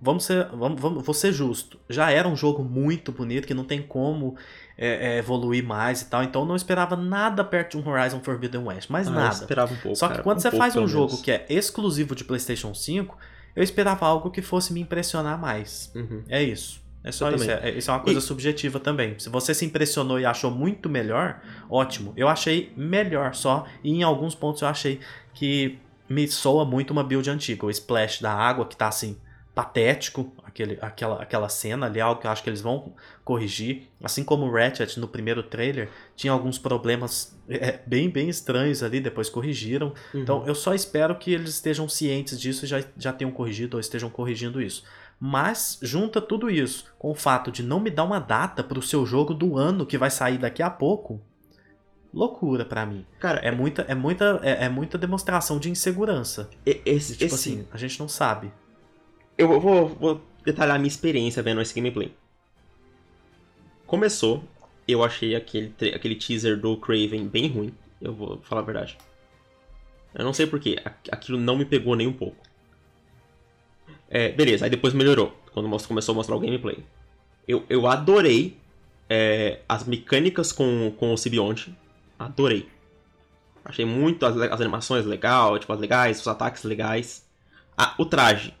Vamos 0.00 0.24
ser, 0.24 0.48
vamos, 0.48 0.78
vamos, 0.78 1.02
vou 1.02 1.14
ser 1.14 1.32
justo. 1.32 1.80
Já 1.88 2.10
era 2.10 2.28
um 2.28 2.36
jogo 2.36 2.62
muito 2.62 3.10
bonito, 3.10 3.46
que 3.46 3.54
não 3.54 3.64
tem 3.64 3.80
como 3.80 4.36
é, 4.76 5.14
é, 5.14 5.18
evoluir 5.18 5.64
mais 5.64 6.02
e 6.02 6.10
tal. 6.10 6.22
Então 6.22 6.42
eu 6.42 6.48
não 6.48 6.56
esperava 6.56 6.94
nada 6.94 7.42
perto 7.42 7.78
de 7.78 7.82
um 7.82 7.90
Horizon 7.90 8.20
Forbidden 8.20 8.64
West. 8.64 8.90
Mais 8.90 9.08
ah, 9.08 9.12
nada. 9.12 9.34
Eu 9.34 9.40
esperava 9.40 9.72
um 9.72 9.76
pouco. 9.78 9.96
Só 9.96 10.08
que 10.08 10.22
quando 10.22 10.36
um 10.36 10.40
você 10.42 10.50
pouco, 10.50 10.62
faz 10.62 10.76
um 10.76 10.86
jogo 10.86 11.12
menos. 11.12 11.22
que 11.22 11.30
é 11.30 11.46
exclusivo 11.48 12.14
de 12.14 12.22
PlayStation 12.22 12.74
5, 12.74 13.16
eu 13.56 13.62
esperava 13.62 14.04
algo 14.04 14.30
que 14.30 14.42
fosse 14.42 14.74
me 14.74 14.80
impressionar 14.80 15.40
mais. 15.40 15.90
Uhum. 15.94 16.22
É 16.28 16.42
isso. 16.42 16.83
É 17.04 17.12
só 17.12 17.30
isso. 17.30 17.50
É, 17.50 17.70
isso 17.70 17.90
é 17.90 17.94
uma 17.94 18.00
coisa 18.00 18.18
e... 18.18 18.22
subjetiva 18.22 18.80
também. 18.80 19.18
Se 19.18 19.28
você 19.28 19.52
se 19.52 19.64
impressionou 19.66 20.18
e 20.18 20.24
achou 20.24 20.50
muito 20.50 20.88
melhor, 20.88 21.40
ótimo. 21.68 22.14
Eu 22.16 22.28
achei 22.28 22.72
melhor 22.74 23.34
só. 23.34 23.66
E 23.84 23.92
em 23.92 24.02
alguns 24.02 24.34
pontos 24.34 24.62
eu 24.62 24.68
achei 24.68 24.98
que 25.34 25.78
me 26.08 26.26
soa 26.26 26.64
muito 26.64 26.92
uma 26.92 27.04
build 27.04 27.28
antiga. 27.28 27.66
O 27.66 27.70
splash 27.70 28.22
da 28.22 28.32
água 28.32 28.64
que 28.64 28.74
tá 28.74 28.88
assim, 28.88 29.18
patético. 29.54 30.32
Aquele, 30.42 30.78
aquela, 30.80 31.20
aquela 31.20 31.48
cena 31.48 31.86
ali, 31.86 32.00
algo 32.00 32.20
que 32.20 32.26
eu 32.26 32.30
acho 32.30 32.42
que 32.42 32.48
eles 32.48 32.62
vão 32.62 32.94
corrigir. 33.22 33.88
Assim 34.02 34.24
como 34.24 34.46
o 34.46 34.52
Ratchet 34.52 34.98
no 34.98 35.08
primeiro 35.08 35.42
trailer 35.42 35.90
tinha 36.16 36.32
alguns 36.32 36.58
problemas 36.58 37.38
é, 37.50 37.80
bem, 37.86 38.08
bem 38.08 38.30
estranhos 38.30 38.82
ali, 38.82 38.98
depois 38.98 39.28
corrigiram. 39.28 39.92
Uhum. 40.14 40.20
Então 40.22 40.46
eu 40.46 40.54
só 40.54 40.72
espero 40.72 41.14
que 41.16 41.34
eles 41.34 41.50
estejam 41.50 41.86
cientes 41.86 42.40
disso 42.40 42.64
e 42.64 42.68
já, 42.68 42.82
já 42.96 43.12
tenham 43.12 43.30
corrigido 43.30 43.76
ou 43.76 43.80
estejam 43.80 44.08
corrigindo 44.08 44.62
isso. 44.62 44.84
Mas 45.26 45.78
junta 45.80 46.20
tudo 46.20 46.50
isso 46.50 46.94
com 46.98 47.10
o 47.10 47.14
fato 47.14 47.50
de 47.50 47.62
não 47.62 47.80
me 47.80 47.88
dar 47.88 48.04
uma 48.04 48.18
data 48.18 48.62
para 48.62 48.78
o 48.78 48.82
seu 48.82 49.06
jogo 49.06 49.32
do 49.32 49.56
ano 49.56 49.86
que 49.86 49.96
vai 49.96 50.10
sair 50.10 50.36
daqui 50.36 50.62
a 50.62 50.68
pouco. 50.68 51.18
Loucura 52.12 52.62
para 52.62 52.84
mim. 52.84 53.06
Cara, 53.20 53.38
é 53.38 53.50
muita 53.50 53.86
é 53.88 53.94
muita 53.94 54.38
é, 54.42 54.66
é 54.66 54.68
muita 54.68 54.98
demonstração 54.98 55.58
de 55.58 55.70
insegurança. 55.70 56.50
Esse, 56.66 57.14
tipo 57.14 57.34
esse... 57.34 57.34
assim, 57.34 57.66
a 57.72 57.78
gente 57.78 57.98
não 57.98 58.06
sabe. 58.06 58.52
Eu 59.38 59.58
vou, 59.58 59.88
vou 59.88 60.20
detalhar 60.44 60.78
minha 60.78 60.88
experiência 60.88 61.42
vendo 61.42 61.62
esse 61.62 61.74
gameplay. 61.74 62.14
Começou, 63.86 64.44
eu 64.86 65.02
achei 65.02 65.34
aquele, 65.34 65.74
aquele 65.94 66.16
teaser 66.16 66.60
do 66.60 66.76
Craven 66.76 67.28
bem 67.28 67.48
ruim. 67.48 67.74
Eu 67.98 68.12
vou 68.12 68.42
falar 68.42 68.60
a 68.60 68.64
verdade. 68.64 68.98
Eu 70.14 70.22
não 70.22 70.34
sei 70.34 70.46
porquê, 70.46 70.76
aquilo 71.10 71.38
não 71.38 71.56
me 71.56 71.64
pegou 71.64 71.96
nem 71.96 72.06
um 72.06 72.12
pouco. 72.12 72.43
É, 74.14 74.30
beleza, 74.30 74.64
aí 74.64 74.70
depois 74.70 74.94
melhorou, 74.94 75.36
quando 75.52 75.68
começou 75.88 76.12
a 76.12 76.14
mostrar 76.14 76.36
o 76.36 76.38
gameplay. 76.38 76.78
Eu, 77.48 77.64
eu 77.68 77.88
adorei 77.88 78.56
é, 79.10 79.58
as 79.68 79.82
mecânicas 79.84 80.52
com, 80.52 80.94
com 80.96 81.12
o 81.12 81.18
Sibionte. 81.18 81.76
Adorei. 82.16 82.68
Achei 83.64 83.84
muito 83.84 84.24
as, 84.24 84.36
as 84.36 84.60
animações 84.60 85.04
legal, 85.04 85.58
tipo, 85.58 85.72
as 85.72 85.80
legais, 85.80 86.20
os 86.20 86.28
ataques 86.28 86.62
legais. 86.62 87.26
Ah, 87.76 87.92
o 87.98 88.06
traje. 88.06 88.54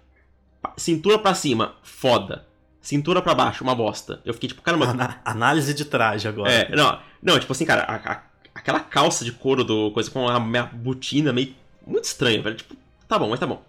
Cintura 0.76 1.20
pra 1.20 1.34
cima, 1.34 1.76
foda. 1.84 2.44
Cintura 2.80 3.22
pra 3.22 3.32
baixo, 3.32 3.62
uma 3.62 3.76
bosta. 3.76 4.20
Eu 4.24 4.34
fiquei 4.34 4.48
tipo, 4.48 4.60
caramba. 4.60 4.86
Ana 4.86 5.20
análise 5.24 5.72
de 5.72 5.84
traje 5.84 6.26
agora. 6.26 6.50
É, 6.50 6.74
não, 6.74 6.98
não 7.22 7.38
tipo 7.38 7.52
assim, 7.52 7.64
cara, 7.64 7.84
a, 7.84 8.12
a, 8.12 8.22
aquela 8.52 8.80
calça 8.80 9.24
de 9.24 9.30
couro 9.30 9.62
do 9.62 9.92
coisa 9.92 10.10
com 10.10 10.28
a 10.28 10.40
minha 10.40 10.64
botina 10.64 11.32
meio. 11.32 11.54
Muito 11.86 12.06
estranha, 12.06 12.42
velho. 12.42 12.56
Tipo, 12.56 12.74
tá 13.06 13.16
bom, 13.20 13.30
mas 13.30 13.38
tá 13.38 13.46
bom. 13.46 13.62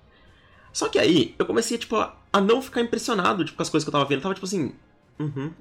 Só 0.75 0.89
que 0.89 0.99
aí 0.99 1.33
eu 1.39 1.45
comecei, 1.45 1.77
tipo, 1.77 1.95
a 1.95 2.41
não 2.41 2.61
ficar 2.61 2.81
impressionado 2.81 3.45
tipo, 3.45 3.55
com 3.55 3.63
as 3.63 3.69
coisas 3.69 3.85
que 3.85 3.87
eu 3.87 3.93
tava 3.93 4.03
vendo. 4.03 4.17
Eu 4.17 4.23
tava 4.23 4.35
tipo 4.35 4.45
assim. 4.45 4.73
Uhum. 5.17 5.53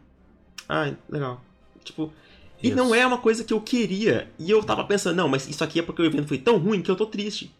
Ai, 0.68 0.96
legal. 1.08 1.40
Tipo. 1.84 2.12
E 2.60 2.72
não 2.72 2.92
é 2.92 3.06
uma 3.06 3.18
coisa 3.18 3.44
que 3.44 3.52
eu 3.52 3.60
queria. 3.60 4.28
E 4.40 4.50
eu 4.50 4.60
tava 4.64 4.82
pensando, 4.82 5.14
não, 5.14 5.28
mas 5.28 5.48
isso 5.48 5.62
aqui 5.62 5.78
é 5.78 5.82
porque 5.82 6.02
o 6.02 6.04
evento 6.04 6.26
foi 6.26 6.38
tão 6.38 6.58
ruim 6.58 6.82
que 6.82 6.90
eu 6.90 6.96
tô 6.96 7.06
triste. 7.06 7.54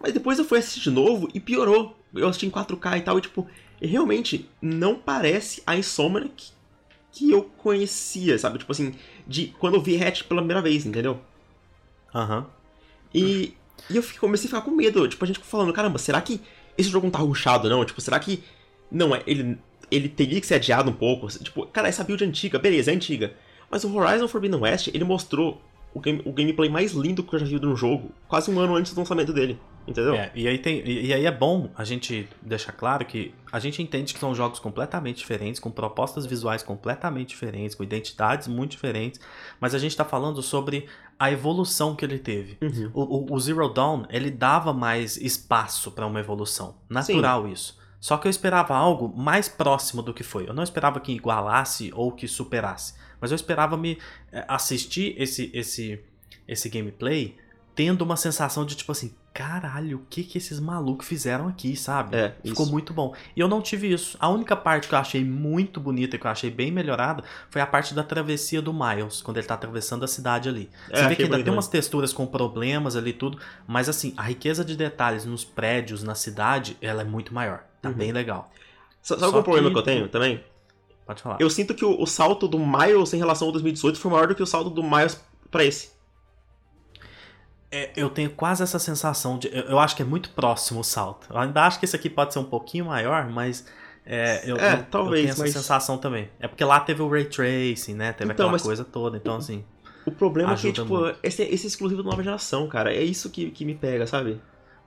Mas 0.00 0.14
depois 0.14 0.38
eu 0.38 0.44
fui 0.46 0.58
assistir 0.58 0.80
de 0.80 0.90
novo 0.90 1.28
e 1.34 1.38
piorou. 1.38 1.94
Eu 2.14 2.28
assisti 2.28 2.46
em 2.46 2.50
4K 2.50 2.96
e 2.96 3.02
tal, 3.02 3.18
e 3.18 3.20
tipo, 3.20 3.46
realmente 3.78 4.48
não 4.62 4.94
parece 4.94 5.62
a 5.66 5.76
Insomniac 5.76 6.50
que 7.12 7.30
eu 7.30 7.42
conhecia, 7.58 8.38
sabe? 8.38 8.58
Tipo 8.58 8.72
assim, 8.72 8.94
de 9.26 9.48
quando 9.58 9.74
eu 9.74 9.82
vi 9.82 10.02
Hatch 10.02 10.22
pela 10.22 10.40
primeira 10.40 10.62
vez, 10.62 10.86
entendeu? 10.86 11.20
Aham. 12.14 12.38
Uhum. 12.38 12.46
E, 13.14 13.54
e 13.90 13.96
eu 13.96 14.04
comecei 14.18 14.46
a 14.46 14.48
ficar 14.48 14.62
com 14.62 14.70
medo. 14.70 15.06
Tipo, 15.06 15.24
a 15.24 15.26
gente 15.26 15.40
falando, 15.40 15.74
caramba, 15.74 15.98
será 15.98 16.22
que 16.22 16.40
esse 16.76 16.88
jogo 16.88 17.06
não 17.06 17.10
tá 17.10 17.18
ruxado, 17.18 17.68
não? 17.68 17.84
Tipo, 17.84 18.00
será 18.00 18.18
que. 18.18 18.42
Não, 18.90 19.14
é. 19.14 19.22
Ele, 19.26 19.58
ele 19.90 20.08
teria 20.08 20.40
que 20.40 20.46
ser 20.46 20.54
adiado 20.54 20.90
um 20.90 20.94
pouco. 20.94 21.26
Tipo, 21.28 21.66
cara, 21.66 21.88
essa 21.88 22.04
build 22.04 22.22
é 22.24 22.26
antiga, 22.26 22.58
beleza, 22.58 22.90
é 22.90 22.94
antiga. 22.94 23.34
Mas 23.70 23.84
o 23.84 23.94
Horizon 23.94 24.28
Forbidden 24.28 24.60
West, 24.60 24.88
ele 24.88 25.04
mostrou 25.04 25.60
o, 25.92 26.00
game, 26.00 26.20
o 26.24 26.32
gameplay 26.32 26.68
mais 26.68 26.92
lindo 26.92 27.22
que 27.22 27.34
eu 27.34 27.38
já 27.38 27.46
vi 27.46 27.58
de 27.58 27.66
um 27.66 27.74
jogo, 27.74 28.10
quase 28.28 28.50
um 28.50 28.60
ano 28.60 28.76
antes 28.76 28.92
do 28.92 29.00
lançamento 29.00 29.32
dele. 29.32 29.58
Entendeu? 29.86 30.14
É, 30.14 30.32
e 30.34 30.48
aí, 30.48 30.58
tem, 30.58 30.82
e, 30.84 31.06
e 31.06 31.14
aí 31.14 31.24
é 31.24 31.30
bom 31.30 31.70
a 31.76 31.84
gente 31.84 32.28
deixar 32.42 32.72
claro 32.72 33.04
que 33.04 33.32
a 33.52 33.60
gente 33.60 33.80
entende 33.80 34.12
que 34.12 34.18
são 34.18 34.34
jogos 34.34 34.58
completamente 34.58 35.18
diferentes, 35.18 35.60
com 35.60 35.70
propostas 35.70 36.26
visuais 36.26 36.62
completamente 36.62 37.28
diferentes, 37.28 37.76
com 37.76 37.84
identidades 37.84 38.48
muito 38.48 38.72
diferentes, 38.72 39.20
mas 39.60 39.74
a 39.74 39.78
gente 39.78 39.92
está 39.92 40.04
falando 40.04 40.42
sobre 40.42 40.86
a 41.18 41.30
evolução 41.30 41.94
que 41.94 42.04
ele 42.04 42.18
teve. 42.18 42.58
Uhum. 42.60 42.90
O, 42.92 43.02
o, 43.02 43.34
o, 43.34 43.40
Zero 43.40 43.68
Dawn, 43.68 44.04
ele 44.10 44.30
dava 44.30 44.72
mais 44.72 45.16
espaço 45.16 45.90
para 45.90 46.06
uma 46.06 46.20
evolução. 46.20 46.76
Natural 46.88 47.44
Sim. 47.44 47.52
isso. 47.52 47.78
Só 47.98 48.16
que 48.16 48.26
eu 48.26 48.30
esperava 48.30 48.76
algo 48.76 49.08
mais 49.16 49.48
próximo 49.48 50.02
do 50.02 50.12
que 50.12 50.22
foi. 50.22 50.48
Eu 50.48 50.54
não 50.54 50.62
esperava 50.62 51.00
que 51.00 51.12
igualasse 51.12 51.90
ou 51.94 52.12
que 52.12 52.28
superasse. 52.28 52.94
Mas 53.20 53.30
eu 53.30 53.34
esperava 53.34 53.76
me 53.76 53.98
eh, 54.30 54.44
assistir 54.46 55.14
esse, 55.20 55.50
esse, 55.54 56.00
esse 56.46 56.68
gameplay 56.68 57.36
tendo 57.76 58.00
uma 58.00 58.16
sensação 58.16 58.64
de 58.64 58.74
tipo 58.74 58.90
assim, 58.90 59.14
caralho, 59.34 59.98
o 59.98 60.06
que 60.08 60.24
que 60.24 60.38
esses 60.38 60.58
malucos 60.58 61.06
fizeram 61.06 61.46
aqui, 61.46 61.76
sabe? 61.76 62.16
É, 62.16 62.34
Ficou 62.42 62.64
isso. 62.64 62.72
muito 62.72 62.94
bom. 62.94 63.14
E 63.36 63.38
eu 63.38 63.46
não 63.46 63.60
tive 63.60 63.92
isso. 63.92 64.16
A 64.18 64.30
única 64.30 64.56
parte 64.56 64.88
que 64.88 64.94
eu 64.94 64.98
achei 64.98 65.22
muito 65.22 65.78
bonita, 65.78 66.16
que 66.16 66.26
eu 66.26 66.30
achei 66.30 66.50
bem 66.50 66.72
melhorada, 66.72 67.22
foi 67.50 67.60
a 67.60 67.66
parte 67.66 67.92
da 67.92 68.02
travessia 68.02 68.62
do 68.62 68.72
Miles, 68.72 69.20
quando 69.20 69.36
ele 69.36 69.46
tá 69.46 69.52
atravessando 69.52 70.06
a 70.06 70.08
cidade 70.08 70.48
ali. 70.48 70.70
É, 70.90 71.02
Você 71.02 71.08
vê 71.08 71.16
que 71.16 71.22
ainda 71.24 71.44
tem 71.44 71.52
umas 71.52 71.68
texturas 71.68 72.14
com 72.14 72.26
problemas 72.26 72.96
ali 72.96 73.12
tudo, 73.12 73.38
mas 73.66 73.90
assim, 73.90 74.14
a 74.16 74.22
riqueza 74.22 74.64
de 74.64 74.74
detalhes 74.74 75.26
nos 75.26 75.44
prédios, 75.44 76.02
na 76.02 76.14
cidade, 76.14 76.78
ela 76.80 77.02
é 77.02 77.04
muito 77.04 77.34
maior. 77.34 77.62
Tá 77.82 77.90
uhum. 77.90 77.94
bem 77.94 78.10
legal. 78.10 78.50
Sabe 79.02 79.20
Só 79.20 79.28
qual 79.28 79.36
é 79.36 79.40
o 79.40 79.44
problema 79.44 79.70
que 79.70 79.78
eu 79.78 79.82
tenho 79.82 80.08
também? 80.08 80.42
Pode 81.04 81.20
falar. 81.20 81.36
Eu 81.38 81.50
sinto 81.50 81.74
que 81.74 81.84
o, 81.84 82.00
o 82.00 82.06
salto 82.06 82.48
do 82.48 82.58
Miles 82.58 83.12
em 83.12 83.18
relação 83.18 83.48
ao 83.48 83.52
2018 83.52 84.00
foi 84.00 84.10
maior 84.10 84.28
do 84.28 84.34
que 84.34 84.42
o 84.42 84.46
salto 84.46 84.70
do 84.70 84.82
Miles 84.82 85.22
para 85.50 85.62
esse. 85.62 85.95
É, 87.76 87.90
eu 87.96 88.08
tenho 88.08 88.30
quase 88.30 88.62
essa 88.62 88.78
sensação 88.78 89.38
de. 89.38 89.48
Eu, 89.48 89.64
eu, 89.64 89.78
acho 89.78 89.94
que 89.94 90.02
é 90.02 90.04
muito 90.04 90.30
próximo 90.30 90.80
o 90.80 90.84
salto. 90.84 91.26
Eu 91.30 91.38
ainda 91.38 91.62
acho 91.66 91.78
que 91.78 91.84
esse 91.84 91.94
aqui 91.94 92.08
pode 92.08 92.32
ser 92.32 92.38
um 92.38 92.44
pouquinho 92.44 92.86
maior, 92.86 93.28
mas 93.28 93.66
É, 94.08 94.48
eu, 94.48 94.56
é, 94.56 94.74
eu, 94.74 94.84
talvez, 94.84 95.28
eu 95.28 95.34
tenho 95.34 95.38
mas... 95.40 95.50
essa 95.50 95.58
sensação 95.58 95.98
também. 95.98 96.30
É 96.38 96.46
porque 96.46 96.64
lá 96.64 96.78
teve 96.78 97.02
o 97.02 97.08
Ray 97.08 97.24
Tracing, 97.24 97.94
né? 97.94 98.12
Teve 98.12 98.32
então, 98.32 98.46
aquela 98.46 98.52
mas... 98.52 98.62
coisa 98.62 98.84
toda, 98.84 99.16
então 99.16 99.36
assim... 99.36 99.64
O 100.06 100.12
problema 100.12 100.52
é 100.52 100.56
que, 100.56 100.72
tipo, 100.72 101.12
esse, 101.20 101.42
esse 101.42 101.64
é 101.64 101.66
exclusivo 101.66 102.00
da 102.04 102.10
nova 102.10 102.22
geração, 102.22 102.68
cara. 102.68 102.94
É 102.94 103.02
isso 103.02 103.28
que, 103.28 103.50
que 103.50 103.64
me 103.64 103.74
pega, 103.74 104.06
sabe? 104.06 104.40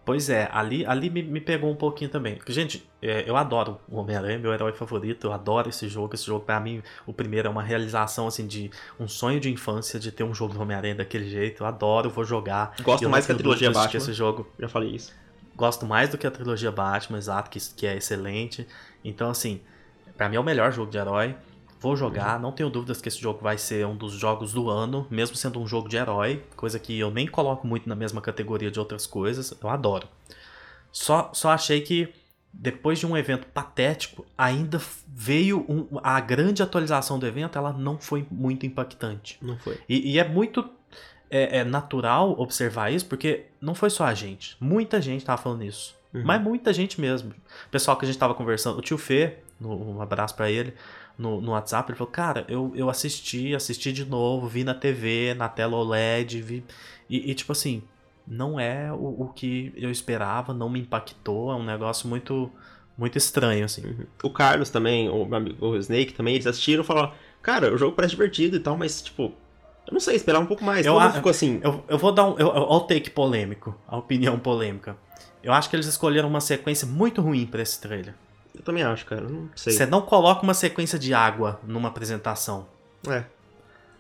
Pois 0.10 0.28
é, 0.28 0.50
ali, 0.52 0.84
ali 0.88 1.08
me, 1.08 1.22
me 1.22 1.40
pegou 1.40 1.70
um 1.70 1.76
pouquinho 1.76 2.10
também. 2.10 2.40
Gente, 2.48 2.84
é, 3.00 3.30
eu 3.30 3.38
adoro 3.38 3.80
o 3.88 3.98
Homem-Aranha, 3.98 4.40
meu 4.40 4.52
herói 4.52 4.74
favorito, 4.74 5.28
eu 5.28 5.32
adoro 5.32 5.70
esse 5.70 5.88
jogo. 5.88 6.16
Esse 6.16 6.26
jogo, 6.26 6.44
para 6.44 6.60
mim, 6.60 6.82
o 7.06 7.14
primeiro 7.14 7.48
é 7.48 7.52
uma 7.52 7.62
realização, 7.62 8.26
assim, 8.26 8.48
de 8.48 8.72
um 9.00 9.08
sonho 9.08 9.40
de 9.40 9.52
infância 9.52 10.00
de 10.00 10.12
ter 10.12 10.24
um 10.24 10.34
jogo 10.34 10.56
do 10.56 10.62
Homem-Aranha 10.64 10.96
daquele 10.96 11.30
jeito. 11.30 11.62
Eu 11.62 11.68
adoro, 11.68 12.10
vou 12.10 12.24
jogar. 12.24 12.74
Gosto 12.82 13.08
mais 13.08 13.28
que 13.28 13.34
a 13.34 13.36
trilogia 13.36 13.70
Batman. 13.70 13.98
Esse 14.00 14.12
jogo. 14.12 14.48
Já 14.58 14.68
falei 14.68 14.96
isso. 14.96 15.14
Gosto 15.56 15.86
mais 15.86 16.10
do 16.10 16.18
que 16.18 16.26
a 16.26 16.32
trilogia 16.32 16.72
Batman, 16.72 17.20
exato, 17.20 17.48
que, 17.52 17.60
que 17.60 17.86
é 17.86 17.96
excelente. 17.96 18.68
Então, 19.06 19.30
assim, 19.30 19.62
para 20.18 20.28
mim 20.28 20.38
é 20.38 20.40
o 20.40 20.44
melhor 20.44 20.72
jogo 20.72 20.90
de 20.90 20.98
herói. 20.98 21.36
Vou 21.80 21.96
jogar, 21.96 22.40
não 22.40 22.52
tenho 22.52 22.70
dúvidas 22.70 23.00
que 23.02 23.08
esse 23.08 23.20
jogo 23.20 23.40
vai 23.42 23.58
ser 23.58 23.86
um 23.86 23.96
dos 23.96 24.14
jogos 24.14 24.52
do 24.52 24.70
ano, 24.70 25.08
mesmo 25.10 25.36
sendo 25.36 25.62
um 25.62 25.68
jogo 25.68 25.88
de 25.88 25.96
herói, 25.96 26.44
coisa 26.56 26.78
que 26.78 26.98
eu 27.00 27.10
nem 27.10 27.26
coloco 27.26 27.66
muito 27.66 27.88
na 27.88 27.96
mesma 27.96 28.22
categoria 28.22 28.70
de 28.70 28.80
outras 28.80 29.08
coisas, 29.08 29.54
eu 29.62 29.70
adoro. 29.70 30.08
Só, 30.92 31.32
só 31.34 31.52
achei 31.52 31.82
que 31.82 32.14
depois 32.52 33.00
de 33.00 33.06
um 33.06 33.16
evento 33.16 33.48
patético, 33.48 34.26
ainda 34.38 34.82
veio 35.08 35.66
um, 35.70 35.88
a 36.04 36.20
grande 36.20 36.64
atualização 36.64 37.20
do 37.20 37.26
evento, 37.26 37.58
ela 37.58 37.72
não 37.72 37.98
foi 37.98 38.26
muito 38.30 38.66
impactante. 38.66 39.38
Não 39.42 39.58
foi. 39.58 39.80
E, 39.88 40.14
e 40.14 40.20
é 40.20 40.28
muito 40.28 40.68
é, 41.30 41.60
é, 41.60 41.64
natural 41.64 42.36
observar 42.40 42.92
isso, 42.92 43.06
porque 43.06 43.46
não 43.62 43.76
foi 43.76 43.90
só 43.90 44.06
a 44.06 44.14
gente. 44.14 44.58
Muita 44.60 45.02
gente 45.02 45.24
tava 45.24 45.42
falando 45.42 45.64
isso. 45.64 45.96
Uhum. 46.14 46.24
Mas 46.26 46.42
muita 46.42 46.74
gente 46.74 47.00
mesmo. 47.00 47.30
O 47.68 47.70
pessoal 47.70 47.96
que 47.96 48.06
a 48.06 48.08
gente 48.08 48.18
tava 48.18 48.34
conversando, 48.34 48.80
o 48.80 48.82
tio 48.82 48.98
Fê, 48.98 49.38
um 49.62 50.02
abraço 50.02 50.36
para 50.36 50.50
ele, 50.50 50.74
no, 51.20 51.42
no 51.42 51.52
WhatsApp, 51.52 51.92
ele 51.92 51.98
falou, 51.98 52.12
cara, 52.12 52.46
eu, 52.48 52.72
eu 52.74 52.90
assisti, 52.90 53.54
assisti 53.54 53.92
de 53.92 54.06
novo, 54.06 54.48
vi 54.48 54.64
na 54.64 54.74
TV, 54.74 55.36
na 55.36 55.50
tela 55.50 55.76
OLED, 55.76 56.42
vi. 56.42 56.64
E, 57.10 57.30
e 57.30 57.36
tipo 57.36 57.52
assim, 57.52 57.84
não 58.26 58.58
é 58.58 58.92
o, 58.94 59.24
o, 59.24 59.34
que 59.36 59.74
eu 59.76 59.92
esperava, 59.92 60.54
não 60.54 60.70
me 60.70 60.80
impactou, 60.80 61.52
é 61.52 61.56
um 61.56 61.64
negócio 61.64 62.08
muito 62.08 62.50
muito 62.98 63.18
estranho, 63.18 63.64
assim. 63.64 63.86
Uhum. 63.86 64.06
O 64.24 64.30
Carlos 64.30 64.70
também, 64.70 65.10
o, 65.10 65.28
o 65.62 65.78
Snake 65.78 66.14
também, 66.14 66.36
eles 66.36 66.48
assistiram 66.48 66.84
e 66.84 66.86
falaram, 66.86 67.14
cara, 67.42 67.74
o 67.74 67.78
jogo 67.78 67.96
parece 67.96 68.12
divertido 68.12 68.58
e 68.58 68.60
tal, 68.60 68.78
mas 68.78 69.02
tipo, 69.02 69.24
eu 69.24 69.94
não 69.94 70.00
sei, 70.00 70.16
esperar 70.16 70.40
um 70.40 70.46
pouco 70.46 70.64
mais. 70.64 70.86
Eu, 70.86 71.00
a, 71.00 71.12
ficou 71.12 71.30
assim. 71.30 71.60
Eu, 71.64 71.84
eu 71.88 71.98
vou 71.98 72.12
dar 72.12 72.26
um. 72.26 72.38
Eu, 72.38 72.48
o 72.48 72.80
take 72.82 73.10
polêmico, 73.10 73.76
a 73.88 73.98
opinião 73.98 74.38
polêmica. 74.40 74.98
Eu 75.42 75.54
acho 75.54 75.70
que 75.70 75.76
eles 75.76 75.88
escolheram 75.88 76.30
uma 76.30 76.42
sequência 76.42 76.86
muito 76.86 77.22
ruim 77.22 77.46
para 77.46 77.62
esse 77.62 77.80
trailer. 77.80 78.14
Eu 78.60 78.66
também 78.66 78.84
acho, 78.84 79.06
cara. 79.06 79.22
Não 79.22 79.50
sei. 79.56 79.72
Você 79.72 79.86
não 79.86 80.02
coloca 80.02 80.44
uma 80.44 80.54
sequência 80.54 81.00
de 81.00 81.14
água 81.14 81.62
numa 81.64 81.88
apresentação. 81.88 82.68
É. 83.08 83.24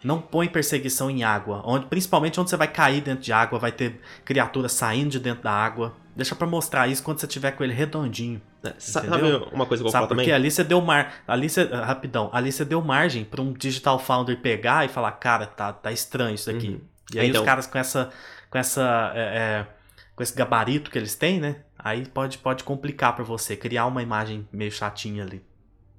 Não 0.04 0.22
põe 0.22 0.50
perseguição 0.50 1.10
em 1.10 1.24
água. 1.24 1.62
Onde, 1.66 1.86
principalmente 1.86 2.40
onde 2.40 2.50
você 2.50 2.58
vai 2.58 2.68
cair 2.68 3.02
dentro 3.02 3.24
de 3.24 3.32
água, 3.32 3.58
vai 3.58 3.72
ter 3.72 4.02
criaturas 4.26 4.74
saindo 4.74 5.10
de 5.10 5.20
dentro 5.20 5.44
da 5.44 5.52
água. 5.52 5.96
Deixa 6.14 6.36
para 6.36 6.46
mostrar 6.46 6.90
isso 6.90 7.02
quando 7.02 7.20
você 7.20 7.28
tiver 7.28 7.52
com 7.52 7.64
ele 7.64 7.74
redondinho. 7.74 8.42
É, 8.62 8.74
sabe 8.78 9.08
uma 9.54 9.66
coisa 9.66 9.82
que 9.82 9.88
eu 9.88 9.92
vou 9.92 9.92
falar 9.92 10.08
também? 10.08 10.26
Porque 10.26 10.34
ali 10.34 10.52
você 10.52 10.66
deu 10.66 10.82
mar, 10.82 11.24
ali 11.26 11.50
você, 11.50 11.64
rapidão, 11.64 12.30
ali 12.34 12.52
você 12.52 12.66
deu 12.66 12.82
margem 12.82 13.24
para 13.24 13.42
um 13.42 13.54
digital 13.54 13.98
founder 13.98 14.38
pegar 14.42 14.84
e 14.84 14.90
falar, 14.90 15.14
cara, 15.14 15.46
tá, 15.46 15.72
tá 15.72 15.92
estranho 15.92 16.36
isso 16.36 16.50
aqui. 16.50 16.68
Uhum. 16.68 16.82
E 17.14 17.20
aí 17.20 17.30
então... 17.30 17.42
os 17.42 17.46
caras 17.46 17.66
com 17.66 17.78
essa, 17.78 18.10
com 18.50 18.58
essa, 18.58 19.14
é, 19.16 19.22
é, 19.22 19.68
com 20.14 20.22
esse 20.22 20.36
gabarito 20.36 20.92
que 20.92 20.98
eles 20.98 21.16
têm, 21.16 21.40
né? 21.40 21.58
Aí 21.82 22.06
pode, 22.06 22.38
pode 22.38 22.66
complicar 22.66 23.16
para 23.16 23.24
você, 23.24 23.56
criar 23.56 23.86
uma 23.86 24.04
imagem 24.04 24.46
meio 24.52 24.72
chatinha 24.72 25.24
ali. 25.24 25.42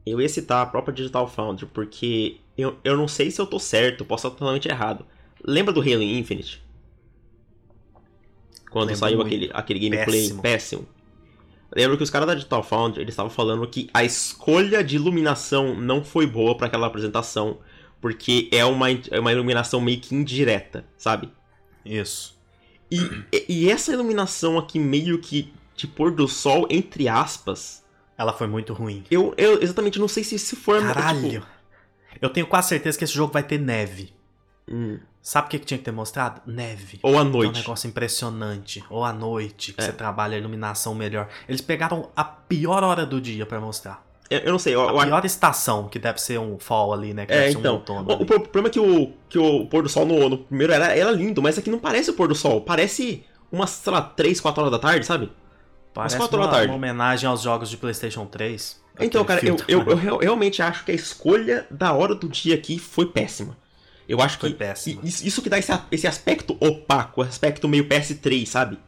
Eu 0.04 0.20
ia 0.20 0.28
citar 0.28 0.62
a 0.62 0.66
própria 0.66 0.92
Digital 0.92 1.26
Foundry, 1.26 1.66
porque 1.66 2.38
eu, 2.56 2.76
eu 2.84 2.96
não 2.96 3.08
sei 3.08 3.30
se 3.30 3.40
eu 3.40 3.46
tô 3.46 3.58
certo, 3.58 4.04
posso 4.04 4.26
estar 4.26 4.38
totalmente 4.38 4.68
errado. 4.68 5.06
Lembra 5.42 5.72
do 5.72 5.80
Halo 5.80 6.02
Infinite? 6.02 6.62
Quando 8.70 8.88
Lembro 8.88 9.00
saiu 9.00 9.22
aquele, 9.22 9.50
aquele 9.54 9.80
gameplay 9.80 10.20
péssimo. 10.20 10.42
péssimo. 10.42 10.88
Lembro 11.74 11.96
que 11.96 12.02
os 12.02 12.10
caras 12.10 12.26
da 12.26 12.34
Digital 12.34 12.62
Foundry, 12.62 13.00
eles 13.00 13.12
estavam 13.12 13.30
falando 13.30 13.66
que 13.66 13.88
a 13.94 14.04
escolha 14.04 14.84
de 14.84 14.96
iluminação 14.96 15.74
não 15.74 16.04
foi 16.04 16.26
boa 16.26 16.56
para 16.56 16.66
aquela 16.66 16.86
apresentação, 16.86 17.58
porque 18.00 18.48
é 18.52 18.64
uma, 18.64 18.90
é 18.90 19.18
uma 19.18 19.32
iluminação 19.32 19.80
meio 19.80 20.00
que 20.00 20.14
indireta, 20.14 20.84
sabe? 20.96 21.30
Isso. 21.84 22.38
E, 22.90 22.98
e 23.48 23.70
essa 23.70 23.92
iluminação 23.92 24.58
aqui 24.58 24.78
meio 24.78 25.18
que 25.20 25.52
de 25.80 25.86
pôr 25.86 26.10
do 26.10 26.28
sol, 26.28 26.66
entre 26.70 27.08
aspas. 27.08 27.82
Ela 28.16 28.32
foi 28.32 28.46
muito 28.46 28.74
ruim. 28.74 29.02
Eu, 29.10 29.34
eu 29.38 29.62
exatamente 29.62 29.98
não 29.98 30.08
sei 30.08 30.22
se 30.22 30.38
se 30.38 30.54
for. 30.54 30.80
Caralho! 30.80 31.30
Tipo... 31.30 31.46
Eu 32.20 32.28
tenho 32.28 32.46
quase 32.46 32.68
certeza 32.68 32.98
que 32.98 33.04
esse 33.04 33.14
jogo 33.14 33.32
vai 33.32 33.42
ter 33.42 33.58
neve. 33.58 34.12
Hum. 34.68 34.98
Sabe 35.22 35.46
o 35.46 35.50
que, 35.50 35.58
que 35.58 35.66
tinha 35.66 35.78
que 35.78 35.84
ter 35.84 35.92
mostrado? 35.92 36.42
Neve. 36.46 36.98
Ou 37.02 37.18
à 37.18 37.24
noite. 37.24 37.56
É 37.56 37.58
um 37.58 37.62
negócio 37.62 37.88
impressionante. 37.88 38.84
Ou 38.90 39.04
à 39.04 39.12
noite, 39.12 39.72
que 39.72 39.80
é. 39.80 39.84
você 39.84 39.92
trabalha 39.92 40.36
a 40.36 40.38
iluminação 40.38 40.94
melhor. 40.94 41.28
Eles 41.48 41.60
pegaram 41.60 42.10
a 42.14 42.24
pior 42.24 42.82
hora 42.82 43.06
do 43.06 43.20
dia 43.20 43.46
para 43.46 43.60
mostrar. 43.60 44.06
Eu, 44.28 44.52
não 44.52 44.58
sei. 44.58 44.74
Eu, 44.74 44.98
a 44.98 45.04
pior 45.04 45.24
estação, 45.24 45.88
que 45.88 45.98
deve 45.98 46.20
ser 46.20 46.38
um 46.38 46.58
fall 46.58 46.92
ali, 46.92 47.12
né? 47.12 47.26
Que 47.26 47.32
é, 47.32 47.50
então. 47.50 47.72
Um 47.72 47.76
outono, 47.76 48.12
o, 48.12 48.22
o, 48.22 48.26
problema 48.26 48.68
é 48.68 48.70
que 48.70 48.80
o, 48.80 49.12
que 49.28 49.38
o 49.38 49.66
pôr 49.66 49.82
do 49.82 49.88
sol 49.88 50.06
no, 50.06 50.28
no 50.28 50.38
primeiro 50.38 50.72
era, 50.72 50.96
era 50.96 51.10
lindo, 51.10 51.42
mas 51.42 51.58
aqui 51.58 51.70
não 51.70 51.78
parece 51.78 52.10
o 52.10 52.14
pôr 52.14 52.28
do 52.28 52.34
sol. 52.34 52.60
Parece 52.60 53.24
umas, 53.50 53.70
sei 53.70 53.92
lá, 53.92 54.00
3, 54.02 54.40
4 54.40 54.60
horas 54.60 54.72
da 54.72 54.78
tarde, 54.78 55.04
sabe? 55.04 55.30
Parece 55.92 56.16
Às 56.16 56.28
4 56.28 56.38
uma, 56.38 56.62
uma 56.62 56.74
homenagem 56.74 57.28
aos 57.28 57.42
jogos 57.42 57.68
de 57.68 57.76
PlayStation 57.76 58.26
3. 58.26 58.80
Então, 59.00 59.24
cara, 59.24 59.44
eu, 59.44 59.56
eu, 59.66 59.82
eu, 59.82 59.98
eu, 60.02 60.18
realmente 60.18 60.62
acho 60.62 60.84
que 60.84 60.92
a 60.92 60.94
escolha 60.94 61.66
da 61.70 61.92
hora 61.92 62.14
do 62.14 62.28
dia 62.28 62.54
aqui 62.54 62.78
foi 62.78 63.06
péssima. 63.06 63.56
Eu 64.08 64.20
acho 64.20 64.38
foi 64.38 64.50
que 64.50 64.56
péssima. 64.56 65.00
isso 65.04 65.40
que 65.40 65.48
dá 65.48 65.58
esse, 65.58 65.72
esse 65.90 66.06
aspecto 66.06 66.56
opaco, 66.60 67.22
aspecto 67.22 67.68
meio 67.68 67.88
PS3, 67.88 68.46
sabe? 68.46 68.78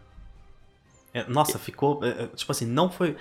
É, 1.14 1.24
nossa, 1.28 1.58
ficou. 1.58 2.04
É, 2.04 2.24
é, 2.24 2.26
tipo 2.28 2.50
assim, 2.50 2.66
não 2.66 2.90
foi. 2.90 3.16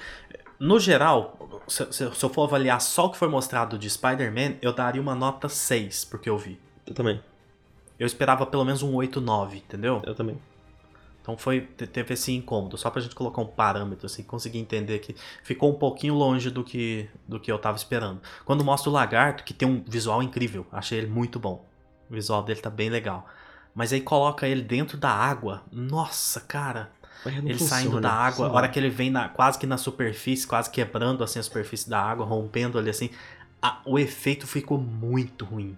No 0.59 0.79
geral, 0.79 1.61
se, 1.67 1.86
se, 1.91 2.11
se 2.11 2.23
eu 2.23 2.29
for 2.29 2.43
avaliar 2.43 2.79
só 2.79 3.05
o 3.05 3.09
que 3.09 3.17
foi 3.17 3.27
mostrado 3.27 3.77
de 3.77 3.89
Spider-Man, 3.89 4.55
eu 4.61 4.73
daria 4.73 5.01
uma 5.01 5.15
nota 5.15 5.49
6, 5.49 6.05
porque 6.05 6.29
eu 6.29 6.38
vi. 6.38 6.59
Eu 6.86 6.93
também. 6.93 7.21
Eu 7.99 8.07
esperava 8.07 8.45
pelo 8.45 8.65
menos 8.65 8.82
um 8.82 8.95
8, 8.95 9.21
9, 9.21 9.57
entendeu? 9.57 10.01
Eu 10.05 10.15
também. 10.15 10.39
Então 11.22 11.38
foi 11.38 11.61
teve 11.61 12.15
esse 12.15 12.32
incômodo, 12.32 12.78
só 12.78 12.89
pra 12.89 13.01
gente 13.01 13.13
colocar 13.13 13.41
um 13.41 13.45
parâmetro 13.45 14.07
assim, 14.07 14.24
conseguir 14.24 14.57
entender 14.57 14.99
que 14.99 15.15
ficou 15.43 15.72
um 15.72 15.76
pouquinho 15.76 16.15
longe 16.15 16.49
do 16.49 16.63
que 16.63 17.07
do 17.28 17.39
que 17.39 17.51
eu 17.51 17.59
tava 17.59 17.78
esperando. 17.78 18.19
Quando 18.43 18.63
mostra 18.63 18.89
o 18.89 18.93
lagarto, 18.93 19.43
que 19.43 19.53
tem 19.53 19.67
um 19.67 19.84
visual 19.86 20.24
incrível, 20.24 20.65
achei 20.72 20.97
ele 20.97 21.07
muito 21.07 21.39
bom. 21.39 21.63
O 22.09 22.13
visual 22.13 22.43
dele 22.43 22.59
tá 22.59 22.69
bem 22.69 22.89
legal. 22.89 23.28
Mas 23.74 23.93
aí 23.93 24.01
coloca 24.01 24.47
ele 24.47 24.61
dentro 24.61 24.97
da 24.97 25.12
água. 25.12 25.63
Nossa, 25.71 26.41
cara. 26.41 26.91
Ele 27.25 27.54
funciona, 27.54 27.70
saindo 27.70 28.01
da 28.01 28.12
água, 28.12 28.47
a 28.47 28.51
hora 28.51 28.67
que 28.67 28.79
ele 28.79 28.89
vem 28.89 29.12
na, 29.12 29.29
quase 29.29 29.59
que 29.59 29.67
na 29.67 29.78
superfície, 29.78 30.47
quase 30.47 30.71
quebrando 30.71 31.24
assim 31.24 31.37
a 31.37 31.43
superfície 31.43 31.87
da 31.87 32.01
água, 32.01 32.25
rompendo 32.25 32.79
ali 32.79 32.89
assim, 32.89 33.12
a, 33.62 33.79
o 33.86 34.00
efeito 34.00 34.47
ficou 34.47 34.79
muito 34.79 35.46
ruim. 35.46 35.78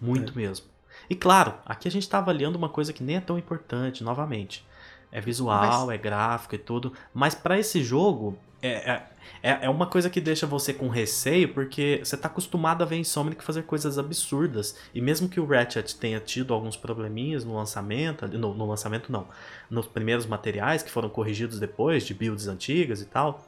Muito 0.00 0.32
é. 0.32 0.36
mesmo. 0.36 0.66
E 1.08 1.14
claro, 1.14 1.54
aqui 1.64 1.88
a 1.88 1.90
gente 1.90 2.02
está 2.02 2.18
avaliando 2.18 2.56
uma 2.56 2.68
coisa 2.68 2.92
que 2.92 3.02
nem 3.02 3.16
é 3.16 3.20
tão 3.20 3.38
importante, 3.38 4.02
novamente. 4.02 4.66
É 5.10 5.20
visual, 5.20 5.86
mas... 5.86 5.94
é 5.94 5.98
gráfico 5.98 6.54
e 6.54 6.58
tudo. 6.58 6.92
Mas 7.12 7.34
para 7.34 7.58
esse 7.58 7.82
jogo, 7.82 8.36
é, 8.60 8.90
é, 8.90 9.02
é, 9.42 9.66
é 9.66 9.70
uma 9.70 9.86
coisa 9.86 10.08
que 10.08 10.20
deixa 10.20 10.46
você 10.46 10.72
com 10.72 10.88
receio, 10.88 11.52
porque 11.52 12.00
você 12.02 12.14
está 12.14 12.28
acostumado 12.28 12.82
a 12.82 12.86
ver 12.86 12.96
Insomniac 12.96 13.44
fazer 13.44 13.62
coisas 13.64 13.98
absurdas. 13.98 14.76
E 14.94 15.00
mesmo 15.00 15.28
que 15.28 15.38
o 15.38 15.44
Ratchet 15.44 15.96
tenha 15.96 16.18
tido 16.18 16.54
alguns 16.54 16.76
probleminhas 16.76 17.44
no 17.44 17.54
lançamento, 17.54 18.26
no, 18.26 18.54
no 18.54 18.66
lançamento 18.66 19.12
não, 19.12 19.28
nos 19.68 19.86
primeiros 19.86 20.24
materiais 20.24 20.82
que 20.82 20.90
foram 20.90 21.10
corrigidos 21.10 21.60
depois, 21.60 22.04
de 22.04 22.14
builds 22.14 22.48
antigas 22.48 23.02
e 23.02 23.04
tal, 23.04 23.46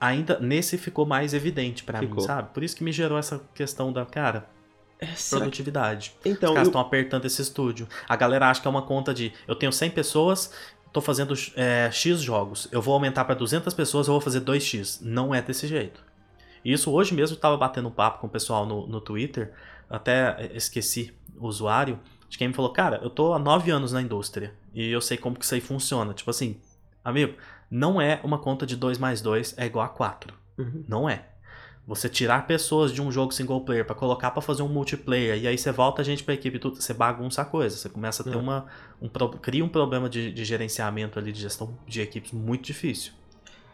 ainda 0.00 0.38
nesse 0.40 0.76
ficou 0.76 1.06
mais 1.06 1.32
evidente 1.32 1.84
para 1.84 2.02
mim, 2.02 2.20
sabe? 2.20 2.52
Por 2.52 2.62
isso 2.62 2.76
que 2.76 2.84
me 2.84 2.92
gerou 2.92 3.16
essa 3.16 3.40
questão 3.54 3.92
da, 3.92 4.04
cara, 4.04 4.48
é, 5.04 5.38
produtividade. 5.38 6.14
Então, 6.24 6.50
Os 6.50 6.54
caras 6.54 6.68
estão 6.68 6.80
eu... 6.80 6.86
apertando 6.86 7.24
esse 7.24 7.40
estúdio. 7.40 7.88
A 8.08 8.16
galera 8.16 8.48
acha 8.48 8.60
que 8.60 8.66
é 8.66 8.70
uma 8.70 8.82
conta 8.82 9.12
de 9.12 9.32
eu 9.46 9.54
tenho 9.54 9.72
100 9.72 9.90
pessoas, 9.90 10.52
tô 10.92 11.00
fazendo 11.00 11.34
é, 11.56 11.90
X 11.92 12.20
jogos. 12.20 12.68
Eu 12.70 12.80
vou 12.80 12.94
aumentar 12.94 13.24
para 13.24 13.34
200 13.34 13.72
pessoas, 13.74 14.06
eu 14.06 14.14
vou 14.14 14.20
fazer 14.20 14.40
2X. 14.40 15.00
Não 15.02 15.34
é 15.34 15.42
desse 15.42 15.66
jeito. 15.66 16.02
Isso 16.64 16.90
hoje 16.90 17.14
mesmo 17.14 17.36
eu 17.36 17.40
tava 17.40 17.56
batendo 17.56 17.88
um 17.88 17.90
papo 17.90 18.20
com 18.20 18.26
o 18.26 18.30
pessoal 18.30 18.64
no, 18.64 18.86
no 18.86 19.00
Twitter, 19.00 19.52
até 19.90 20.50
esqueci 20.54 21.12
o 21.36 21.46
usuário, 21.46 21.98
de 22.28 22.38
quem 22.38 22.48
me 22.48 22.54
falou, 22.54 22.72
cara, 22.72 23.00
eu 23.02 23.10
tô 23.10 23.34
há 23.34 23.38
9 23.38 23.70
anos 23.70 23.92
na 23.92 24.00
indústria 24.00 24.54
e 24.72 24.90
eu 24.90 25.00
sei 25.00 25.18
como 25.18 25.36
que 25.36 25.44
isso 25.44 25.54
aí 25.54 25.60
funciona. 25.60 26.14
Tipo 26.14 26.30
assim, 26.30 26.56
amigo, 27.04 27.34
não 27.70 28.00
é 28.00 28.20
uma 28.24 28.38
conta 28.38 28.64
de 28.64 28.76
2 28.76 28.98
mais 28.98 29.20
2 29.20 29.56
é 29.58 29.66
igual 29.66 29.84
a 29.84 29.88
4. 29.88 30.34
Uhum. 30.56 30.84
Não 30.88 31.08
é. 31.08 31.26
Você 31.86 32.08
tirar 32.08 32.46
pessoas 32.46 32.92
de 32.92 33.02
um 33.02 33.12
jogo 33.12 33.32
single 33.32 33.60
player 33.60 33.84
para 33.84 33.94
colocar 33.94 34.30
para 34.30 34.40
fazer 34.40 34.62
um 34.62 34.68
multiplayer 34.68 35.36
e 35.42 35.46
aí 35.46 35.58
você 35.58 35.70
volta 35.70 36.00
a 36.00 36.04
gente 36.04 36.24
para 36.24 36.32
equipe 36.32 36.58
tudo, 36.58 36.80
você 36.80 36.94
bagunça 36.94 37.42
a 37.42 37.44
coisa, 37.44 37.76
você 37.76 37.90
começa 37.90 38.22
a 38.22 38.24
ter 38.24 38.34
é. 38.34 38.38
uma 38.38 38.64
um 39.02 39.08
cria 39.08 39.62
um 39.62 39.68
problema 39.68 40.08
de, 40.08 40.32
de, 40.32 40.44
gerenciamento 40.46 41.18
ali 41.18 41.30
de 41.30 41.42
gestão 41.42 41.76
de 41.86 42.00
equipes 42.00 42.32
muito 42.32 42.64
difícil. 42.64 43.12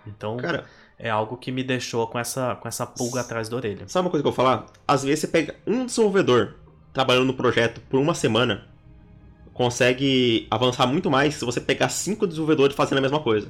Então, 0.05 0.37
cara, 0.39 0.65
é 0.99 1.09
algo 1.09 1.37
que 1.37 1.53
me 1.53 1.62
deixou 1.62 2.07
com 2.09 2.19
essa, 2.19 2.57
com 2.57 2.66
essa 2.66 2.85
pulga 2.85 3.20
atrás 3.20 3.49
da 3.49 3.57
orelha. 3.57 3.87
Sabe 3.87 4.07
uma 4.07 4.11
coisa 4.11 4.23
que 4.23 4.28
eu 4.28 4.32
vou 4.32 4.45
falar? 4.45 4.66
Às 4.89 5.05
vezes 5.05 5.20
você 5.20 5.28
pega 5.28 5.55
um 5.66 5.87
desenvolvedor 5.87 6.57
trabalhando 6.93 7.27
no 7.27 7.35
projeto 7.35 7.81
por 7.89 8.01
uma 8.01 8.15
semana, 8.15 8.66
consegue 9.55 10.47
avançar 10.51 10.87
muito 10.87 11.11
mais 11.11 11.37
se 11.37 11.45
você 11.45 11.61
pegar 11.61 11.89
cinco 11.89 12.27
desenvolvedores 12.27 12.74
fazendo 12.74 12.99
a 12.99 13.03
mesma 13.03 13.20
coisa. 13.20 13.49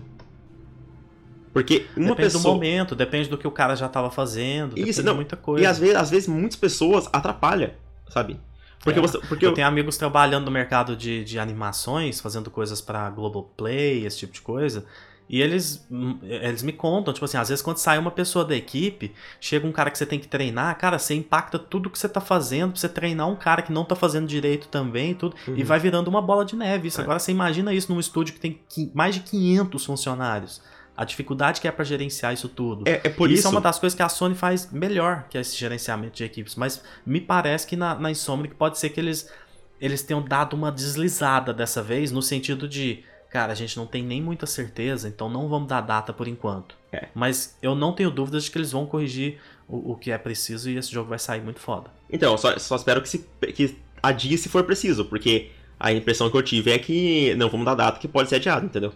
Porque 1.52 1.86
uma 1.96 2.10
depende 2.10 2.32
pessoa... 2.32 2.42
do 2.42 2.48
momento, 2.48 2.94
depende 2.94 3.28
do 3.28 3.36
que 3.36 3.46
o 3.46 3.50
cara 3.50 3.74
já 3.74 3.86
estava 3.86 4.10
fazendo, 4.10 4.78
Isso, 4.78 5.02
não, 5.02 5.16
muita 5.16 5.36
coisa. 5.36 5.64
E 5.64 5.66
às 5.66 5.78
vezes, 5.78 5.96
às 5.96 6.10
vezes 6.10 6.28
muitas 6.28 6.56
pessoas 6.56 7.08
atrapalham, 7.12 7.70
sabe? 8.08 8.38
Porque 8.82 8.98
é, 8.98 9.02
você, 9.02 9.18
porque 9.18 9.44
eu, 9.44 9.50
eu 9.50 9.54
tenho 9.54 9.66
amigos 9.66 9.96
trabalhando 9.96 10.44
no 10.46 10.50
mercado 10.50 10.96
de, 10.96 11.24
de 11.24 11.38
animações, 11.38 12.20
fazendo 12.20 12.50
coisas 12.50 12.80
para 12.80 13.10
Globoplay, 13.10 14.06
esse 14.06 14.18
tipo 14.18 14.32
de 14.32 14.40
coisa. 14.40 14.86
E 15.28 15.40
eles, 15.40 15.86
eles 16.24 16.60
me 16.60 16.72
contam, 16.72 17.14
tipo 17.14 17.24
assim, 17.24 17.36
às 17.36 17.48
vezes 17.48 17.62
quando 17.62 17.76
sai 17.76 17.98
uma 17.98 18.10
pessoa 18.10 18.44
da 18.44 18.56
equipe, 18.56 19.12
chega 19.40 19.64
um 19.64 19.70
cara 19.70 19.88
que 19.88 19.96
você 19.96 20.04
tem 20.04 20.18
que 20.18 20.26
treinar, 20.26 20.76
cara, 20.76 20.98
você 20.98 21.14
impacta 21.14 21.56
tudo 21.56 21.88
que 21.88 21.96
você 21.96 22.08
tá 22.08 22.20
fazendo 22.20 22.72
pra 22.72 22.80
você 22.80 22.88
treinar 22.88 23.28
um 23.28 23.36
cara 23.36 23.62
que 23.62 23.72
não 23.72 23.84
tá 23.84 23.94
fazendo 23.94 24.26
direito 24.26 24.66
também 24.66 25.14
tudo, 25.14 25.36
uhum. 25.46 25.54
e 25.56 25.62
vai 25.62 25.78
virando 25.78 26.08
uma 26.08 26.20
bola 26.20 26.44
de 26.44 26.56
neve. 26.56 26.88
Isso. 26.88 27.00
É. 27.00 27.04
Agora 27.04 27.20
você 27.20 27.30
imagina 27.30 27.72
isso 27.72 27.92
num 27.92 28.00
estúdio 28.00 28.34
que 28.34 28.40
tem 28.40 28.60
mais 28.92 29.14
de 29.14 29.20
500 29.20 29.84
funcionários. 29.84 30.60
A 31.00 31.04
dificuldade 31.06 31.62
que 31.62 31.66
é 31.66 31.72
para 31.72 31.82
gerenciar 31.82 32.34
isso 32.34 32.46
tudo. 32.46 32.86
É, 32.86 33.00
é 33.04 33.08
por 33.08 33.30
isso. 33.30 33.38
Isso 33.38 33.48
é 33.48 33.50
uma 33.52 33.60
das 33.62 33.78
coisas 33.78 33.96
que 33.96 34.02
a 34.02 34.08
Sony 34.10 34.34
faz 34.34 34.70
melhor, 34.70 35.24
que 35.30 35.38
é 35.38 35.40
esse 35.40 35.56
gerenciamento 35.56 36.14
de 36.14 36.24
equipes. 36.24 36.56
Mas 36.56 36.82
me 37.06 37.22
parece 37.22 37.66
que 37.66 37.74
na, 37.74 37.94
na 37.94 38.10
Insomniac 38.10 38.54
pode 38.54 38.78
ser 38.78 38.90
que 38.90 39.00
eles, 39.00 39.32
eles 39.80 40.02
tenham 40.02 40.20
dado 40.20 40.52
uma 40.52 40.70
deslizada 40.70 41.54
dessa 41.54 41.82
vez, 41.82 42.12
no 42.12 42.20
sentido 42.20 42.68
de, 42.68 43.02
cara, 43.30 43.50
a 43.50 43.54
gente 43.54 43.78
não 43.78 43.86
tem 43.86 44.02
nem 44.02 44.20
muita 44.20 44.44
certeza, 44.44 45.08
então 45.08 45.30
não 45.30 45.48
vamos 45.48 45.68
dar 45.68 45.80
data 45.80 46.12
por 46.12 46.28
enquanto. 46.28 46.76
É. 46.92 47.08
Mas 47.14 47.56
eu 47.62 47.74
não 47.74 47.94
tenho 47.94 48.10
dúvidas 48.10 48.44
de 48.44 48.50
que 48.50 48.58
eles 48.58 48.72
vão 48.72 48.84
corrigir 48.84 49.38
o, 49.66 49.92
o 49.92 49.96
que 49.96 50.10
é 50.10 50.18
preciso 50.18 50.68
e 50.68 50.76
esse 50.76 50.92
jogo 50.92 51.08
vai 51.08 51.18
sair 51.18 51.40
muito 51.40 51.60
foda. 51.60 51.90
Então, 52.10 52.36
só, 52.36 52.58
só 52.58 52.76
espero 52.76 53.00
que, 53.00 53.08
se, 53.08 53.26
que 53.54 53.74
adie 54.02 54.36
se 54.36 54.50
for 54.50 54.64
preciso, 54.64 55.06
porque 55.06 55.50
a 55.78 55.94
impressão 55.94 56.30
que 56.30 56.36
eu 56.36 56.42
tive 56.42 56.72
é 56.72 56.78
que 56.78 57.34
não 57.36 57.48
vamos 57.48 57.64
dar 57.64 57.74
data 57.74 57.98
que 57.98 58.06
pode 58.06 58.28
ser 58.28 58.34
adiado, 58.34 58.66
entendeu? 58.66 58.92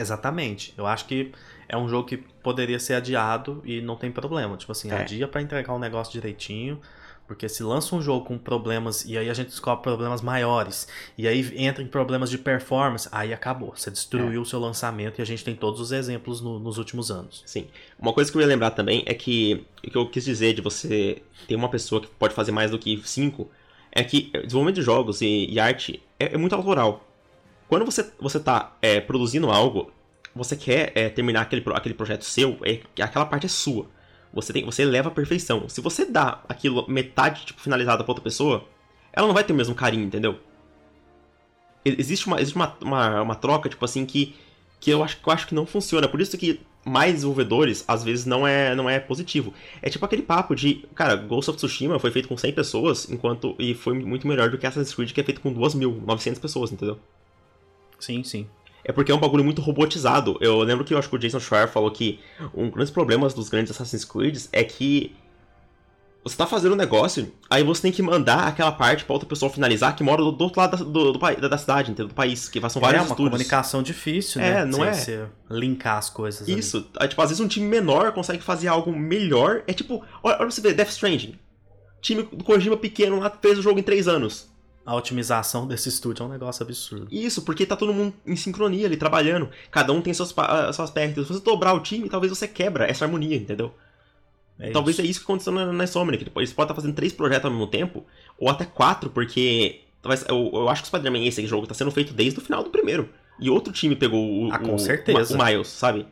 Exatamente. 0.00 0.74
Eu 0.76 0.86
acho 0.86 1.06
que 1.06 1.32
é 1.68 1.76
um 1.76 1.88
jogo 1.88 2.08
que 2.08 2.16
poderia 2.16 2.78
ser 2.78 2.94
adiado 2.94 3.62
e 3.64 3.80
não 3.80 3.96
tem 3.96 4.10
problema. 4.10 4.56
Tipo 4.56 4.72
assim, 4.72 4.90
é. 4.90 5.00
adia 5.00 5.28
para 5.28 5.42
entregar 5.42 5.74
o 5.74 5.78
negócio 5.78 6.12
direitinho. 6.12 6.80
Porque 7.28 7.46
se 7.46 7.62
lança 7.62 7.94
um 7.94 8.00
jogo 8.00 8.24
com 8.24 8.38
problemas 8.38 9.04
e 9.04 9.18
aí 9.18 9.28
a 9.28 9.34
gente 9.34 9.48
descobre 9.48 9.82
problemas 9.82 10.22
maiores, 10.22 10.88
e 11.16 11.28
aí 11.28 11.52
entra 11.62 11.82
em 11.82 11.86
problemas 11.86 12.30
de 12.30 12.38
performance, 12.38 13.06
aí 13.12 13.34
acabou. 13.34 13.74
Você 13.76 13.90
destruiu 13.90 14.40
é. 14.40 14.42
o 14.42 14.46
seu 14.46 14.58
lançamento 14.58 15.18
e 15.18 15.22
a 15.22 15.26
gente 15.26 15.44
tem 15.44 15.54
todos 15.54 15.78
os 15.78 15.92
exemplos 15.92 16.40
no, 16.40 16.58
nos 16.58 16.78
últimos 16.78 17.10
anos. 17.10 17.42
Sim. 17.44 17.66
Uma 17.98 18.14
coisa 18.14 18.32
que 18.32 18.38
eu 18.38 18.40
ia 18.40 18.46
lembrar 18.46 18.70
também 18.70 19.02
é 19.04 19.12
que 19.12 19.66
o 19.86 19.90
que 19.90 19.98
eu 19.98 20.08
quis 20.08 20.24
dizer 20.24 20.54
de 20.54 20.62
você 20.62 21.20
ter 21.46 21.54
uma 21.54 21.68
pessoa 21.68 22.00
que 22.00 22.06
pode 22.06 22.32
fazer 22.32 22.50
mais 22.50 22.70
do 22.70 22.78
que 22.78 22.98
cinco 23.04 23.50
é 23.92 24.02
que 24.02 24.30
desenvolvimento 24.32 24.76
de 24.76 24.82
jogos 24.82 25.20
e, 25.20 25.48
e 25.50 25.60
arte 25.60 26.02
é, 26.18 26.34
é 26.34 26.38
muito 26.38 26.54
autoral. 26.54 27.07
Quando 27.68 27.84
você, 27.84 28.10
você 28.18 28.40
tá 28.40 28.76
é, 28.80 29.00
produzindo 29.00 29.50
algo, 29.50 29.92
você 30.34 30.56
quer 30.56 30.92
é, 30.94 31.08
terminar 31.08 31.42
aquele, 31.42 31.62
aquele 31.74 31.94
projeto 31.94 32.24
seu, 32.24 32.58
é, 32.62 32.80
aquela 33.02 33.26
parte 33.26 33.46
é 33.46 33.48
sua. 33.48 33.86
Você, 34.32 34.52
tem, 34.52 34.64
você 34.64 34.84
leva 34.84 35.08
a 35.08 35.12
perfeição. 35.12 35.68
Se 35.68 35.80
você 35.80 36.04
dá 36.04 36.42
aquilo 36.48 36.88
metade 36.88 37.46
tipo, 37.46 37.60
finalizada 37.60 38.02
pra 38.02 38.10
outra 38.10 38.24
pessoa, 38.24 38.66
ela 39.12 39.26
não 39.26 39.34
vai 39.34 39.44
ter 39.44 39.52
o 39.52 39.56
mesmo 39.56 39.74
carinho, 39.74 40.04
entendeu? 40.04 40.38
Existe 41.84 42.26
uma, 42.26 42.40
existe 42.40 42.56
uma, 42.56 42.76
uma, 42.80 43.22
uma 43.22 43.34
troca, 43.34 43.68
tipo 43.68 43.84
assim, 43.84 44.04
que, 44.04 44.34
que, 44.80 44.90
eu 44.90 45.02
acho, 45.02 45.18
que 45.18 45.28
eu 45.28 45.32
acho 45.32 45.46
que 45.46 45.54
não 45.54 45.66
funciona. 45.66 46.08
Por 46.08 46.20
isso 46.20 46.36
que 46.36 46.60
mais 46.84 47.14
desenvolvedores, 47.14 47.84
às 47.86 48.02
vezes, 48.02 48.24
não 48.24 48.46
é, 48.46 48.74
não 48.74 48.88
é 48.88 48.98
positivo. 48.98 49.52
É 49.82 49.90
tipo 49.90 50.04
aquele 50.04 50.22
papo 50.22 50.54
de, 50.54 50.86
cara, 50.94 51.16
Ghost 51.16 51.50
of 51.50 51.56
Tsushima 51.56 51.98
foi 51.98 52.10
feito 52.10 52.28
com 52.28 52.36
100 52.36 52.52
pessoas, 52.52 53.10
enquanto 53.10 53.54
e 53.58 53.74
foi 53.74 53.94
muito 53.94 54.26
melhor 54.26 54.50
do 54.50 54.58
que 54.58 54.66
Assassin's 54.66 54.94
Creed, 54.94 55.12
que 55.12 55.20
é 55.20 55.24
feito 55.24 55.40
com 55.40 55.52
2.900 55.54 56.40
pessoas, 56.40 56.72
entendeu? 56.72 56.98
Sim, 57.98 58.22
sim. 58.22 58.46
É 58.84 58.92
porque 58.92 59.12
é 59.12 59.14
um 59.14 59.18
bagulho 59.18 59.44
muito 59.44 59.60
robotizado. 59.60 60.38
Eu 60.40 60.58
lembro 60.60 60.84
que 60.84 60.94
eu 60.94 60.98
acho 60.98 61.08
que 61.10 61.16
o 61.16 61.18
Jason 61.18 61.40
Schreier 61.40 61.68
falou 61.68 61.90
que 61.90 62.20
um 62.54 62.64
dos 62.66 62.72
grandes 62.74 62.90
problemas 62.92 63.34
dos 63.34 63.48
grandes 63.48 63.70
Assassin's 63.72 64.04
Creed 64.04 64.38
é 64.52 64.64
que 64.64 65.14
você 66.24 66.36
tá 66.36 66.46
fazendo 66.46 66.72
um 66.72 66.76
negócio, 66.76 67.32
aí 67.48 67.62
você 67.62 67.82
tem 67.82 67.92
que 67.92 68.02
mandar 68.02 68.48
aquela 68.48 68.72
parte 68.72 69.04
pra 69.04 69.14
outra 69.14 69.28
pessoa 69.28 69.50
finalizar 69.50 69.94
que 69.94 70.02
mora 70.02 70.22
do, 70.22 70.32
do 70.32 70.44
outro 70.44 70.60
lado 70.60 70.76
da, 70.76 70.84
do, 70.84 71.12
do, 71.12 71.18
da, 71.18 71.48
da 71.48 71.58
cidade, 71.58 71.90
entendeu? 71.90 72.08
do 72.08 72.14
país, 72.14 72.48
que 72.48 72.60
são 72.68 72.82
vários 72.82 73.00
É 73.00 73.04
uma 73.04 73.10
estúdios. 73.12 73.30
comunicação 73.30 73.82
difícil, 73.82 74.40
né? 74.40 74.60
É, 74.60 74.64
não 74.64 74.84
é? 74.84 74.92
Você 74.92 75.26
linkar 75.50 75.96
as 75.98 76.10
coisas. 76.10 76.46
Isso. 76.48 76.86
Ali. 76.96 77.08
Tipo, 77.08 77.22
às 77.22 77.28
vezes 77.30 77.40
um 77.44 77.48
time 77.48 77.66
menor 77.66 78.12
consegue 78.12 78.42
fazer 78.42 78.68
algo 78.68 78.92
melhor. 78.92 79.62
É 79.66 79.72
tipo, 79.72 80.02
olha, 80.22 80.36
olha 80.40 80.50
você 80.50 80.60
ver, 80.60 80.74
Death 80.74 80.90
Stranding. 80.90 81.38
time 82.02 82.22
do 82.24 82.44
Kojima 82.44 82.76
pequeno 82.76 83.18
lá 83.20 83.30
fez 83.30 83.58
o 83.58 83.62
jogo 83.62 83.78
em 83.78 83.82
3 83.82 84.08
anos 84.08 84.48
a 84.88 84.94
otimização 84.94 85.66
desse 85.66 85.90
estúdio 85.90 86.22
é 86.22 86.26
um 86.26 86.30
negócio 86.30 86.62
absurdo. 86.62 87.08
Isso, 87.10 87.42
porque 87.42 87.66
tá 87.66 87.76
todo 87.76 87.92
mundo 87.92 88.14
em 88.26 88.34
sincronia 88.34 88.86
ali, 88.86 88.96
trabalhando. 88.96 89.50
Cada 89.70 89.92
um 89.92 90.00
tem 90.00 90.14
seus, 90.14 90.30
seus 90.30 90.80
aspectos. 90.80 91.26
Se 91.26 91.34
você 91.34 91.44
dobrar 91.44 91.74
o 91.74 91.80
time, 91.80 92.08
talvez 92.08 92.30
você 92.34 92.48
quebra 92.48 92.86
essa 92.86 93.04
harmonia, 93.04 93.36
entendeu? 93.36 93.74
É 94.58 94.70
talvez 94.70 94.96
isso. 94.96 95.06
é 95.06 95.10
isso 95.10 95.20
que 95.20 95.26
aconteceu 95.26 95.52
na, 95.52 95.70
na 95.70 95.84
Insomniac. 95.84 96.22
Eles 96.34 96.54
podem 96.54 96.64
estar 96.64 96.74
fazendo 96.74 96.94
três 96.94 97.12
projetos 97.12 97.44
ao 97.44 97.50
mesmo 97.50 97.66
tempo, 97.66 98.06
ou 98.38 98.48
até 98.48 98.64
quatro, 98.64 99.10
porque 99.10 99.82
talvez, 100.00 100.24
eu, 100.26 100.50
eu 100.54 100.70
acho 100.70 100.80
que 100.80 100.86
o 100.86 100.88
Spider-Man, 100.88 101.26
esse 101.26 101.46
jogo, 101.46 101.66
tá 101.66 101.74
sendo 101.74 101.90
feito 101.90 102.14
desde 102.14 102.38
o 102.38 102.42
final 102.42 102.62
do 102.62 102.70
primeiro. 102.70 103.10
E 103.38 103.50
outro 103.50 103.70
time 103.70 103.94
pegou 103.94 104.46
o, 104.46 104.50
ah, 104.50 104.58
com 104.58 104.74
o, 104.74 104.78
certeza. 104.78 105.36
o 105.36 105.44
Miles, 105.44 105.68
sabe? 105.68 106.06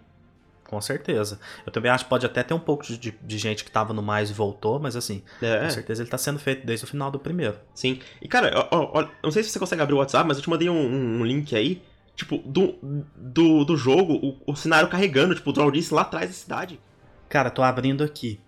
Com 0.66 0.80
certeza. 0.80 1.38
Eu 1.64 1.72
também 1.72 1.90
acho 1.90 2.05
que 2.05 2.10
pode 2.10 2.26
até 2.26 2.43
ter 2.43 2.52
um 2.52 2.59
pouco 2.59 2.84
de, 2.84 3.10
de 3.10 3.38
gente 3.38 3.64
que 3.64 3.70
tava 3.70 3.93
no 3.93 4.02
mais 4.02 4.30
e 4.30 4.32
voltou, 4.32 4.80
mas 4.80 4.97
assim, 4.97 5.22
é. 5.40 5.60
com 5.60 5.70
certeza 5.70 6.02
ele 6.02 6.10
tá 6.10 6.18
sendo 6.18 6.38
feito 6.38 6.66
desde 6.66 6.84
o 6.84 6.88
final 6.88 7.10
do 7.10 7.18
primeiro. 7.18 7.56
Sim. 7.74 8.01
E 8.20 8.26
cara, 8.26 8.68
ó, 8.72 9.06
não 9.22 9.30
sei 9.30 9.43
se 9.43 9.51
você 9.51 9.59
consegue 9.59 9.82
abrir 9.82 9.94
o 9.94 9.98
WhatsApp, 9.98 10.26
mas 10.26 10.36
eu 10.36 10.43
te 10.43 10.51
mandei 10.51 10.68
um, 10.68 11.20
um 11.20 11.24
link 11.24 11.55
aí, 11.55 11.82
tipo, 12.16 12.38
do, 12.38 12.76
do, 13.14 13.64
do 13.64 13.76
jogo, 13.76 14.14
o, 14.14 14.52
o 14.52 14.56
cenário 14.56 14.88
carregando, 14.88 15.34
tipo, 15.34 15.51
o 15.51 15.52
Draw 15.52 15.70
lá 15.93 16.02
atrás 16.02 16.28
da 16.28 16.34
cidade. 16.34 16.80
Cara, 17.28 17.51
tô 17.51 17.62
abrindo 17.62 18.02
aqui. 18.02 18.40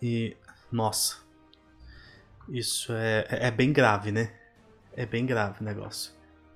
E. 0.00 0.36
Nossa. 0.72 1.18
Isso 2.48 2.92
é, 2.92 3.26
é, 3.28 3.46
é 3.48 3.50
bem 3.50 3.72
grave, 3.72 4.10
né? 4.10 4.32
É 4.94 5.04
bem 5.04 5.26
grave 5.26 5.60
o 5.60 5.64
negócio. 5.64 6.12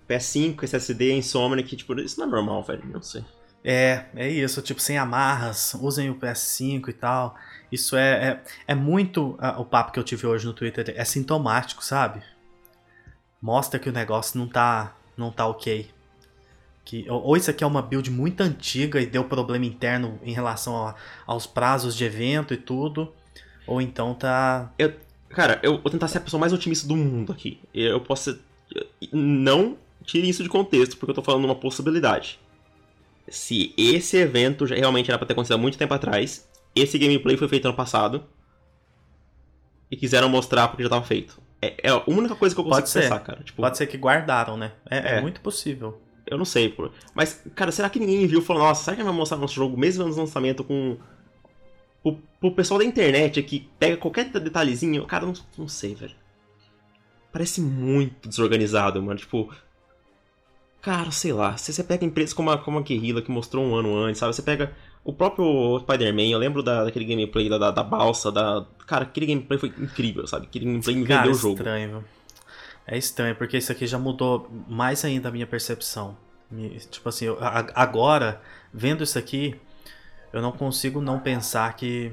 PS5, 0.08 0.62
SSD, 0.64 1.12
Insomniac, 1.12 1.76
tipo, 1.76 1.98
isso 2.00 2.18
não 2.18 2.26
é 2.26 2.30
normal, 2.30 2.62
velho. 2.62 2.84
Não 2.86 3.02
sei. 3.02 3.24
É, 3.62 4.06
é 4.16 4.28
isso, 4.28 4.62
tipo, 4.62 4.80
sem 4.80 4.96
amarras, 4.96 5.74
usem 5.74 6.10
o 6.10 6.14
PS5 6.14 6.88
e 6.88 6.92
tal. 6.92 7.36
Isso 7.70 7.96
é, 7.96 8.28
é, 8.28 8.40
é 8.68 8.74
muito 8.74 9.32
uh, 9.32 9.60
o 9.60 9.64
papo 9.64 9.92
que 9.92 9.98
eu 9.98 10.04
tive 10.04 10.26
hoje 10.26 10.46
no 10.46 10.54
Twitter, 10.54 10.92
é 10.96 11.04
sintomático, 11.04 11.84
sabe? 11.84 12.22
Mostra 13.40 13.78
que 13.78 13.88
o 13.88 13.92
negócio 13.92 14.38
não 14.38 14.48
tá, 14.48 14.96
não 15.16 15.30
tá 15.30 15.46
ok. 15.46 15.90
Que, 16.84 17.06
ou 17.08 17.36
isso 17.36 17.50
aqui 17.50 17.62
é 17.62 17.66
uma 17.66 17.82
build 17.82 18.10
muito 18.10 18.40
antiga 18.40 19.00
e 19.00 19.06
deu 19.06 19.24
problema 19.24 19.66
interno 19.66 20.18
em 20.22 20.32
relação 20.32 20.86
a, 20.86 20.94
aos 21.26 21.46
prazos 21.46 21.94
de 21.94 22.04
evento 22.04 22.54
e 22.54 22.56
tudo, 22.56 23.12
ou 23.66 23.80
então 23.80 24.14
tá. 24.14 24.72
Eu, 24.78 24.94
cara, 25.28 25.60
eu 25.62 25.80
vou 25.80 25.90
tentar 25.90 26.08
ser 26.08 26.18
a 26.18 26.22
pessoa 26.22 26.40
mais 26.40 26.52
otimista 26.52 26.88
do 26.88 26.96
mundo 26.96 27.32
aqui. 27.32 27.60
Eu 27.72 28.00
posso. 28.00 28.38
Não 29.12 29.76
tire 30.04 30.28
isso 30.28 30.42
de 30.42 30.48
contexto, 30.48 30.96
porque 30.96 31.10
eu 31.10 31.14
tô 31.14 31.22
falando 31.22 31.44
uma 31.44 31.54
possibilidade 31.54 32.40
se 33.30 33.72
esse 33.78 34.16
evento 34.18 34.64
realmente 34.64 35.10
era 35.10 35.16
pra 35.16 35.26
ter 35.26 35.32
acontecido 35.32 35.54
há 35.54 35.58
muito 35.58 35.78
tempo 35.78 35.94
atrás, 35.94 36.46
esse 36.74 36.98
gameplay 36.98 37.36
foi 37.36 37.48
feito 37.48 37.66
ano 37.66 37.76
passado, 37.76 38.24
e 39.90 39.96
quiseram 39.96 40.28
mostrar 40.28 40.68
porque 40.68 40.82
já 40.82 40.88
tava 40.88 41.04
feito. 41.04 41.40
É, 41.60 41.88
é 41.88 41.90
a 41.90 42.02
única 42.06 42.34
coisa 42.34 42.54
que 42.54 42.60
eu 42.60 42.64
consigo 42.64 42.82
Pode 42.82 42.92
pensar, 42.92 43.18
ser. 43.18 43.24
cara. 43.24 43.42
Tipo, 43.42 43.60
Pode 43.60 43.76
ser 43.76 43.86
que 43.86 43.96
guardaram, 43.96 44.56
né? 44.56 44.72
É, 44.88 44.98
é. 44.98 45.18
é 45.18 45.20
muito 45.20 45.40
possível. 45.40 46.00
Eu 46.26 46.38
não 46.38 46.44
sei, 46.44 46.68
pô. 46.68 46.90
Mas, 47.14 47.42
cara, 47.54 47.72
será 47.72 47.90
que 47.90 47.98
ninguém 47.98 48.26
viu 48.26 48.40
e 48.40 48.44
falou, 48.44 48.62
nossa, 48.62 48.84
será 48.84 48.96
que 48.96 49.02
vai 49.02 49.12
mostrar 49.12 49.36
nosso 49.36 49.54
jogo 49.54 49.76
mesmo 49.76 50.06
no 50.06 50.14
lançamento 50.14 50.62
com. 50.62 50.96
O, 52.02 52.16
o 52.40 52.50
pessoal 52.52 52.78
da 52.78 52.84
internet 52.84 53.42
que 53.42 53.68
pega 53.78 53.96
qualquer 53.96 54.30
detalhezinho? 54.30 55.04
Cara, 55.06 55.26
não, 55.26 55.34
não 55.58 55.68
sei, 55.68 55.94
velho. 55.94 56.14
Parece 57.32 57.60
muito 57.60 58.28
desorganizado, 58.28 59.02
mano. 59.02 59.18
Tipo, 59.18 59.52
Cara, 60.80 61.10
sei 61.10 61.32
lá, 61.32 61.56
se 61.56 61.72
você 61.72 61.84
pega 61.84 62.04
empresas 62.04 62.32
como 62.32 62.50
a, 62.50 62.58
como 62.58 62.78
a 62.78 62.82
Guerrilla, 62.82 63.20
que 63.20 63.30
mostrou 63.30 63.64
um 63.64 63.74
ano 63.74 63.94
antes, 63.96 64.18
sabe? 64.18 64.34
Você 64.34 64.42
pega 64.42 64.72
o 65.04 65.12
próprio 65.12 65.78
Spider-Man, 65.80 66.28
eu 66.28 66.38
lembro 66.38 66.62
da, 66.62 66.84
daquele 66.84 67.04
gameplay 67.04 67.48
da, 67.48 67.58
da, 67.58 67.70
da, 67.70 67.82
balsa, 67.82 68.32
da. 68.32 68.66
Cara, 68.86 69.04
aquele 69.04 69.26
gameplay 69.26 69.58
foi 69.58 69.68
incrível, 69.78 70.26
sabe? 70.26 70.46
Aquele 70.46 70.64
gameplay 70.64 70.96
me 70.96 71.04
vendeu 71.04 71.32
o 71.32 71.34
jogo. 71.34 71.54
É 71.54 71.58
estranho. 71.58 72.04
É 72.86 72.98
estranho, 72.98 73.36
porque 73.36 73.58
isso 73.58 73.70
aqui 73.70 73.86
já 73.86 73.98
mudou 73.98 74.48
mais 74.68 75.04
ainda 75.04 75.28
a 75.28 75.32
minha 75.32 75.46
percepção. 75.46 76.16
Tipo 76.90 77.08
assim, 77.08 77.26
eu, 77.26 77.38
agora, 77.74 78.40
vendo 78.72 79.04
isso 79.04 79.18
aqui, 79.18 79.54
eu 80.32 80.42
não 80.42 80.50
consigo 80.50 81.00
não 81.00 81.20
pensar 81.20 81.76
que, 81.76 82.10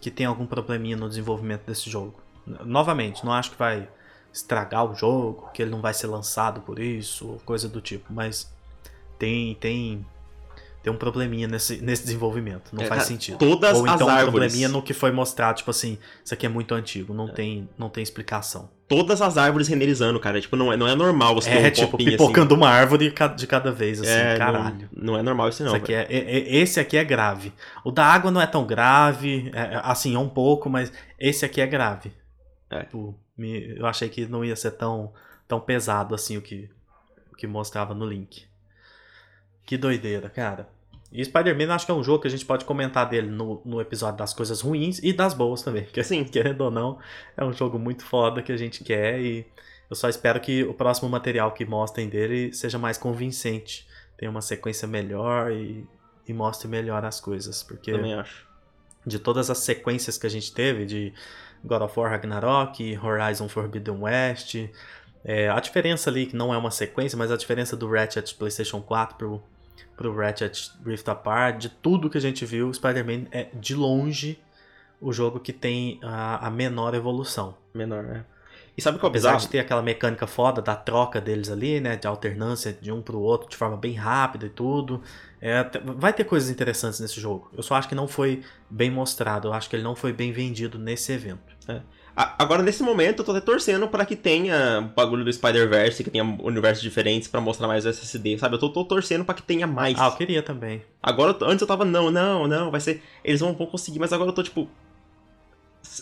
que 0.00 0.10
tem 0.10 0.26
algum 0.26 0.46
probleminha 0.46 0.96
no 0.96 1.08
desenvolvimento 1.08 1.66
desse 1.66 1.90
jogo. 1.90 2.14
Novamente, 2.64 3.24
não 3.24 3.32
acho 3.32 3.50
que 3.50 3.58
vai 3.58 3.88
estragar 4.36 4.84
o 4.84 4.94
jogo, 4.94 5.48
que 5.52 5.62
ele 5.62 5.70
não 5.70 5.80
vai 5.80 5.94
ser 5.94 6.06
lançado 6.06 6.60
por 6.60 6.78
isso, 6.78 7.38
coisa 7.44 7.68
do 7.68 7.80
tipo, 7.80 8.12
mas 8.12 8.52
tem 9.18 9.54
tem 9.54 10.04
tem 10.82 10.92
um 10.92 10.96
probleminha 10.96 11.48
nesse, 11.48 11.78
nesse 11.82 12.04
desenvolvimento. 12.04 12.70
Não 12.72 12.84
É, 12.84 12.86
faz 12.86 13.00
cara, 13.00 13.08
sentido. 13.08 13.38
todas 13.38 13.76
Ou 13.76 13.82
então 13.82 13.94
as 13.94 14.00
um 14.02 14.08
árvores. 14.08 14.30
probleminha 14.30 14.68
no 14.68 14.80
que 14.80 14.94
foi 14.94 15.10
mostrado, 15.10 15.58
tipo 15.58 15.68
assim, 15.68 15.98
isso 16.24 16.32
aqui 16.32 16.46
é 16.46 16.48
muito 16.48 16.72
antigo, 16.76 17.12
não, 17.12 17.26
tem, 17.26 17.68
não 17.76 17.88
tem 17.88 18.04
explicação. 18.04 18.70
Todas 18.86 19.20
as 19.20 19.36
árvores 19.36 19.66
renderizando, 19.66 20.20
cara. 20.20 20.40
Tipo, 20.40 20.54
não 20.54 20.72
é, 20.72 20.76
não 20.76 20.86
é 20.86 20.94
normal 20.94 21.34
você 21.34 21.50
ter 21.50 21.56
É 21.56 21.66
um 21.66 21.70
tipo, 21.72 21.90
copinho 21.90 22.10
pipocando 22.12 22.54
uma 22.54 22.68
árvore 22.68 23.12
de 23.36 23.46
cada 23.48 23.72
vez, 23.72 24.00
assim. 24.00 24.08
assim, 24.10 24.20
É, 24.20 24.36
caralho. 24.38 24.88
Não, 24.92 25.14
não 25.14 25.18
é 25.18 25.22
normal 25.24 25.48
isso 25.48 25.64
não, 25.64 25.70
Isso 25.74 25.76
aqui 25.82 25.92
é, 25.92 26.06
é- 26.08 26.18
é- 26.38 26.56
esse 26.58 26.78
aqui 26.78 26.96
é 26.96 27.02
grave. 27.02 27.52
O 27.84 27.90
da 27.90 28.04
água 28.06 28.30
não 28.30 28.40
é 28.40 28.46
tão 28.46 28.64
grave, 28.64 29.50
é- 29.52 29.58
é, 29.74 29.80
assim, 29.82 30.14
é 30.14 30.18
um 30.20 30.28
pouco, 30.28 30.70
mas 30.70 30.92
esse 31.18 31.44
aqui 31.44 31.60
é 31.60 31.66
grave. 31.66 32.12
É. 32.70 32.84
Tipo, 32.84 33.12
me- 33.36 33.76
eu 33.76 33.86
achei 33.86 34.08
que 34.08 34.26
não 34.26 34.44
ia 34.44 34.56
ser 34.56 34.72
tão, 34.72 35.12
tão 35.48 35.60
pesado 35.60 36.14
assim 36.14 36.36
o 36.36 36.42
que, 36.42 36.68
o 37.32 37.36
que 37.36 37.46
mostrava 37.46 37.94
no 37.94 38.06
link. 38.06 38.44
Que 39.64 39.76
doideira, 39.76 40.28
cara. 40.30 40.68
E 41.12 41.24
Spider-Man 41.24 41.72
acho 41.72 41.86
que 41.86 41.92
é 41.92 41.94
um 41.94 42.02
jogo 42.02 42.22
que 42.22 42.28
a 42.28 42.30
gente 42.30 42.44
pode 42.44 42.64
comentar 42.64 43.08
dele 43.08 43.28
no, 43.30 43.62
no 43.64 43.80
episódio 43.80 44.18
das 44.18 44.34
coisas 44.34 44.60
ruins 44.60 44.98
e 45.02 45.12
das 45.12 45.34
boas 45.34 45.62
também. 45.62 45.82
Porque, 45.86 46.00
assim, 46.00 46.24
querendo 46.24 46.62
ou 46.62 46.70
não, 46.70 46.98
é 47.36 47.44
um 47.44 47.52
jogo 47.52 47.78
muito 47.78 48.04
foda 48.04 48.42
que 48.42 48.52
a 48.52 48.56
gente 48.56 48.82
quer 48.84 49.20
e 49.20 49.46
eu 49.88 49.94
só 49.96 50.08
espero 50.08 50.40
que 50.40 50.64
o 50.64 50.74
próximo 50.74 51.08
material 51.08 51.52
que 51.52 51.64
mostrem 51.64 52.08
dele 52.08 52.52
seja 52.52 52.78
mais 52.78 52.98
convincente. 52.98 53.86
Tenha 54.16 54.30
uma 54.30 54.40
sequência 54.42 54.86
melhor 54.88 55.52
e, 55.52 55.86
e 56.26 56.32
mostre 56.32 56.66
melhor 56.68 57.04
as 57.04 57.20
coisas. 57.20 57.62
Porque 57.62 57.92
Também 57.92 58.14
acho. 58.14 58.46
de 59.06 59.18
todas 59.18 59.48
as 59.48 59.58
sequências 59.58 60.18
que 60.18 60.26
a 60.26 60.30
gente 60.30 60.52
teve 60.52 60.84
de 60.86 61.12
God 61.64 61.82
of 61.82 61.98
War 61.98 62.10
Ragnarok, 62.10 62.98
Horizon 63.02 63.48
Forbidden 63.48 64.02
West, 64.02 64.56
é, 65.24 65.48
a 65.48 65.58
diferença 65.58 66.08
ali, 66.08 66.26
que 66.26 66.36
não 66.36 66.54
é 66.54 66.56
uma 66.56 66.70
sequência, 66.70 67.18
mas 67.18 67.32
a 67.32 67.36
diferença 67.36 67.76
do 67.76 67.90
Ratchet 67.90 68.34
PlayStation 68.36 68.80
4 68.80 69.16
pro, 69.16 69.42
pro 69.96 70.16
Ratchet 70.16 70.70
Rift 70.84 71.08
Apart, 71.08 71.58
de 71.58 71.68
tudo 71.68 72.08
que 72.08 72.16
a 72.16 72.20
gente 72.20 72.46
viu, 72.46 72.72
Spider-Man 72.72 73.26
é 73.32 73.48
de 73.52 73.74
longe 73.74 74.38
o 75.00 75.12
jogo 75.12 75.40
que 75.40 75.52
tem 75.52 75.98
a, 76.02 76.46
a 76.46 76.50
menor 76.50 76.94
evolução. 76.94 77.56
Menor, 77.74 78.02
né? 78.02 78.24
E 78.76 78.82
sabe 78.82 78.98
qual 78.98 79.08
é 79.08 79.10
Apesar 79.10 79.30
bizarro? 79.30 79.46
de 79.46 79.48
ter 79.48 79.58
aquela 79.58 79.82
mecânica 79.82 80.26
foda 80.26 80.60
da 80.60 80.76
troca 80.76 81.20
deles 81.20 81.50
ali, 81.50 81.80
né? 81.80 81.96
De 81.96 82.06
alternância 82.06 82.72
de 82.72 82.92
um 82.92 83.00
pro 83.00 83.18
outro 83.18 83.48
de 83.48 83.56
forma 83.56 83.76
bem 83.76 83.94
rápida 83.94 84.46
e 84.46 84.50
tudo. 84.50 85.02
É, 85.40 85.64
vai 85.96 86.12
ter 86.12 86.24
coisas 86.24 86.48
interessantes 86.50 86.98
nesse 86.98 87.20
jogo. 87.20 87.50
Eu 87.56 87.62
só 87.62 87.74
acho 87.74 87.88
que 87.88 87.94
não 87.94 88.08
foi 88.08 88.42
bem 88.70 88.90
mostrado. 88.90 89.48
Eu 89.48 89.52
acho 89.52 89.68
que 89.68 89.76
ele 89.76 89.82
não 89.82 89.94
foi 89.94 90.12
bem 90.12 90.32
vendido 90.32 90.78
nesse 90.78 91.12
evento. 91.12 91.54
A- 92.16 92.34
Agora, 92.42 92.62
nesse 92.62 92.82
momento, 92.82 93.20
eu 93.20 93.24
tô 93.24 93.32
até 93.32 93.42
torcendo 93.42 93.86
pra 93.88 94.06
que 94.06 94.16
tenha 94.16 94.80
o 94.80 94.94
bagulho 94.94 95.22
do 95.24 95.30
Spider-Verse, 95.32 96.02
que 96.02 96.10
tenha 96.10 96.24
universos 96.24 96.82
diferentes 96.82 97.28
pra 97.28 97.40
mostrar 97.40 97.68
mais 97.68 97.84
o 97.84 97.88
SSD, 97.90 98.38
sabe? 98.38 98.54
Eu 98.54 98.58
tô, 98.58 98.70
tô 98.70 98.84
torcendo 98.86 99.24
pra 99.24 99.34
que 99.34 99.42
tenha 99.42 99.66
mais. 99.66 99.98
Ah, 100.00 100.06
eu 100.06 100.12
queria 100.16 100.42
também. 100.42 100.82
Agora, 101.02 101.36
antes 101.42 101.60
eu 101.60 101.66
tava, 101.66 101.84
não, 101.84 102.10
não, 102.10 102.48
não, 102.48 102.70
vai 102.70 102.80
ser. 102.80 103.02
Eles 103.22 103.40
vão, 103.40 103.52
vão 103.54 103.66
conseguir, 103.66 103.98
mas 103.98 104.12
agora 104.14 104.30
eu 104.30 104.34
tô 104.34 104.42
tipo. 104.42 104.66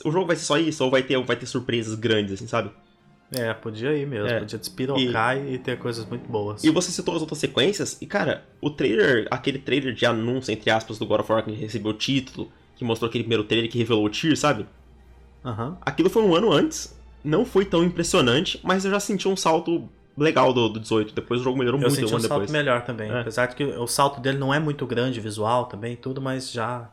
O 0.04 0.10
jogo 0.10 0.26
vai 0.26 0.36
ser 0.36 0.44
só 0.44 0.56
isso, 0.58 0.84
ou 0.84 0.90
vai 0.90 1.02
ter, 1.02 1.20
vai 1.22 1.36
ter 1.36 1.46
surpresas 1.46 1.94
grandes, 1.94 2.34
assim, 2.34 2.46
sabe? 2.46 2.70
É, 3.36 3.52
podia 3.54 3.92
ir 3.92 4.06
mesmo. 4.06 4.28
É. 4.28 4.40
Podia 4.40 4.58
despirocar 4.58 5.36
e... 5.36 5.58
ter 5.58 5.78
coisas 5.78 6.04
muito 6.04 6.28
boas. 6.28 6.62
E 6.64 6.70
você 6.70 6.90
citou 6.90 7.14
as 7.14 7.20
outras 7.20 7.38
sequências, 7.38 8.00
e 8.00 8.06
cara, 8.06 8.44
o 8.60 8.70
trailer, 8.70 9.26
aquele 9.30 9.58
trailer 9.58 9.94
de 9.94 10.06
anúncio, 10.06 10.52
entre 10.52 10.70
aspas, 10.70 10.98
do 10.98 11.06
God 11.06 11.20
of 11.20 11.32
War 11.32 11.44
que 11.44 11.52
recebeu 11.52 11.92
o 11.92 11.94
título, 11.94 12.50
que 12.76 12.84
mostrou 12.84 13.08
aquele 13.08 13.24
primeiro 13.24 13.44
trailer 13.44 13.70
que 13.70 13.78
revelou 13.78 14.04
o 14.04 14.10
Tyr, 14.10 14.36
sabe? 14.36 14.66
Aham. 15.44 15.76
Aquilo 15.82 16.08
foi 16.08 16.22
um 16.22 16.34
ano 16.34 16.52
antes, 16.52 16.98
não 17.22 17.44
foi 17.44 17.64
tão 17.64 17.84
impressionante, 17.84 18.58
mas 18.62 18.84
eu 18.84 18.90
já 18.90 19.00
senti 19.00 19.28
um 19.28 19.36
salto 19.36 19.88
legal 20.16 20.52
do, 20.52 20.68
do 20.68 20.80
18. 20.80 21.14
Depois 21.14 21.40
o 21.40 21.44
jogo 21.44 21.58
melhorou 21.58 21.80
Eu 21.80 21.88
muito 21.88 22.00
senti 22.00 22.12
um 22.12 22.16
um 22.16 22.20
salto 22.20 22.32
depois. 22.32 22.50
melhor 22.50 22.82
também. 22.82 23.10
É. 23.10 23.20
Apesar 23.20 23.46
de 23.46 23.56
que 23.56 23.64
o 23.64 23.86
salto 23.86 24.20
dele 24.20 24.38
não 24.38 24.52
é 24.52 24.58
muito 24.58 24.86
grande 24.86 25.20
visual 25.20 25.66
também, 25.66 25.96
tudo, 25.96 26.20
mas 26.20 26.50
já 26.50 26.88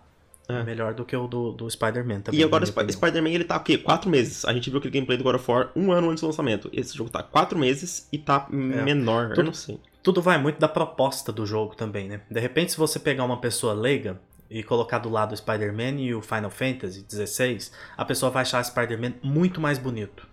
é, 0.49 0.53
É. 0.59 0.63
melhor 0.63 0.93
do 0.93 1.05
que 1.05 1.15
o 1.15 1.27
do, 1.27 1.51
do 1.51 1.69
Spider-Man 1.69 2.21
também. 2.21 2.39
E 2.39 2.43
agora 2.43 2.61
na 2.61 2.65
Sp- 2.69 2.75
minha 2.77 2.85
opinião. 2.85 2.97
Spider-Man 2.99 3.29
ele 3.29 3.43
tá 3.43 3.57
o 3.57 3.59
quê? 3.63 3.77
Quatro 3.77 4.09
meses. 4.09 4.43
A 4.45 4.53
gente 4.53 4.69
viu 4.69 4.79
aquele 4.79 4.93
gameplay 4.93 5.17
do 5.17 5.23
God 5.23 5.35
of 5.35 5.51
War 5.51 5.69
um 5.75 5.91
ano 5.91 6.09
antes 6.09 6.21
do 6.21 6.27
lançamento. 6.27 6.69
Esse 6.73 6.95
jogo 6.97 7.09
tá 7.09 7.21
quatro 7.23 7.57
meses 7.57 8.07
e 8.11 8.17
tá 8.17 8.47
menor. 8.49 9.29
Eu 9.29 9.35
Tudo- 9.35 9.45
não 9.45 9.53
sei. 9.53 9.79
tudo 10.03 10.21
vai 10.21 10.37
muito 10.37 10.59
da 10.59 10.67
proposta 10.67 11.31
do 11.31 11.45
jogo 11.45 11.75
também, 11.75 12.07
né? 12.09 12.21
De 12.29 12.39
repente, 12.39 12.71
se 12.71 12.77
você 12.77 12.99
pegar 12.99 13.23
uma 13.23 13.37
pessoa 13.39 13.73
leiga 13.73 14.19
e 14.49 14.61
colocar 14.63 14.97
do 14.99 15.09
lado 15.09 15.31
o 15.31 15.37
Spider-Man 15.37 16.01
e 16.01 16.13
o 16.13 16.21
Final 16.21 16.49
Fantasy 16.49 17.05
XVI, 17.09 17.69
a 17.95 18.03
pessoa 18.03 18.29
vai 18.29 18.41
achar 18.41 18.61
o 18.61 18.65
Spider-Man 18.65 19.13
muito 19.23 19.61
mais 19.61 19.77
bonito. 19.77 20.27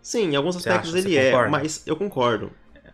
Sim, 0.00 0.30
em 0.32 0.36
alguns 0.36 0.56
aspectos 0.56 0.94
acha? 0.94 0.98
ele 1.06 1.16
é, 1.16 1.48
mas 1.48 1.82
eu 1.86 1.96
concordo. 1.96 2.50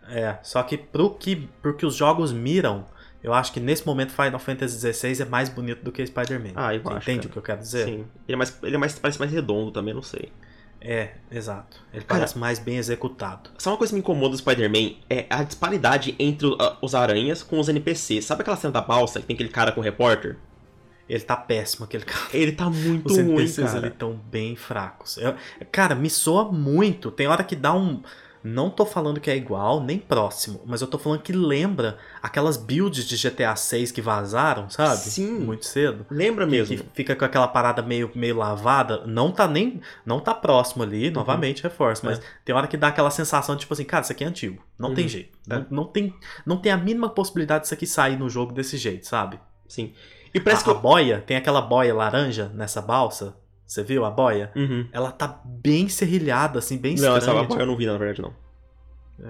É, 0.09 0.39
só 0.43 0.63
que 0.63 0.77
pro 0.77 1.11
que, 1.15 1.37
pro 1.63 1.75
que 1.77 1.87
os 1.87 1.95
jogos 1.95 2.33
miram, 2.33 2.85
eu 3.23 3.33
acho 3.35 3.53
que 3.53 3.61
nesse 3.61 3.87
momento 3.87 4.13
Final 4.13 4.39
Fantasy 4.39 4.93
XVI 4.93 5.23
é 5.23 5.25
mais 5.25 5.49
bonito 5.49 5.83
do 5.83 5.93
que 5.93 6.05
Spider-Man. 6.07 6.53
Ah, 6.57 6.75
eu 6.75 6.83
Você 6.83 6.89
acho, 6.89 6.97
entende 7.11 7.19
cara. 7.21 7.29
o 7.29 7.33
que 7.33 7.39
eu 7.39 7.43
quero 7.43 7.61
dizer? 7.61 7.85
Sim. 7.85 8.05
Ele 8.27 8.35
é 8.35 8.37
mais. 8.37 8.59
Ele 8.63 8.75
é 8.75 8.79
mais. 8.79 8.99
Parece 8.99 9.19
mais 9.19 9.31
redondo 9.33 9.71
também, 9.71 9.93
não 9.95 10.03
sei. 10.03 10.33
É, 10.83 11.11
exato. 11.31 11.77
Ele 11.93 12.03
Cara, 12.05 12.21
parece 12.21 12.39
mais 12.39 12.59
bem 12.59 12.79
executado. 12.79 13.51
Sabe 13.59 13.73
uma 13.75 13.79
coisa 13.79 13.91
que 13.91 13.95
me 13.97 14.01
incomoda 14.01 14.31
do 14.31 14.39
Spider-Man? 14.39 14.95
É 15.11 15.27
a 15.29 15.43
disparidade 15.43 16.15
entre 16.19 16.49
os 16.81 16.95
aranhas 16.95 17.43
com 17.43 17.61
os 17.61 17.69
NPCs. 17.69 18.25
Sabe 18.25 18.41
aquela 18.41 18.57
cena 18.57 18.73
da 18.73 18.81
balsa 18.81 19.21
que 19.21 19.27
tem 19.27 19.35
aquele 19.35 19.51
cara 19.51 19.73
com 19.73 19.81
o 19.81 19.85
repórter? 19.85 20.39
Ele 21.07 21.21
tá 21.23 21.37
péssimo, 21.37 21.85
aquele 21.85 22.05
cara. 22.07 22.25
Ele 22.33 22.53
tá 22.53 22.71
muito 22.71 23.09
Os 23.11 23.17
ruim, 23.19 23.27
NPCs 23.33 23.67
cara. 23.67 23.79
ali 23.79 23.89
estão 23.89 24.13
bem 24.31 24.57
fracos. 24.57 25.19
Eu- 25.19 25.35
cara, 25.71 25.95
me 25.95 26.09
soa 26.09 26.51
muito. 26.51 27.11
Tem 27.11 27.27
hora 27.27 27.45
que 27.45 27.57
dá 27.57 27.75
um. 27.75 28.03
Não 28.43 28.71
tô 28.71 28.87
falando 28.87 29.21
que 29.21 29.31
é 29.31 29.37
igual, 29.37 29.83
nem 29.83 29.99
próximo, 29.99 30.63
mas 30.65 30.81
eu 30.81 30.87
tô 30.87 30.99
falando 30.99 31.21
que 31.21 31.33
lembra 31.33 31.99
aquelas 32.23 32.57
builds 32.57 33.05
de 33.07 33.17
GTA 33.17 33.55
6 33.55 33.93
que 33.93 34.01
vazaram, 34.01 34.71
sabe? 34.71 34.97
Sim. 34.97 35.41
Muito 35.41 35.67
cedo. 35.67 36.07
Lembra 36.11 36.47
Que, 36.47 36.51
mesmo? 36.51 36.77
que 36.79 36.85
fica 36.95 37.15
com 37.15 37.25
aquela 37.25 37.47
parada 37.47 37.83
meio, 37.83 38.11
meio 38.15 38.37
lavada. 38.37 39.05
Não 39.07 39.31
tá 39.31 39.47
nem. 39.47 39.81
Não 40.07 40.21
tá 40.21 40.33
próximo 40.35 40.83
ali, 40.83 41.11
novamente, 41.11 41.63
reforço. 41.63 42.05
Mas 42.07 42.19
É. 42.19 42.23
tem 42.45 42.55
hora 42.55 42.67
que 42.67 42.77
dá 42.79 42.89
aquela 42.89 43.11
sensação 43.11 43.55
de 43.55 43.61
tipo 43.61 43.75
assim, 43.75 43.85
cara, 43.85 44.03
isso 44.03 44.13
aqui 44.13 44.25
é 44.25 44.27
antigo. 44.27 44.63
Não 44.79 44.95
tem 44.95 45.05
Uhum. 45.05 45.11
jeito. 45.11 45.39
É. 45.51 45.55
Não, 45.59 45.67
não 45.71 45.85
tem, 45.85 46.15
não 46.47 46.57
tem 46.57 46.73
a 46.73 46.77
mínima 46.79 47.11
possibilidade 47.11 47.63
disso 47.65 47.75
aqui 47.75 47.87
sair 47.87 48.19
no 48.19 48.31
jogo 48.31 48.53
desse 48.55 48.77
jeito, 48.79 49.07
sabe? 49.07 49.39
Sim. 49.69 49.93
E 50.33 50.41
parece 50.41 50.63
a, 50.63 50.65
que 50.65 50.71
a 50.71 50.75
boia, 50.81 51.23
tem 51.27 51.37
aquela 51.37 51.61
boia 51.61 51.95
laranja 51.95 52.51
nessa 52.55 52.81
balsa. 52.81 53.35
Você 53.71 53.85
viu 53.85 54.05
a 54.05 54.11
boia? 54.11 54.51
Uhum. 54.57 54.89
Ela 54.91 55.13
tá 55.13 55.29
bem 55.45 55.89
serrilhada, 55.89 56.59
assim, 56.59 56.77
bem 56.77 56.97
Não, 56.97 57.17
estranha. 57.17 57.19
essa 57.41 57.47
boia 57.47 57.61
eu 57.63 57.67
não 57.67 57.77
vi, 57.77 57.87
na 57.87 57.97
verdade, 57.97 58.21
não. 58.21 58.35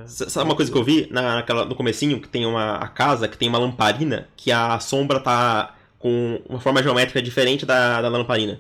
É. 0.03 0.07
Sabe 0.07 0.49
uma 0.49 0.57
coisa 0.57 0.73
que 0.73 0.79
eu 0.79 0.83
vi 0.83 1.07
na- 1.11 1.35
naquela, 1.35 1.67
no 1.67 1.75
comecinho, 1.75 2.19
que 2.19 2.27
tem 2.27 2.47
uma 2.47 2.77
a 2.77 2.89
casa, 2.89 3.29
que 3.29 3.37
tem 3.37 3.51
uma 3.51 3.59
lamparina, 3.59 4.29
que 4.35 4.51
a 4.51 4.81
sombra 4.81 5.21
tá 5.21 5.75
com 5.99 6.41
uma 6.49 6.59
forma 6.59 6.83
geométrica 6.83 7.21
diferente 7.21 7.67
da, 7.67 8.01
da 8.01 8.09
lamparina. 8.09 8.59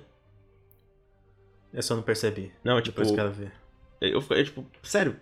Eu 1.72 1.96
não 1.96 2.02
percebi. 2.02 2.52
Não, 2.62 2.76
tipo, 2.82 3.00
Depois 3.00 3.08
eu 3.08 3.14
quero 3.16 3.30
ver. 3.32 3.52
eu 4.02 4.20
fiquei, 4.20 4.44
tipo, 4.44 4.66
sério, 4.82 5.16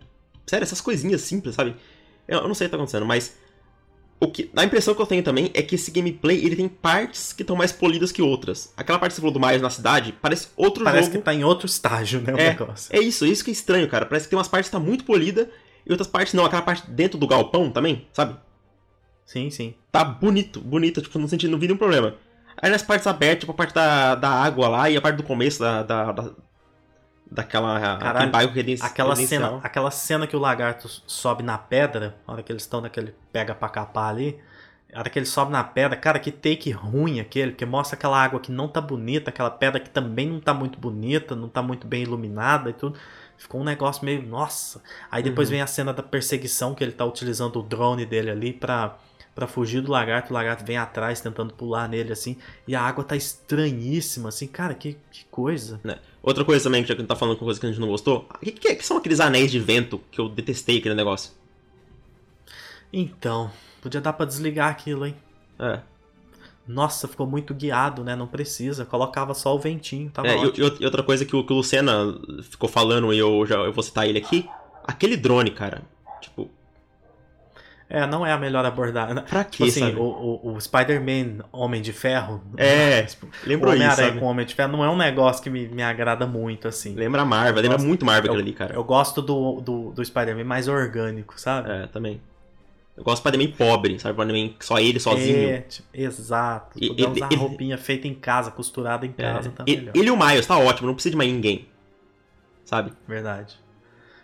sério, 0.45 0.65
essas 0.65 0.81
coisinhas 0.81 1.21
simples, 1.21 1.55
sabe? 1.55 1.77
Eu, 2.27 2.41
eu 2.41 2.49
não 2.49 2.55
sei 2.55 2.67
o 2.67 2.69
que 2.69 2.73
tá 2.73 2.77
acontecendo, 2.79 3.07
mas 3.07 3.39
o 4.21 4.27
que, 4.31 4.51
a 4.57 4.65
impressão 4.65 4.95
que 4.95 5.01
eu 5.03 5.07
tenho 5.07 5.23
também 5.23 5.51
é 5.55 5.63
que 5.63 5.75
esse 5.77 5.91
gameplay, 5.91 6.45
ele 6.45 6.57
tem 6.57 6.69
partes 6.69 7.33
que 7.33 7.43
estão 7.43 7.55
mais 7.55 7.71
polidas 7.73 8.11
que 8.11 8.21
outras. 8.21 8.73
Aquela 8.77 8.99
parte 8.99 9.13
que 9.13 9.17
você 9.17 9.21
falou 9.21 9.33
do 9.33 9.41
Miles 9.41 9.63
na 9.63 9.71
cidade, 9.71 10.13
parece 10.21 10.49
outro 10.57 10.83
Parece 10.85 11.07
jogo. 11.07 11.19
que 11.19 11.25
tá 11.25 11.33
em 11.35 11.45
outro 11.45 11.67
estágio, 11.67 12.21
né, 12.21 12.35
o 12.35 12.39
É. 12.39 12.49
negócio. 12.51 12.95
É 12.95 12.99
isso, 13.01 13.25
é 13.25 13.29
isso 13.29 13.45
que 13.45 13.51
é 13.51 13.53
estranho, 13.53 13.89
cara. 13.89 14.05
Parece 14.07 14.27
que 14.27 14.31
tem 14.31 14.39
umas 14.39 14.49
partes 14.49 14.69
que 14.71 14.77
tá 14.77 14.81
muito 14.83 15.05
polida 15.05 15.49
e 15.87 15.91
outras 15.93 16.09
partes 16.09 16.35
não. 16.35 16.45
Aquela 16.45 16.63
parte 16.63 16.91
dentro 16.91 17.17
do 17.19 17.27
galpão 17.27 17.71
também, 17.71 18.07
sabe? 18.13 18.37
Sim, 19.25 19.51
sim. 19.51 19.75
Tá 19.93 20.03
bonito, 20.05 20.61
bonito, 20.61 21.01
tipo, 21.03 21.19
no 21.19 21.29
sentido, 21.29 21.51
não 21.51 21.59
vi 21.59 21.67
nenhum 21.67 21.79
problema. 21.79 22.15
Aí 22.61 22.71
nas 22.71 22.83
partes 22.83 23.07
abertas, 23.07 23.41
tipo, 23.41 23.53
a 23.53 23.55
parte 23.55 23.73
da, 23.75 24.15
da 24.17 24.29
água 24.31 24.69
lá 24.69 24.91
e 24.91 24.97
a 24.97 25.01
parte 25.01 25.17
do 25.17 25.23
começo 25.23 25.61
da. 25.61 25.83
da, 25.83 26.13
da 26.13 26.31
daquela. 27.31 27.99
Caralho, 27.99 28.31
bairro 28.31 28.53
reden- 28.53 28.79
Aquela 28.81 29.15
cena, 29.17 29.61
aquela 29.63 29.91
cena 29.91 30.27
que 30.27 30.37
o 30.37 30.39
lagarto 30.39 30.89
sobe 31.07 31.43
na 31.43 31.59
pedra, 31.59 32.17
na 32.27 32.35
hora 32.35 32.43
que 32.43 32.51
eles 32.53 32.63
estão 32.63 32.81
naquele 32.81 33.15
pega 33.33 33.55
pra 33.55 33.69
capar 33.69 34.11
ali, 34.11 34.39
na 34.93 35.01
hora 35.01 35.11
que 35.11 35.19
ele 35.19 35.27
sobe 35.27 35.53
na 35.53 35.63
pedra, 35.63 35.97
cara, 35.97 36.19
que 36.19 36.33
take 36.33 36.71
ruim 36.71 37.21
aquele, 37.21 37.53
porque 37.53 37.67
mostra 37.67 37.97
aquela 37.97 38.23
água 38.23 38.41
que 38.41 38.51
não 38.51 38.67
tá 38.69 38.81
bonita, 38.81 39.31
aquela 39.31 39.51
pedra 39.51 39.79
que 39.81 39.91
também 39.91 40.29
não 40.29 40.41
tá 40.41 40.55
muito 40.55 40.79
bonita, 40.79 41.37
não 41.37 41.49
tá 41.49 41.61
muito 41.63 41.87
bem 41.87 42.03
iluminada 42.03 42.71
e 42.71 42.73
tudo. 42.73 42.99
Ficou 43.37 43.61
um 43.61 43.65
negócio 43.65 44.05
meio, 44.05 44.23
nossa. 44.23 44.83
Aí 45.11 45.23
depois 45.23 45.49
Uhum. 45.49 45.53
vem 45.53 45.63
a 45.63 45.67
cena 45.67 45.93
da 45.93 46.03
perseguição, 46.03 46.75
que 46.75 46.83
ele 46.83 46.91
tá 46.93 47.05
utilizando 47.05 47.61
o 47.61 47.63
drone 47.63 48.05
dele 48.05 48.31
ali 48.31 48.53
pra, 48.53 48.97
pra 49.39 49.47
fugir 49.47 49.81
do 49.81 49.93
lagarto, 49.93 50.31
o 50.31 50.35
lagarto 50.35 50.65
vem 50.65 50.77
atrás 50.77 51.21
tentando 51.21 51.55
pular 51.55 51.89
nele 51.89 52.13
assim, 52.13 52.37
e 52.67 52.75
a 52.75 52.83
água 52.83 53.05
tá 53.05 53.15
estranhíssima, 53.15 54.31
assim, 54.31 54.49
cara, 54.49 54.75
que, 54.75 54.97
que 55.13 55.25
coisa. 55.27 55.81
Outra 56.21 56.45
coisa 56.45 56.65
também, 56.65 56.83
que 56.83 56.89
já 56.89 56.95
que 56.97 57.01
a 57.01 57.03
gente 57.05 57.09
tá 57.09 57.15
falando 57.15 57.37
com 57.37 57.45
coisa 57.45 57.61
que 57.61 57.65
a 57.65 57.69
gente 57.69 57.81
não 57.81 57.87
gostou, 57.87 58.29
o 58.35 58.39
que, 58.41 58.51
que, 58.51 58.75
que 58.75 58.85
são 58.85 58.97
aqueles 58.97 59.21
anéis 59.21 59.53
de 59.53 59.61
vento 59.61 60.01
que 60.11 60.21
eu 60.21 60.29
detestei 60.29 60.79
aquele 60.79 60.97
negócio? 60.97 61.31
Então, 62.93 63.49
podia 63.81 64.01
dar 64.01 64.13
pra 64.13 64.27
desligar 64.27 64.71
aquilo, 64.71 65.07
hein? 65.07 65.15
É. 65.57 65.83
Nossa, 66.67 67.07
ficou 67.07 67.25
muito 67.25 67.55
guiado, 67.55 68.03
né? 68.03 68.17
Não 68.17 68.27
precisa. 68.27 68.85
Colocava 68.85 69.35
só 69.35 69.55
o 69.55 69.59
ventinho, 69.61 70.11
tava 70.11 70.27
É, 70.27 70.37
e- 70.37 70.53
e, 70.81 70.85
outra 70.85 71.05
coisa 71.05 71.25
que 71.25 71.37
o, 71.37 71.47
que 71.47 71.53
o 71.53 71.57
Lucena 71.57 72.19
ficou 72.43 72.69
falando 72.69 73.13
e 73.13 73.19
eu 73.19 73.47
já 73.47 73.55
eu 73.59 73.73
vou 73.73 73.85
citar 73.85 74.09
ele 74.09 74.19
aqui, 74.19 74.51
aquele 74.83 75.17
drone, 75.17 75.53
cara. 75.53 75.83
Tipo, 76.21 76.51
É, 77.91 78.07
não 78.07 78.25
é 78.27 78.33
a 78.33 78.39
melhor 78.39 78.65
abordagem. 78.67 79.15
Pra 79.25 79.45
Tipo 79.45 79.65
quê, 79.65 79.71
assim, 79.71 79.81
sabe? 79.81 79.97
o, 79.97 80.03
o, 80.03 80.53
o 80.55 80.61
Spider-Man 80.61 81.45
Homem 81.51 81.81
de 81.81 81.93
Ferro. 81.93 82.43
É, 82.57 83.07
o 83.23 83.49
lembrou 83.49 83.73
isso, 83.75 83.83
Homem-Aranha 83.83 84.21
com 84.21 84.27
Homem 84.27 84.45
de 84.45 84.55
Ferro 84.55 84.73
não 84.73 84.85
é 84.85 84.91
um 84.91 84.97
negócio 84.97 85.43
que 85.43 85.49
me, 85.49 85.67
me 85.69 85.83
agrada 85.83 86.27
muito, 86.27 86.69
assim. 86.69 86.95
Lembra 86.95 87.23
a 87.23 87.25
Marvel, 87.25 87.63
lembra 87.63 87.79
muito 87.79 88.05
Marvel 88.05 88.31
aquilo 88.33 88.43
ali, 88.43 88.53
cara. 88.53 88.75
Eu 88.75 88.85
gosto 88.85 89.23
do, 89.23 89.61
do, 89.63 89.91
do 89.93 90.05
Spider-Man 90.05 90.45
mais 90.45 90.69
orgânico, 90.69 91.41
sabe? 91.41 91.71
É, 91.71 91.87
também. 91.87 92.21
Eu 92.95 93.05
gosto 93.05 93.23
do 93.23 93.29
Spider-Man 93.29 93.57
pobre, 93.57 93.99
sabe? 93.99 94.21
Spider-Man 94.21 94.55
só 94.61 94.79
ele, 94.79 95.01
sozinho. 95.01 95.49
É, 95.49 95.59
tipo, 95.63 95.89
exato. 95.95 96.77
E- 96.79 96.89
Poder 96.89 97.03
ele- 97.05 97.13
usar 97.13 97.27
ele- 97.31 97.37
roupinha 97.37 97.79
feita 97.79 98.07
em 98.07 98.15
casa, 98.15 98.51
costurada 98.51 99.07
em 99.07 99.15
É. 99.17 99.23
casa, 99.23 99.49
tá 99.51 99.65
E- 99.67 99.77
melhor. 99.77 99.93
ele 99.97 100.09
e 100.09 100.11
o 100.11 100.17
Miles, 100.17 100.47
tá 100.47 100.59
ótimo, 100.59 100.89
não 100.89 100.95
precisa 100.95 101.13
de 101.13 101.17
mais 101.17 101.33
ninguém. 101.33 101.67
Sabe? 102.65 102.93
Verdade. 103.07 103.57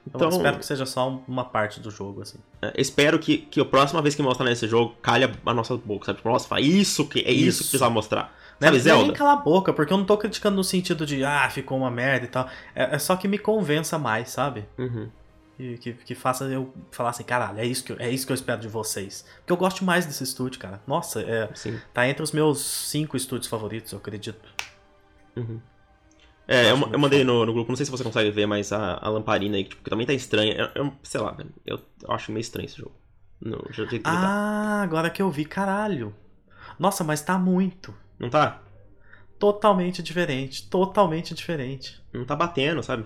Então, 0.06 0.28
Então, 0.28 0.36
espero 0.38 0.58
que 0.58 0.66
seja 0.66 0.84
só 0.86 1.08
um- 1.08 1.22
uma 1.26 1.44
parte 1.44 1.80
do 1.80 1.90
jogo, 1.90 2.20
assim. 2.22 2.38
é, 2.60 2.72
espero 2.76 3.18
que, 3.18 3.38
que 3.38 3.58
a 3.60 3.64
próxima 3.64 4.02
vez 4.02 4.14
que 4.14 4.22
mostrar 4.22 4.44
nesse 4.44 4.68
jogo, 4.68 4.94
calhe 5.00 5.24
a, 5.46 5.54
nossa 5.54 5.76
boca, 5.76 6.06
sabe? 6.06 6.18
Tipo, 6.18 6.28
nossa, 6.28 6.46
fala, 6.46 6.60
isso 6.60 7.08
que, 7.08 7.20
é 7.20 7.30
isso, 7.32 7.48
Isso. 7.48 7.58
que 7.58 7.64
precisava 7.70 7.90
mostrar. 7.90 8.34
Não 8.60 8.68
é- 8.68 8.72
Sabe, 8.72 8.76
é 8.88 8.92
nem 8.92 8.98
Zelda? 9.02 9.12
cala 9.14 9.32
a 9.32 9.36
boca, 9.36 9.72
porque 9.72 9.92
eu 9.92 9.96
não 9.96 10.04
tô 10.04 10.16
criticando 10.18 10.56
no 10.56 10.62
sentido 10.64 11.04
de, 11.06 11.24
ah, 11.24 11.48
ficou 11.50 11.78
uma 11.78 11.90
merda 11.90 12.26
e 12.26 12.28
tal. 12.28 12.48
É, 12.74 12.94
é 12.94 12.98
só 12.98 13.16
que 13.16 13.26
me 13.26 13.38
convença 13.38 13.98
mais, 13.98 14.28
sabe? 14.30 14.66
Uhum. 14.78 15.08
Que, 15.56 15.78
que, 15.78 15.92
que 15.94 16.14
faça 16.14 16.44
eu 16.46 16.72
falar 16.90 17.10
assim, 17.10 17.22
caralho, 17.24 17.58
é 17.60 17.64
isso, 17.66 17.82
que 17.84 17.92
eu, 17.92 17.96
é 17.98 18.10
isso 18.10 18.26
que 18.26 18.32
eu 18.32 18.34
espero 18.34 18.60
de 18.60 18.68
vocês. 18.68 19.24
Porque 19.38 19.52
eu 19.52 19.56
gosto 19.56 19.84
mais 19.84 20.04
desse 20.04 20.22
estúdio, 20.24 20.60
cara. 20.60 20.80
Nossa, 20.86 21.20
é, 21.22 21.48
tá 21.94 22.06
entre 22.08 22.22
os 22.22 22.32
meus 22.32 22.60
cinco 22.60 23.16
estúdios 23.16 23.48
favoritos, 23.48 23.90
eu 23.92 23.98
acredito. 23.98 24.48
Uhum. 25.36 25.60
É, 26.46 26.70
eu, 26.70 26.76
eu 26.92 26.98
mandei 26.98 27.24
no, 27.24 27.46
no 27.46 27.52
grupo, 27.52 27.70
não 27.70 27.76
sei 27.76 27.86
se 27.86 27.92
você 27.92 28.04
consegue 28.04 28.30
ver, 28.30 28.46
mas 28.46 28.72
a, 28.72 28.98
a 29.00 29.08
lamparina 29.08 29.56
aí, 29.56 29.64
tipo, 29.64 29.82
que 29.82 29.90
também 29.90 30.06
tá 30.06 30.12
estranha. 30.12 30.54
Eu, 30.74 30.84
eu- 30.84 30.92
sei 31.02 31.20
lá, 31.20 31.30
velho, 31.32 31.50
eu, 31.64 31.80
eu 32.02 32.12
acho 32.12 32.30
meio 32.32 32.40
estranho 32.42 32.66
esse 32.66 32.76
jogo. 32.76 32.94
No 33.40 33.66
jeito 33.72 33.98
tá. 34.00 34.10
Ah, 34.10 34.82
agora 34.82 35.10
que 35.10 35.20
eu 35.22 35.30
vi, 35.30 35.44
caralho. 35.44 36.14
Nossa, 36.78 37.04
mas 37.04 37.22
tá 37.22 37.38
muito. 37.38 37.94
Não 38.18 38.30
tá? 38.30 38.60
Totalmente 39.38 40.02
diferente. 40.02 40.68
Totalmente 40.68 41.34
diferente. 41.34 42.02
Não 42.12 42.24
tá 42.24 42.34
batendo, 42.36 42.82
sabe? 42.82 43.04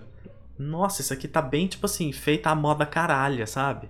Nossa, 0.58 1.00
isso 1.00 1.12
aqui 1.12 1.26
tá 1.28 1.40
bem, 1.40 1.66
tipo 1.66 1.86
assim, 1.86 2.12
feita 2.12 2.50
a 2.50 2.54
moda 2.54 2.84
caralha, 2.84 3.46
sabe? 3.46 3.88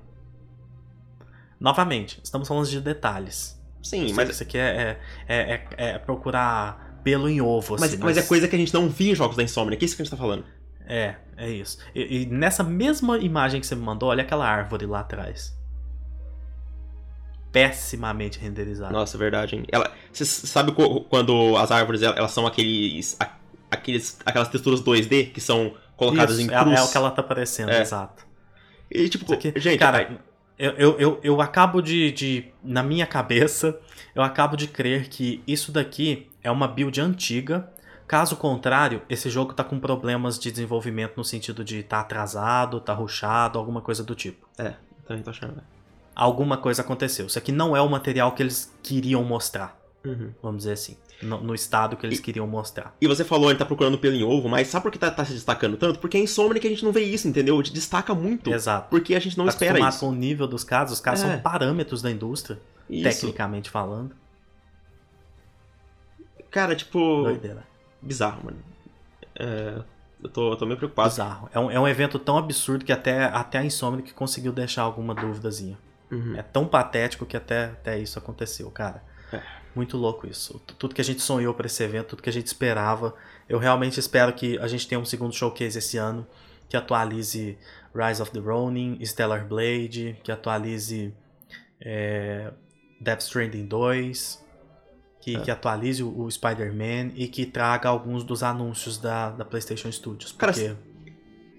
Novamente, 1.61 2.21
estamos 2.23 2.47
falando 2.47 2.69
de 2.69 2.81
detalhes. 2.81 3.59
Sim, 3.83 4.13
mas, 4.13 4.29
Isso 4.31 4.43
aqui 4.43 4.59
é, 4.59 4.99
é, 5.27 5.35
é, 5.35 5.55
é- 5.55 5.91
é 5.95 5.99
procurar 5.99 6.88
pelo 7.03 7.29
em 7.29 7.41
ovo, 7.41 7.75
assim. 7.75 7.81
mas, 7.97 7.99
mas 7.99 8.17
é 8.19 8.23
coisa 8.23 8.47
que 8.49 8.55
a 8.57 8.59
gente 8.59 8.73
não 8.75 8.89
via 8.89 9.13
em 9.13 9.15
jogos 9.15 9.37
da 9.37 9.43
Insomniac, 9.43 9.83
é 9.83 9.87
isso 9.87 9.97
que 9.97 10.03
a 10.03 10.05
gente 10.05 10.11
tá 10.11 10.17
falando. 10.17 10.45
É, 10.87 11.17
é 11.37 11.51
isso. 11.51 11.79
E, 11.95 12.23
e 12.23 12.27
nessa 12.27 12.63
mesma 12.65 13.19
imagem 13.19 13.61
que 13.61 13.67
você 13.67 13.75
me 13.75 13.83
mandou, 13.83 14.09
olha 14.09 14.23
aquela 14.23 14.49
árvore 14.49 14.87
lá 14.87 15.01
atrás. 15.01 15.57
Pessimamente 17.53 18.39
renderizada. 18.39 18.93
Nossa, 18.93 19.17
é 19.17 19.19
verdade, 19.19 19.57
hein? 19.57 19.65
Ela, 19.73 19.91
você 20.13 20.25
sabe 20.25 20.73
quando 21.09 21.57
as 21.57 21.71
árvores 21.71 22.03
elas 22.03 22.31
são 22.31 22.47
aqueles, 22.47 23.17
aqueles 23.71 24.19
aquelas 24.25 24.49
texturas 24.49 24.83
2D 24.83 25.33
que 25.33 25.41
são 25.41 25.75
colocadas 25.97 26.39
Isso, 26.39 26.51
em 26.51 26.55
é, 26.55 26.61
cruz? 26.61 26.79
é 26.79 26.83
o 26.83 26.89
que 26.91 26.97
ela 26.97 27.11
tá 27.11 27.23
parecendo, 27.23 27.71
É. 27.71 27.81
exato. 27.81 28.27
E 28.91 29.09
tipo, 29.09 29.33
aqui- 29.33 29.53
gente, 29.57 29.79
cara, 29.79 30.19
eu, 30.59 30.73
eu, 30.73 30.99
eu, 30.99 31.21
eu 31.23 31.41
acabo 31.41 31.81
de, 31.81 32.13
de. 32.13 32.45
Na 32.63 32.83
minha 32.83 33.07
cabeça, 33.07 33.79
eu 34.15 34.23
acabo 34.23 34.57
de 34.57 34.67
crer 34.69 35.09
que 35.09 35.43
isso 35.47 35.73
daqui 35.73 36.29
é 36.49 36.51
uma 36.51 36.67
build 36.67 37.01
antiga. 37.01 37.69
Caso 38.07 38.37
contrário, 38.37 39.03
esse 39.09 39.29
jogo 39.29 39.53
tá 39.53 39.63
com 39.63 39.79
problemas 39.79 40.39
de 40.39 40.51
desenvolvimento 40.51 41.17
no 41.17 41.25
sentido 41.25 41.63
de 41.63 41.83
tá 41.83 42.01
atrasado, 42.01 42.81
tá 42.81 42.95
rushado, 42.95 43.59
alguma 43.59 43.81
coisa 43.83 44.03
do 44.03 44.15
tipo. 44.15 44.49
é, 44.59 44.75
também 45.07 45.23
tô 45.23 45.31
achando. 45.31 45.57
né? 45.57 45.63
Alguma 46.17 46.57
coisa 46.57 46.83
aconteceu. 46.83 47.27
Isso 47.27 47.39
aqui 47.39 47.53
não 47.53 47.77
é 47.77 47.81
o 47.81 47.89
material 47.89 48.33
que 48.33 48.43
eles 48.43 48.75
queriam 48.83 49.23
mostrar, 49.23 49.79
Uhum. 50.05 50.33
vamos 50.43 50.59
dizer 50.59 50.73
assim. 50.73 50.97
No, 51.23 51.41
no 51.43 51.55
estado 51.55 51.97
que 51.97 52.07
eles 52.07 52.19
E- 52.19 52.23
queriam 52.23 52.47
mostrar. 52.47 52.95
E 53.01 53.07
você 53.07 53.25
falou, 53.25 53.51
ele 53.51 53.59
tá 53.59 53.65
procurando 53.65 53.99
pelo 53.99 54.15
em 54.15 54.23
ovo, 54.23 54.49
mas 54.49 54.69
sabe 54.69 54.85
por 54.85 54.93
que 54.93 54.99
tá, 54.99 55.11
tá 55.11 55.25
se 55.25 55.33
destacando 55.33 55.77
tanto? 55.77 55.99
Porque 55.99 56.17
é 56.17 56.21
Insomniac 56.21 56.61
que 56.61 56.67
a 56.69 56.71
gente 56.71 56.85
não 56.85 56.93
vê 56.93 57.03
isso, 57.03 57.27
entendeu? 57.29 57.61
Destaca 57.63 58.15
muito. 58.15 58.51
Exato. 58.53 58.89
Porque 58.89 59.15
a 59.17 59.19
gente 59.21 59.37
não 59.37 59.45
tá 59.47 59.51
espera 59.51 59.81
isso. 59.89 60.01
com 60.01 60.09
o 60.11 60.15
nível 60.15 60.47
dos 60.47 60.63
casos, 60.65 60.95
os 60.95 61.01
caras 61.01 61.23
É. 61.23 61.27
são 61.33 61.41
parâmetros 61.41 62.01
da 62.03 62.11
indústria, 62.11 62.59
Isso. 62.89 63.03
tecnicamente 63.03 63.69
falando. 63.69 64.13
Cara, 66.51 66.75
tipo, 66.75 67.23
Doideira. 67.23 67.67
bizarro, 68.01 68.45
mano. 68.45 68.59
É, 69.35 69.83
eu, 70.23 70.29
tô, 70.29 70.53
eu 70.53 70.57
tô 70.57 70.67
meio 70.67 70.77
preocupado. 70.77 71.09
Bizarro. 71.09 71.49
É 71.53 71.59
um, 71.59 71.71
é 71.71 71.79
um 71.79 71.87
evento 71.89 72.19
tão 72.19 72.37
absurdo 72.37 72.85
que 72.85 72.93
até, 72.93 73.25
até 73.25 73.59
a 73.59 73.65
Insomniac 73.65 74.13
conseguiu 74.15 74.53
deixar 74.53 74.83
alguma 74.83 75.15
duvidazinha. 75.15 75.79
Uhum. 76.11 76.37
É 76.37 76.43
tão 76.43 76.67
patético 76.67 77.27
que 77.27 77.37
até, 77.37 77.67
até 77.67 77.99
isso 77.99 78.19
aconteceu, 78.19 78.71
cara. 78.71 79.03
É. 79.33 79.43
Muito 79.75 79.97
louco 79.97 80.27
isso. 80.27 80.61
Tudo 80.79 80.95
que 80.95 81.01
a 81.01 81.05
gente 81.05 81.23
sonhou 81.23 81.53
pra 81.55 81.67
esse 81.67 81.83
evento, 81.83 82.09
tudo 82.09 82.23
que 82.23 82.31
a 82.31 82.33
gente 82.33 82.47
esperava. 82.47 83.15
Eu 83.49 83.59
realmente 83.59 84.01
espero 84.01 84.33
que 84.33 84.59
a 84.59 84.67
gente 84.67 84.89
tenha 84.89 85.01
um 85.01 85.05
segundo 85.05 85.35
showcase 85.35 85.79
esse 85.79 85.99
ano 85.99 86.27
que 86.69 86.77
atualize 86.77 87.59
Rise 87.95 88.21
of 88.21 88.31
the 88.31 88.41
Ronin, 88.41 88.99
Stellar 89.05 89.47
Blade, 89.47 90.19
que 90.23 90.31
atualize 90.31 91.15
é, 91.81 92.53
Death 93.01 93.21
Stranding 93.23 93.67
2, 93.67 94.45
que, 95.29 95.37
É. 95.37 95.41
que 95.41 95.51
atualize 95.51 96.03
o, 96.03 96.23
o 96.25 96.31
Spider-Man 96.31 97.13
e 97.15 97.29
que 97.29 97.45
traga 97.45 97.89
alguns 97.89 98.25
dos 98.25 98.43
anúncios 98.43 98.99
da, 98.99 99.31
da 99.31 99.45
PlayStation 99.45 99.91
Studios. 99.93 100.33
Cara, 100.33 100.53
Porque 100.53 100.75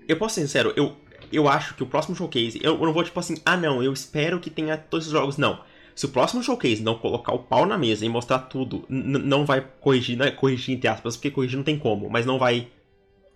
Eu 0.08 0.18
posso 0.18 0.36
ser 0.36 0.42
sincero, 0.42 0.74
eu, 0.76 0.96
eu 1.32 1.48
acho 1.48 1.76
que 1.76 1.84
o 1.84 1.86
próximo 1.86 2.16
showcase. 2.16 2.60
Eu, 2.64 2.76
eu 2.76 2.86
não 2.86 2.94
vou 2.94 3.04
tipo 3.04 3.20
assim, 3.20 3.36
ah 3.46 3.56
não, 3.56 3.84
eu 3.84 3.94
espero 3.94 4.40
que 4.40 4.50
tenha 4.50 4.78
todos 4.78 5.06
os 5.08 5.12
jogos. 5.12 5.38
Não. 5.38 5.62
Se 5.96 6.06
o 6.06 6.10
próximo 6.10 6.42
showcase 6.42 6.82
não 6.82 6.96
colocar 6.96 7.34
o 7.34 7.40
pau 7.40 7.66
na 7.66 7.78
mesa 7.78 8.06
e 8.06 8.10
mostrar 8.10 8.40
tudo, 8.40 8.86
não 8.88 9.46
vai 9.46 9.62
corrigir, 9.82 10.18
não 10.18 10.26
é 10.26 10.32
corrigir 10.32 10.76
entre 10.76 10.88
aspas, 10.88 11.18
porque 11.18 11.30
corrigir 11.30 11.58
não 11.58 11.64
tem 11.64 11.78
como, 11.78 12.10
mas 12.10 12.26
não 12.26 12.40
vai 12.40 12.70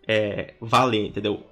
é, 0.07 0.53
valer, 0.61 1.07
entendeu? 1.07 1.43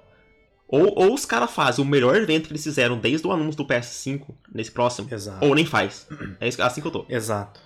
Ou, 0.68 0.94
ou 0.96 1.14
os 1.14 1.26
caras 1.26 1.52
fazem 1.52 1.84
o 1.84 1.88
melhor 1.88 2.16
evento 2.16 2.48
que 2.48 2.54
eles 2.54 2.64
fizeram 2.64 2.98
desde 2.98 3.28
o 3.28 3.32
anúncio 3.32 3.58
do 3.58 3.66
PS5 3.66 4.22
nesse 4.54 4.72
próximo, 4.72 5.10
Exato. 5.12 5.46
ou 5.46 5.54
nem 5.54 5.66
faz. 5.66 6.08
É 6.40 6.48
assim 6.64 6.80
que 6.80 6.88
eu 6.88 6.92
tô. 6.92 7.06
Exato. 7.10 7.60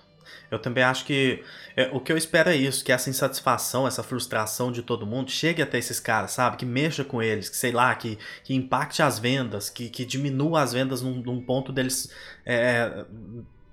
Eu 0.50 0.58
também 0.58 0.84
acho 0.84 1.04
que 1.04 1.42
é, 1.76 1.88
o 1.92 2.00
que 2.00 2.12
eu 2.12 2.16
espero 2.16 2.50
é 2.50 2.56
isso, 2.56 2.84
que 2.84 2.92
essa 2.92 3.10
insatisfação, 3.10 3.86
essa 3.86 4.02
frustração 4.02 4.72
de 4.72 4.82
todo 4.82 5.06
mundo 5.06 5.30
chegue 5.30 5.62
até 5.62 5.78
esses 5.78 6.00
caras, 6.00 6.32
sabe? 6.32 6.56
Que 6.56 6.64
mexa 6.64 7.04
com 7.04 7.22
eles, 7.22 7.48
que 7.48 7.56
sei 7.56 7.72
lá, 7.72 7.94
que, 7.94 8.18
que 8.44 8.54
impacte 8.54 9.02
as 9.02 9.18
vendas, 9.18 9.68
que, 9.68 9.88
que 9.88 10.04
diminua 10.04 10.62
as 10.62 10.72
vendas 10.72 11.02
num, 11.02 11.14
num 11.16 11.40
ponto 11.40 11.72
deles, 11.72 12.10
é, 12.44 13.04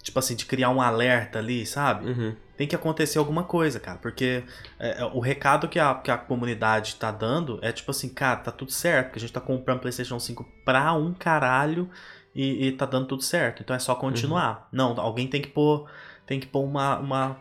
tipo 0.01 0.19
assim, 0.19 0.35
de 0.35 0.45
criar 0.45 0.69
um 0.69 0.81
alerta 0.81 1.39
ali, 1.39 1.65
sabe? 1.65 2.09
Uhum. 2.09 2.35
Tem 2.55 2.67
que 2.67 2.75
acontecer 2.75 3.17
alguma 3.17 3.43
coisa, 3.43 3.79
cara, 3.79 3.97
porque 3.97 4.43
é, 4.79 5.01
é, 5.01 5.05
o 5.05 5.19
recado 5.19 5.67
que 5.67 5.79
a, 5.79 5.95
que 5.95 6.11
a 6.11 6.17
comunidade 6.17 6.95
tá 6.95 7.11
dando 7.11 7.57
é 7.61 7.71
tipo 7.71 7.89
assim, 7.89 8.09
cara, 8.09 8.37
tá 8.37 8.51
tudo 8.51 8.71
certo, 8.71 9.07
porque 9.07 9.19
a 9.19 9.21
gente 9.21 9.33
tá 9.33 9.41
comprando 9.41 9.79
PlayStation 9.79 10.19
5 10.19 10.45
pra 10.63 10.93
um 10.93 11.13
caralho 11.13 11.89
e, 12.35 12.67
e 12.67 12.71
tá 12.73 12.85
dando 12.85 13.07
tudo 13.07 13.23
certo, 13.23 13.63
então 13.63 13.75
é 13.75 13.79
só 13.79 13.95
continuar. 13.95 14.67
Não, 14.71 14.99
alguém 14.99 15.27
tem 15.27 15.41
que 15.41 15.49
pôr, 15.49 15.89
tem 16.25 16.39
que 16.39 16.47
pôr 16.47 16.63
uma, 16.63 16.97
uma, 16.99 17.37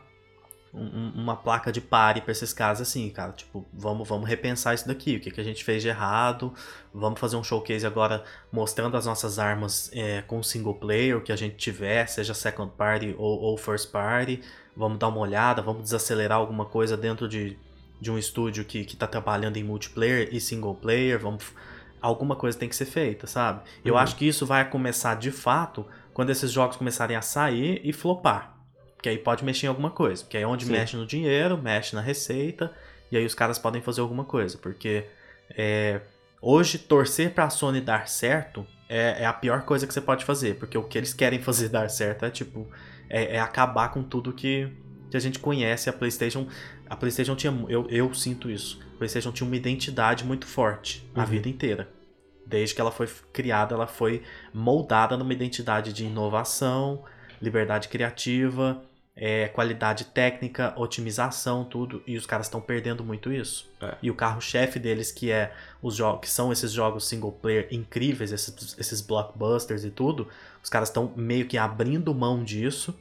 um- 0.74 1.12
uma 1.14 1.36
placa 1.36 1.70
de 1.70 1.80
pare 1.80 2.20
pra 2.22 2.32
esses 2.32 2.52
caras 2.52 2.80
assim, 2.80 3.08
cara, 3.10 3.32
tipo, 3.32 3.66
vamos, 3.72 4.08
vamos 4.08 4.28
repensar 4.28 4.74
isso 4.74 4.88
daqui, 4.88 5.16
o 5.16 5.20
que, 5.20 5.30
que 5.30 5.40
a 5.40 5.44
gente 5.44 5.62
fez 5.64 5.82
de 5.82 5.88
errado, 5.88 6.52
vamos 6.94 7.20
fazer 7.20 7.36
um 7.36 7.44
showcase 7.44 7.86
agora 7.86 8.24
mostrando 8.50 8.96
as 8.96 9.04
nossas 9.06 9.38
armas 9.38 9.90
é, 9.92 10.22
com 10.22 10.42
single 10.42 10.74
player, 10.74 11.16
o 11.18 11.20
que 11.20 11.30
a 11.32 11.36
gente 11.36 11.56
tiver, 11.56 12.06
seja 12.06 12.32
second 12.34 12.72
party 12.76 13.14
ou, 13.18 13.40
ou 13.40 13.56
first 13.58 13.90
party, 13.90 14.40
vamos 14.76 14.98
dar 14.98 15.08
uma 15.08 15.18
olhada, 15.20 15.60
vamos 15.60 15.82
desacelerar 15.82 16.38
alguma 16.38 16.64
coisa 16.64 16.96
dentro 16.96 17.28
de, 17.28 17.58
de 18.00 18.10
um 18.10 18.16
estúdio 18.18 18.64
que, 18.64 18.84
que 18.84 18.96
tá 18.96 19.06
trabalhando 19.06 19.58
em 19.58 19.64
multiplayer 19.64 20.28
e 20.32 20.40
single 20.40 20.74
player, 20.74 21.18
vamos 21.18 21.44
alguma 22.00 22.34
coisa 22.34 22.58
tem 22.58 22.68
que 22.68 22.74
ser 22.74 22.86
feita, 22.86 23.26
sabe? 23.28 23.62
Eu 23.84 23.94
Uhum. 23.94 24.00
acho 24.00 24.16
que 24.16 24.26
isso 24.26 24.44
vai 24.44 24.68
começar 24.68 25.14
de 25.14 25.30
fato 25.30 25.86
quando 26.12 26.30
esses 26.30 26.50
jogos 26.50 26.76
começarem 26.76 27.16
a 27.16 27.22
sair 27.22 27.80
e 27.84 27.92
flopar. 27.92 28.51
Que 29.02 29.08
aí 29.08 29.18
pode 29.18 29.44
mexer 29.44 29.66
em 29.66 29.68
alguma 29.68 29.90
coisa. 29.90 30.24
Que 30.24 30.36
aí 30.36 30.44
é 30.44 30.46
onde 30.46 30.64
Sim. 30.64 30.72
mexe 30.72 30.96
no 30.96 31.04
dinheiro, 31.04 31.58
mexe 31.58 31.94
na 31.94 32.00
receita, 32.00 32.72
e 33.10 33.16
aí 33.16 33.26
os 33.26 33.34
caras 33.34 33.58
podem 33.58 33.82
fazer 33.82 34.00
alguma 34.00 34.24
coisa. 34.24 34.56
Porque 34.56 35.04
é, 35.50 36.00
hoje 36.40 36.78
torcer 36.78 37.32
pra 37.34 37.50
Sony 37.50 37.80
dar 37.80 38.08
certo 38.08 38.64
é, 38.88 39.22
é 39.22 39.26
a 39.26 39.32
pior 39.32 39.62
coisa 39.62 39.86
que 39.86 39.92
você 39.92 40.00
pode 40.00 40.24
fazer. 40.24 40.54
Porque 40.56 40.78
o 40.78 40.84
que 40.84 40.96
eles 40.96 41.12
querem 41.12 41.40
fazer 41.42 41.68
dar 41.70 41.90
certo 41.90 42.24
é 42.24 42.30
tipo. 42.30 42.68
É, 43.10 43.36
é 43.36 43.40
acabar 43.40 43.88
com 43.90 44.02
tudo 44.02 44.32
que, 44.32 44.68
que 45.10 45.16
a 45.16 45.20
gente 45.20 45.38
conhece. 45.40 45.90
A 45.90 45.92
Playstation. 45.92 46.46
A 46.88 46.94
Playstation 46.94 47.34
tinha. 47.34 47.52
Eu, 47.68 47.86
eu 47.90 48.14
sinto 48.14 48.48
isso. 48.48 48.80
A 48.94 48.98
Playstation 48.98 49.32
tinha 49.32 49.46
uma 49.46 49.56
identidade 49.56 50.24
muito 50.24 50.46
forte 50.46 51.04
a 51.14 51.20
Uhum. 51.20 51.26
vida 51.26 51.48
inteira. 51.48 51.88
Desde 52.46 52.74
que 52.74 52.80
ela 52.80 52.92
foi 52.92 53.08
criada, 53.32 53.74
ela 53.74 53.86
foi 53.86 54.22
moldada 54.54 55.16
numa 55.16 55.32
identidade 55.32 55.92
de 55.92 56.04
inovação, 56.04 57.02
liberdade 57.40 57.88
criativa 57.88 58.82
é, 59.14 59.48
qualidade 59.48 60.06
técnica, 60.06 60.72
otimização, 60.76 61.64
tudo, 61.64 62.02
e 62.06 62.16
os 62.16 62.24
caras 62.24 62.46
estão 62.46 62.60
perdendo 62.60 63.04
muito 63.04 63.32
isso. 63.32 63.70
É. 63.80 63.94
E 64.02 64.10
o 64.10 64.14
carro-chefe 64.14 64.78
deles, 64.78 65.12
que 65.12 65.30
é 65.30 65.52
os 65.82 65.96
jogos, 65.96 66.20
que 66.22 66.30
são 66.30 66.50
esses 66.50 66.72
jogos 66.72 67.06
single 67.06 67.32
player 67.32 67.68
incríveis, 67.70 68.32
esses, 68.32 68.76
esses 68.78 69.00
blockbusters 69.00 69.84
e 69.84 69.90
tudo, 69.90 70.28
os 70.62 70.70
caras 70.70 70.88
estão 70.88 71.12
meio 71.14 71.46
que 71.46 71.58
abrindo 71.58 72.14
mão 72.14 72.42
disso. 72.42 72.98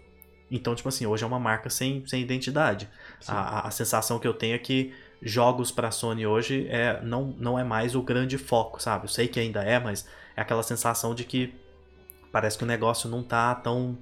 Então, 0.49 0.75
tipo 0.75 0.89
assim, 0.89 1.05
hoje 1.05 1.23
é 1.23 1.27
uma 1.27 1.39
marca 1.39 1.69
sem, 1.69 2.05
sem 2.05 2.21
identidade. 2.21 2.89
A, 3.25 3.67
a, 3.67 3.71
sensação 3.71 4.19
que 4.19 4.27
eu 4.27 4.33
tenho 4.33 4.55
é 4.55 4.59
que 4.59 4.93
jogos 5.21 5.71
para 5.71 5.91
Sony 5.91 6.27
hoje 6.27 6.67
é, 6.69 6.99
não, 7.01 7.33
não 7.39 7.57
é 7.57 7.63
mais 7.63 7.95
o 7.95 8.01
grande 8.01 8.38
foco, 8.38 8.81
sabe? 8.81 9.05
Eu 9.05 9.09
sei 9.09 9.29
que 9.29 9.39
ainda 9.39 9.63
é, 9.63 9.79
mas 9.79 10.05
é 10.35 10.41
aquela 10.41 10.61
sensação 10.61 11.15
de 11.15 11.23
que 11.23 11.55
parece 12.33 12.57
que 12.57 12.65
o 12.65 12.67
negócio 12.67 13.09
não 13.09 13.23
tá 13.23 13.55
tão. 13.55 13.97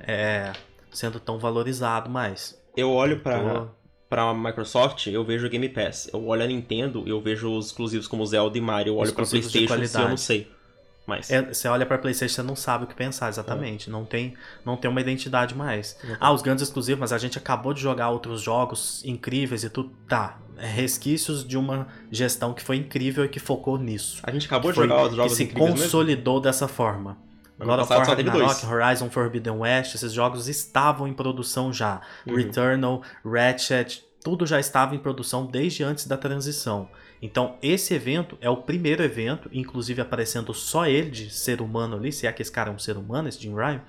É, 0.00 0.52
sendo 0.94 1.20
tão 1.20 1.38
valorizado 1.38 2.08
mais. 2.08 2.58
Eu 2.76 2.90
olho 2.90 3.20
para 3.20 3.68
para 4.08 4.30
a 4.30 4.34
Microsoft, 4.34 5.08
eu 5.08 5.24
vejo 5.24 5.46
o 5.46 5.50
Game 5.50 5.68
Pass. 5.68 6.08
Eu 6.12 6.24
olho 6.26 6.44
a 6.44 6.46
Nintendo, 6.46 7.02
eu 7.04 7.20
vejo 7.20 7.50
os 7.50 7.66
exclusivos 7.66 8.06
como 8.06 8.24
Zelda 8.24 8.56
e 8.56 8.60
Mario. 8.60 8.92
Eu 8.92 8.96
olho 8.98 9.12
para 9.12 9.26
PlayStation, 9.26 9.74
e 9.74 10.02
eu 10.02 10.08
não 10.08 10.16
sei. 10.16 10.48
Mas 11.06 11.30
é, 11.30 11.42
você 11.42 11.68
olha 11.68 11.84
para 11.84 11.98
PlayStation, 11.98 12.34
você 12.34 12.42
não 12.42 12.56
sabe 12.56 12.84
o 12.84 12.86
que 12.86 12.94
pensar 12.94 13.28
exatamente. 13.28 13.88
É. 13.88 13.92
Não 13.92 14.04
tem 14.04 14.34
não 14.64 14.76
tem 14.76 14.90
uma 14.90 15.00
identidade 15.00 15.54
mais. 15.54 15.98
Ah, 16.18 16.32
os 16.32 16.42
grandes 16.42 16.62
exclusivos, 16.62 17.00
mas 17.00 17.12
a 17.12 17.18
gente 17.18 17.36
acabou 17.36 17.74
de 17.74 17.80
jogar 17.80 18.10
outros 18.10 18.40
jogos 18.40 19.04
incríveis 19.04 19.64
e 19.64 19.70
tudo. 19.70 19.90
Tá, 20.08 20.38
é 20.56 20.66
resquícios 20.66 21.46
de 21.46 21.58
uma 21.58 21.88
gestão 22.10 22.54
que 22.54 22.62
foi 22.62 22.76
incrível 22.76 23.24
e 23.24 23.28
que 23.28 23.38
focou 23.38 23.76
nisso. 23.78 24.20
A 24.22 24.30
gente 24.30 24.46
acabou 24.46 24.70
de 24.70 24.76
jogar 24.76 25.06
os 25.06 25.14
jogos 25.14 25.32
que 25.32 25.44
se 25.44 25.46
consolidou 25.52 26.34
mesmo? 26.34 26.44
dessa 26.44 26.68
forma. 26.68 27.18
God 27.58 27.80
of 27.80 27.92
War 27.92 28.06
Ragnarok, 28.06 28.66
Horizon 28.66 29.10
Forbidden 29.10 29.58
West, 29.58 29.94
esses 29.94 30.12
jogos 30.12 30.48
estavam 30.48 31.06
em 31.06 31.12
produção 31.12 31.72
já. 31.72 32.00
Uhum. 32.26 32.36
Returnal, 32.36 33.02
Ratchet, 33.24 34.04
tudo 34.22 34.46
já 34.46 34.58
estava 34.58 34.94
em 34.94 34.98
produção 34.98 35.46
desde 35.46 35.84
antes 35.84 36.06
da 36.06 36.16
transição. 36.16 36.88
Então, 37.22 37.56
esse 37.62 37.94
evento 37.94 38.36
é 38.40 38.50
o 38.50 38.56
primeiro 38.56 39.02
evento, 39.02 39.48
inclusive 39.52 40.00
aparecendo 40.00 40.52
só 40.52 40.86
ele 40.86 41.10
de 41.10 41.30
ser 41.30 41.60
humano 41.60 41.96
ali, 41.96 42.12
se 42.12 42.26
é 42.26 42.32
que 42.32 42.42
esse 42.42 42.50
cara 42.50 42.70
é 42.70 42.72
um 42.74 42.78
ser 42.78 42.96
humano, 42.96 43.28
esse 43.28 43.40
Jim 43.40 43.54
Ryan, 43.54 43.80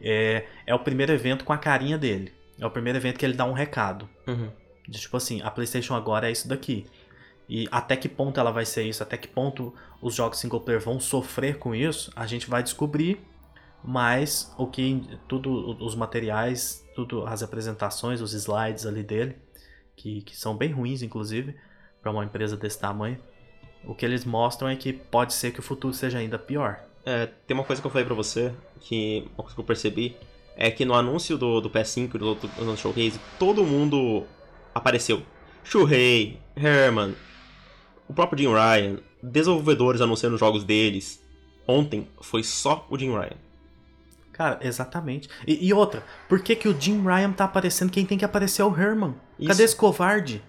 é, 0.00 0.44
é 0.66 0.74
o 0.74 0.78
primeiro 0.78 1.12
evento 1.12 1.44
com 1.44 1.52
a 1.52 1.58
carinha 1.58 1.96
dele. 1.96 2.32
É 2.58 2.66
o 2.66 2.70
primeiro 2.70 2.98
evento 2.98 3.18
que 3.18 3.24
ele 3.24 3.34
dá 3.34 3.44
um 3.44 3.52
recado. 3.52 4.08
Uhum. 4.26 4.50
De 4.86 4.98
tipo 4.98 5.16
assim, 5.16 5.40
a 5.42 5.50
PlayStation 5.50 5.94
agora 5.94 6.28
é 6.28 6.32
isso 6.32 6.48
daqui. 6.48 6.86
E 7.48 7.66
até 7.70 7.96
que 7.96 8.08
ponto 8.08 8.38
ela 8.38 8.50
vai 8.50 8.66
ser 8.66 8.82
isso, 8.82 9.02
até 9.02 9.16
que 9.16 9.26
ponto 9.26 9.74
os 10.02 10.14
jogos 10.14 10.38
single 10.38 10.60
player 10.60 10.80
vão 10.80 11.00
sofrer 11.00 11.58
com 11.58 11.74
isso, 11.74 12.12
a 12.14 12.26
gente 12.26 12.48
vai 12.48 12.62
descobrir. 12.62 13.20
Mas 13.82 14.52
o 14.58 14.66
que 14.66 15.02
tudo 15.26 15.76
os 15.82 15.94
materiais, 15.94 16.84
tudo 16.94 17.24
as 17.26 17.42
apresentações, 17.42 18.20
os 18.20 18.34
slides 18.34 18.84
ali 18.84 19.02
dele, 19.02 19.36
que, 19.96 20.22
que 20.22 20.36
são 20.36 20.56
bem 20.56 20.72
ruins 20.72 21.00
inclusive 21.00 21.56
para 22.02 22.10
uma 22.10 22.24
empresa 22.24 22.56
desse 22.56 22.78
tamanho, 22.78 23.18
o 23.84 23.94
que 23.94 24.04
eles 24.04 24.24
mostram 24.24 24.68
é 24.68 24.76
que 24.76 24.92
pode 24.92 25.32
ser 25.32 25.52
que 25.52 25.60
o 25.60 25.62
futuro 25.62 25.94
seja 25.94 26.18
ainda 26.18 26.38
pior. 26.38 26.84
É, 27.06 27.26
tem 27.46 27.56
uma 27.56 27.64
coisa 27.64 27.80
que 27.80 27.86
eu 27.86 27.90
falei 27.90 28.04
para 28.04 28.14
você, 28.14 28.52
que 28.80 29.26
uma 29.34 29.44
coisa 29.44 29.54
que 29.54 29.60
eu 29.60 29.64
percebi 29.64 30.16
é 30.56 30.70
que 30.70 30.84
no 30.84 30.94
anúncio 30.94 31.38
do, 31.38 31.60
do 31.60 31.70
PS5 31.70 32.14
e 32.14 32.18
do, 32.18 32.34
do, 32.34 32.48
do 32.48 32.76
showcase, 32.76 33.18
todo 33.38 33.64
mundo 33.64 34.26
apareceu. 34.74 35.22
Shuhei, 35.62 36.40
Herman, 36.56 37.14
o 38.08 38.14
próprio 38.14 38.38
Jim 38.38 38.52
Ryan, 38.52 38.98
desenvolvedores 39.22 40.00
anunciando 40.00 40.38
jogos 40.38 40.64
deles. 40.64 41.22
Ontem 41.66 42.08
foi 42.20 42.42
só 42.42 42.86
o 42.88 42.98
Jim 42.98 43.10
Ryan. 43.10 43.36
Cara, 44.32 44.58
exatamente. 44.62 45.28
E, 45.46 45.66
e, 45.66 45.74
outra, 45.74 46.02
por 46.28 46.40
que, 46.40 46.54
que 46.54 46.68
o 46.68 46.80
Jim 46.80 47.02
Ryan 47.02 47.32
tá 47.32 47.44
aparecendo? 47.44 47.90
Quem 47.90 48.06
tem 48.06 48.16
que 48.16 48.24
aparecer 48.24 48.62
é 48.62 48.64
o 48.64 48.74
Herman. 48.74 49.14
Isso. 49.38 49.48
Cadê 49.48 49.64
esse 49.64 49.76
covarde? 49.76 50.42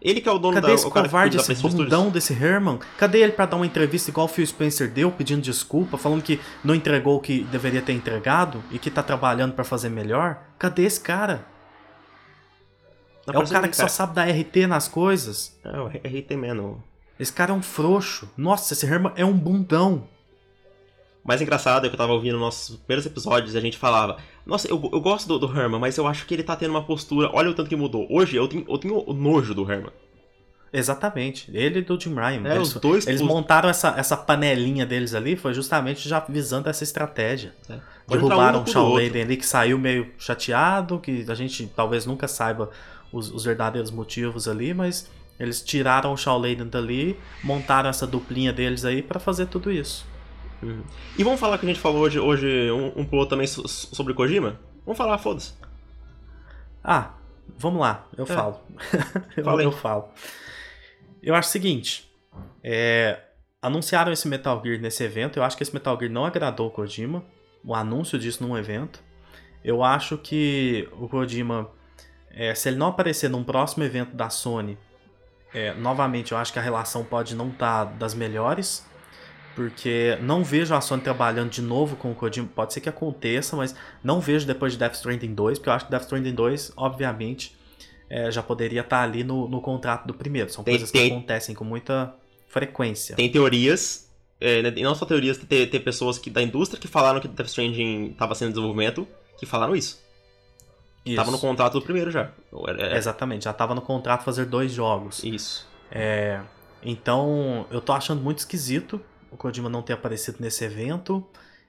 Ele 0.00 0.20
que 0.20 0.28
é 0.28 0.32
o 0.32 0.38
dono 0.38 0.54
Cadê 0.54 0.66
da 0.66 0.74
esse 0.74 0.90
covarde, 0.90 1.36
esse 1.36 1.54
bundão 1.54 2.10
desse 2.10 2.32
Herman? 2.32 2.78
Cadê 2.98 3.20
ele 3.20 3.32
para 3.32 3.46
dar 3.46 3.56
uma 3.56 3.66
entrevista 3.66 4.10
igual 4.10 4.26
o 4.26 4.28
Phil 4.28 4.46
Spencer 4.46 4.90
deu, 4.90 5.10
pedindo 5.10 5.40
desculpa, 5.40 5.96
falando 5.96 6.22
que 6.22 6.40
não 6.62 6.74
entregou 6.74 7.16
o 7.16 7.20
que 7.20 7.44
deveria 7.44 7.80
ter 7.80 7.92
entregado 7.92 8.62
e 8.70 8.78
que 8.78 8.90
tá 8.90 9.02
trabalhando 9.02 9.54
para 9.54 9.64
fazer 9.64 9.88
melhor? 9.88 10.42
Cadê 10.58 10.84
esse 10.84 11.00
cara? 11.00 11.46
Não 13.26 13.34
é 13.34 13.44
o 13.44 13.48
cara 13.48 13.68
que 13.68 13.76
cara. 13.76 13.88
só 13.88 13.94
sabe 13.94 14.14
dar 14.14 14.28
RT 14.28 14.66
nas 14.66 14.88
coisas. 14.88 15.58
É, 15.64 15.80
o 15.80 15.86
RT 15.86 16.36
mesmo. 16.36 16.82
Esse 17.18 17.32
cara 17.32 17.52
é 17.52 17.54
um 17.54 17.62
frouxo. 17.62 18.28
Nossa, 18.36 18.72
esse 18.72 18.86
Herman 18.86 19.12
é 19.16 19.24
um 19.24 19.32
bundão. 19.32 20.08
O 21.24 21.28
mais 21.28 21.40
engraçado 21.40 21.86
é 21.86 21.88
que 21.88 21.94
eu 21.94 21.98
tava 21.98 22.12
ouvindo 22.12 22.38
nossos 22.38 22.76
primeiros 22.76 23.06
episódios 23.06 23.54
e 23.54 23.58
a 23.58 23.60
gente 23.60 23.78
falava: 23.78 24.18
Nossa, 24.44 24.68
eu, 24.68 24.78
eu 24.92 25.00
gosto 25.00 25.26
do, 25.26 25.38
do, 25.38 25.58
Herman, 25.58 25.80
mas 25.80 25.96
eu 25.96 26.06
acho 26.06 26.26
que 26.26 26.34
ele 26.34 26.42
tá 26.42 26.54
tendo 26.54 26.70
uma 26.70 26.84
postura. 26.84 27.30
Olha 27.32 27.50
o 27.50 27.54
tanto 27.54 27.68
que 27.68 27.76
mudou. 27.76 28.06
Hoje 28.10 28.36
eu 28.36 28.46
tenho, 28.46 28.64
eu 28.68 28.78
tenho 28.78 29.12
nojo 29.12 29.54
do 29.54 29.70
Herman. 29.70 29.92
Exatamente. 30.70 31.48
Ele 31.54 31.78
e 31.78 31.82
do 31.82 31.98
Jim 31.98 32.14
Ryan. 32.14 32.48
É, 32.48 32.56
eles, 32.56 32.74
os 32.74 32.80
dois, 32.80 33.06
eles 33.06 33.20
os... 33.20 33.26
montaram 33.26 33.68
essa, 33.68 33.94
essa 33.96 34.16
panelinha 34.16 34.84
deles 34.84 35.14
ali, 35.14 35.36
foi 35.36 35.54
justamente 35.54 36.08
já 36.08 36.18
visando 36.18 36.68
essa 36.68 36.82
estratégia. 36.82 37.54
É. 37.70 37.78
Derrubaram 38.08 38.58
um 38.58 38.62
o 38.64 38.66
Shaw 38.66 38.92
Layden 38.92 39.22
ali 39.22 39.36
que 39.36 39.46
saiu 39.46 39.78
meio 39.78 40.10
chateado, 40.18 40.98
que 40.98 41.24
a 41.28 41.34
gente 41.34 41.70
talvez 41.74 42.04
nunca 42.04 42.26
saiba 42.26 42.70
os, 43.12 43.30
os 43.30 43.44
verdadeiros 43.44 43.92
motivos 43.92 44.48
ali, 44.48 44.74
mas 44.74 45.08
eles 45.38 45.62
tiraram 45.62 46.12
o 46.12 46.16
Shaw 46.16 46.38
Layden 46.38 46.68
dali, 46.68 47.18
montaram 47.42 47.90
essa 47.90 48.06
duplinha 48.06 48.52
deles 48.52 48.84
aí 48.84 49.02
para 49.02 49.18
fazer 49.18 49.46
tudo 49.46 49.70
isso. 49.70 50.06
Uhum. 50.62 50.82
E 51.18 51.24
vamos 51.24 51.40
falar 51.40 51.58
que 51.58 51.66
a 51.66 51.68
gente 51.68 51.80
falou 51.80 52.02
hoje, 52.02 52.18
hoje 52.18 52.70
um, 52.70 53.00
um 53.00 53.04
pouco 53.04 53.26
também 53.26 53.46
sobre 53.46 54.14
Kojima? 54.14 54.58
Vamos 54.84 54.96
falar, 54.96 55.18
foda-se. 55.18 55.52
Ah, 56.82 57.14
vamos 57.58 57.80
lá, 57.80 58.06
eu 58.16 58.24
é. 58.24 58.26
falo. 58.26 58.60
eu, 59.36 59.60
eu 59.60 59.72
falo. 59.72 60.08
Eu 61.22 61.34
acho 61.34 61.48
o 61.48 61.52
seguinte, 61.52 62.10
é, 62.62 63.18
anunciaram 63.60 64.12
esse 64.12 64.28
Metal 64.28 64.60
Gear 64.62 64.80
nesse 64.80 65.02
evento, 65.02 65.38
eu 65.38 65.42
acho 65.42 65.56
que 65.56 65.62
esse 65.62 65.74
Metal 65.74 65.98
Gear 65.98 66.12
não 66.12 66.24
agradou 66.24 66.68
o 66.68 66.70
Kojima, 66.70 67.24
o 67.64 67.74
anúncio 67.74 68.18
disso 68.18 68.46
num 68.46 68.56
evento. 68.56 69.02
Eu 69.64 69.82
acho 69.82 70.18
que 70.18 70.88
o 70.92 71.08
Kojima, 71.08 71.70
é, 72.30 72.54
se 72.54 72.68
ele 72.68 72.76
não 72.76 72.88
aparecer 72.88 73.28
num 73.28 73.42
próximo 73.42 73.82
evento 73.82 74.14
da 74.14 74.28
Sony 74.28 74.78
é, 75.54 75.72
novamente, 75.74 76.32
eu 76.32 76.38
acho 76.38 76.52
que 76.52 76.58
a 76.58 76.62
relação 76.62 77.04
pode 77.04 77.34
não 77.34 77.48
estar 77.48 77.86
tá 77.86 77.92
das 77.92 78.12
melhores, 78.12 78.84
porque 79.54 80.18
não 80.20 80.42
vejo 80.42 80.74
a 80.74 80.80
Sony 80.80 81.00
trabalhando 81.00 81.50
de 81.50 81.62
novo 81.62 81.94
com 81.94 82.10
o 82.10 82.14
Kojima. 82.14 82.48
Pode 82.52 82.72
ser 82.72 82.80
que 82.80 82.88
aconteça, 82.88 83.56
mas 83.56 83.74
não 84.02 84.20
vejo 84.20 84.46
depois 84.46 84.72
de 84.72 84.78
Death 84.78 84.94
Stranding 84.94 85.32
2, 85.32 85.58
porque 85.58 85.68
eu 85.68 85.72
acho 85.72 85.84
que 85.84 85.92
Death 85.92 86.02
Stranding 86.02 86.34
2, 86.34 86.72
obviamente, 86.76 87.56
é, 88.10 88.30
já 88.32 88.42
poderia 88.42 88.80
estar 88.80 88.98
tá 88.98 89.02
ali 89.04 89.22
no, 89.22 89.48
no 89.48 89.60
contrato 89.60 90.06
do 90.06 90.12
primeiro. 90.12 90.50
São 90.50 90.64
tem, 90.64 90.74
coisas 90.74 90.90
que 90.90 90.98
tem, 90.98 91.12
acontecem 91.12 91.54
com 91.54 91.64
muita 91.64 92.12
frequência. 92.48 93.14
Tem 93.14 93.30
teorias, 93.30 94.12
é, 94.40 94.60
né, 94.60 94.72
e 94.74 94.82
não 94.82 94.94
só 94.94 95.06
teorias, 95.06 95.38
tem, 95.38 95.66
tem 95.68 95.80
pessoas 95.80 96.18
que, 96.18 96.30
da 96.30 96.42
indústria 96.42 96.80
que 96.80 96.88
falaram 96.88 97.20
que 97.20 97.28
Death 97.28 97.46
Stranding 97.46 98.10
estava 98.10 98.34
sendo 98.34 98.50
desenvolvimento, 98.50 99.06
que 99.38 99.46
falaram 99.46 99.76
isso. 99.76 100.03
Isso. 101.04 101.16
Tava 101.16 101.30
no 101.30 101.38
contrato 101.38 101.74
do 101.74 101.82
primeiro 101.82 102.10
já. 102.10 102.30
É... 102.78 102.96
Exatamente, 102.96 103.44
já 103.44 103.52
tava 103.52 103.74
no 103.74 103.82
contrato 103.82 104.24
fazer 104.24 104.46
dois 104.46 104.72
jogos. 104.72 105.22
Isso. 105.22 105.68
É, 105.90 106.40
então, 106.82 107.66
eu 107.70 107.80
tô 107.80 107.92
achando 107.92 108.22
muito 108.22 108.38
esquisito 108.38 109.00
o 109.34 109.36
Kojima 109.36 109.68
não 109.68 109.82
ter 109.82 109.92
aparecido 109.92 110.38
nesse 110.40 110.64
evento. 110.64 111.24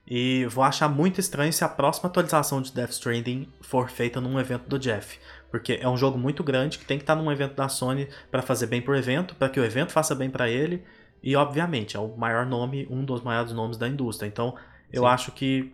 E 0.08 0.46
vou 0.46 0.64
achar 0.64 0.88
muito 0.88 1.20
estranho 1.20 1.52
se 1.52 1.64
a 1.64 1.68
próxima 1.68 2.08
atualização 2.08 2.62
de 2.62 2.72
Death 2.72 2.92
Stranding 2.92 3.52
for 3.62 3.90
feita 3.90 4.22
num 4.22 4.40
evento 4.40 4.70
do 4.70 4.78
Jeff. 4.78 5.20
Porque 5.50 5.80
é 5.82 5.90
um 5.90 5.98
jogo 5.98 6.16
muito 6.16 6.44
grande 6.44 6.78
que 6.78 6.86
tem 6.86 6.98
que 6.98 7.04
estar 7.04 7.16
num 7.16 7.32
evento 7.32 7.56
da 7.56 7.68
Sony 7.68 8.08
para 8.30 8.44
fazer 8.44 8.68
bem 8.68 8.82
pro 8.82 8.96
evento, 8.96 9.34
para 9.36 9.50
que 9.50 9.60
o 9.60 9.66
evento 9.66 9.92
faça 9.92 10.14
bem 10.14 10.30
para 10.30 10.48
ele. 10.48 10.84
E, 11.24 11.36
obviamente, 11.36 11.98
é 11.98 12.00
o 12.00 12.16
maior 12.16 12.46
nome, 12.46 12.88
um 12.90 13.04
dos 13.04 13.22
maiores 13.22 13.52
nomes 13.52 13.78
da 13.78 13.88
indústria. 13.88 14.28
Então, 14.28 14.56
eu 14.94 15.04
Sim. 15.04 15.10
acho 15.10 15.32
que 15.32 15.74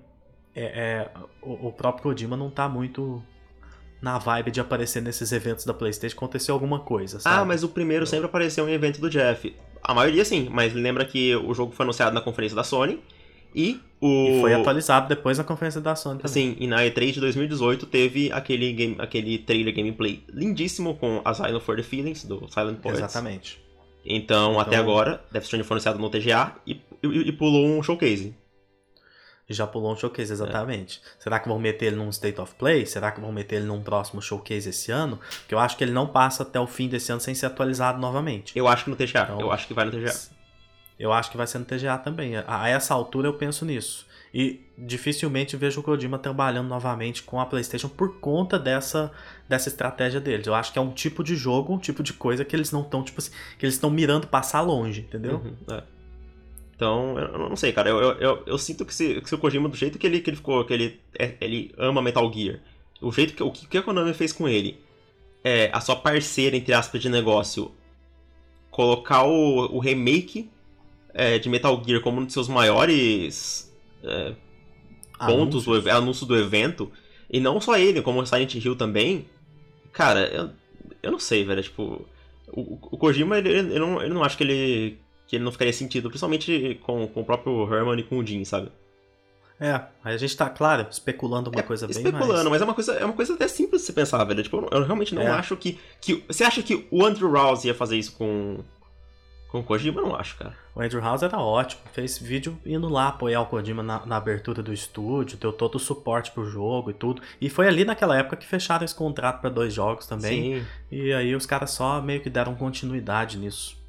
é, 0.55 0.63
é, 0.63 1.11
o, 1.41 1.67
o 1.67 1.73
próprio 1.73 2.03
Kojima 2.03 2.37
não 2.37 2.49
tá 2.49 2.69
muito 2.69 3.21
na 4.01 4.17
vibe 4.17 4.51
de 4.51 4.59
aparecer 4.59 5.01
nesses 5.01 5.31
eventos 5.31 5.63
da 5.63 5.73
PlayStation, 5.73 6.17
aconteceu 6.17 6.55
alguma 6.55 6.79
coisa, 6.79 7.19
sabe? 7.19 7.35
Ah, 7.35 7.45
mas 7.45 7.63
o 7.63 7.69
primeiro 7.69 8.05
sempre 8.07 8.25
apareceu 8.25 8.67
em 8.67 8.73
evento 8.73 8.99
do 8.99 9.09
Jeff. 9.09 9.55
A 9.83 9.93
maioria 9.93 10.25
sim, 10.25 10.49
mas 10.51 10.73
lembra 10.73 11.05
que 11.05 11.35
o 11.35 11.53
jogo 11.53 11.71
foi 11.71 11.83
anunciado 11.83 12.13
na 12.13 12.21
conferência 12.21 12.55
da 12.55 12.63
Sony 12.63 12.99
e 13.55 13.79
o... 13.99 14.07
E 14.07 14.41
foi 14.41 14.53
atualizado 14.53 15.07
depois 15.07 15.37
na 15.37 15.43
conferência 15.43 15.79
da 15.79 15.95
Sony 15.95 16.19
também. 16.19 16.33
Sim, 16.33 16.55
e 16.59 16.67
na 16.67 16.81
E3 16.81 17.11
de 17.11 17.19
2018 17.19 17.85
teve 17.85 18.31
aquele, 18.31 18.73
game, 18.73 18.95
aquele 18.97 19.37
trailer 19.37 19.73
gameplay 19.75 20.23
lindíssimo 20.29 20.95
com 20.95 21.21
Asylum 21.23 21.59
for 21.59 21.75
the 21.75 21.83
Feelings, 21.83 22.23
do 22.23 22.47
Silent 22.49 22.79
Poets. 22.79 22.99
Exatamente. 22.99 23.61
Então, 24.03 24.51
então, 24.51 24.59
até 24.59 24.77
agora, 24.77 25.23
Death 25.31 25.43
Stranding 25.43 25.63
foi 25.63 25.75
anunciado 25.75 25.99
no 25.99 26.09
TGA 26.09 26.55
e, 26.65 26.81
e, 27.03 27.07
e 27.07 27.31
pulou 27.31 27.67
um 27.67 27.83
showcase. 27.83 28.35
Já 29.53 29.67
pulou 29.67 29.93
um 29.93 29.95
showcase, 29.95 30.31
exatamente. 30.31 31.01
É. 31.03 31.23
Será 31.23 31.39
que 31.39 31.47
vão 31.47 31.59
meter 31.59 31.87
ele 31.87 31.95
num 31.95 32.09
State 32.09 32.39
of 32.39 32.53
Play? 32.55 32.85
Será 32.85 33.11
que 33.11 33.19
vão 33.19 33.31
meter 33.31 33.57
ele 33.57 33.65
num 33.65 33.81
próximo 33.81 34.21
showcase 34.21 34.69
esse 34.69 34.91
ano? 34.91 35.19
Porque 35.39 35.53
eu 35.53 35.59
acho 35.59 35.77
que 35.77 35.83
ele 35.83 35.91
não 35.91 36.07
passa 36.07 36.43
até 36.43 36.59
o 36.59 36.67
fim 36.67 36.87
desse 36.87 37.11
ano 37.11 37.21
sem 37.21 37.33
ser 37.35 37.47
atualizado 37.47 37.99
novamente. 37.99 38.57
Eu 38.57 38.67
acho 38.67 38.85
que 38.85 38.89
no 38.89 38.95
TGA. 38.95 39.23
Então, 39.23 39.41
eu 39.41 39.51
acho 39.51 39.67
que 39.67 39.73
vai 39.73 39.85
no 39.85 39.91
TGA. 39.91 40.13
eu 40.99 41.11
acho 41.11 41.31
que 41.31 41.37
vai 41.37 41.47
ser 41.47 41.59
no 41.59 41.65
TGA 41.65 41.97
também. 41.97 42.37
A, 42.37 42.43
a 42.47 42.69
essa 42.69 42.93
altura 42.93 43.27
eu 43.27 43.33
penso 43.33 43.65
nisso. 43.65 44.05
E 44.33 44.65
dificilmente 44.77 45.57
vejo 45.57 45.81
o 45.81 45.83
Kojima 45.83 46.17
trabalhando 46.17 46.67
novamente 46.67 47.21
com 47.21 47.39
a 47.39 47.45
PlayStation 47.45 47.89
por 47.89 48.19
conta 48.19 48.57
dessa, 48.57 49.11
dessa 49.47 49.67
estratégia 49.67 50.21
deles. 50.21 50.47
Eu 50.47 50.55
acho 50.55 50.71
que 50.71 50.79
é 50.79 50.81
um 50.81 50.91
tipo 50.91 51.23
de 51.23 51.35
jogo, 51.35 51.73
um 51.73 51.77
tipo 51.77 52.01
de 52.01 52.13
coisa 52.13 52.45
que 52.45 52.55
eles 52.55 52.71
não 52.71 52.81
estão, 52.81 53.03
tipo 53.03 53.19
assim, 53.19 53.31
que 53.59 53.65
eles 53.65 53.75
estão 53.75 53.89
mirando 53.89 54.27
passar 54.27 54.61
longe, 54.61 55.01
entendeu? 55.01 55.41
Uhum, 55.43 55.75
é. 55.75 55.83
Então, 56.81 57.15
eu 57.15 57.37
não 57.47 57.55
sei, 57.55 57.71
cara. 57.71 57.91
Eu, 57.91 57.99
eu, 57.99 58.11
eu, 58.13 58.43
eu 58.47 58.57
sinto 58.57 58.83
que 58.83 58.91
se, 58.91 59.21
que 59.21 59.29
se 59.29 59.35
o 59.35 59.37
Kojima, 59.37 59.69
do 59.69 59.77
jeito 59.77 59.99
que 59.99 60.07
ele, 60.07 60.19
que 60.19 60.31
ele 60.31 60.37
ficou, 60.37 60.65
que 60.65 60.73
ele, 60.73 60.99
é, 61.13 61.35
ele 61.39 61.71
ama 61.77 62.01
Metal 62.01 62.33
Gear, 62.33 62.59
o 62.99 63.11
jeito 63.11 63.35
que 63.35 63.43
o 63.43 63.51
que 63.51 63.77
a 63.77 63.83
Konami 63.83 64.15
fez 64.15 64.33
com 64.33 64.49
ele, 64.49 64.79
é 65.43 65.69
a 65.71 65.79
sua 65.79 65.95
parceira, 65.95 66.57
entre 66.57 66.73
aspas, 66.73 66.99
de 66.99 67.07
negócio, 67.07 67.71
colocar 68.71 69.25
o, 69.25 69.75
o 69.75 69.77
remake 69.77 70.49
é, 71.13 71.37
de 71.37 71.49
Metal 71.49 71.79
Gear 71.85 72.01
como 72.01 72.19
um 72.19 72.25
dos 72.25 72.33
seus 72.33 72.47
maiores 72.47 73.71
é, 74.03 74.33
pontos 75.19 75.65
do 75.65 75.87
anúncio 75.91 76.25
do 76.25 76.35
evento. 76.35 76.91
E 77.29 77.39
não 77.39 77.61
só 77.61 77.77
ele, 77.77 78.01
como 78.01 78.21
o 78.21 78.25
Silent 78.25 78.55
Hill 78.55 78.75
também. 78.75 79.27
Cara, 79.91 80.21
eu, 80.33 80.49
eu 81.03 81.11
não 81.11 81.19
sei, 81.19 81.45
velho. 81.45 81.61
Tipo, 81.61 82.07
o, 82.47 82.79
o 82.81 82.97
Kojima, 82.97 83.37
ele, 83.37 83.49
ele, 83.49 83.77
não, 83.77 84.01
ele 84.01 84.15
não 84.15 84.23
acha 84.23 84.35
que 84.35 84.43
ele, 84.43 84.97
que 85.31 85.37
ele 85.37 85.45
não 85.45 85.51
ficaria 85.53 85.71
sentido, 85.71 86.09
principalmente 86.09 86.77
com, 86.83 87.07
com 87.07 87.21
o 87.21 87.23
próprio 87.23 87.73
Herman 87.73 87.97
e 87.97 88.03
com 88.03 88.17
o 88.17 88.25
Jim, 88.25 88.43
sabe? 88.43 88.69
É, 89.57 89.75
aí 90.03 90.13
a 90.13 90.17
gente 90.17 90.35
tá, 90.35 90.49
claro, 90.49 90.85
especulando 90.91 91.49
uma 91.49 91.61
é, 91.61 91.63
coisa 91.63 91.87
bem 91.87 91.95
Especulando, 91.95 92.49
mas... 92.49 92.59
mas... 92.59 92.61
é 92.61 92.65
uma 92.65 92.73
coisa, 92.73 92.93
é 92.95 93.05
uma 93.05 93.13
coisa 93.13 93.33
até 93.35 93.47
simples 93.47 93.79
de 93.79 93.87
se 93.87 93.93
pensar, 93.93 94.21
velho. 94.25 94.43
Tipo, 94.43 94.57
eu, 94.57 94.79
eu 94.79 94.83
realmente 94.83 95.15
não 95.15 95.21
é. 95.21 95.27
acho 95.27 95.55
que, 95.55 95.79
que. 96.01 96.21
Você 96.27 96.43
acha 96.43 96.61
que 96.61 96.85
o 96.91 97.05
Andrew 97.05 97.31
Rouse 97.31 97.65
ia 97.65 97.73
fazer 97.73 97.95
isso 97.95 98.11
com, 98.17 98.57
com 99.47 99.61
o 99.61 99.63
Kojima, 99.63 100.01
eu 100.01 100.07
não 100.07 100.15
acho, 100.17 100.37
cara. 100.37 100.53
O 100.75 100.81
Andrew 100.81 100.99
House 100.99 101.23
era 101.23 101.39
ótimo, 101.39 101.81
fez 101.93 102.17
vídeo 102.17 102.57
indo 102.65 102.89
lá 102.89 103.07
apoiar 103.07 103.39
o 103.39 103.45
Kojima 103.45 103.81
na, 103.81 104.05
na, 104.05 104.17
abertura 104.17 104.61
do 104.61 104.73
estúdio, 104.73 105.37
deu 105.37 105.53
todo 105.53 105.75
o 105.75 105.79
suporte 105.79 106.31
pro 106.31 106.43
jogo 106.43 106.91
e 106.91 106.93
tudo. 106.93 107.21
E 107.39 107.49
foi 107.49 107.69
ali 107.69 107.85
naquela 107.85 108.17
época 108.17 108.35
que 108.35 108.45
fecharam 108.45 108.83
esse 108.83 108.95
contrato 108.95 109.39
para 109.39 109.49
dois 109.49 109.73
jogos 109.73 110.05
também. 110.05 110.59
Sim. 110.59 110.65
E 110.91 111.13
aí 111.13 111.33
os 111.33 111.45
caras 111.45 111.71
só 111.71 112.01
meio 112.01 112.19
que 112.19 112.29
deram 112.29 112.53
continuidade 112.53 113.37
nisso. 113.37 113.79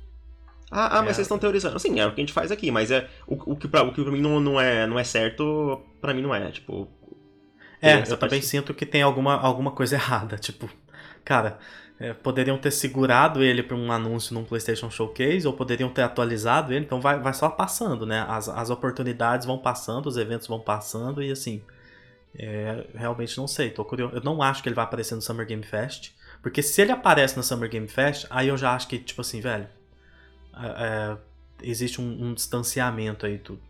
Ah, 0.72 0.98
ah 0.98 1.02
mas 1.02 1.10
é. 1.10 1.14
vocês 1.14 1.26
estão 1.26 1.38
teorizando. 1.38 1.78
Sim, 1.78 2.00
é 2.00 2.06
o 2.06 2.14
que 2.14 2.20
a 2.20 2.22
gente 2.22 2.32
faz 2.32 2.50
aqui, 2.50 2.70
mas 2.70 2.90
é 2.90 3.06
o, 3.26 3.52
o, 3.52 3.56
que, 3.56 3.68
pra, 3.68 3.82
o 3.82 3.92
que 3.92 4.02
pra 4.02 4.10
mim 4.10 4.22
não, 4.22 4.40
não, 4.40 4.58
é, 4.58 4.86
não 4.86 4.98
é 4.98 5.04
certo, 5.04 5.82
para 6.00 6.14
mim 6.14 6.22
não 6.22 6.34
é. 6.34 6.50
Tipo. 6.50 6.88
É, 7.80 8.00
eu 8.10 8.16
também 8.16 8.40
sinto 8.40 8.72
que 8.72 8.86
tem 8.86 9.02
alguma, 9.02 9.38
alguma 9.38 9.70
coisa 9.72 9.94
errada. 9.96 10.38
Tipo, 10.38 10.70
cara, 11.22 11.58
é, 12.00 12.14
poderiam 12.14 12.56
ter 12.56 12.70
segurado 12.70 13.42
ele 13.42 13.62
para 13.62 13.76
um 13.76 13.92
anúncio 13.92 14.32
num 14.32 14.44
PlayStation 14.44 14.90
Showcase 14.90 15.46
ou 15.46 15.52
poderiam 15.52 15.90
ter 15.90 16.02
atualizado 16.02 16.72
ele, 16.72 16.86
então 16.86 17.00
vai, 17.00 17.20
vai 17.20 17.34
só 17.34 17.50
passando, 17.50 18.06
né? 18.06 18.24
As, 18.26 18.48
as 18.48 18.70
oportunidades 18.70 19.46
vão 19.46 19.58
passando, 19.58 20.06
os 20.06 20.16
eventos 20.16 20.48
vão 20.48 20.58
passando 20.58 21.22
e 21.22 21.30
assim. 21.30 21.62
É, 22.34 22.86
realmente 22.94 23.36
não 23.36 23.46
sei, 23.46 23.68
tô 23.68 23.84
curioso. 23.84 24.14
Eu 24.14 24.22
não 24.22 24.42
acho 24.42 24.62
que 24.62 24.68
ele 24.70 24.74
vai 24.74 24.84
aparecer 24.84 25.14
no 25.14 25.20
Summer 25.20 25.46
Game 25.46 25.62
Fest, 25.62 26.12
porque 26.40 26.62
se 26.62 26.80
ele 26.80 26.90
aparece 26.90 27.36
no 27.36 27.42
Summer 27.42 27.68
Game 27.68 27.86
Fest, 27.86 28.26
aí 28.30 28.48
eu 28.48 28.56
já 28.56 28.74
acho 28.74 28.88
que, 28.88 28.98
tipo 28.98 29.20
assim, 29.20 29.42
velho, 29.42 29.68
é, 30.54 31.16
é 31.16 31.16
existe 31.62 32.00
um, 32.00 32.28
um, 32.28 32.34
distanciamento 32.34 33.26
aí, 33.26 33.38
tudo. 33.38 33.60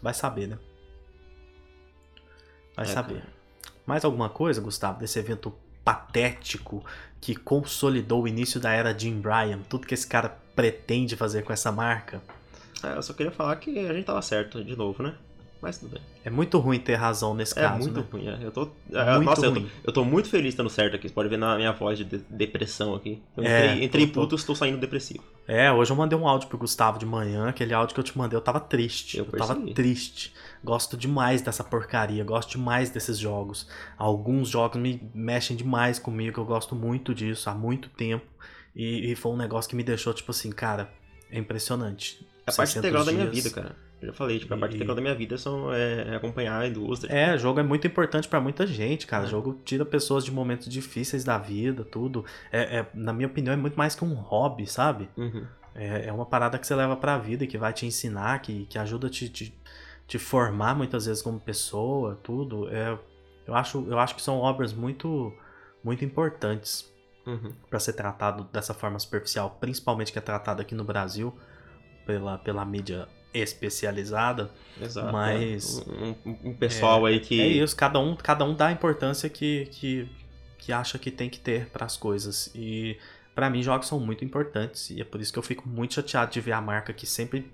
Vai 0.00 0.14
saber, 0.14 0.48
né? 0.48 0.58
Vai 2.76 2.84
é, 2.84 2.88
saber. 2.88 3.20
Cara. 3.20 3.32
Mais 3.86 4.04
alguma 4.04 4.28
coisa, 4.28 4.60
Gustavo, 4.60 5.00
desse 5.00 5.18
evento 5.18 5.52
patético 5.84 6.84
que 7.20 7.34
consolidou 7.34 8.22
o 8.22 8.28
início 8.28 8.60
da 8.60 8.72
era 8.72 8.96
Jim 8.96 9.20
Bryan, 9.20 9.60
tudo 9.68 9.86
que 9.86 9.94
esse 9.94 10.06
cara 10.06 10.28
pretende 10.54 11.16
fazer 11.16 11.42
com 11.42 11.52
essa 11.52 11.72
marca. 11.72 12.22
É, 12.82 12.96
eu 12.96 13.02
só 13.02 13.12
queria 13.12 13.32
falar 13.32 13.56
que 13.56 13.78
a 13.78 13.92
gente 13.92 14.04
tava 14.04 14.22
certo 14.22 14.62
de 14.64 14.76
novo, 14.76 15.02
né? 15.02 15.14
Mas 15.62 15.78
tudo 15.78 15.92
bem. 15.92 16.02
É 16.24 16.28
muito 16.28 16.58
ruim 16.58 16.80
ter 16.80 16.96
razão 16.96 17.34
nesse 17.34 17.56
é 17.56 17.62
caso. 17.62 17.78
Muito 17.78 18.00
né? 18.00 18.06
ruim, 18.10 18.26
é 18.26 18.36
muito 18.36 18.60
ruim. 18.60 18.72
É, 18.92 19.18
nossa, 19.20 19.48
ruim. 19.48 19.62
Eu, 19.62 19.70
tô, 19.70 19.70
eu 19.84 19.92
tô 19.92 20.04
muito 20.04 20.28
feliz 20.28 20.48
estando 20.48 20.68
certo 20.68 20.96
aqui. 20.96 21.08
Você 21.08 21.14
pode 21.14 21.28
ver 21.28 21.36
na 21.36 21.56
minha 21.56 21.70
voz 21.70 21.96
de, 21.96 22.04
de 22.04 22.18
depressão 22.18 22.96
aqui. 22.96 23.22
Eu 23.36 23.44
é, 23.44 23.66
entrei, 23.66 23.84
entrei 23.84 24.06
tô, 24.08 24.22
puto, 24.22 24.34
estou 24.34 24.56
saindo 24.56 24.76
depressivo. 24.76 25.22
É, 25.46 25.70
hoje 25.70 25.92
eu 25.92 25.96
mandei 25.96 26.18
um 26.18 26.26
áudio 26.26 26.48
pro 26.48 26.58
Gustavo 26.58 26.98
de 26.98 27.06
manhã. 27.06 27.48
Aquele 27.48 27.72
áudio 27.72 27.94
que 27.94 28.00
eu 28.00 28.04
te 28.04 28.18
mandei, 28.18 28.36
eu 28.36 28.40
tava 28.40 28.58
triste. 28.58 29.18
Eu, 29.18 29.28
eu 29.32 29.38
tava 29.38 29.54
triste. 29.72 30.34
Gosto 30.64 30.96
demais 30.96 31.40
dessa 31.40 31.62
porcaria. 31.62 32.24
Gosto 32.24 32.50
demais 32.50 32.90
desses 32.90 33.16
jogos. 33.16 33.68
Alguns 33.96 34.48
jogos 34.48 34.80
me 34.80 35.00
mexem 35.14 35.56
demais 35.56 35.96
comigo. 35.96 36.40
Eu 36.40 36.44
gosto 36.44 36.74
muito 36.74 37.14
disso 37.14 37.48
há 37.48 37.54
muito 37.54 37.88
tempo. 37.90 38.26
E, 38.74 39.12
e 39.12 39.14
foi 39.14 39.30
um 39.30 39.36
negócio 39.36 39.70
que 39.70 39.76
me 39.76 39.84
deixou, 39.84 40.12
tipo 40.12 40.32
assim, 40.32 40.50
cara, 40.50 40.92
é 41.30 41.38
impressionante. 41.38 42.26
É 42.44 42.50
a 42.50 42.52
parte 42.52 42.76
integral 42.76 43.04
dias. 43.04 43.14
da 43.14 43.22
minha 43.22 43.32
vida, 43.32 43.48
cara. 43.50 43.91
Eu 44.02 44.08
já 44.08 44.12
falei, 44.12 44.40
tipo, 44.40 44.52
a 44.52 44.58
parte 44.58 44.74
integral 44.74 44.96
da 44.96 45.00
minha 45.00 45.14
vida 45.14 45.38
são, 45.38 45.72
é, 45.72 46.08
é 46.08 46.16
acompanhar 46.16 46.60
a 46.60 46.66
indústria. 46.66 47.14
É, 47.14 47.38
jogo 47.38 47.60
é 47.60 47.62
muito 47.62 47.86
importante 47.86 48.26
para 48.26 48.40
muita 48.40 48.66
gente, 48.66 49.06
cara. 49.06 49.24
É. 49.24 49.28
Jogo 49.28 49.60
tira 49.64 49.84
pessoas 49.84 50.24
de 50.24 50.32
momentos 50.32 50.68
difíceis 50.68 51.22
da 51.22 51.38
vida, 51.38 51.84
tudo. 51.84 52.24
É, 52.50 52.78
é, 52.78 52.86
na 52.94 53.12
minha 53.12 53.28
opinião, 53.28 53.52
é 53.52 53.56
muito 53.56 53.76
mais 53.76 53.94
que 53.94 54.04
um 54.04 54.14
hobby, 54.14 54.66
sabe? 54.66 55.08
Uhum. 55.16 55.46
É, 55.72 56.08
é 56.08 56.12
uma 56.12 56.26
parada 56.26 56.58
que 56.58 56.66
você 56.66 56.74
leva 56.74 56.96
pra 56.96 57.16
vida, 57.16 57.46
que 57.46 57.56
vai 57.56 57.72
te 57.72 57.86
ensinar, 57.86 58.40
que, 58.40 58.66
que 58.66 58.76
ajuda 58.76 59.06
a 59.06 59.10
te, 59.10 59.28
te, 59.28 59.56
te 60.08 60.18
formar 60.18 60.74
muitas 60.74 61.06
vezes 61.06 61.22
como 61.22 61.38
pessoa, 61.38 62.18
tudo. 62.24 62.68
É, 62.70 62.98
eu, 63.46 63.54
acho, 63.54 63.86
eu 63.88 64.00
acho 64.00 64.16
que 64.16 64.22
são 64.22 64.38
obras 64.38 64.72
muito, 64.72 65.32
muito 65.82 66.04
importantes 66.04 66.92
uhum. 67.24 67.52
para 67.70 67.78
ser 67.78 67.92
tratado 67.92 68.42
dessa 68.52 68.74
forma 68.74 68.98
superficial, 68.98 69.58
principalmente 69.60 70.12
que 70.12 70.18
é 70.18 70.22
tratado 70.22 70.60
aqui 70.60 70.74
no 70.74 70.82
Brasil 70.82 71.32
pela, 72.04 72.36
pela 72.38 72.64
mídia 72.64 73.06
especializada. 73.34 74.50
Exato. 74.80 75.12
Mas. 75.12 75.84
Um, 75.86 76.50
um 76.50 76.54
pessoal 76.54 77.06
é, 77.06 77.12
aí 77.12 77.20
que. 77.20 77.40
É 77.40 77.46
isso, 77.46 77.76
cada 77.76 77.98
um, 77.98 78.16
cada 78.16 78.44
um 78.44 78.54
dá 78.54 78.68
a 78.68 78.72
importância 78.72 79.28
que, 79.28 79.66
que, 79.72 80.08
que 80.58 80.72
acha 80.72 80.98
que 80.98 81.10
tem 81.10 81.28
que 81.28 81.38
ter 81.38 81.66
para 81.66 81.86
as 81.86 81.96
coisas. 81.96 82.50
E 82.54 82.96
para 83.34 83.48
mim, 83.48 83.62
jogos 83.62 83.86
são 83.86 83.98
muito 83.98 84.24
importantes. 84.24 84.90
E 84.90 85.00
é 85.00 85.04
por 85.04 85.20
isso 85.20 85.32
que 85.32 85.38
eu 85.38 85.42
fico 85.42 85.68
muito 85.68 85.94
chateado 85.94 86.30
de 86.30 86.40
ver 86.40 86.52
a 86.52 86.60
marca 86.60 86.92
que 86.92 87.06
sempre 87.06 87.50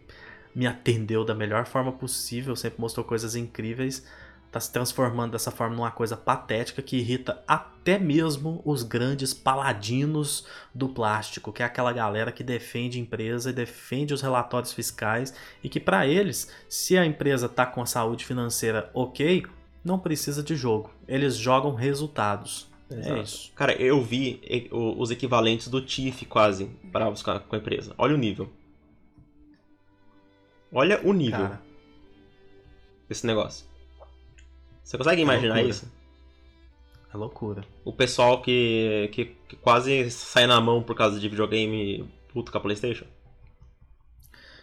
me 0.54 0.66
atendeu 0.66 1.24
da 1.24 1.34
melhor 1.34 1.66
forma 1.66 1.92
possível, 1.92 2.56
sempre 2.56 2.80
mostrou 2.80 3.04
coisas 3.04 3.36
incríveis 3.36 4.04
tá 4.58 4.66
se 4.66 4.72
transformando 4.72 5.32
dessa 5.32 5.50
forma 5.50 5.76
numa 5.76 5.90
coisa 5.90 6.16
patética 6.16 6.82
que 6.82 6.96
irrita 6.96 7.42
até 7.46 7.98
mesmo 7.98 8.60
os 8.64 8.82
grandes 8.82 9.32
paladinos 9.32 10.46
do 10.74 10.88
plástico, 10.88 11.52
que 11.52 11.62
é 11.62 11.66
aquela 11.66 11.92
galera 11.92 12.32
que 12.32 12.42
defende 12.42 12.98
a 12.98 13.00
empresa 13.00 13.50
e 13.50 13.52
defende 13.52 14.12
os 14.12 14.20
relatórios 14.20 14.72
fiscais 14.72 15.34
e 15.62 15.68
que 15.68 15.80
para 15.80 16.06
eles, 16.06 16.52
se 16.68 16.98
a 16.98 17.06
empresa 17.06 17.48
tá 17.48 17.64
com 17.64 17.80
a 17.80 17.86
saúde 17.86 18.24
financeira 18.24 18.90
ok, 18.92 19.46
não 19.84 19.98
precisa 19.98 20.42
de 20.42 20.56
jogo. 20.56 20.90
Eles 21.06 21.36
jogam 21.36 21.74
resultados. 21.74 22.68
É 22.90 22.94
Exato. 22.94 23.16
É 23.16 23.22
isso. 23.22 23.52
Cara, 23.54 23.72
eu 23.74 24.02
vi 24.02 24.40
os 24.72 25.10
equivalentes 25.10 25.68
do 25.68 25.80
TIF 25.80 26.24
quase 26.24 26.66
para 26.90 27.10
buscar 27.10 27.40
com 27.40 27.54
a 27.54 27.58
empresa. 27.58 27.94
Olha 27.96 28.14
o 28.14 28.18
nível. 28.18 28.50
Olha 30.72 31.00
o 31.06 31.12
nível. 31.12 31.38
Cara. 31.38 31.62
Desse 33.08 33.26
negócio. 33.26 33.67
Você 34.88 34.96
consegue 34.96 35.20
é 35.20 35.22
imaginar 35.22 35.58
é 35.58 35.64
isso? 35.64 35.86
É 37.12 37.16
loucura. 37.16 37.62
O 37.84 37.92
pessoal 37.92 38.40
que, 38.40 39.10
que, 39.12 39.26
que, 39.46 39.56
quase 39.56 40.10
sai 40.10 40.46
na 40.46 40.58
mão 40.62 40.82
por 40.82 40.96
causa 40.96 41.20
de 41.20 41.28
videogame 41.28 42.08
puto 42.32 42.50
com 42.50 42.56
a 42.56 42.60
PlayStation. 42.60 43.04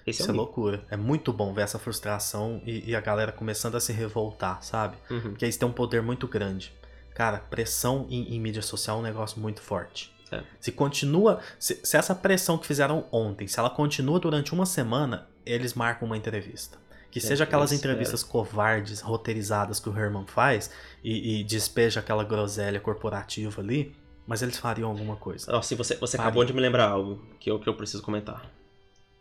Esse 0.05 0.21
é 0.21 0.23
isso 0.23 0.31
é, 0.31 0.33
é 0.33 0.35
loucura. 0.35 0.83
É 0.89 0.97
muito 0.97 1.31
bom 1.31 1.53
ver 1.53 1.61
essa 1.61 1.77
frustração 1.77 2.59
e, 2.65 2.89
e 2.89 2.95
a 2.95 3.01
galera 3.01 3.31
começando 3.31 3.75
a 3.75 3.79
se 3.79 3.93
revoltar, 3.93 4.63
sabe? 4.63 4.97
Uhum. 5.11 5.21
Porque 5.21 5.45
eles 5.45 5.57
têm 5.57 5.67
um 5.67 5.71
poder 5.71 6.01
muito 6.01 6.27
grande. 6.27 6.73
Cara, 7.13 7.37
pressão 7.37 8.07
em, 8.09 8.35
em 8.35 8.39
mídia 8.39 8.63
social 8.63 8.97
é 8.97 8.99
um 9.01 9.03
negócio 9.03 9.39
muito 9.39 9.61
forte. 9.61 10.11
É. 10.31 10.41
Se 10.59 10.71
continua. 10.71 11.39
Se, 11.59 11.79
se 11.83 11.97
essa 11.97 12.15
pressão 12.15 12.57
que 12.57 12.65
fizeram 12.65 13.05
ontem, 13.11 13.47
se 13.47 13.59
ela 13.59 13.69
continua 13.69 14.19
durante 14.19 14.55
uma 14.55 14.65
semana, 14.65 15.27
eles 15.45 15.75
marcam 15.75 16.07
uma 16.07 16.17
entrevista. 16.17 16.79
Que 17.15 17.21
seja 17.21 17.45
aquelas 17.45 17.71
entrevistas 17.71 18.23
covardes, 18.23 18.99
roteirizadas 18.99 19.79
que 19.79 19.87
o 19.87 19.97
Herman 19.97 20.25
faz 20.27 20.69
e, 21.01 21.39
e, 21.39 21.43
despeja 21.45 22.01
aquela 22.01 22.25
groselha 22.25 22.77
corporativa 22.77 23.61
ali, 23.61 23.95
mas 24.27 24.41
eles 24.41 24.57
fariam 24.57 24.89
alguma 24.89 25.15
coisa. 25.15 25.55
Oh, 25.55 25.61
se 25.61 25.75
você, 25.75 25.95
você 25.95 26.17
acabou 26.17 26.43
de 26.43 26.51
me 26.51 26.59
lembrar 26.59 26.89
algo 26.89 27.25
que 27.39 27.49
eu, 27.49 27.57
que 27.57 27.69
eu 27.69 27.73
preciso 27.73 28.03
comentar. 28.03 28.45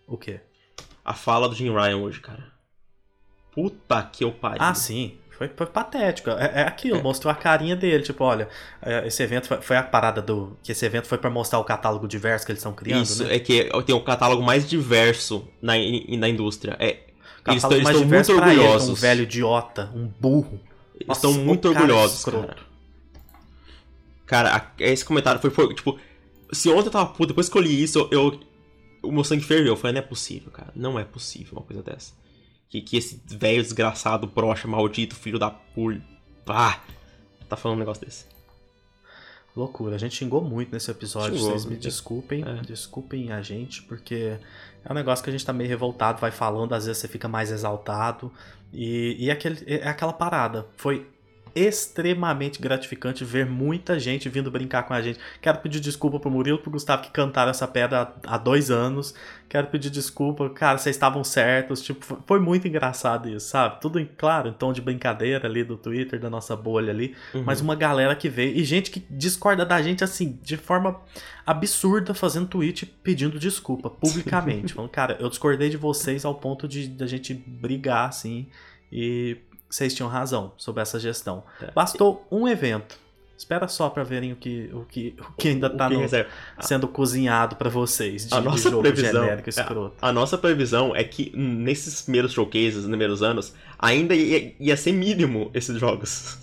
O 0.08 0.18
quê? 0.18 0.40
A 1.04 1.14
fala 1.14 1.48
do 1.48 1.54
Jim 1.54 1.72
Ryan 1.72 1.98
hoje, 1.98 2.18
cara. 2.18 2.52
Puta 3.52 4.02
que 4.02 4.24
eu 4.24 4.32
pariu. 4.32 4.58
Ah, 4.60 4.74
sim. 4.74 5.16
Foi, 5.30 5.48
foi 5.48 5.66
patético. 5.66 6.30
É, 6.30 6.62
é 6.62 6.62
aquilo, 6.62 6.98
é. 6.98 7.02
mostrou 7.02 7.30
a 7.30 7.36
carinha 7.36 7.76
dele. 7.76 8.02
Tipo, 8.02 8.24
olha, 8.24 8.48
é, 8.82 9.06
esse 9.06 9.22
evento 9.22 9.46
foi, 9.46 9.60
foi, 9.60 9.76
a 9.76 9.84
parada 9.84 10.20
do. 10.20 10.58
Que 10.64 10.72
esse 10.72 10.84
evento 10.84 11.06
foi 11.06 11.18
para 11.18 11.30
mostrar 11.30 11.60
o 11.60 11.64
catálogo 11.64 12.08
diverso 12.08 12.44
que 12.44 12.50
eles 12.50 12.58
estão 12.58 12.72
criando. 12.72 13.04
Isso, 13.04 13.22
né? 13.22 13.36
é 13.36 13.38
que 13.38 13.70
tem 13.86 13.94
o 13.94 14.00
catálogo 14.00 14.42
mais 14.42 14.68
diverso 14.68 15.48
na, 15.62 15.74
na 16.18 16.28
indústria. 16.28 16.76
É, 16.80 17.03
eles 17.52 17.62
estão, 17.62 17.76
eles 17.76 17.88
estão 17.88 18.06
muito 18.06 18.32
orgulhosos. 18.32 18.88
Ele, 18.88 18.92
um 18.92 19.00
velho 19.00 19.22
idiota, 19.22 19.92
um 19.94 20.06
burro. 20.06 20.60
Eles 20.94 21.08
Nossa, 21.08 21.26
estão 21.26 21.44
muito 21.44 21.68
orgulhosos, 21.68 22.24
cara. 22.24 22.56
Cara, 24.26 24.72
esse 24.78 25.04
comentário 25.04 25.40
foi, 25.40 25.50
foi, 25.50 25.74
tipo... 25.74 25.98
Se 26.52 26.70
ontem 26.70 26.86
eu 26.86 26.92
tava 26.92 27.06
puto, 27.06 27.28
depois 27.28 27.48
que 27.48 27.58
eu 27.58 27.62
li 27.62 27.82
isso, 27.82 28.08
eu... 28.10 28.40
o 29.02 29.12
meu 29.12 29.24
sangue 29.24 29.42
ferveu. 29.42 29.72
Eu 29.72 29.76
falei, 29.76 29.94
não 29.94 30.00
é 30.00 30.04
possível, 30.04 30.50
cara. 30.50 30.72
Não 30.74 30.98
é 30.98 31.04
possível 31.04 31.54
uma 31.54 31.62
coisa 31.62 31.82
dessa. 31.82 32.12
Que, 32.68 32.80
que 32.80 32.96
esse 32.96 33.20
velho 33.26 33.62
desgraçado, 33.62 34.26
brocha, 34.26 34.66
maldito, 34.66 35.14
filho 35.14 35.38
da 35.38 35.50
puta. 35.50 36.02
Ah, 36.46 36.80
tá 37.48 37.56
falando 37.56 37.76
um 37.76 37.80
negócio 37.80 38.04
desse. 38.04 38.24
Loucura, 39.56 39.94
a 39.94 39.98
gente 39.98 40.16
xingou 40.16 40.40
muito 40.40 40.72
nesse 40.72 40.90
episódio. 40.90 41.36
Xingou, 41.36 41.50
Vocês 41.52 41.64
me 41.64 41.76
desculpem, 41.76 42.42
é. 42.42 42.62
desculpem 42.62 43.30
a 43.30 43.40
gente, 43.40 43.82
porque 43.82 44.36
é 44.84 44.92
um 44.92 44.94
negócio 44.94 45.22
que 45.22 45.30
a 45.30 45.32
gente 45.32 45.44
tá 45.44 45.52
meio 45.52 45.68
revoltado, 45.68 46.20
vai 46.20 46.30
falando, 46.30 46.74
às 46.74 46.86
vezes 46.86 47.00
você 47.00 47.08
fica 47.08 47.26
mais 47.26 47.50
exaltado. 47.50 48.30
E, 48.72 49.16
e 49.18 49.30
é, 49.30 49.32
aquele, 49.32 49.58
é 49.66 49.88
aquela 49.88 50.12
parada. 50.12 50.66
Foi 50.76 51.08
extremamente 51.54 52.60
gratificante 52.60 53.24
ver 53.24 53.46
muita 53.46 53.98
gente 53.98 54.28
vindo 54.28 54.50
brincar 54.50 54.82
com 54.82 54.94
a 54.94 55.00
gente. 55.00 55.18
Quero 55.40 55.58
pedir 55.58 55.80
desculpa 55.80 56.18
pro 56.18 56.30
Murilo 56.30 56.58
e 56.58 56.60
pro 56.60 56.70
Gustavo 56.70 57.02
que 57.02 57.10
cantaram 57.10 57.50
essa 57.50 57.68
pedra 57.68 58.12
há, 58.26 58.36
dois 58.38 58.70
anos. 58.70 59.14
Quero 59.48 59.68
pedir 59.68 59.90
desculpa, 59.90 60.50
cara, 60.50 60.78
vocês 60.78 60.96
estavam 60.96 61.22
certos. 61.22 61.80
Tipo, 61.82 62.22
foi 62.26 62.40
muito 62.40 62.66
engraçado 62.66 63.28
isso, 63.28 63.48
sabe? 63.48 63.80
Tudo 63.80 64.00
em, 64.00 64.04
claro, 64.04 64.48
em 64.48 64.52
tom 64.52 64.72
de 64.72 64.80
brincadeira 64.80 65.46
ali 65.46 65.62
do 65.62 65.76
Twitter, 65.76 66.18
da 66.18 66.28
nossa 66.28 66.56
bolha 66.56 66.90
ali. 66.90 67.14
Uhum. 67.32 67.44
Mas 67.44 67.60
uma 67.60 67.76
galera 67.76 68.16
que 68.16 68.28
veio. 68.28 68.56
E 68.56 68.64
gente 68.64 68.90
que 68.90 69.04
discorda 69.08 69.64
da 69.64 69.80
gente, 69.80 70.02
assim, 70.02 70.38
de 70.42 70.56
forma 70.56 71.00
absurda, 71.46 72.14
fazendo 72.14 72.48
tweet 72.48 72.86
pedindo 72.86 73.38
desculpa 73.38 73.88
publicamente. 73.88 74.72
Falando, 74.74 74.90
cara, 74.90 75.16
eu 75.20 75.28
discordei 75.28 75.68
de 75.68 75.76
vocês 75.76 76.24
ao 76.24 76.34
ponto 76.34 76.66
de 76.66 76.88
da 76.88 77.06
gente 77.06 77.32
brigar, 77.32 78.08
assim. 78.08 78.48
E 78.90 79.36
vocês 79.74 79.92
tinham 79.92 80.08
razão 80.08 80.52
sobre 80.56 80.82
essa 80.82 81.00
gestão. 81.00 81.42
É. 81.60 81.72
Bastou 81.72 82.24
um 82.30 82.46
evento. 82.46 82.96
Espera 83.36 83.66
só 83.66 83.90
para 83.90 84.04
verem 84.04 84.32
o 84.32 84.36
que, 84.36 84.70
o 84.72 84.84
que, 84.84 85.16
o 85.18 85.32
que 85.32 85.48
ainda 85.48 85.66
está 85.66 85.90
sendo 86.60 86.86
cozinhado 86.86 87.56
para 87.56 87.68
vocês 87.68 88.28
de, 88.28 88.34
a 88.34 88.40
nossa 88.40 88.68
de 88.68 88.70
jogo 88.70 88.82
previsão, 88.82 89.24
genérico 89.24 89.48
escroto. 89.48 89.96
A, 90.00 90.10
a, 90.10 90.12
nossa 90.12 90.38
previsão 90.38 90.94
é 90.94 91.02
que 91.02 91.32
nesses 91.36 92.02
primeiros 92.02 92.32
showcases, 92.32 92.76
nos 92.76 92.86
primeiros 92.86 93.24
anos, 93.24 93.52
ainda 93.76 94.14
ia, 94.14 94.54
ia 94.60 94.76
ser 94.76 94.92
mínimo 94.92 95.50
esses 95.52 95.76
jogos. 95.80 96.38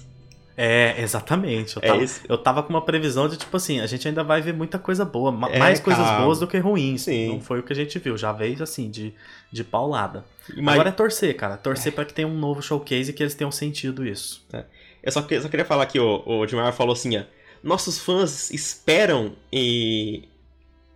É, 0.63 1.01
exatamente. 1.01 1.75
Eu 1.75 1.81
é 1.81 1.88
tava, 1.88 2.03
é 2.03 2.07
eu 2.29 2.38
tava 2.38 2.61
com 2.61 2.69
uma 2.69 2.83
previsão 2.83 3.27
de, 3.27 3.35
tipo 3.35 3.57
assim, 3.57 3.79
a 3.79 3.88
gente 3.88 4.07
ainda 4.07 4.23
vai 4.23 4.41
ver 4.41 4.53
muita 4.53 4.77
coisa 4.77 5.03
boa. 5.03 5.35
É, 5.49 5.57
mais 5.57 5.79
coisas 5.79 6.07
boas 6.19 6.39
do 6.39 6.45
que 6.45 6.59
ruins. 6.59 7.01
Sim. 7.01 7.29
Não 7.29 7.41
foi 7.41 7.61
o 7.61 7.63
que 7.63 7.73
a 7.73 7.75
gente 7.75 7.97
viu. 7.97 8.15
Já 8.15 8.31
veio, 8.31 8.61
assim, 8.61 8.88
de, 8.88 9.11
de 9.51 9.63
paulada. 9.63 10.23
Mas... 10.55 10.75
Agora 10.75 10.89
é 10.89 10.91
torcer, 10.91 11.35
cara. 11.35 11.57
Torcer 11.57 11.91
é. 11.91 11.95
para 11.95 12.05
que 12.05 12.13
tenha 12.13 12.27
um 12.27 12.38
novo 12.38 12.61
showcase 12.61 13.09
e 13.09 13.13
que 13.13 13.23
eles 13.23 13.33
tenham 13.33 13.51
sentido 13.51 14.05
isso. 14.05 14.45
É. 14.53 14.65
Eu 15.01 15.11
só, 15.11 15.21
só, 15.21 15.49
queria 15.49 15.65
falar 15.65 15.88
que 15.88 15.99
o, 15.99 16.21
o 16.27 16.45
Dimar 16.45 16.71
falou 16.73 16.93
assim, 16.93 17.17
ó. 17.17 17.23
Nossos 17.63 17.97
fãs 17.97 18.51
esperam 18.51 19.33
e, 19.51 20.29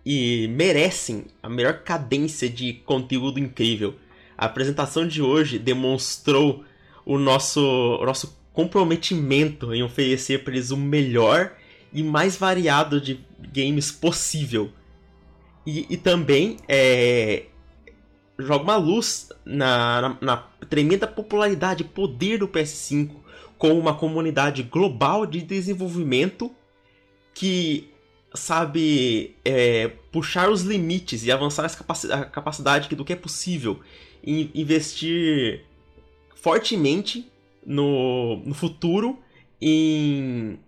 e 0.04 0.46
merecem 0.46 1.24
a 1.42 1.48
melhor 1.48 1.80
cadência 1.80 2.48
de 2.48 2.72
conteúdo 2.72 3.40
incrível. 3.40 3.96
A 4.38 4.46
apresentação 4.46 5.08
de 5.08 5.20
hoje 5.20 5.58
demonstrou 5.58 6.64
o 7.04 7.18
nosso, 7.18 7.60
o 7.60 8.06
nosso 8.06 8.36
comprometimento 8.56 9.74
em 9.74 9.82
oferecer 9.82 10.42
para 10.42 10.54
eles 10.54 10.70
o 10.70 10.78
melhor 10.78 11.52
e 11.92 12.02
mais 12.02 12.36
variado 12.36 12.98
de 12.98 13.20
games 13.52 13.92
possível. 13.92 14.72
E, 15.66 15.86
e 15.90 15.96
também 15.98 16.56
é, 16.66 17.44
joga 18.38 18.64
uma 18.64 18.76
luz 18.76 19.28
na, 19.44 20.00
na, 20.00 20.18
na, 20.22 20.36
tremenda 20.70 21.06
popularidade 21.06 21.82
e 21.82 21.86
poder 21.86 22.38
do 22.38 22.48
PS5 22.48 23.10
com 23.58 23.78
uma 23.78 23.94
comunidade 23.94 24.62
global 24.62 25.26
de 25.26 25.42
desenvolvimento 25.42 26.50
que 27.34 27.90
sabe 28.32 29.36
é, 29.44 29.88
puxar 30.10 30.48
os 30.48 30.62
limites 30.62 31.26
e 31.26 31.30
avançar 31.30 31.66
a 32.10 32.24
capacidade 32.24 32.94
do 32.94 33.04
que 33.04 33.12
é 33.12 33.16
possível 33.16 33.80
e 34.24 34.50
investir 34.54 35.62
fortemente 36.34 37.30
no, 37.66 38.36
no 38.44 38.54
futuro 38.54 39.18
em, 39.60 40.58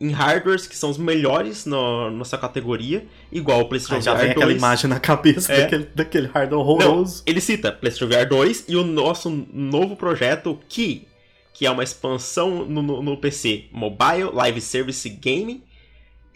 em 0.00 0.10
hardwares 0.10 0.66
que 0.66 0.76
são 0.76 0.90
os 0.90 0.96
melhores 0.96 1.66
no, 1.66 2.10
nossa 2.10 2.38
categoria, 2.38 3.06
igual 3.30 3.60
o 3.60 3.68
PlayStation 3.68 4.00
já 4.00 4.14
VR 4.14 4.20
2. 4.20 4.30
aquela 4.30 4.52
imagem 4.52 4.88
na 4.88 4.98
cabeça 4.98 5.52
é. 5.52 5.60
daquele, 5.62 5.84
daquele 5.94 6.26
hardware 6.26 6.60
horroroso. 6.60 7.18
Não, 7.18 7.22
ele 7.26 7.40
cita 7.40 7.70
PlayStation 7.70 8.12
VR 8.12 8.28
2 8.28 8.64
e 8.68 8.76
o 8.76 8.84
nosso 8.84 9.28
novo 9.52 9.94
projeto 9.94 10.58
Key, 10.68 11.06
que 11.52 11.66
é 11.66 11.70
uma 11.70 11.84
expansão 11.84 12.64
no, 12.64 12.80
no, 12.82 13.02
no 13.02 13.16
PC 13.16 13.66
Mobile 13.70 14.30
Live 14.32 14.60
Service 14.60 15.08
Gaming 15.08 15.62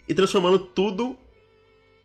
e 0.07 0.13
transformando 0.13 0.59
tudo 0.59 1.17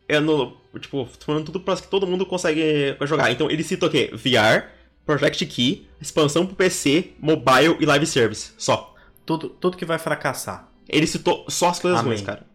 é 0.09 0.19
no, 0.19 0.57
tipo, 0.81 1.05
transformando 1.05 1.47
tudo 1.47 1.61
para 1.61 1.77
que 1.77 1.87
todo 1.87 2.07
mundo 2.07 2.25
consegue 2.25 2.97
jogar. 3.03 3.31
Então 3.31 3.51
ele 3.51 3.63
cita 3.63 3.87
o 3.87 3.91
quê? 3.91 4.11
VR, 4.15 4.67
Project 5.09 5.47
Key, 5.47 5.89
expansão 5.99 6.45
pro 6.45 6.55
PC, 6.55 7.13
mobile 7.19 7.79
e 7.81 7.87
live 7.87 8.05
service. 8.05 8.53
Só. 8.59 8.95
Tudo, 9.25 9.49
tudo 9.49 9.75
que 9.75 9.87
vai 9.87 9.99
fracassar. 9.99 10.69
Ele 10.87 11.07
citou 11.07 11.47
só 11.49 11.71
as 11.71 11.79
coisas 11.79 12.01
Amém. 12.01 12.13
ruins, 12.13 12.27
cara. 12.27 12.47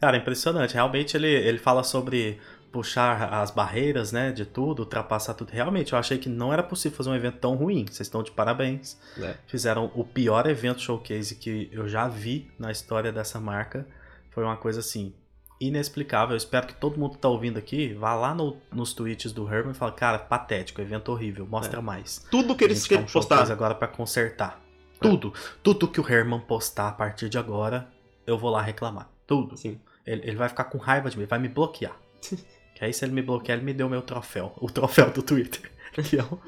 Cara, 0.00 0.16
impressionante. 0.16 0.72
Realmente 0.72 1.14
ele, 1.18 1.28
ele 1.28 1.58
fala 1.58 1.84
sobre 1.84 2.38
puxar 2.72 3.30
as 3.30 3.50
barreiras, 3.50 4.10
né, 4.10 4.32
de 4.32 4.46
tudo, 4.46 4.80
ultrapassar 4.80 5.34
tudo. 5.34 5.50
Realmente, 5.50 5.92
eu 5.92 5.98
achei 5.98 6.16
que 6.16 6.30
não 6.30 6.50
era 6.50 6.62
possível 6.62 6.96
fazer 6.96 7.10
um 7.10 7.14
evento 7.14 7.36
tão 7.40 7.54
ruim. 7.54 7.84
Vocês 7.84 8.06
estão 8.06 8.22
de 8.22 8.30
parabéns. 8.30 8.96
É. 9.20 9.34
Fizeram 9.46 9.92
o 9.94 10.02
pior 10.02 10.46
evento 10.46 10.80
showcase 10.80 11.34
que 11.34 11.68
eu 11.70 11.86
já 11.86 12.08
vi 12.08 12.50
na 12.58 12.72
história 12.72 13.12
dessa 13.12 13.38
marca. 13.38 13.86
Foi 14.30 14.42
uma 14.42 14.56
coisa 14.56 14.80
assim, 14.80 15.12
inexplicável. 15.60 16.34
Eu 16.34 16.38
espero 16.38 16.66
que 16.66 16.74
todo 16.74 16.98
mundo 16.98 17.12
que 17.12 17.18
tá 17.18 17.28
ouvindo 17.28 17.58
aqui 17.58 17.92
vá 17.94 18.14
lá 18.14 18.34
no, 18.34 18.56
nos 18.72 18.92
tweets 18.92 19.32
do 19.32 19.52
Herman 19.52 19.72
e 19.72 19.74
fale, 19.74 19.92
cara, 19.92 20.18
patético, 20.18 20.80
evento 20.80 21.10
horrível, 21.12 21.46
mostra 21.46 21.78
é. 21.78 21.82
mais. 21.82 22.24
Tudo 22.30 22.54
que 22.54 22.64
eles 22.64 22.86
querem 22.86 23.04
um 23.04 23.06
postar 23.08 23.50
agora 23.50 23.74
para 23.74 23.88
consertar. 23.88 24.60
É. 24.94 24.98
Tudo, 25.00 25.32
tudo 25.62 25.88
que 25.88 26.00
o 26.00 26.08
Herman 26.08 26.40
postar 26.40 26.88
a 26.88 26.92
partir 26.92 27.28
de 27.28 27.38
agora, 27.38 27.88
eu 28.26 28.38
vou 28.38 28.50
lá 28.50 28.62
reclamar. 28.62 29.10
Tudo. 29.26 29.56
Sim. 29.56 29.80
Ele, 30.06 30.22
ele 30.22 30.36
vai 30.36 30.48
ficar 30.48 30.64
com 30.64 30.78
raiva 30.78 31.10
de 31.10 31.18
mim, 31.18 31.26
vai 31.26 31.38
me 31.38 31.48
bloquear. 31.48 31.96
que 32.74 32.84
aí 32.84 32.92
se 32.92 33.04
ele 33.04 33.12
me 33.12 33.22
bloquear, 33.22 33.58
ele 33.58 33.64
me 33.64 33.72
deu 33.72 33.88
meu 33.88 34.02
troféu, 34.02 34.52
o 34.60 34.70
troféu 34.70 35.10
do 35.10 35.22
Twitter. 35.22 35.70
Que 35.96 36.18
é 36.18 36.22
o, 36.22 36.38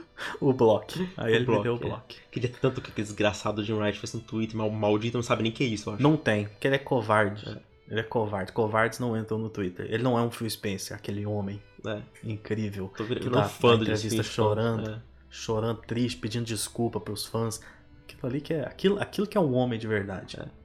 o 0.50 0.52
block. 0.52 1.08
Aí 1.16 1.32
o 1.32 1.36
ele 1.36 1.46
block, 1.46 1.58
me 1.58 1.64
deu 1.64 1.74
o 1.74 1.78
block. 1.78 2.16
É. 2.16 2.20
Queria 2.30 2.52
tanto 2.60 2.82
que 2.82 2.90
aquele 2.90 3.06
desgraçado 3.06 3.64
de 3.64 3.72
Wright 3.72 3.98
fosse 3.98 4.14
um 4.14 4.20
Twitter, 4.20 4.54
mas 4.54 4.66
o 4.66 4.70
maldito 4.70 5.16
não 5.16 5.22
sabe 5.22 5.42
nem 5.42 5.50
o 5.50 5.54
que 5.54 5.64
é 5.64 5.66
isso, 5.66 5.88
eu 5.88 5.94
acho. 5.94 6.02
Não 6.02 6.18
tem, 6.18 6.48
porque 6.48 6.66
ele 6.66 6.76
é 6.76 6.78
covarde. 6.78 7.48
É. 7.48 7.67
Ele 7.90 8.00
é 8.00 8.02
covarde. 8.02 8.52
Covardes 8.52 8.98
não 8.98 9.16
entram 9.16 9.38
no 9.38 9.48
Twitter. 9.48 9.86
Ele 9.88 10.02
não 10.02 10.18
é 10.18 10.22
um 10.22 10.30
Phil 10.30 10.48
Spencer, 10.48 10.96
aquele 10.96 11.24
homem 11.24 11.62
é. 11.86 12.02
incrível. 12.22 12.92
Tô 12.96 13.04
virando 13.04 13.24
que 13.24 13.30
tá 13.30 13.44
fã 13.44 13.76
na 13.76 13.82
entrevista 13.82 14.22
chorando, 14.22 14.90
é. 14.90 15.00
chorando, 15.30 15.80
triste, 15.82 16.18
pedindo 16.18 16.44
desculpa 16.44 17.00
pros 17.00 17.24
fãs. 17.24 17.60
Aquilo 18.04 18.26
ali 18.26 18.40
que 18.40 18.52
é. 18.52 18.64
Aquilo, 18.64 19.00
aquilo 19.00 19.26
que 19.26 19.38
é 19.38 19.40
um 19.40 19.54
homem 19.54 19.78
de 19.78 19.86
verdade. 19.86 20.38
É. 20.38 20.57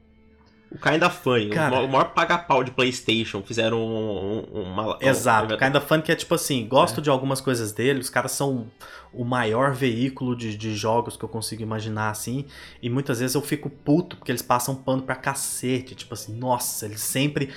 O 0.73 0.77
Kinda 0.79 1.09
Funny, 1.09 1.49
Cara, 1.49 1.81
o 1.81 1.87
maior 1.87 2.13
paga-pau 2.13 2.63
de 2.63 2.71
PlayStation, 2.71 3.43
fizeram 3.43 3.79
um, 3.79 4.43
um, 4.51 4.61
uma. 4.63 4.97
Exato, 4.99 5.53
um... 5.53 5.57
Kinda 5.57 5.79
Funny 5.79 6.01
que 6.01 6.11
é 6.11 6.15
tipo 6.15 6.33
assim, 6.33 6.67
gosto 6.67 6.99
é. 6.99 7.03
de 7.03 7.09
algumas 7.11 7.39
coisas 7.39 7.71
dele, 7.71 7.99
os 7.99 8.09
caras 8.09 8.31
são 8.31 8.67
o 9.13 9.23
maior 9.23 9.73
veículo 9.73 10.35
de, 10.35 10.57
de 10.57 10.73
jogos 10.75 11.15
que 11.15 11.23
eu 11.23 11.29
consigo 11.29 11.61
imaginar 11.61 12.09
assim, 12.09 12.45
e 12.81 12.89
muitas 12.89 13.19
vezes 13.19 13.35
eu 13.35 13.41
fico 13.41 13.69
puto 13.69 14.17
porque 14.17 14.31
eles 14.31 14.41
passam 14.41 14.75
pano 14.75 15.03
pra 15.03 15.15
cacete, 15.15 15.93
tipo 15.93 16.15
assim, 16.15 16.35
nossa, 16.35 16.85
eles 16.87 17.01
sempre 17.01 17.49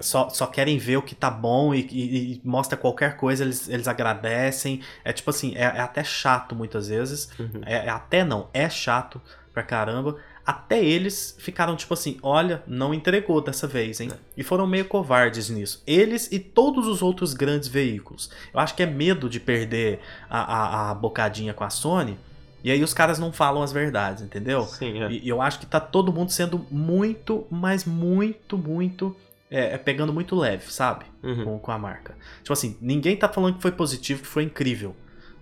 só, 0.00 0.30
só 0.30 0.46
querem 0.46 0.78
ver 0.78 0.96
o 0.96 1.02
que 1.02 1.14
tá 1.14 1.30
bom 1.30 1.74
e, 1.74 1.86
e, 1.90 2.32
e 2.34 2.40
mostra 2.42 2.78
qualquer 2.78 3.18
coisa, 3.18 3.44
eles, 3.44 3.68
eles 3.68 3.86
agradecem, 3.86 4.80
é 5.04 5.12
tipo 5.12 5.28
assim, 5.28 5.54
é, 5.54 5.64
é 5.64 5.80
até 5.80 6.02
chato 6.02 6.54
muitas 6.54 6.88
vezes, 6.88 7.28
uhum. 7.38 7.60
é, 7.66 7.86
é 7.86 7.90
até 7.90 8.24
não, 8.24 8.48
é 8.54 8.70
chato 8.70 9.20
pra 9.52 9.62
caramba, 9.62 10.16
até 10.44 10.82
eles 10.82 11.36
ficaram 11.38 11.76
tipo 11.76 11.94
assim: 11.94 12.18
olha, 12.22 12.62
não 12.66 12.92
entregou 12.92 13.40
dessa 13.40 13.66
vez, 13.66 14.00
hein? 14.00 14.10
É. 14.12 14.16
E 14.36 14.42
foram 14.42 14.66
meio 14.66 14.84
covardes 14.86 15.48
nisso. 15.48 15.82
Eles 15.86 16.30
e 16.32 16.38
todos 16.38 16.86
os 16.86 17.00
outros 17.00 17.32
grandes 17.32 17.68
veículos. 17.68 18.30
Eu 18.52 18.60
acho 18.60 18.74
que 18.74 18.82
é 18.82 18.86
medo 18.86 19.28
de 19.28 19.38
perder 19.38 20.00
a, 20.28 20.40
a, 20.40 20.90
a 20.90 20.94
bocadinha 20.94 21.54
com 21.54 21.64
a 21.64 21.70
Sony. 21.70 22.18
E 22.64 22.70
aí 22.70 22.82
os 22.82 22.94
caras 22.94 23.18
não 23.18 23.32
falam 23.32 23.62
as 23.62 23.72
verdades, 23.72 24.22
entendeu? 24.22 24.62
Sim, 24.62 25.02
é. 25.02 25.10
E, 25.10 25.28
eu 25.28 25.42
acho 25.42 25.58
que 25.58 25.66
tá 25.66 25.80
todo 25.80 26.12
mundo 26.12 26.30
sendo 26.30 26.64
muito, 26.70 27.46
mas 27.50 27.84
muito, 27.84 28.56
muito. 28.56 29.16
É, 29.50 29.74
é 29.74 29.78
pegando 29.78 30.12
muito 30.12 30.34
leve, 30.34 30.72
sabe? 30.72 31.04
Uhum. 31.22 31.44
Com, 31.44 31.58
com 31.58 31.72
a 31.72 31.78
marca. 31.78 32.16
Tipo 32.38 32.52
assim, 32.52 32.76
ninguém 32.80 33.16
tá 33.16 33.28
falando 33.28 33.56
que 33.56 33.62
foi 33.62 33.72
positivo, 33.72 34.22
que 34.22 34.28
foi 34.28 34.44
incrível. 34.44 34.96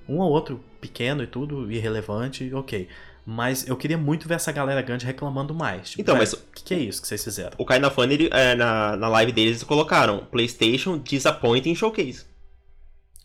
Um 0.09 0.19
ou 0.19 0.31
outro 0.31 0.61
pequeno 0.81 1.23
e 1.23 1.27
tudo, 1.27 1.71
irrelevante, 1.71 2.53
ok. 2.53 2.89
Mas 3.33 3.65
eu 3.69 3.77
queria 3.77 3.97
muito 3.97 4.27
ver 4.27 4.35
essa 4.35 4.51
galera 4.51 4.83
grande 4.83 5.07
reclamando 5.07 5.55
mais. 5.55 5.91
Tipo, 5.91 6.03
então, 6.03 6.17
mas. 6.17 6.33
O 6.33 6.39
que, 6.53 6.65
que, 6.65 6.75
é 6.75 6.79
isso 6.79 7.01
que 7.01 7.07
vocês 7.07 7.23
fizeram? 7.23 7.53
O 7.57 7.65
Kinda 7.65 7.89
Fun, 7.89 8.03
ele, 8.03 8.29
é, 8.33 8.57
na, 8.57 8.97
na 8.97 9.07
live 9.07 9.31
deles, 9.31 9.51
eles 9.51 9.63
colocaram 9.63 10.27
PlayStation 10.33 10.99
Disappointing 10.99 11.77
Showcase. 11.77 12.27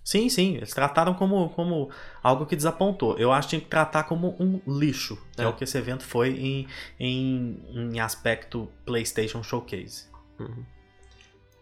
Sim, 0.03 0.29
sim. 0.29 0.57
Eles 0.57 0.69
trataram 0.69 1.15
como, 1.15 1.49
como 1.49 1.89
algo 2.21 2.45
que 2.45 2.55
desapontou. 2.55 3.17
Eu 3.17 3.31
acho 3.31 3.47
que 3.47 3.49
tinha 3.49 3.61
que 3.61 3.67
tratar 3.67 4.03
como 4.03 4.35
um 4.39 4.61
lixo, 4.67 5.17
é, 5.39 5.41
é 5.41 5.47
o 5.47 5.53
que 5.53 5.63
esse 5.63 5.75
evento 5.75 6.03
foi 6.03 6.29
em, 6.29 6.67
em, 6.99 7.63
em 7.73 7.99
aspecto 7.99 8.69
PlayStation 8.85 9.41
Showcase. 9.41 10.05
Uhum. 10.39 10.63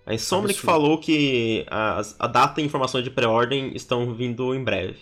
A 0.06 0.14
Insomniac 0.14 0.60
falou 0.60 0.98
que 0.98 1.66
a, 1.72 2.02
a 2.20 2.28
data 2.28 2.60
e 2.60 2.66
informações 2.66 3.06
de 3.06 3.10
pré-ordem 3.10 3.74
estão 3.74 4.14
vindo 4.14 4.54
em 4.54 4.62
breve. 4.62 5.00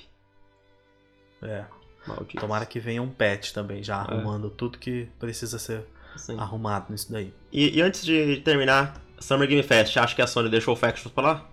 É. 1.42 1.66
Maldito. 2.08 2.40
Tomara 2.40 2.66
que 2.66 2.80
venha 2.80 3.02
um 3.02 3.10
patch 3.10 3.52
também, 3.52 3.84
já 3.84 3.96
é. 3.96 4.00
arrumando 4.00 4.50
tudo 4.50 4.78
que 4.78 5.08
precisa 5.20 5.60
ser 5.60 5.86
Sim. 6.16 6.38
arrumado 6.40 6.88
nisso 6.90 7.12
daí. 7.12 7.34
E, 7.52 7.78
e, 7.78 7.82
antes 7.82 8.04
de 8.04 8.38
terminar, 8.38 9.02
Summer 9.20 9.48
Game 9.48 9.64
Fest, 9.64 9.98
acha 9.98 10.16
que 10.16 10.22
a 10.22 10.28
Sony 10.28 10.50
deixou 10.50 10.74
o 10.74 10.78
Factions 10.78 11.14
pra 11.14 11.24
lá? 11.24 11.50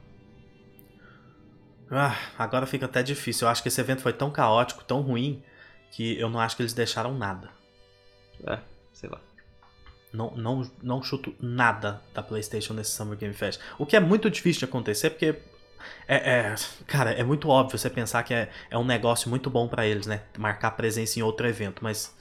Ah, 1.90 2.16
agora 2.38 2.66
fica 2.66 2.86
até 2.86 3.02
difícil. 3.02 3.46
Eu 3.46 3.50
acho 3.50 3.62
que 3.62 3.68
esse 3.68 3.80
evento 3.80 4.02
foi 4.02 4.12
tão 4.12 4.30
caótico, 4.30 4.84
tão 4.84 5.00
ruim, 5.00 5.42
que 5.90 6.18
eu 6.18 6.28
não 6.28 6.40
acho 6.40 6.56
que 6.56 6.62
eles 6.62 6.72
deixaram 6.72 7.16
nada. 7.16 7.50
É, 8.46 8.58
sei 8.92 9.08
lá. 9.08 9.20
Não, 10.12 10.30
não, 10.36 10.70
não 10.82 11.02
chuto 11.02 11.34
nada 11.40 12.02
da 12.14 12.22
PlayStation 12.22 12.72
nesse 12.74 12.90
Summer 12.92 13.16
Game 13.16 13.34
Fest. 13.34 13.60
O 13.78 13.84
que 13.84 13.96
é 13.96 14.00
muito 14.00 14.30
difícil 14.30 14.60
de 14.60 14.64
acontecer, 14.66 15.10
porque. 15.10 15.36
É, 16.06 16.16
é 16.16 16.54
cara, 16.86 17.10
é 17.12 17.22
muito 17.22 17.48
óbvio 17.48 17.78
você 17.78 17.90
pensar 17.90 18.22
que 18.22 18.34
é, 18.34 18.48
é 18.70 18.78
um 18.78 18.84
negócio 18.84 19.28
muito 19.28 19.48
bom 19.50 19.68
para 19.68 19.86
eles, 19.86 20.06
né? 20.06 20.22
Marcar 20.36 20.72
presença 20.72 21.18
em 21.18 21.22
outro 21.22 21.46
evento, 21.46 21.82
mas 21.82 22.14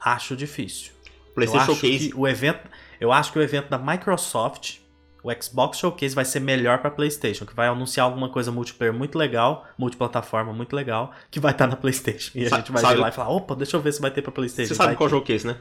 acho 0.00 0.36
difícil. 0.36 0.92
PlayStation 1.34 1.74
Showcase. 1.74 2.12
o 2.14 2.26
evento, 2.26 2.60
eu 2.98 3.12
acho 3.12 3.30
que 3.30 3.38
o 3.38 3.42
evento 3.42 3.68
da 3.68 3.78
Microsoft, 3.78 4.78
o 5.22 5.30
Xbox 5.42 5.78
Showcase 5.78 6.14
vai 6.14 6.24
ser 6.24 6.40
melhor 6.40 6.78
para 6.78 6.90
PlayStation, 6.90 7.44
que 7.44 7.54
vai 7.54 7.68
anunciar 7.68 8.06
alguma 8.06 8.30
coisa 8.30 8.50
multiplayer 8.50 8.94
muito 8.94 9.18
legal, 9.18 9.66
multiplataforma 9.76 10.52
muito 10.52 10.74
legal, 10.74 11.12
que 11.30 11.38
vai 11.38 11.52
estar 11.52 11.66
tá 11.66 11.70
na 11.70 11.76
PlayStation. 11.76 12.30
E 12.34 12.46
a 12.46 12.48
gente 12.48 12.72
vai 12.72 12.80
sabe, 12.80 12.94
ver 12.94 13.00
lá 13.00 13.08
e 13.10 13.12
falar, 13.12 13.28
opa, 13.28 13.54
deixa 13.54 13.76
eu 13.76 13.80
ver 13.80 13.92
se 13.92 14.00
vai 14.00 14.10
ter 14.10 14.22
para 14.22 14.32
PlayStation. 14.32 14.68
Você 14.68 14.74
sabe 14.74 14.88
vai 14.88 14.96
qual 14.96 15.10
ter. 15.10 15.16
Showcase, 15.16 15.46
né? 15.46 15.56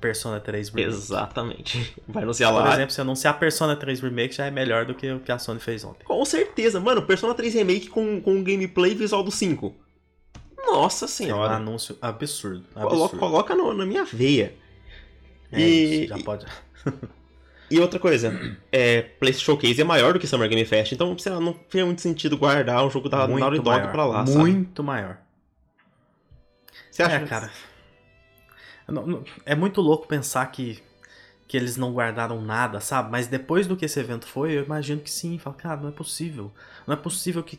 Persona 0.00 0.40
3 0.40 0.68
Remake. 0.68 0.88
Exatamente. 0.88 1.94
Vai 2.06 2.22
anunciar 2.22 2.52
lá. 2.52 2.62
Por 2.62 2.72
exemplo, 2.72 2.90
se 2.90 3.00
anunciar 3.00 3.38
Persona 3.38 3.76
3 3.76 4.00
Remake 4.00 4.34
já 4.34 4.46
é 4.46 4.50
melhor 4.50 4.84
do 4.84 4.94
que 4.94 5.10
o 5.10 5.20
que 5.20 5.30
a 5.30 5.38
Sony 5.38 5.60
fez 5.60 5.84
ontem. 5.84 6.04
Com 6.04 6.24
certeza. 6.24 6.80
Mano, 6.80 7.02
Persona 7.02 7.34
3 7.34 7.54
Remake 7.54 7.88
com, 7.88 8.20
com 8.20 8.42
gameplay 8.42 8.94
visual 8.94 9.22
do 9.22 9.30
5. 9.30 9.74
Nossa 10.66 11.08
senhora. 11.08 11.52
É 11.52 11.56
um 11.56 11.56
anúncio 11.56 11.96
absurdo. 12.00 12.64
absurdo. 12.74 12.90
Coloca, 12.90 13.16
coloca 13.16 13.54
no, 13.54 13.74
na 13.74 13.86
minha 13.86 14.04
veia. 14.04 14.54
É 15.50 15.60
e... 15.60 16.04
Isso, 16.04 16.08
já 16.08 16.18
pode... 16.22 16.46
e 17.70 17.80
outra 17.80 17.98
coisa, 17.98 18.56
é, 18.70 19.02
PlayStation 19.02 19.52
Showcase 19.52 19.80
é 19.80 19.84
maior 19.84 20.12
do 20.12 20.18
que 20.18 20.26
Summer 20.26 20.48
Game 20.48 20.64
Fest, 20.64 20.92
então 20.92 21.16
sei 21.18 21.32
lá, 21.32 21.40
não 21.40 21.58
fez 21.68 21.84
muito 21.84 22.00
sentido 22.00 22.36
guardar 22.36 22.84
um 22.84 22.90
jogo 22.90 23.08
da 23.08 23.26
Naughty 23.26 23.60
Dog 23.60 23.88
pra 23.88 24.04
lá, 24.04 24.24
Muito 24.24 24.82
sabe? 24.82 24.86
maior. 24.86 25.18
Você 26.90 27.02
acha? 27.02 27.16
É, 27.16 27.26
cara. 27.26 27.50
É 29.44 29.54
muito 29.54 29.80
louco 29.80 30.08
pensar 30.08 30.46
que, 30.46 30.78
que 31.46 31.56
eles 31.56 31.76
não 31.76 31.92
guardaram 31.92 32.40
nada, 32.40 32.80
sabe? 32.80 33.10
Mas 33.10 33.26
depois 33.26 33.66
do 33.66 33.76
que 33.76 33.84
esse 33.84 34.00
evento 34.00 34.26
foi, 34.26 34.56
eu 34.56 34.64
imagino 34.64 35.00
que 35.00 35.10
sim. 35.10 35.38
Fala, 35.38 35.56
cara, 35.56 35.80
não 35.80 35.88
é 35.88 35.92
possível. 35.92 36.50
Não 36.86 36.94
é 36.94 36.96
possível 36.96 37.42
que 37.42 37.58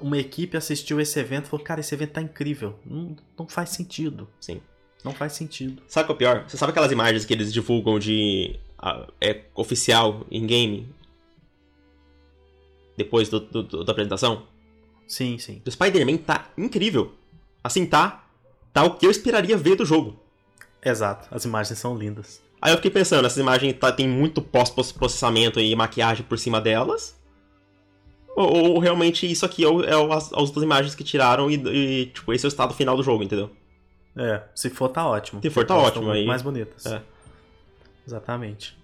uma 0.00 0.18
equipe 0.18 0.56
assistiu 0.56 1.00
esse 1.00 1.18
evento 1.18 1.46
e 1.46 1.48
falou, 1.48 1.64
cara, 1.64 1.80
esse 1.80 1.94
evento 1.94 2.12
tá 2.12 2.22
incrível. 2.22 2.78
Não, 2.84 3.16
não 3.38 3.46
faz 3.46 3.70
sentido. 3.70 4.28
Sim. 4.40 4.60
Não 5.04 5.12
faz 5.12 5.34
sentido. 5.34 5.82
Sabe 5.86 6.04
o 6.04 6.06
que 6.06 6.12
é 6.12 6.14
o 6.14 6.18
pior? 6.18 6.48
Você 6.48 6.56
sabe 6.56 6.70
aquelas 6.70 6.90
imagens 6.90 7.24
que 7.24 7.32
eles 7.32 7.52
divulgam 7.52 7.98
de. 7.98 8.58
é 9.20 9.42
oficial 9.54 10.26
em 10.30 10.46
game? 10.46 10.88
Depois 12.96 13.28
do, 13.28 13.38
do, 13.38 13.62
do, 13.62 13.84
da 13.84 13.92
apresentação? 13.92 14.46
Sim, 15.06 15.38
sim. 15.38 15.60
O 15.66 15.70
Spider-Man 15.70 16.16
tá 16.18 16.48
incrível. 16.56 17.12
Assim, 17.62 17.84
tá. 17.84 18.24
Tá 18.72 18.82
o 18.82 18.96
que 18.96 19.06
eu 19.06 19.10
esperaria 19.10 19.56
ver 19.56 19.76
do 19.76 19.84
jogo. 19.84 20.23
Exato, 20.84 21.28
as 21.30 21.44
imagens 21.44 21.78
são 21.78 21.96
lindas. 21.96 22.42
Aí 22.60 22.72
eu 22.72 22.76
fiquei 22.76 22.90
pensando, 22.90 23.26
essas 23.26 23.38
imagens 23.38 23.76
tá, 23.78 23.92
tem 23.92 24.08
muito 24.08 24.40
pós-processamento 24.40 25.60
e 25.60 25.74
maquiagem 25.76 26.24
por 26.24 26.38
cima 26.38 26.60
delas? 26.60 27.14
Ou, 28.36 28.72
ou 28.72 28.78
realmente 28.78 29.30
isso 29.30 29.44
aqui 29.46 29.64
é, 29.64 29.68
o, 29.68 29.82
é 29.82 30.14
as, 30.14 30.32
as 30.32 30.32
outras 30.32 30.62
imagens 30.62 30.94
que 30.94 31.04
tiraram 31.04 31.50
e, 31.50 31.54
e, 31.54 32.06
tipo, 32.06 32.32
esse 32.32 32.44
é 32.44 32.48
o 32.48 32.48
estado 32.48 32.74
final 32.74 32.96
do 32.96 33.02
jogo, 33.02 33.22
entendeu? 33.22 33.50
É, 34.16 34.42
se 34.54 34.70
for 34.70 34.88
tá 34.88 35.06
ótimo. 35.06 35.40
Se 35.42 35.50
for 35.50 35.64
tá 35.64 35.76
ótimo 35.76 36.10
aí. 36.10 36.26
Mais 36.26 36.42
bonitas. 36.42 36.86
É. 36.86 37.02
Exatamente. 38.06 38.76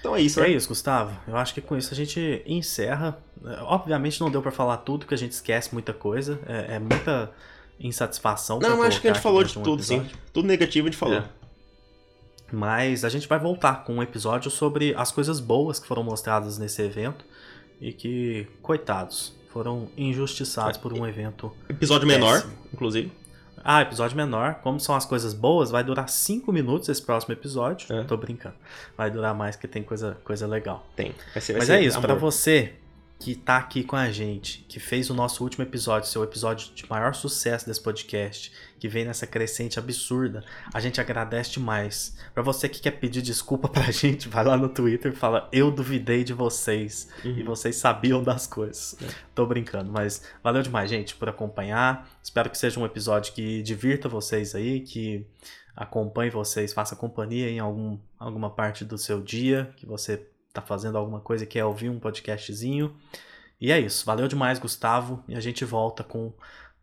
Então 0.00 0.16
é 0.16 0.20
isso, 0.20 0.40
É 0.40 0.44
né? 0.44 0.50
isso, 0.50 0.68
Gustavo. 0.68 1.16
Eu 1.28 1.36
acho 1.36 1.54
que 1.54 1.60
com 1.60 1.76
isso 1.76 1.94
a 1.94 1.96
gente 1.96 2.42
encerra. 2.44 3.18
Obviamente 3.62 4.20
não 4.20 4.30
deu 4.30 4.42
para 4.42 4.50
falar 4.50 4.78
tudo, 4.78 5.06
que 5.06 5.14
a 5.14 5.18
gente 5.18 5.32
esquece 5.32 5.72
muita 5.72 5.92
coisa. 5.92 6.40
É, 6.46 6.74
é 6.74 6.78
muita 6.78 7.30
insatisfação. 7.78 8.58
Não, 8.58 8.78
mas 8.78 8.88
acho 8.88 9.00
que 9.00 9.08
a 9.08 9.12
gente 9.12 9.22
falou 9.22 9.42
de 9.42 9.54
tudo, 9.54 9.74
episódio. 9.74 10.10
sim. 10.10 10.16
Tudo 10.32 10.46
negativo 10.46 10.88
a 10.88 10.90
gente 10.90 10.98
falou. 10.98 11.18
É. 11.18 11.24
Mas 12.52 13.04
a 13.04 13.08
gente 13.08 13.26
vai 13.26 13.38
voltar 13.38 13.84
com 13.84 13.94
um 13.94 14.02
episódio 14.02 14.50
sobre 14.50 14.94
as 14.94 15.10
coisas 15.10 15.40
boas 15.40 15.78
que 15.78 15.86
foram 15.86 16.02
mostradas 16.02 16.58
nesse 16.58 16.82
evento 16.82 17.24
e 17.80 17.92
que, 17.92 18.46
coitados, 18.60 19.34
foram 19.50 19.88
injustiçados 19.96 20.76
por 20.76 20.92
um 20.92 21.06
evento. 21.06 21.50
Episódio 21.68 22.06
péssimo. 22.06 22.26
menor, 22.26 22.46
inclusive. 22.72 23.10
Ah, 23.64 23.80
episódio 23.80 24.16
menor. 24.16 24.56
Como 24.56 24.78
são 24.78 24.94
as 24.94 25.06
coisas 25.06 25.32
boas, 25.32 25.70
vai 25.70 25.82
durar 25.82 26.08
5 26.08 26.52
minutos 26.52 26.88
esse 26.88 27.00
próximo 27.00 27.32
episódio. 27.32 27.90
É. 27.94 28.02
Tô 28.04 28.16
brincando. 28.16 28.56
Vai 28.96 29.10
durar 29.10 29.34
mais 29.34 29.56
porque 29.56 29.68
tem 29.68 29.82
coisa, 29.82 30.18
coisa 30.24 30.46
legal. 30.46 30.86
Tem. 30.94 31.14
Vai 31.32 31.40
ser, 31.40 31.52
vai 31.52 31.60
Mas 31.60 31.70
é 31.70 31.80
isso, 31.80 32.00
para 32.00 32.14
você 32.14 32.74
que 33.22 33.36
tá 33.36 33.56
aqui 33.56 33.84
com 33.84 33.94
a 33.94 34.10
gente, 34.10 34.66
que 34.68 34.80
fez 34.80 35.08
o 35.08 35.14
nosso 35.14 35.44
último 35.44 35.62
episódio, 35.62 36.10
seu 36.10 36.24
episódio 36.24 36.74
de 36.74 36.84
maior 36.90 37.14
sucesso 37.14 37.64
desse 37.64 37.80
podcast, 37.80 38.50
que 38.80 38.88
vem 38.88 39.04
nessa 39.04 39.28
crescente 39.28 39.78
absurda, 39.78 40.44
a 40.74 40.80
gente 40.80 41.00
agradece 41.00 41.52
demais. 41.52 42.18
Para 42.34 42.42
você 42.42 42.68
que 42.68 42.80
quer 42.80 42.90
pedir 42.90 43.22
desculpa 43.22 43.68
pra 43.70 43.92
gente, 43.92 44.28
vai 44.28 44.44
lá 44.44 44.56
no 44.56 44.68
Twitter 44.68 45.12
e 45.12 45.14
fala: 45.14 45.48
Eu 45.52 45.70
duvidei 45.70 46.24
de 46.24 46.32
vocês 46.32 47.10
uhum. 47.24 47.38
e 47.38 47.42
vocês 47.44 47.76
sabiam 47.76 48.24
das 48.24 48.48
coisas. 48.48 48.96
É. 49.00 49.06
Tô 49.36 49.46
brincando, 49.46 49.92
mas 49.92 50.24
valeu 50.42 50.60
demais, 50.60 50.90
gente, 50.90 51.14
por 51.14 51.28
acompanhar. 51.28 52.10
Espero 52.20 52.50
que 52.50 52.58
seja 52.58 52.80
um 52.80 52.84
episódio 52.84 53.32
que 53.34 53.62
divirta 53.62 54.08
vocês 54.08 54.52
aí, 54.52 54.80
que 54.80 55.24
acompanhe 55.76 56.28
vocês, 56.28 56.72
faça 56.72 56.96
companhia 56.96 57.48
em 57.48 57.60
algum, 57.60 57.96
alguma 58.18 58.50
parte 58.50 58.84
do 58.84 58.98
seu 58.98 59.22
dia, 59.22 59.72
que 59.76 59.86
você 59.86 60.26
tá 60.52 60.60
fazendo 60.60 60.98
alguma 60.98 61.20
coisa 61.20 61.44
e 61.44 61.46
quer 61.46 61.64
ouvir 61.64 61.88
um 61.88 61.98
podcastzinho. 61.98 62.94
E 63.60 63.70
é 63.70 63.78
isso. 63.78 64.04
Valeu 64.04 64.28
demais, 64.28 64.58
Gustavo. 64.58 65.22
E 65.28 65.34
a 65.34 65.40
gente 65.40 65.64
volta 65.64 66.02
com 66.02 66.32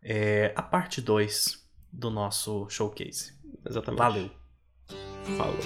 é, 0.02 0.52
a 0.56 0.62
parte 0.62 1.00
2 1.00 1.62
do 1.92 2.10
nosso 2.10 2.66
showcase. 2.68 3.32
Exatamente. 3.64 3.98
Valeu. 3.98 4.30
Falou. 5.36 5.56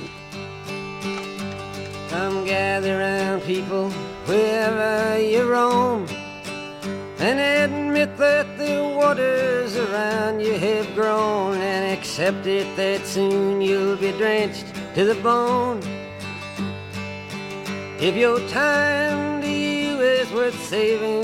Come 2.11 2.47
gather 2.47 2.97
round 2.97 3.43
people 3.45 3.91
wherever 4.27 5.19
you 5.19 5.49
roam 5.49 6.07
and 7.19 7.41
admit 7.41 8.17
that 8.19 8.47
the 8.59 8.83
waters 8.97 9.77
around 9.77 10.41
you 10.41 10.53
have 10.53 10.95
grown 10.95 11.55
and 11.55 11.93
accept 11.93 12.47
it 12.47 12.67
that 12.77 13.07
soon 13.07 13.61
you'll 13.61 13.97
be 13.97 14.13
drenched 14.13 14.67
to 14.95 15.05
the 15.05 15.15
bone. 15.23 15.81
If 18.05 18.17
your 18.17 18.39
time 18.49 19.41
to 19.41 19.49
you 19.49 19.99
is 19.99 20.31
worth 20.31 20.63
saving, 20.69 21.23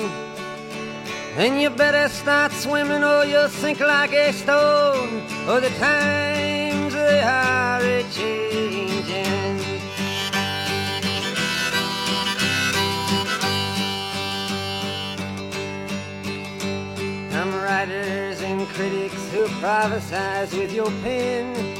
then 1.37 1.61
you 1.61 1.69
better 1.69 2.09
start 2.09 2.53
swimming 2.53 3.05
or 3.05 3.27
you'll 3.27 3.51
sink 3.51 3.81
like 3.81 4.15
a 4.15 4.33
stone. 4.33 5.21
Or 5.47 5.61
the 5.61 5.69
times 5.79 6.95
they 6.95 7.21
are 7.21 7.83
a 7.83 8.03
changing. 8.05 9.59
Some 17.31 17.55
writers 17.57 18.41
and 18.41 18.67
critics 18.69 19.31
who 19.33 19.45
prophesize 19.61 20.59
with 20.59 20.73
your 20.73 20.91
pen 21.03 21.80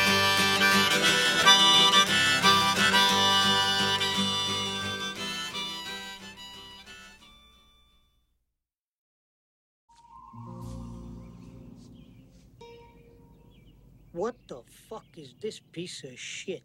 What 14.21 14.35
the 14.47 14.61
fuck 14.87 15.07
is 15.17 15.33
this 15.41 15.59
piece 15.71 16.03
of 16.03 16.13
shit? 16.19 16.61